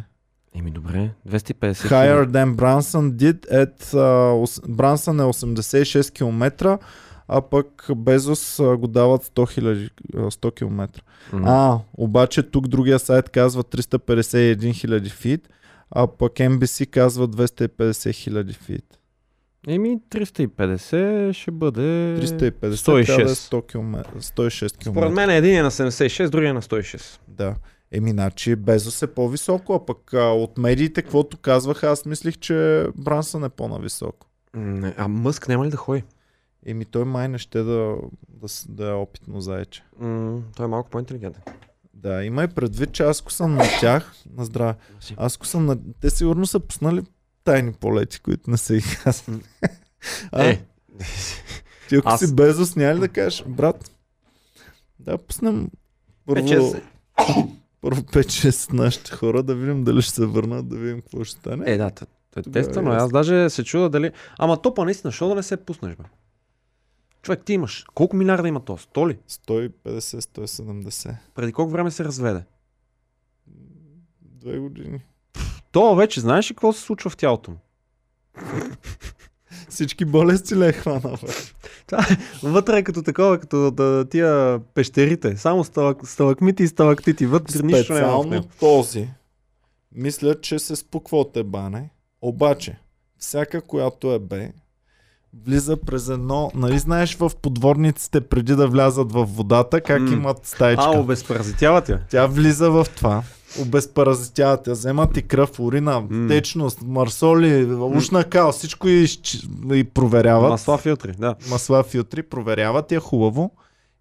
Еми 0.54 0.70
добре, 0.70 1.10
250 1.28 1.72
Higher 1.72 2.26
than 2.26 2.54
Branson 2.56 3.10
did 3.12 3.46
at... 3.50 3.82
Uh, 3.82 4.66
Branson 4.66 5.22
е 5.22 5.32
86 5.32 6.12
км, 6.12 6.78
а 7.28 7.40
пък 7.40 7.90
Безос 7.96 8.60
го 8.78 8.86
дават 8.86 9.24
100, 9.24 9.60
000, 9.60 9.90
а, 10.16 10.30
100 10.30 10.54
км. 10.54 11.02
М. 11.32 11.42
А, 11.46 11.80
обаче 11.92 12.42
тук 12.42 12.68
другия 12.68 12.98
сайт 12.98 13.30
казва 13.30 13.64
351 13.64 14.74
хиляди 14.74 15.10
фит, 15.10 15.48
а 15.90 16.06
пък 16.06 16.32
NBC 16.32 16.86
казва 16.86 17.28
250 17.28 18.14
хиляди 18.14 18.52
фит. 18.52 18.97
Еми 19.66 19.98
350 20.10 21.32
ще 21.32 21.50
бъде... 21.50 21.80
350 22.20 22.52
106. 22.70 23.06
трябва 23.06 23.24
да 23.24 23.30
е 23.30 23.34
100 23.34 23.66
км, 23.66 24.20
106 24.20 24.78
км. 24.78 24.90
Според 24.90 25.12
мен 25.12 25.30
един 25.30 25.56
е 25.56 25.62
на 25.62 25.70
76, 25.70 26.28
другия 26.28 26.50
е 26.50 26.52
на 26.52 26.62
106. 26.62 27.20
Да. 27.28 27.54
Еми, 27.92 28.10
значи 28.10 28.56
Безос 28.56 29.02
е 29.02 29.06
по-високо, 29.06 29.74
а 29.74 29.86
пък 29.86 30.14
а, 30.14 30.24
от 30.24 30.58
медиите, 30.58 31.02
каквото 31.02 31.38
казваха, 31.38 31.90
аз 31.90 32.06
мислих, 32.06 32.38
че 32.38 32.86
Брансън 32.96 33.44
е 33.44 33.48
по-нависоко. 33.48 34.26
Не, 34.54 34.94
а 34.96 35.08
Мъск 35.08 35.48
няма 35.48 35.66
ли 35.66 35.70
да 35.70 35.76
ходи? 35.76 36.04
Еми, 36.66 36.84
той 36.84 37.04
май 37.04 37.28
не 37.28 37.38
ще 37.38 37.62
да, 37.62 37.96
да, 38.28 38.46
да 38.68 38.88
е 38.88 38.92
опитно 38.92 39.40
заече. 39.40 39.82
М, 39.98 40.42
той 40.56 40.64
е 40.64 40.68
малко 40.68 40.90
по-интелигентен. 40.90 41.42
Да, 41.94 42.24
има 42.24 42.44
и 42.44 42.48
предвид, 42.48 42.92
че 42.92 43.02
аз 43.02 43.20
ако 43.20 43.32
съм 43.32 43.54
на 43.54 43.64
тях, 43.80 44.14
на 44.36 44.44
здраве, 44.44 44.74
аз 45.16 45.36
ако 45.36 45.46
съм 45.46 45.66
на... 45.66 45.78
Те 46.00 46.10
сигурно 46.10 46.46
са 46.46 46.60
пуснали 46.60 47.02
тайни 47.48 47.72
полети, 47.72 48.20
които 48.20 48.50
не 48.50 48.56
са 48.56 48.76
и 48.76 48.82
казани. 49.04 49.40
Е, 50.32 50.62
ти 51.88 51.96
ако 51.96 52.08
аз- 52.08 52.20
си 52.20 52.34
Безос, 52.34 52.76
няма 52.76 52.94
ли 52.94 53.00
да 53.00 53.08
кажеш, 53.08 53.44
брат, 53.44 53.90
да 54.98 55.18
пуснем 55.18 55.68
първо, 56.26 56.46
5-6. 56.46 56.82
първо 57.80 58.02
5-6 58.02 58.72
нашите 58.72 59.10
хора, 59.12 59.42
да 59.42 59.54
видим 59.54 59.84
дали 59.84 60.02
ще 60.02 60.12
се 60.12 60.26
върнат, 60.26 60.68
да 60.68 60.76
видим 60.76 61.00
какво 61.00 61.24
ще 61.24 61.40
стане. 61.40 61.64
Е, 61.66 61.76
да, 61.76 61.90
т- 61.90 62.06
т- 62.30 62.42
Тогава 62.42 62.52
теста, 62.52 62.82
но 62.82 62.92
е 62.92 62.96
аз 62.96 63.10
даже 63.10 63.50
се 63.50 63.64
чуда 63.64 63.90
дали... 63.90 64.12
Ама 64.38 64.62
топа 64.62 64.84
наистина, 64.84 65.10
защо 65.10 65.28
да 65.28 65.34
не 65.34 65.42
се 65.42 65.56
пуснеш, 65.56 65.96
бе? 65.96 66.04
Човек, 67.22 67.44
ти 67.44 67.52
имаш. 67.52 67.84
Колко 67.94 68.16
милиарда 68.16 68.48
има 68.48 68.60
то? 68.60 68.78
100 68.78 69.08
ли? 69.08 69.18
150-170. 69.28 71.16
Преди 71.34 71.52
колко 71.52 71.70
време 71.72 71.90
се 71.90 72.04
разведе? 72.04 72.44
Две 74.22 74.58
години. 74.58 75.00
То 75.72 75.94
вече 75.94 76.20
знаеш 76.20 76.50
ли 76.50 76.54
какво 76.54 76.72
се 76.72 76.80
случва 76.80 77.10
в 77.10 77.16
тялото 77.16 77.50
му? 77.50 77.56
Всички 79.68 80.04
болести 80.04 80.56
ли 80.56 80.66
е 80.66 80.72
хванал? 80.72 81.16
бе? 81.22 81.32
Вътре 82.42 82.78
е 82.78 82.82
като 82.82 83.02
такова, 83.02 83.38
като 83.38 83.70
да, 83.70 84.04
тия 84.10 84.60
пещерите. 84.74 85.36
Само 85.36 85.64
сталак, 85.64 86.08
сталакмити 86.08 86.62
и 86.62 86.68
сталактити. 86.68 87.26
Вътре 87.26 87.62
нищо 87.62 87.92
няма 87.92 88.00
в 88.00 88.00
Специално 88.04 88.30
него. 88.30 88.46
този. 88.60 89.08
Мисля, 89.94 90.40
че 90.40 90.58
се 90.58 90.76
спуква 90.76 91.18
от 91.18 91.36
ебане. 91.36 91.90
Обаче, 92.22 92.78
всяка, 93.18 93.60
която 93.60 94.12
е 94.12 94.18
бе, 94.18 94.52
влиза 95.44 95.76
през 95.76 96.08
едно... 96.08 96.50
Нали 96.54 96.78
знаеш 96.78 97.16
в 97.16 97.30
подворниците 97.42 98.20
преди 98.20 98.54
да 98.54 98.68
влязат 98.68 99.12
в 99.12 99.24
водата, 99.24 99.80
как 99.80 100.00
М. 100.00 100.12
имат 100.12 100.46
стаечка? 100.46 100.84
А, 100.94 101.00
обезпаразитяват 101.00 101.88
я. 101.88 102.00
Тя 102.10 102.26
влиза 102.26 102.70
в 102.70 102.86
това. 102.96 103.22
Обезпаразитяват 103.62 104.66
я, 104.66 104.72
вземат 104.72 105.16
и 105.16 105.22
кръв, 105.22 105.60
урина, 105.60 106.00
М. 106.10 106.28
течност, 106.28 106.82
марсоли, 106.82 107.64
ушна 107.64 108.24
кал, 108.24 108.52
всичко 108.52 108.88
и, 108.88 109.06
и 109.72 109.84
проверяват. 109.84 110.50
Масла 110.50 110.78
филтри, 110.78 111.12
да. 111.18 111.34
Масла 111.50 111.82
филтри, 111.82 112.22
проверяват 112.22 112.92
я 112.92 113.00
хубаво 113.00 113.50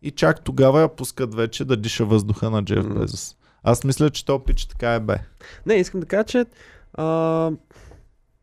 и 0.02 0.12
чак 0.12 0.44
тогава 0.44 0.82
я 0.82 0.88
пускат 0.88 1.36
вече 1.36 1.66
да 1.66 1.78
диша 1.78 2.06
въздуха 2.06 2.50
на 2.50 2.64
Джеф 2.64 2.86
М. 2.86 2.96
Безос. 2.96 3.36
Аз 3.64 3.84
мисля, 3.84 4.10
че 4.10 4.26
то 4.26 4.40
пич 4.40 4.66
така 4.66 4.94
е 4.94 5.00
бе. 5.00 5.18
Не, 5.66 5.74
искам 5.74 6.00
да 6.00 6.06
кажа, 6.06 6.24
че 6.24 6.46
а, 6.94 7.52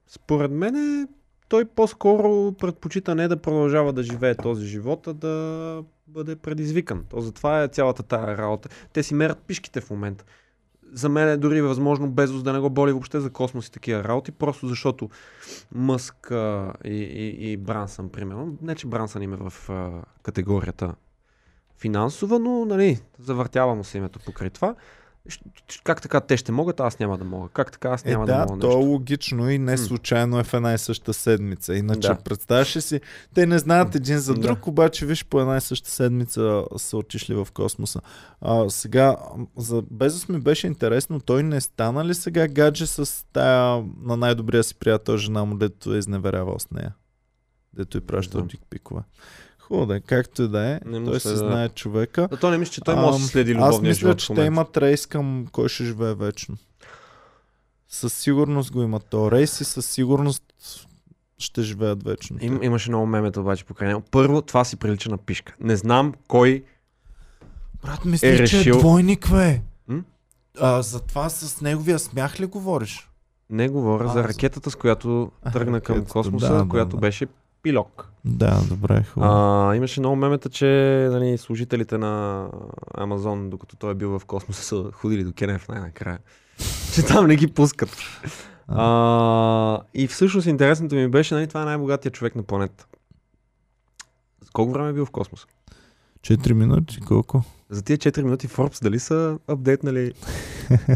според 0.09 0.51
мен 0.51 1.09
той 1.49 1.65
по-скоро 1.65 2.53
предпочита 2.53 3.15
не 3.15 3.28
да 3.28 3.36
продължава 3.36 3.93
да 3.93 4.03
живее 4.03 4.35
този 4.35 4.66
живот, 4.66 5.07
а 5.07 5.15
да 5.15 5.82
бъде 6.07 6.36
предизвикан. 6.36 7.05
То 7.11 7.20
затова 7.20 7.62
е 7.62 7.69
цялата 7.69 8.03
тая 8.03 8.39
работа. 8.39 8.69
Те 8.93 9.03
си 9.03 9.15
мерят 9.15 9.39
пишките 9.47 9.81
в 9.81 9.91
момента. 9.91 10.24
За 10.95 11.09
мен 11.09 11.29
е 11.29 11.37
дори 11.37 11.62
възможно 11.62 12.11
Безос 12.11 12.43
да 12.43 12.53
не 12.53 12.59
го 12.59 12.71
боли 12.71 12.93
въобще 12.93 13.21
за 13.21 13.31
космос 13.31 13.66
и 13.66 13.73
такива 13.73 14.05
работи, 14.05 14.33
просто 14.33 14.69
защото 14.69 15.11
Мъск 15.73 16.31
а, 16.31 16.73
и, 16.85 17.03
и, 17.03 17.53
и 17.53 17.57
Брансън, 17.57 18.09
примерно, 18.09 18.57
не 18.62 18.75
че 18.75 18.87
Брансън 18.87 19.23
им 19.23 19.33
е 19.33 19.37
в 19.37 19.71
а, 19.71 20.03
категорията 20.23 20.95
финансова, 21.79 22.39
но 22.39 22.65
нали, 22.65 23.01
завъртява 23.19 23.75
му 23.75 23.85
се 23.85 23.99
името 23.99 24.19
покрай 24.27 24.51
това. 24.51 24.75
Как 25.85 26.03
така 26.03 26.21
те 26.21 26.37
ще 26.37 26.53
могат, 26.53 26.81
а 26.81 26.87
аз 26.87 26.99
няма 26.99 27.19
да 27.19 27.25
мога? 27.25 27.49
Как 27.49 27.73
така 27.73 27.89
аз 27.89 28.05
Е, 28.05 28.11
няма 28.11 28.27
да, 28.27 28.37
да, 28.37 28.47
мога 28.47 28.61
то 28.61 28.71
е 28.73 28.75
логично 28.75 29.51
и 29.51 29.59
не 29.59 29.79
случайно 29.79 30.39
е 30.39 30.45
в 30.45 30.55
една 30.55 30.75
и 30.75 30.79
съща 30.79 31.13
седмица. 31.13 31.75
Иначе 31.75 32.09
Да. 32.09 32.17
представяш 32.17 32.79
си, 32.79 33.01
те 33.35 33.47
не 33.47 33.59
знаят 33.59 33.95
един 33.95 34.19
за 34.19 34.35
Да. 34.35 34.41
друг, 34.41 34.67
обаче 34.67 35.07
виж 35.07 35.25
по 35.25 35.41
една 35.41 35.57
и 35.57 35.61
съща 35.61 35.91
седмица 35.91 36.65
са 36.77 36.97
отишли 36.97 37.35
в 37.35 37.49
космоса. 37.55 38.01
А, 38.41 38.71
сега, 38.71 39.17
за 39.57 39.83
Безос 39.91 40.29
ми 40.29 40.41
беше 40.41 40.67
интересно, 40.67 41.21
той 41.21 41.43
не 41.43 41.61
стана 41.61 42.05
ли 42.05 42.15
сега 42.15 42.49
гадже 42.49 42.87
с 42.87 43.27
тая 43.33 43.85
на 44.03 44.17
най-добрия 44.17 44.65
си 44.65 44.75
приятел 44.75 45.17
жена 45.17 45.45
му, 45.45 45.57
дето 45.57 45.95
е 45.95 45.99
изневерявал 45.99 46.59
с 46.59 46.71
нея? 46.71 46.95
Дето 47.73 47.99
и 47.99 48.01
пращал 48.01 48.39
знам. 48.39 48.49
дикпикове. 48.49 49.01
Хубаво 49.65 49.86
да 49.86 49.97
е, 49.97 50.01
както 50.01 50.43
и 50.43 50.49
да 50.49 50.66
е, 50.66 50.81
Не 50.85 51.05
той 51.05 51.20
се 51.20 51.28
да. 51.28 51.36
знае 51.36 51.69
човека. 51.69 52.28
Да, 52.28 52.36
то 52.36 52.51
не 52.51 52.59
мисля, 52.59 52.73
че 52.73 52.81
той 52.81 52.97
може 52.97 53.19
да 53.19 53.24
следи 53.24 53.53
Аз 53.53 53.57
любовния 53.59 53.81
мисля, 53.81 53.99
живот 53.99 54.19
че 54.19 54.35
те 54.35 54.43
имат 54.43 54.77
рейс 54.77 55.07
към 55.07 55.47
кой 55.53 55.69
ще 55.69 55.85
живее 55.85 56.15
вечно. 56.15 56.57
Със 57.89 58.12
сигурност 58.15 58.73
го 58.73 58.82
имат 58.82 59.07
то 59.11 59.31
рейс 59.31 59.61
и 59.61 59.65
със 59.65 59.86
сигурност 59.86 60.43
ще 61.39 61.62
живеят 61.62 62.03
вечно. 62.03 62.36
Им, 62.41 62.62
имаше 62.62 62.91
много 62.91 63.07
мемета 63.07 63.41
обаче 63.41 63.65
покрай 63.65 63.89
него. 63.89 64.03
Първо, 64.11 64.43
това 64.43 64.65
си 64.65 64.77
прилича 64.77 65.11
на 65.11 65.19
пишка. 65.19 65.55
Не 65.61 65.77
знам 65.77 66.15
кой 66.28 66.65
Брат, 67.82 68.05
мислиш, 68.05 68.31
е 68.31 68.47
че 68.47 68.57
е 68.57 68.61
решил- 68.61 68.78
двойник, 68.78 69.31
бе. 69.31 69.61
М? 69.89 70.03
А, 70.61 70.82
за 70.82 71.01
това 71.01 71.28
с 71.28 71.61
неговия 71.61 71.99
смях 71.99 72.41
ли 72.41 72.47
говориш? 72.47 73.11
не 73.51 73.69
говоря 73.69 74.05
А, 74.05 74.09
за 74.09 74.24
ракетата, 74.24 74.70
с 74.70 74.77
която 74.77 75.31
тръгна 75.53 75.81
към 75.81 75.95
ракетата, 75.95 76.12
космоса, 76.12 76.49
да, 76.49 76.59
да, 76.59 76.69
която 76.69 76.97
да. 76.97 77.01
беше 77.01 77.27
пилок. 77.65 78.09
Да, 78.24 78.61
добре, 78.69 79.03
хубаво. 79.03 79.32
А, 79.32 79.77
имаше 79.77 80.01
много 80.01 80.16
мемета, 80.16 80.49
че 80.49 80.66
нали, 81.11 81.39
служителите 81.39 81.99
на 81.99 82.47
Амазон, 82.95 83.51
докато 83.51 83.77
той 83.77 83.91
е 83.91 83.95
бил 83.95 84.19
в 84.19 84.24
космоса, 84.24 84.62
са 84.62 84.91
ходили 84.93 85.24
до 85.24 85.32
Кенев 85.32 85.69
най-накрая. 85.69 86.19
че 86.95 87.03
там 87.03 87.27
не 87.27 87.36
ги 87.36 87.47
пускат. 87.47 87.97
А, 88.69 89.81
и 89.95 90.07
всъщност 90.07 90.47
интересното 90.47 90.95
ми 90.95 91.09
беше, 91.09 91.35
нали, 91.35 91.47
това 91.47 91.62
е 91.62 91.65
най-богатия 91.65 92.12
човек 92.12 92.36
на 92.36 92.43
планета. 92.43 92.86
Колко 94.53 94.73
време 94.73 94.89
е 94.89 94.93
бил 94.93 95.07
в 95.07 95.11
космоса? 95.11 95.47
4 96.20 96.53
минути, 96.53 97.01
колко? 97.01 97.43
За 97.70 97.82
тия 97.82 97.99
4 97.99 98.23
минути 98.23 98.49
Forbes 98.49 98.82
дали 98.82 98.99
са 98.99 99.39
апдейтнали 99.49 100.12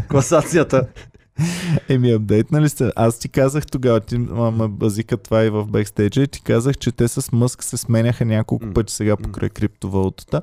класацията? 0.09 0.87
Еми, 1.89 2.11
апдейтнали 2.11 2.69
сте. 2.69 2.91
Аз 2.95 3.19
ти 3.19 3.29
казах 3.29 3.67
тогава, 3.67 3.99
ти 3.99 4.17
ме 4.17 4.67
базика 4.67 5.17
това 5.17 5.43
и 5.43 5.49
в 5.49 5.65
бекстейджа 5.65 6.21
и 6.21 6.27
ти 6.27 6.41
казах, 6.41 6.77
че 6.77 6.91
те 6.91 7.07
с 7.07 7.31
Мъск 7.31 7.63
се 7.63 7.77
сменяха 7.77 8.25
няколко 8.25 8.73
пъти 8.73 8.93
сега 8.93 9.17
покрай 9.17 9.49
криптовалутата. 9.49 10.41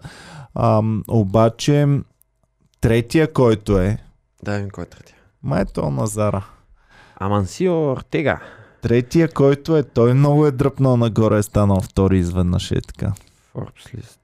Ам, 0.55 1.03
обаче, 1.09 1.87
третия, 2.81 3.33
който 3.33 3.79
е, 3.79 3.99
Да, 4.43 4.59
ми 4.59 4.71
кой 4.71 4.85
е 4.85 4.87
третия? 4.87 5.17
май 5.43 5.63
е 5.63 5.65
то 5.65 5.91
Назара. 5.91 6.47
Амансио 7.17 7.93
Ортега. 7.93 8.41
Третия, 8.83 9.29
който 9.29 9.77
е, 9.77 9.83
той 9.83 10.15
много 10.15 10.47
е 10.47 10.51
дръпнал 10.51 10.97
нагоре, 10.97 11.39
е 11.39 11.43
станал 11.43 11.81
втори 11.81 12.19
изведнъж 12.19 12.71
е 12.71 12.81
така. 12.81 13.13
Forbes 13.55 13.95
лист. 13.95 14.21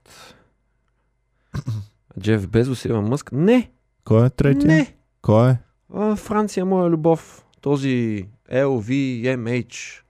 Джеф 2.21 2.49
Безос, 2.49 2.85
Илон 2.85 3.05
Мъск. 3.05 3.33
Не, 3.33 3.71
Кой 4.05 4.27
е 4.27 4.31
третия? 4.31 4.67
не. 4.67 4.95
Кой 5.23 5.51
е? 5.51 5.59
А, 5.93 6.17
Франция, 6.17 6.65
моя 6.65 6.91
любов. 6.91 7.45
Този 7.61 8.27
LVMH. 8.53 10.01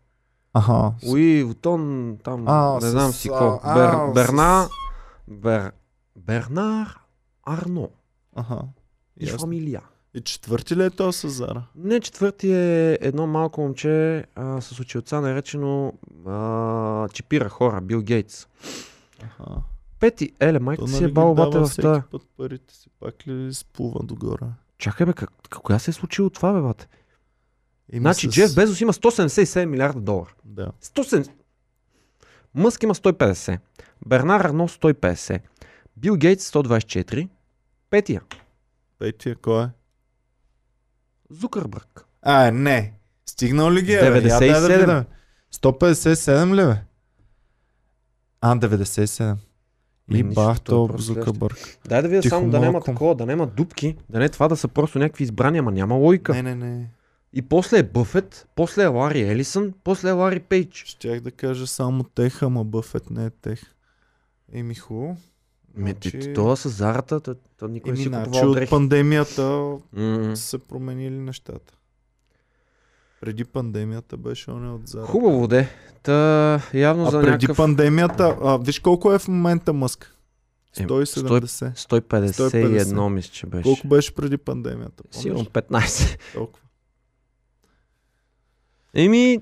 Аха. 0.54 0.92
Луи 1.04 1.42
Вутон, 1.42 2.16
там, 2.24 2.44
А, 2.46 2.74
не 2.74 2.80
с- 2.80 2.90
знам 2.90 3.12
си 3.12 3.28
какво. 3.28 3.60
Бер, 3.66 4.12
Берна, 4.14 4.68
Бер, 5.28 5.72
Бернар 6.16 6.98
Арно. 7.44 7.88
Аха. 8.36 8.58
И 9.16 9.24
Ясно. 9.24 9.38
фамилия. 9.38 9.80
И 10.14 10.20
четвърти 10.20 10.76
ли 10.76 10.84
е 10.84 10.90
то 10.90 11.12
с 11.12 11.28
Зара? 11.28 11.62
Не, 11.76 12.00
четвърти 12.00 12.52
е 12.52 12.98
едно 13.00 13.26
малко 13.26 13.60
момче 13.60 14.24
а, 14.34 14.60
с 14.60 14.80
очилца, 14.80 15.20
наречено 15.20 15.92
а, 16.26 17.08
чипира 17.08 17.48
хора, 17.48 17.80
Бил 17.80 18.02
Гейтс. 18.02 18.46
Аха. 19.22 19.44
Пети, 20.00 20.32
еле, 20.40 20.58
То 20.58 20.64
майка 20.64 20.88
си 20.88 20.94
нали 20.94 21.04
е 21.04 21.08
ги 21.08 21.12
бал 21.12 21.34
дава 21.34 21.50
бате 21.50 21.58
в 21.60 21.76
тази. 21.76 22.00
път 22.02 22.22
парите 22.36 22.74
си, 22.74 22.88
пак 23.00 23.26
ли 23.26 23.54
сплува 23.54 24.00
догоре? 24.02 24.44
Чакай 24.82 25.06
бе, 25.06 25.12
как, 25.12 25.30
кога 25.52 25.78
се 25.78 25.90
е 25.90 25.94
случило 25.94 26.30
това 26.30 26.52
бе, 26.52 26.60
бате? 26.60 26.88
Еми 27.92 28.00
Значи 28.00 28.26
с- 28.26 28.30
Джеф 28.30 28.54
Безос 28.54 28.80
има 28.80 28.92
177 28.92 29.64
милиарда 29.64 30.00
долара. 30.00 30.34
Да. 30.44 30.72
170. 30.82 31.30
Мъск 32.54 32.82
има 32.82 32.94
150. 32.94 33.58
Бернар 34.06 34.40
Арно 34.40 34.68
150. 34.68 35.40
Бил 35.96 36.16
Гейтс 36.16 36.50
124. 36.50 37.28
Петия. 37.90 38.22
Петия 38.98 39.36
кой 39.36 39.64
е? 39.64 39.68
Зукърбърг. 41.30 42.06
А, 42.22 42.50
не. 42.50 42.94
Стигнал 43.26 43.72
ли 43.72 43.82
ги 43.82 43.92
е? 43.92 44.00
бе? 44.00 44.06
Я 44.06 44.12
97. 44.12 44.38
дай 44.38 44.60
да 44.60 44.68
видим. 44.68 45.04
157 45.54 46.54
ли 46.54 46.66
бе? 46.66 46.82
А, 48.40 48.56
97. 48.56 49.36
И 50.14 50.22
Ми, 50.22 50.34
бах 50.34 50.56
е 50.56 50.60
то 50.60 50.86
просто 50.88 51.02
Зукърбърг. 51.02 51.78
Дай 51.88 52.02
да 52.02 52.08
видя 52.08 52.28
само 52.28 52.50
да 52.50 52.60
няма 52.60 52.80
такова, 52.80 53.14
да 53.14 53.26
няма 53.26 53.46
дупки, 53.46 53.96
да 54.08 54.18
не 54.18 54.24
е 54.24 54.28
това 54.28 54.48
да 54.48 54.56
са 54.56 54.68
просто 54.68 54.98
някакви 54.98 55.24
избрани, 55.24 55.58
ама 55.58 55.72
няма 55.72 55.94
логика. 55.94 56.32
Не, 56.34 56.42
не, 56.42 56.54
не. 56.54 56.90
И 57.32 57.42
после 57.42 57.78
е 57.78 57.82
Бъфет, 57.82 58.48
после 58.54 58.82
е 58.82 58.86
Лари 58.86 59.20
Елисън, 59.20 59.72
после 59.84 60.08
е 60.08 60.12
Лари 60.12 60.40
Пейдж. 60.40 60.84
Щях 60.86 61.20
да 61.20 61.30
кажа 61.30 61.66
само 61.66 62.04
тех, 62.04 62.42
ама 62.42 62.64
Бъфет 62.64 63.10
не 63.10 63.24
е 63.24 63.30
тех. 63.30 63.60
Еми 64.52 64.74
хубаво. 64.74 65.16
Ме, 65.76 65.90
Значи- 65.90 66.10
значи... 66.10 66.32
Това 66.34 66.56
с 66.56 66.68
зарата, 66.68 67.20
то, 67.20 67.34
то 67.56 67.68
никой 67.68 67.90
не 67.92 67.96
си 67.96 68.02
значи 68.02 68.24
купувал 68.24 68.48
от 68.50 68.54
дрехи. 68.56 68.70
пандемията 68.70 69.42
М. 69.92 70.36
са 70.36 70.42
се 70.42 70.58
променили 70.58 71.18
нещата. 71.18 71.74
Преди 73.22 73.44
пандемията 73.44 74.16
беше 74.16 74.50
он 74.50 74.74
от 74.74 74.88
Зара. 74.88 75.06
Хубаво 75.06 75.48
де. 75.48 75.68
Та, 76.02 76.60
явно 76.74 77.06
А 77.06 77.10
за 77.10 77.20
преди 77.20 77.30
някакъв... 77.30 77.56
пандемията, 77.56 78.36
а, 78.42 78.58
виж 78.58 78.78
колко 78.78 79.12
е 79.12 79.18
в 79.18 79.28
момента 79.28 79.72
Мъск? 79.72 80.16
Е, 80.78 80.82
170. 80.82 81.74
151 81.74 83.08
мисля, 83.08 83.32
че 83.32 83.46
беше. 83.46 83.62
Колко 83.62 83.88
беше 83.88 84.14
преди 84.14 84.36
пандемията? 84.36 85.02
Помниш? 85.02 85.22
Сигурно 85.22 85.44
15. 85.44 86.18
Толкова. 86.34 86.66
Еми, 88.94 89.38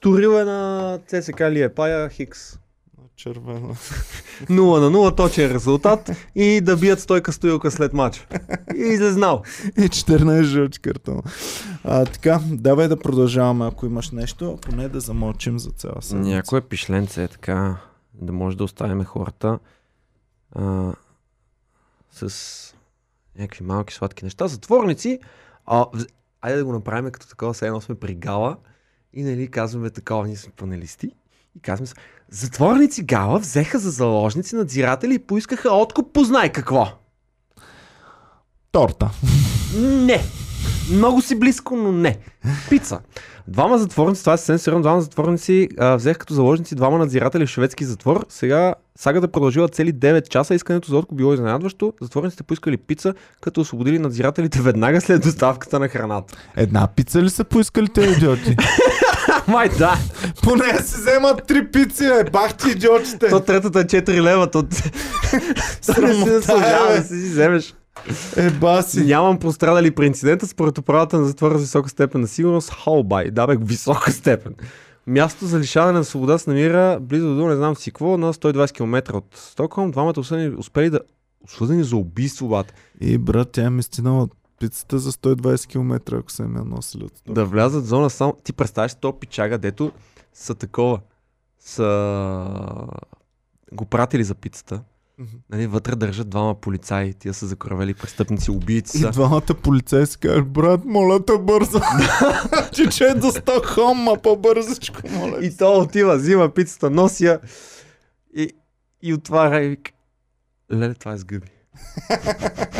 турил 0.00 0.30
е 0.30 0.44
на 0.44 0.98
ЦСК 1.06 1.40
Лиепая 1.40 2.08
Хикс. 2.08 2.58
Червено. 3.20 3.68
0 4.44 4.80
на 4.80 4.90
0, 4.90 5.16
точен 5.16 5.52
резултат 5.52 6.10
и 6.34 6.60
да 6.60 6.76
бият 6.76 7.00
стойка 7.00 7.32
стоилка 7.32 7.70
след 7.70 7.92
матч. 7.92 8.26
И 8.76 8.80
излезнал. 8.80 9.42
И 9.78 9.80
14 9.80 10.42
жълти 10.42 10.80
картона. 10.80 11.22
А, 11.84 12.04
така, 12.04 12.40
давай 12.46 12.88
да 12.88 13.00
продължаваме, 13.00 13.66
ако 13.66 13.86
имаш 13.86 14.10
нещо, 14.10 14.52
а 14.52 14.56
поне 14.56 14.88
да 14.88 15.00
замълчим 15.00 15.58
за 15.58 15.70
цяла 15.70 16.02
седмица. 16.02 16.30
Някое 16.30 16.60
пишленце 16.60 17.22
е 17.22 17.28
така, 17.28 17.76
да 18.14 18.32
може 18.32 18.56
да 18.56 18.64
оставяме 18.64 19.04
хората 19.04 19.58
а, 20.52 20.92
с 22.12 22.74
някакви 23.38 23.64
малки 23.64 23.94
сладки 23.94 24.24
неща. 24.24 24.48
Затворници, 24.48 25.18
а, 25.66 25.86
айде 26.40 26.58
да 26.58 26.64
го 26.64 26.72
направим 26.72 27.10
като 27.10 27.28
такова, 27.28 27.52
все 27.52 27.66
едно 27.66 27.80
сме 27.80 27.94
при 27.94 28.14
гала 28.14 28.56
и 29.12 29.22
нали 29.22 29.50
казваме 29.50 29.90
такова, 29.90 30.26
ние 30.26 30.36
сме 30.36 30.52
панелисти. 30.56 31.12
И 31.58 31.62
казваме, 31.62 31.86
с- 31.86 31.94
затворници 32.30 33.02
гала 33.02 33.38
взеха 33.38 33.78
за 33.78 33.90
заложници 33.90 34.56
надзиратели 34.56 35.14
и 35.14 35.18
поискаха 35.18 35.70
откуп, 35.72 36.12
познай 36.12 36.52
какво. 36.52 36.88
Торта. 38.72 39.10
Не. 39.78 40.20
Много 40.92 41.22
си 41.22 41.38
близко, 41.38 41.76
но 41.76 41.92
не. 41.92 42.18
Пица. 42.70 43.00
Двама 43.48 43.78
затворници, 43.78 44.22
това 44.22 44.32
е 44.32 44.36
съвсем 44.36 44.58
сериозно, 44.58 44.82
двама 44.82 45.00
затворници 45.00 45.68
а, 45.78 45.96
взех 45.96 46.18
като 46.18 46.34
заложници 46.34 46.74
двама 46.74 46.98
надзиратели 46.98 47.46
в 47.46 47.50
шведски 47.50 47.84
затвор. 47.84 48.26
Сега 48.28 48.74
сагата 48.98 49.28
продължила 49.28 49.68
цели 49.68 49.94
9 49.94 50.28
часа. 50.28 50.54
Искането 50.54 50.90
за 50.90 50.96
откуп 50.96 51.16
било 51.18 51.34
изненадващо. 51.34 51.92
Затворниците 52.02 52.42
поискали 52.42 52.76
пица, 52.76 53.14
като 53.40 53.60
освободили 53.60 53.98
надзирателите 53.98 54.60
веднага 54.60 55.00
след 55.00 55.22
доставката 55.22 55.80
на 55.80 55.88
храната. 55.88 56.34
Една 56.56 56.86
пица 56.86 57.22
ли 57.22 57.30
са 57.30 57.44
поискали 57.44 57.88
те 57.88 58.00
идиоти? 58.00 58.56
Май 59.48 59.68
да. 59.78 59.98
Поне 60.42 60.78
си 60.82 61.00
вземат 61.00 61.46
три 61.46 61.70
пици, 61.70 62.04
е, 62.04 62.24
бах 62.30 62.54
ти 62.54 62.70
идиотите. 62.70 63.28
То 63.28 63.40
третата 63.40 63.80
е 63.80 63.84
4 63.84 64.22
лева. 64.22 64.50
То... 64.50 64.66
Срамота 65.80 66.30
е, 66.30 66.92
бе. 66.92 67.00
да 67.00 67.04
си 67.04 67.14
вземеш. 67.14 67.74
Е, 68.36 68.50
баси. 68.50 69.00
Нямам 69.00 69.38
пострадали 69.38 69.90
при 69.90 70.06
инцидента 70.06 70.46
според 70.46 70.78
управата 70.78 71.18
на 71.18 71.24
затвора 71.24 71.58
с 71.58 71.60
висока 71.60 71.88
степен 71.88 72.20
на 72.20 72.28
сигурност 72.28 72.74
Холбай. 72.74 73.30
Да 73.30 73.46
бе, 73.46 73.56
висока 73.60 74.12
степен. 74.12 74.54
Място 75.06 75.46
за 75.46 75.58
лишаване 75.58 75.98
на 75.98 76.04
свобода 76.04 76.38
се 76.38 76.50
намира 76.50 76.98
близо 77.00 77.34
до 77.34 77.46
не 77.46 77.56
знам 77.56 77.76
си 77.76 77.90
какво, 77.90 78.18
на 78.18 78.34
120 78.34 78.72
км 78.72 79.14
от 79.14 79.26
Стокхолм. 79.34 79.90
Двамата 79.90 80.14
осъдени 80.16 80.54
успели 80.58 80.90
да... 80.90 81.00
Осъдени 81.44 81.84
за 81.84 81.96
убийство, 81.96 82.48
бат. 82.48 82.74
И 83.00 83.18
брат, 83.18 83.48
тя 83.52 83.70
ми 83.70 83.82
стинала 83.82 84.28
пицата 84.60 84.98
за 84.98 85.12
120 85.12 85.66
км, 85.66 86.16
ако 86.16 86.32
съм 86.32 86.56
я 86.56 86.64
носили 86.64 87.04
от. 87.04 87.12
Да 87.28 87.44
влязат 87.44 87.84
в 87.84 87.86
зона 87.86 88.10
само... 88.10 88.36
Ти 88.44 88.52
представяш 88.52 88.94
то 88.94 89.18
пичага, 89.18 89.58
дето 89.58 89.92
са 90.34 90.54
такова. 90.54 91.00
Са... 91.58 91.86
Го 93.72 93.84
пратили 93.84 94.24
за 94.24 94.34
пицата. 94.34 94.82
Нали, 95.50 95.66
вътре 95.66 95.96
държат 95.96 96.28
двама 96.28 96.54
полицаи. 96.54 97.14
Тия 97.14 97.34
са 97.34 97.46
закоравели 97.46 97.94
престъпници, 97.94 98.50
убийци 98.50 98.96
И 98.96 99.00
са. 99.00 99.10
двамата 99.10 99.54
полицаи 99.62 100.06
си 100.06 100.18
казват, 100.18 100.48
брат, 100.48 100.84
моля 100.84 101.24
те 101.24 101.38
бързо. 101.38 101.80
Че 102.72 102.88
че 102.88 103.04
е 103.04 103.14
до 103.14 103.30
Стокхолм, 103.30 103.98
ма 103.98 104.16
по-бързичко, 104.22 105.00
моля. 105.10 105.38
И 105.44 105.56
то 105.56 105.80
отива, 105.80 106.16
взима 106.16 106.48
пицата, 106.54 106.90
носи 106.90 107.24
я 107.24 107.40
и, 108.36 108.50
и 109.02 109.14
отваря 109.14 109.64
и 109.64 109.68
вика. 109.68 109.92
Леле, 110.72 110.94
това 110.94 111.12
е 111.12 111.18
сгъби. 111.18 111.46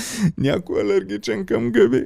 Някой 0.38 0.78
е 0.80 0.82
алергичен 0.82 1.46
към 1.46 1.70
гъби. 1.70 2.04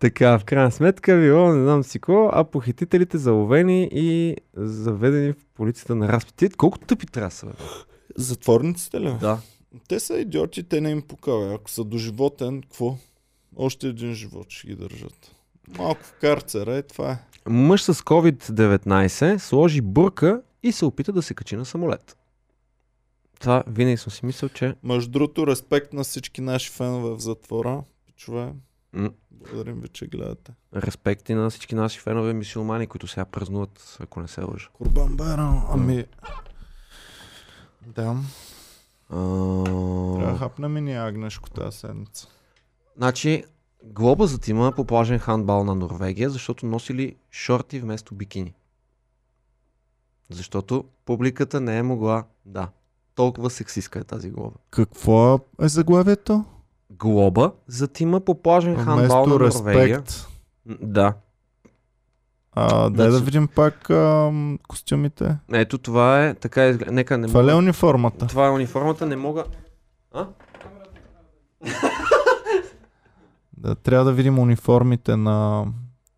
Така, 0.00 0.38
в 0.38 0.44
крайна 0.44 0.70
сметка, 0.70 1.16
било 1.16 1.52
не 1.52 1.62
знам 1.62 1.84
си 1.84 1.98
какво, 1.98 2.30
а 2.32 2.44
похитителите 2.44 3.18
заловени 3.18 3.88
и 3.92 4.36
заведени 4.56 5.32
в 5.32 5.36
полицията 5.54 5.94
на 5.94 6.08
разпит. 6.08 6.34
Ти 6.36 6.50
Колко 6.50 6.78
тъпи 6.78 7.06
трябва 7.06 7.30
са, 7.30 7.46
бе? 7.46 7.52
Затворниците 8.16 9.00
ли? 9.00 9.14
Да. 9.20 9.38
Те 9.88 10.00
са 10.00 10.18
идиоти, 10.18 10.62
те 10.62 10.80
не 10.80 10.90
им 10.90 11.02
пукава. 11.02 11.54
Ако 11.54 11.70
са 11.70 11.84
доживотен, 11.84 12.62
какво? 12.62 12.96
Още 13.56 13.88
един 13.88 14.14
живот 14.14 14.46
ще 14.48 14.66
ги 14.66 14.74
държат. 14.74 15.34
Малко 15.78 16.02
в 16.02 16.14
карцера, 16.20 16.76
е 16.76 16.82
това 16.82 17.12
е. 17.12 17.18
Мъж 17.48 17.82
с 17.82 17.94
COVID-19 17.94 19.38
сложи 19.38 19.80
бурка 19.80 20.42
и 20.62 20.72
се 20.72 20.84
опита 20.84 21.12
да 21.12 21.22
се 21.22 21.34
качи 21.34 21.56
на 21.56 21.64
самолет. 21.64 22.16
Това 23.40 23.64
винаги 23.66 23.96
съм 23.96 24.12
си 24.12 24.26
мислил, 24.26 24.48
че... 24.48 24.76
Между 24.82 25.10
другото, 25.10 25.46
респект 25.46 25.92
на 25.92 26.04
всички 26.04 26.40
наши 26.40 26.70
фенове 26.70 27.10
в 27.10 27.18
затвора. 27.18 27.82
Пичове, 28.06 28.52
М- 28.92 29.10
благодарим 29.30 29.80
ви, 29.80 29.88
че 29.88 30.06
гледате. 30.06 30.52
Респекти 30.76 31.34
на 31.34 31.50
всички 31.50 31.74
наши 31.74 32.00
фенове 32.00 32.32
мисюлмани, 32.32 32.86
които 32.86 33.06
сега 33.06 33.24
празнуват, 33.24 33.96
ако 34.00 34.20
не 34.20 34.28
се 34.28 34.44
лъжа. 34.44 34.68
Курбан 34.72 35.16
Байрам, 35.16 35.66
ами... 35.70 36.04
Да, 37.86 38.16
трябва 39.10 40.32
да 40.32 40.38
хапнем 40.38 40.88
и 40.88 40.92
агнешко 40.92 41.50
тази 41.50 41.78
седмица. 41.78 42.28
Значи, 42.96 43.44
глоба 43.84 44.26
за 44.26 44.40
тима 44.40 44.72
по 44.76 44.84
плажен 44.84 45.18
хандбал 45.18 45.64
на 45.64 45.74
Норвегия, 45.74 46.30
защото 46.30 46.66
носили 46.66 47.16
шорти 47.30 47.80
вместо 47.80 48.14
бикини. 48.14 48.54
Защото 50.30 50.84
публиката 51.04 51.60
не 51.60 51.78
е 51.78 51.82
могла, 51.82 52.24
да, 52.46 52.68
толкова 53.20 53.50
сексистка 53.50 53.98
е 53.98 54.04
тази 54.04 54.30
глоба. 54.30 54.56
Какво 54.70 55.40
е 55.62 55.68
заглавието? 55.68 56.44
Глоба 56.90 57.52
за 57.66 57.88
тима 57.88 58.20
по 58.20 58.42
плажен 58.42 58.76
хандбал 58.76 59.26
на 59.26 59.38
Норвегия. 59.38 60.02
Да. 60.66 61.14
А, 62.52 62.90
дай 62.90 63.06
да 63.06 63.12
Значи- 63.12 63.24
видим 63.24 63.48
пак 63.48 63.90
ам, 63.90 64.58
костюмите. 64.68 65.36
Ето 65.52 65.78
това 65.78 66.26
е, 66.26 66.34
така 66.34 66.66
изглежда. 66.66 66.92
Нека 66.94 67.18
не 67.18 67.26
Това 67.26 67.40
е 67.40 67.42
мога... 67.42 67.56
униформата? 67.56 68.26
Това 68.26 68.46
е 68.46 68.50
униформата, 68.50 69.06
не 69.06 69.16
мога... 69.16 69.44
А? 70.12 70.26
Да, 73.56 73.74
трябва 73.74 74.04
да 74.04 74.12
видим 74.12 74.38
униформите 74.38 75.16
на... 75.16 75.66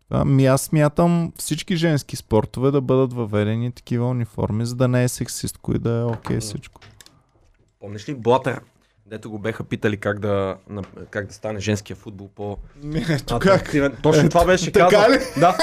Ами 0.09 0.45
аз 0.45 0.61
смятам 0.61 1.33
всички 1.37 1.75
женски 1.75 2.15
спортове 2.15 2.71
да 2.71 2.81
бъдат 2.81 3.13
въведени 3.13 3.71
такива 3.71 4.07
униформи, 4.09 4.65
за 4.65 4.75
да 4.75 4.87
не 4.87 5.03
е 5.03 5.07
сексистко 5.07 5.75
и 5.75 5.79
да 5.79 5.91
е 5.99 6.03
окей 6.03 6.39
всичко. 6.39 6.81
Помниш 7.83 8.09
ли 8.09 8.15
Блатър? 8.15 8.61
Дето 9.05 9.29
го 9.29 9.39
беха 9.39 9.63
питали 9.63 9.97
как 9.97 10.19
да, 10.19 10.57
как 11.09 11.27
да 11.27 11.33
стане 11.33 11.59
женския 11.59 11.95
футбол 11.95 12.29
по 12.35 12.57
Ето 13.09 13.35
атрактивен. 13.35 13.97
Точно 14.03 14.29
това 14.29 14.45
беше 14.45 14.71
така 14.71 14.87
казал. 14.87 15.19
Да. 15.39 15.57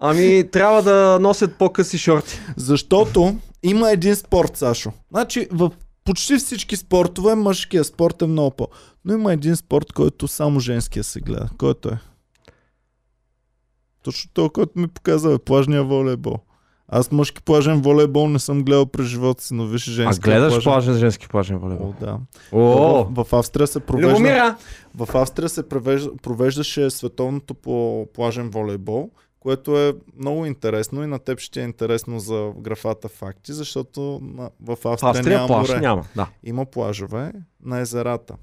Ами 0.00 0.50
трябва 0.50 0.82
да 0.82 1.18
носят 1.20 1.58
по-къси 1.58 1.98
шорти. 1.98 2.40
Защото 2.56 3.36
има 3.62 3.90
един 3.90 4.16
спорт, 4.16 4.56
Сашо. 4.56 4.92
Значи 5.10 5.48
в 5.52 5.70
почти 6.04 6.36
всички 6.36 6.76
спортове 6.76 7.34
мъжкият 7.34 7.86
спорт 7.86 8.22
е 8.22 8.26
много 8.26 8.50
по. 8.50 8.68
Но 9.04 9.14
има 9.14 9.32
един 9.32 9.56
спорт, 9.56 9.92
който 9.92 10.28
само 10.28 10.60
женския 10.60 11.04
се 11.04 11.20
гледа. 11.20 11.50
Който 11.58 11.88
е? 11.88 11.98
Точно 14.02 14.30
това, 14.34 14.48
който 14.50 14.78
ми 14.78 14.88
показа 14.88 15.32
е 15.32 15.38
плажния 15.38 15.84
волейбол. 15.84 16.38
Аз 16.88 17.12
мъжки 17.12 17.42
плажен 17.42 17.80
волейбол 17.80 18.28
не 18.28 18.38
съм 18.38 18.64
гледал 18.64 18.86
през 18.86 19.06
живота 19.06 19.42
си, 19.42 19.54
но 19.54 19.66
виж 19.66 19.88
А 19.88 19.90
женски 19.90 20.20
гледаш 20.20 20.52
плажен. 20.52 20.62
плажен, 20.64 20.94
женски 20.94 21.28
плажен 21.28 21.58
волейбол? 21.58 21.88
О, 21.88 21.94
да. 22.00 22.18
О, 22.52 23.04
В, 23.06 23.24
в 23.24 23.32
Австрия 23.32 23.66
се 23.66 23.80
провежда, 23.80 24.10
Любомира! 24.10 24.56
в 24.96 25.14
Австрия 25.14 25.48
се 25.48 25.68
провежда, 25.68 26.10
провеждаше 26.16 26.90
световното 26.90 27.54
по 27.54 28.06
плажен 28.14 28.50
волейбол, 28.50 29.10
което 29.40 29.78
е 29.78 29.92
много 30.18 30.46
интересно 30.46 31.02
и 31.02 31.06
на 31.06 31.18
теб 31.18 31.38
ще 31.38 31.60
е 31.60 31.64
интересно 31.64 32.20
за 32.20 32.52
графата 32.58 33.08
факти, 33.08 33.52
защото 33.52 34.20
на, 34.22 34.50
в 34.62 34.78
Австрия, 34.84 35.10
Австрия 35.10 35.36
няма 35.36 35.46
плаж 35.48 35.68
море. 35.68 35.80
няма, 35.80 36.04
да. 36.16 36.28
Има 36.44 36.64
плажове 36.64 37.32
на 37.64 37.78
езерата. 37.78 38.34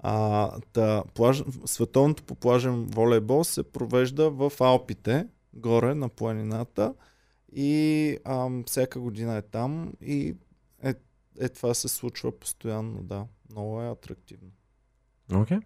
А, 0.00 0.50
та, 0.72 1.02
плаж, 1.14 1.42
световното 1.64 2.22
по 2.22 2.34
плажен 2.34 2.86
волейбол 2.86 3.44
се 3.44 3.62
провежда 3.62 4.30
в 4.30 4.52
Алпите, 4.60 5.26
горе 5.58 5.94
на 5.94 6.08
планината 6.08 6.94
и 7.52 8.16
ам, 8.24 8.64
всяка 8.66 9.00
година 9.00 9.36
е 9.36 9.42
там 9.42 9.92
и 10.00 10.34
е, 10.82 10.94
е 11.40 11.48
това 11.48 11.74
се 11.74 11.88
случва 11.88 12.38
постоянно, 12.38 13.02
да. 13.02 13.26
Много 13.50 13.82
е 13.82 13.90
атрактивно. 13.90 14.50
Окей. 15.34 15.58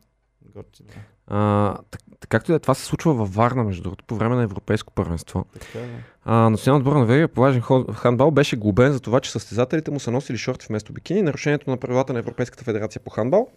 Готино. 0.55 0.89
А, 1.27 1.79
так, 1.91 2.01
както 2.29 2.51
и 2.51 2.53
да 2.53 2.57
е, 2.57 2.61
това 2.61 2.75
се 2.75 2.85
случва 2.85 3.15
във 3.15 3.35
Варна, 3.35 3.65
между 3.65 3.83
другото, 3.83 4.05
по 4.05 4.17
време 4.17 4.37
на 4.37 4.43
Европейско 4.43 4.93
първенство. 4.93 5.45
Така 5.53 5.79
е. 5.79 6.05
А, 6.25 6.51
националният 6.51 6.87
отбор 6.87 6.93
на 6.93 7.01
Норвегия 7.01 7.29
по 7.29 7.41
важен 7.41 7.63
ход- 7.63 7.95
хандбал 7.95 8.31
беше 8.31 8.57
глобен 8.57 8.93
за 8.93 9.01
това, 9.01 9.21
че 9.21 9.31
състезателите 9.31 9.91
му 9.91 10.01
са 10.01 10.11
носили 10.11 10.39
шорти 10.39 10.67
вместо 10.69 10.93
бикини. 10.93 11.23
Нарушението 11.23 11.71
на 11.71 11.77
правилата 11.77 12.13
на 12.13 12.19
Европейската 12.19 12.65
федерация 12.65 13.03
по 13.03 13.11
хандбал 13.11 13.49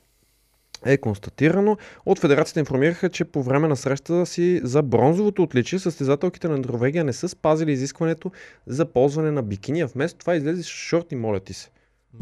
е 0.86 0.98
констатирано. 0.98 1.78
От 2.06 2.20
федерацията 2.20 2.60
информираха, 2.60 3.10
че 3.10 3.26
по 3.26 3.44
време 3.44 3.68
на 3.68 3.76
срещата 3.76 4.26
си 4.26 4.62
за 4.64 4.82
бронзовото 4.82 5.44
отличие 5.44 5.80
състезателките 5.80 6.48
на 6.48 6.58
Норвегия 6.58 7.04
не 7.04 7.14
са 7.14 7.30
спазили 7.30 7.72
изискването 7.72 8.32
за 8.68 8.86
ползване 8.86 9.32
на 9.32 9.44
бикини, 9.44 9.82
а 9.82 9.88
вместо 9.88 10.20
това 10.20 10.36
излезе 10.36 10.64
шорти, 10.64 11.16
моля 11.16 11.40
ти 11.40 11.54
се. 11.54 11.70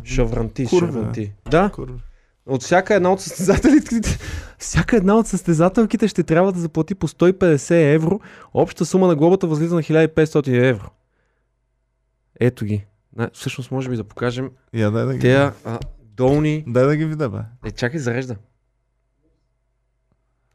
Шавранти, 0.04 0.66
Курва, 0.66 0.88
шавранти. 0.88 1.34
Да, 1.52 1.72
Кур- 1.74 2.00
от 2.46 2.64
всяка 2.64 2.96
една 2.96 3.14
от 3.14 3.22
състезателите, 3.22 4.18
всяка 4.60 4.98
една 4.98 5.16
от 5.16 5.28
състезателките 5.28 6.08
ще 6.08 6.24
трябва 6.24 6.52
да 6.52 6.60
заплати 6.60 6.96
по 6.96 7.08
150 7.08 7.94
евро. 7.94 8.20
Обща 8.54 8.86
сума 8.86 9.08
на 9.08 9.16
глобата 9.16 9.48
възлиза 9.48 9.76
на 9.76 9.82
1500 9.82 10.70
евро. 10.70 10.90
Ето 12.40 12.66
ги. 12.66 12.86
Всъщност 13.34 13.72
може 13.72 13.90
би 13.90 13.96
да 13.98 14.04
покажем 14.04 14.52
Я 14.74 14.92
дай 14.92 15.06
да 15.06 15.14
ги. 15.14 15.20
тези 15.20 15.36
а, 15.66 15.80
долни... 16.00 16.64
Дай 16.68 16.86
да 16.86 16.96
ги 16.96 17.06
видя, 17.06 17.30
бе. 17.30 17.38
Е, 17.66 17.72
чакай, 17.72 18.00
зарежда. 18.00 18.36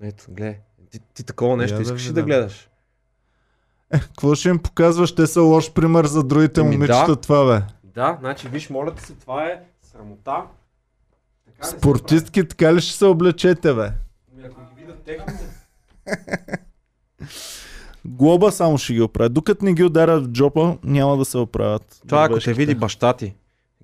Ето, 0.02 0.24
гледай. 0.28 0.56
Ти, 0.90 1.00
ти 1.14 1.24
такова 1.24 1.56
нещо 1.56 1.74
Я 1.74 1.78
да 1.78 1.82
искаш 1.82 2.04
да 2.04 2.12
бе. 2.12 2.22
гледаш? 2.22 2.68
Какво 3.90 4.34
ще 4.34 4.48
им 4.48 4.58
показваш? 4.58 5.14
Те 5.14 5.26
са 5.26 5.40
лош 5.42 5.72
пример 5.72 6.04
за 6.06 6.22
другите 6.22 6.60
Еми, 6.60 6.70
момичета, 6.70 7.06
да. 7.06 7.16
това 7.16 7.44
бе. 7.46 7.62
Да, 7.84 8.16
значи 8.20 8.48
виж, 8.48 8.70
моля 8.70 8.94
ти 8.94 9.02
се, 9.02 9.12
това 9.12 9.44
е 9.44 9.62
срамота. 9.82 10.42
Така 11.46 11.66
Спортистки 11.66 12.48
така 12.48 12.74
ли 12.74 12.80
ще 12.80 12.92
се 12.96 13.04
облечете, 13.04 13.74
бе? 13.74 13.90
Ами, 14.34 14.46
Ако 14.46 14.60
ги 14.60 14.80
видят 14.80 15.02
техните... 15.02 15.44
Глоба 18.04 18.52
само 18.52 18.78
ще 18.78 18.92
ги 18.92 19.00
оправят. 19.02 19.32
Докато 19.32 19.64
не 19.64 19.74
ги 19.74 19.84
ударят 19.84 20.26
в 20.26 20.30
джопа, 20.30 20.76
няма 20.84 21.16
да 21.16 21.24
се 21.24 21.38
оправят. 21.38 22.00
Това 22.08 22.24
ако 22.24 22.40
те 22.40 22.52
види 22.52 22.74
баща 22.74 23.12
ти, 23.12 23.34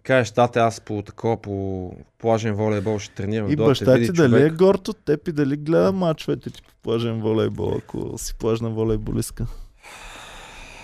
кажеш, 0.04 0.30
тате, 0.30 0.58
аз 0.58 0.80
по 0.80 1.02
такова, 1.02 1.36
по 1.36 1.92
плажен 2.18 2.54
волейбол 2.54 2.98
ще 2.98 3.14
тренирам. 3.14 3.50
И 3.50 3.56
баща 3.56 3.94
ти 3.94 4.12
дали 4.12 4.42
е 4.42 4.50
горд 4.50 4.88
от 4.88 5.04
теб 5.04 5.28
и 5.28 5.32
дали 5.32 5.56
гледа 5.56 5.92
мачовете 5.92 6.50
ти 6.50 6.62
по 6.62 6.74
плажен 6.82 7.20
волейбол, 7.20 7.74
ако 7.78 8.18
си 8.18 8.34
плажна 8.38 8.70
волейболистка. 8.70 9.46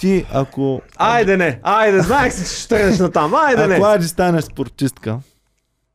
Ти, 0.00 0.26
ако... 0.32 0.82
Айде 0.96 1.36
не, 1.36 1.60
айде, 1.62 2.00
знаех 2.00 2.32
си, 2.32 2.54
че 2.54 2.60
ще 2.60 2.68
тръгнеш 2.68 2.98
на 2.98 3.12
там, 3.12 3.34
айде 3.34 3.66
не. 3.66 3.74
Ако 3.74 3.84
Ади 3.84 4.08
станеш 4.08 4.44
спортистка, 4.44 5.20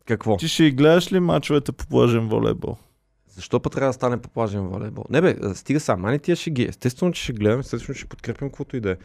Какво? 0.05 0.37
ти 0.37 0.47
ще 0.47 0.63
и 0.63 0.71
гледаш 0.71 1.11
ли 1.11 1.19
мачовете 1.19 1.71
по 1.71 1.87
плажен 1.87 2.27
волейбол? 2.27 2.77
Защо 3.35 3.59
път 3.59 3.73
трябва 3.73 3.89
да 3.89 3.93
стане 3.93 4.21
по 4.21 4.29
плажен 4.29 4.67
волейбол? 4.67 5.03
Не 5.09 5.21
бе, 5.21 5.35
стига 5.55 5.79
са, 5.79 5.97
мани 5.97 6.19
тия 6.19 6.35
ще 6.35 6.49
ги. 6.49 6.63
Естествено, 6.63 7.11
че 7.11 7.23
ще 7.23 7.33
гледам, 7.33 7.59
естествено, 7.59 7.95
че 7.95 7.99
ще 7.99 8.09
подкрепям 8.09 8.49
каквото 8.49 8.77
и 8.77 8.79
да 8.79 8.91
е. 8.91 8.95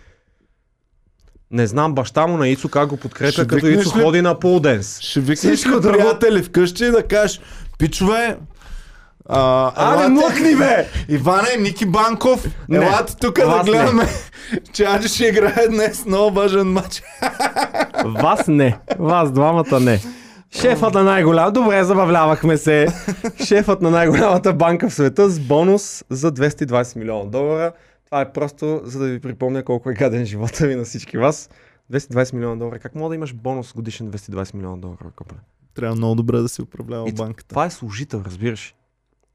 Не 1.51 1.67
знам 1.67 1.95
баща 1.95 2.27
му 2.27 2.37
на 2.37 2.49
Ицо 2.49 2.69
как 2.69 2.89
го 2.89 2.97
подкрепя, 2.97 3.33
Ще 3.33 3.47
като 3.47 3.67
Ицо 3.67 3.99
ли? 3.99 4.03
ходи 4.03 4.23
на 4.23 4.35
полденс. 4.37 5.01
Ще 5.01 5.21
викнеш 5.21 5.39
Всичко 5.39 5.69
ли 5.71 5.73
друго- 5.73 5.93
приятели 5.93 6.43
вкъщи 6.43 6.85
и 6.85 6.91
да 6.91 7.03
кажеш, 7.03 7.41
пичове, 7.79 8.37
а, 9.29 9.73
елате- 9.95 10.09
млъкни 10.09 10.57
бе! 10.57 10.87
Иване, 11.09 11.49
Ники 11.59 11.87
Банков, 11.87 12.47
Не, 12.69 12.77
елате 12.77 13.17
тук 13.17 13.37
да 13.37 13.63
гледаме, 13.65 14.05
че 14.73 14.85
Ади 14.85 15.09
ще 15.09 15.27
играе 15.27 15.69
днес 15.69 16.05
много 16.07 16.31
важен 16.33 16.67
матч. 16.67 17.03
Вас 18.05 18.47
не. 18.49 18.79
Вас 18.99 19.33
двамата 19.33 19.81
не. 19.81 20.01
Шефът 20.53 20.95
на 20.95 21.03
най-голям. 21.03 21.53
Добре, 21.53 21.85
забавлявахме 21.85 22.57
се. 22.57 22.87
Шефът 23.45 23.83
на 23.83 23.91
най-голямата 23.91 24.53
банка 24.53 24.89
в 24.89 24.95
света 24.95 25.29
с 25.29 25.39
бонус 25.41 26.05
за 26.11 26.33
220 26.33 26.97
милиона 26.97 27.25
долара. 27.25 27.73
Това 28.11 28.21
е 28.21 28.33
просто 28.33 28.81
за 28.85 28.99
да 28.99 29.07
ви 29.07 29.21
припомня 29.21 29.63
колко 29.63 29.91
е 29.91 29.95
гаден 29.95 30.27
живота 30.27 30.67
ви 30.67 30.75
на 30.75 30.85
всички 30.85 31.19
вас. 31.19 31.51
220 31.93 32.35
милиона 32.35 32.57
долара. 32.57 32.79
Как 32.79 32.95
мога 32.95 33.09
да 33.09 33.15
имаш 33.15 33.35
бонус 33.35 33.73
годишен 33.73 34.11
220 34.11 34.55
милиона 34.55 34.77
долара, 34.77 34.99
Копре? 35.17 35.37
Трябва 35.75 35.97
много 35.97 36.15
добре 36.15 36.39
да 36.39 36.49
си 36.49 36.63
управлява 36.63 37.09
И 37.09 37.13
банката. 37.13 37.49
Това 37.49 37.65
е 37.65 37.71
служител, 37.71 38.23
разбираш. 38.27 38.75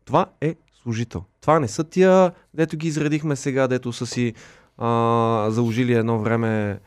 Това 0.05 0.25
е 0.41 0.55
служител. 0.83 1.23
Това 1.41 1.59
не 1.59 1.67
са 1.67 1.83
тия, 1.83 2.31
дето 2.53 2.77
ги 2.77 2.87
изредихме 2.87 3.35
сега, 3.35 3.67
дето 3.67 3.93
са 3.93 4.05
си 4.05 4.33
а, 4.77 5.47
заложили 5.49 5.93
едно 5.93 6.19
време 6.19 6.79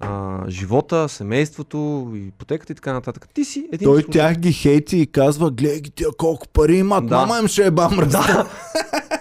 а, 0.00 0.38
живота, 0.48 1.08
семейството, 1.08 2.12
ипотеката 2.16 2.72
и 2.72 2.76
така 2.76 2.92
нататък. 2.92 3.28
Ти 3.34 3.44
си 3.44 3.68
един 3.72 3.86
Той 3.86 3.94
служител. 3.94 4.12
тях 4.12 4.36
ги 4.36 4.52
хейти 4.52 4.98
и 4.98 5.06
казва, 5.06 5.50
гледай 5.50 5.80
ги 5.80 5.90
тия 5.90 6.08
колко 6.18 6.48
пари 6.48 6.76
имат, 6.76 7.06
Да. 7.06 7.16
мама 7.16 7.38
им 7.38 7.46
ще 7.48 7.66
е 7.66 7.70
бам 7.70 7.96
Да. 8.10 8.50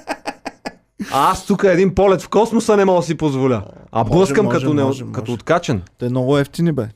А 1.12 1.32
аз 1.32 1.46
тук 1.46 1.64
един 1.64 1.96
полет 1.96 2.22
в 2.22 2.30
космоса 2.30 2.78
не 2.78 2.86
мога 2.86 3.00
да 3.00 3.06
си 3.06 3.16
позволя. 3.16 3.64
А 3.92 4.04
Може, 4.04 4.12
блъскам 4.12 4.46
може, 4.46 4.60
като, 4.60 4.74
не, 4.74 4.84
може, 4.84 5.04
като 5.14 5.34
откачен. 5.34 5.82
Те 5.98 6.10
много 6.10 6.38
ефтини 6.38 6.72
бе. 6.72 6.88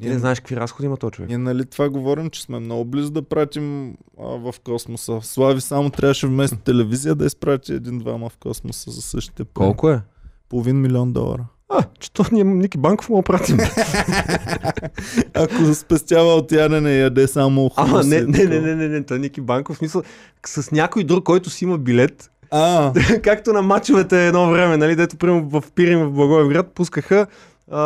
Ти 0.00 0.08
не 0.08 0.18
знаеш 0.18 0.40
какви 0.40 0.56
разходи 0.56 0.86
има 0.86 0.96
този 0.96 1.10
човек. 1.10 1.28
Ние 1.28 1.38
нали 1.38 1.66
това 1.66 1.88
говорим, 1.88 2.30
че 2.30 2.42
сме 2.42 2.60
много 2.60 2.84
близо 2.84 3.10
да 3.10 3.22
пратим 3.22 3.94
а, 4.20 4.24
в 4.24 4.54
космоса. 4.64 5.18
Слави 5.22 5.60
само 5.60 5.90
трябваше 5.90 6.26
вместо 6.26 6.56
телевизия 6.64 7.14
да 7.14 7.26
изпрати 7.26 7.72
един-двама 7.72 8.28
в 8.28 8.36
космоса 8.36 8.90
за 8.90 9.02
същите 9.02 9.44
пари. 9.44 9.64
Колко 9.64 9.90
е? 9.90 10.00
Половин 10.48 10.80
милион 10.80 11.12
долара. 11.12 11.44
А, 11.68 11.84
че 12.00 12.12
то 12.12 12.24
ние 12.32 12.44
Ники 12.44 12.78
Банков 12.78 13.08
му 13.08 13.22
пратим. 13.22 13.58
Ако 15.34 15.74
спестява 15.74 16.34
от 16.34 16.52
ядене 16.52 16.96
яде 16.96 17.26
само 17.26 17.70
Ама 17.76 17.88
хумус 17.88 18.06
не, 18.06 18.20
не, 18.20 18.44
не, 18.44 18.60
не, 18.60 18.74
не, 18.74 18.88
не, 18.88 19.02
той 19.02 19.18
Ники 19.18 19.40
Банков, 19.40 19.76
в 19.76 19.78
смисъл, 19.78 20.02
с 20.46 20.70
някой 20.70 21.04
друг, 21.04 21.24
който 21.24 21.50
си 21.50 21.64
има 21.64 21.78
билет, 21.78 22.30
А, 22.50 22.92
както 23.22 23.52
на 23.52 23.62
мачовете 23.62 24.26
едно 24.26 24.50
време, 24.50 24.76
нали, 24.76 24.96
дето 24.96 25.16
примерно 25.16 25.48
в 25.50 25.64
Пирин 25.74 25.98
в 25.98 26.10
Благоевград 26.10 26.66
пускаха, 26.68 27.26
а, 27.70 27.80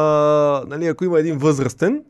нали, 0.69 0.87
ако 0.87 1.05
има 1.05 1.19
един 1.19 1.39
възрастен 1.39 2.03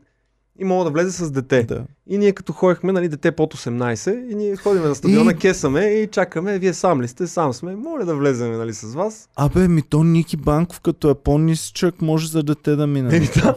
и 0.59 0.65
мога 0.65 0.83
да 0.83 0.91
влезе 0.91 1.11
с 1.13 1.31
дете. 1.31 1.63
да. 1.63 1.83
И 2.07 2.17
ние 2.17 2.31
като 2.31 2.53
ходихме, 2.53 2.91
нали, 2.91 3.07
дете 3.07 3.31
под 3.31 3.53
18 3.53 4.31
и 4.31 4.35
ние 4.35 4.55
ходим 4.55 4.83
на 4.83 4.95
стадиона, 4.95 5.31
И- 5.31 5.35
кесаме 5.35 5.81
и 5.81 6.07
чакаме, 6.07 6.59
вие 6.59 6.73
сам 6.73 7.01
ли 7.01 7.07
сте, 7.07 7.27
сам 7.27 7.53
сме, 7.53 7.75
моля 7.75 8.05
да 8.05 8.15
влезем, 8.15 8.51
нали, 8.51 8.73
с 8.73 8.83
вас. 8.85 9.29
Абе, 9.35 9.67
ми 9.67 9.81
то 9.81 10.03
Ники 10.03 10.37
Банков, 10.37 10.79
като 10.79 11.09
е 11.09 11.15
по-нисичък, 11.15 12.01
може 12.01 12.27
за 12.27 12.43
дете 12.43 12.75
да 12.75 12.87
мине. 12.87 13.15
Еми 13.17 13.29
да. 13.35 13.55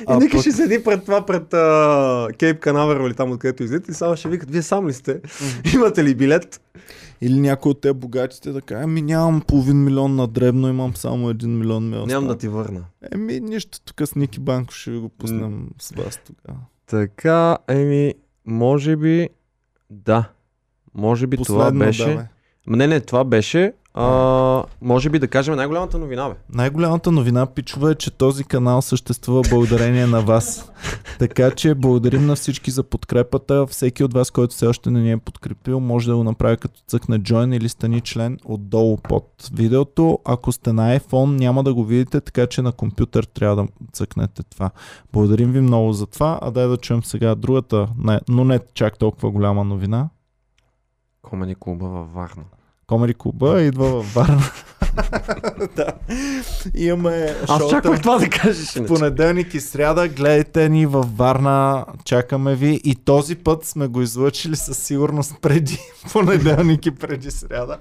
И 0.00 0.04
А 0.06 0.16
Ники 0.16 0.30
пък- 0.30 0.40
ще 0.40 0.52
седи 0.52 0.84
пред 0.84 1.04
това, 1.04 1.26
пред 1.26 1.42
Кейп 2.36 2.60
Канаверал 2.60 3.06
или 3.06 3.14
там 3.14 3.30
откъдето 3.30 3.62
излизат 3.62 3.88
и 3.88 3.94
само 3.94 4.16
ще 4.16 4.28
викат, 4.28 4.50
вие 4.50 4.62
сам 4.62 4.88
ли 4.88 4.92
сте? 4.92 5.20
Имате 5.74 6.04
ли 6.04 6.14
билет? 6.14 6.60
Или 7.20 7.40
някой 7.40 7.70
от 7.70 7.80
те 7.80 7.92
богатите 7.92 8.52
да 8.52 8.62
каже, 8.62 8.82
ами 8.84 9.02
нямам 9.02 9.40
половин 9.40 9.84
милион 9.84 10.16
на 10.16 10.26
дребно, 10.26 10.68
имам 10.68 10.96
само 10.96 11.30
един 11.30 11.58
милион 11.58 11.88
ми 11.88 11.96
остава. 11.96 12.06
Нямам 12.06 12.28
да 12.28 12.38
ти 12.38 12.48
върна. 12.48 12.84
Еми, 13.12 13.40
нищо, 13.40 13.80
тук 13.80 14.08
с 14.08 14.14
Ники 14.14 14.40
Банков 14.40 14.76
ще 14.76 14.90
ви 14.90 14.98
го 14.98 15.08
пуснем 15.08 15.70
с 15.80 15.90
вас 15.90 16.20
тогава. 16.26 16.60
Така, 16.86 17.58
еми, 17.68 18.14
може 18.46 18.96
би, 18.96 19.28
да. 19.90 20.30
Може 20.94 21.26
би 21.26 21.36
това 21.36 21.58
Последно, 21.58 21.78
беше... 21.78 22.08
да, 22.08 22.16
бе. 22.16 22.28
Не, 22.66 22.86
не, 22.86 23.00
това 23.00 23.24
беше, 23.24 23.72
а, 23.98 24.64
може 24.82 25.10
би 25.10 25.18
да 25.18 25.28
кажем 25.28 25.56
най-голямата 25.56 25.98
новина, 25.98 26.28
бе. 26.28 26.34
Най-голямата 26.52 27.12
новина, 27.12 27.46
пичове, 27.46 27.90
е, 27.90 27.94
че 27.94 28.10
този 28.10 28.44
канал 28.44 28.82
съществува 28.82 29.42
благодарение 29.50 30.06
на 30.06 30.20
вас. 30.20 30.72
Така 31.18 31.50
че 31.50 31.74
благодарим 31.74 32.26
на 32.26 32.36
всички 32.36 32.70
за 32.70 32.82
подкрепата. 32.82 33.66
Всеки 33.66 34.04
от 34.04 34.14
вас, 34.14 34.30
който 34.30 34.54
все 34.54 34.66
още 34.66 34.90
не 34.90 35.00
ни 35.00 35.12
е 35.12 35.16
подкрепил, 35.16 35.80
може 35.80 36.10
да 36.10 36.16
го 36.16 36.24
направи 36.24 36.56
като 36.56 36.80
цъкне 36.86 37.20
join 37.20 37.56
или 37.56 37.68
стани 37.68 38.00
член 38.00 38.38
отдолу 38.44 38.96
под 38.96 39.50
видеото. 39.54 40.18
Ако 40.24 40.52
сте 40.52 40.72
на 40.72 40.98
iPhone, 40.98 41.38
няма 41.38 41.62
да 41.62 41.74
го 41.74 41.84
видите, 41.84 42.20
така 42.20 42.46
че 42.46 42.62
на 42.62 42.72
компютър 42.72 43.24
трябва 43.24 43.56
да 43.56 43.68
цъкнете 43.92 44.42
това. 44.42 44.70
Благодарим 45.12 45.52
ви 45.52 45.60
много 45.60 45.92
за 45.92 46.06
това. 46.06 46.38
А 46.42 46.50
дай 46.50 46.66
да 46.66 46.76
чуем 46.76 47.04
сега 47.04 47.34
другата, 47.34 47.88
не, 47.98 48.20
но 48.28 48.44
не 48.44 48.60
чак 48.74 48.98
толкова 48.98 49.30
голяма 49.30 49.64
новина. 49.64 50.08
Комеди 51.22 51.54
клуба 51.58 51.88
във 51.88 52.12
Варна. 52.12 52.44
Комери 52.86 53.14
клуба 53.14 53.62
идва 53.62 53.88
във 53.88 54.14
Варна. 54.14 54.42
да. 55.76 55.86
Имаме 56.74 57.34
Аз 57.48 57.60
шоута. 57.60 57.70
чаках 57.70 58.02
това 58.02 58.18
да 58.18 58.28
кажеш. 58.30 58.72
В 58.74 58.86
понеделник 58.86 59.54
и 59.54 59.60
сряда 59.60 60.08
гледайте 60.08 60.68
ни 60.68 60.86
във 60.86 61.16
Варна, 61.16 61.84
чакаме 62.04 62.54
ви 62.54 62.80
и 62.84 62.94
този 62.94 63.36
път 63.36 63.64
сме 63.64 63.86
го 63.86 64.02
излъчили 64.02 64.56
със 64.56 64.78
сигурност 64.78 65.34
преди 65.42 65.78
понеделник 66.12 66.86
и 66.86 66.90
преди 66.90 67.30
сряда. 67.30 67.78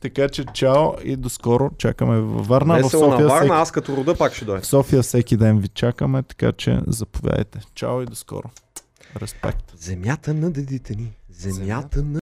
Така 0.00 0.28
че 0.28 0.44
чао 0.54 0.92
и 1.04 1.16
до 1.16 1.28
скоро, 1.28 1.70
чакаме 1.78 2.16
ви 2.20 2.26
във 2.26 2.46
Варна. 2.46 2.78
В 2.78 2.82
Весело 2.82 3.06
на 3.06 3.10
София, 3.12 3.28
Варна, 3.28 3.40
всеки, 3.40 3.52
аз 3.52 3.70
като 3.72 3.96
рода 3.96 4.14
пак 4.14 4.34
ще 4.34 4.44
дойда. 4.44 4.60
в 4.62 4.66
София 4.66 5.02
всеки 5.02 5.36
ден 5.36 5.58
ви 5.58 5.68
чакаме, 5.68 6.22
така 6.22 6.52
че 6.52 6.80
заповядайте. 6.86 7.60
Чао 7.74 8.02
и 8.02 8.06
до 8.06 8.14
скоро. 8.16 8.50
Респект. 9.22 9.64
Земята 9.78 10.34
на 10.34 10.50
дедите 10.50 10.94
ни. 10.94 11.12
Земята 11.30 12.02
на 12.02 12.20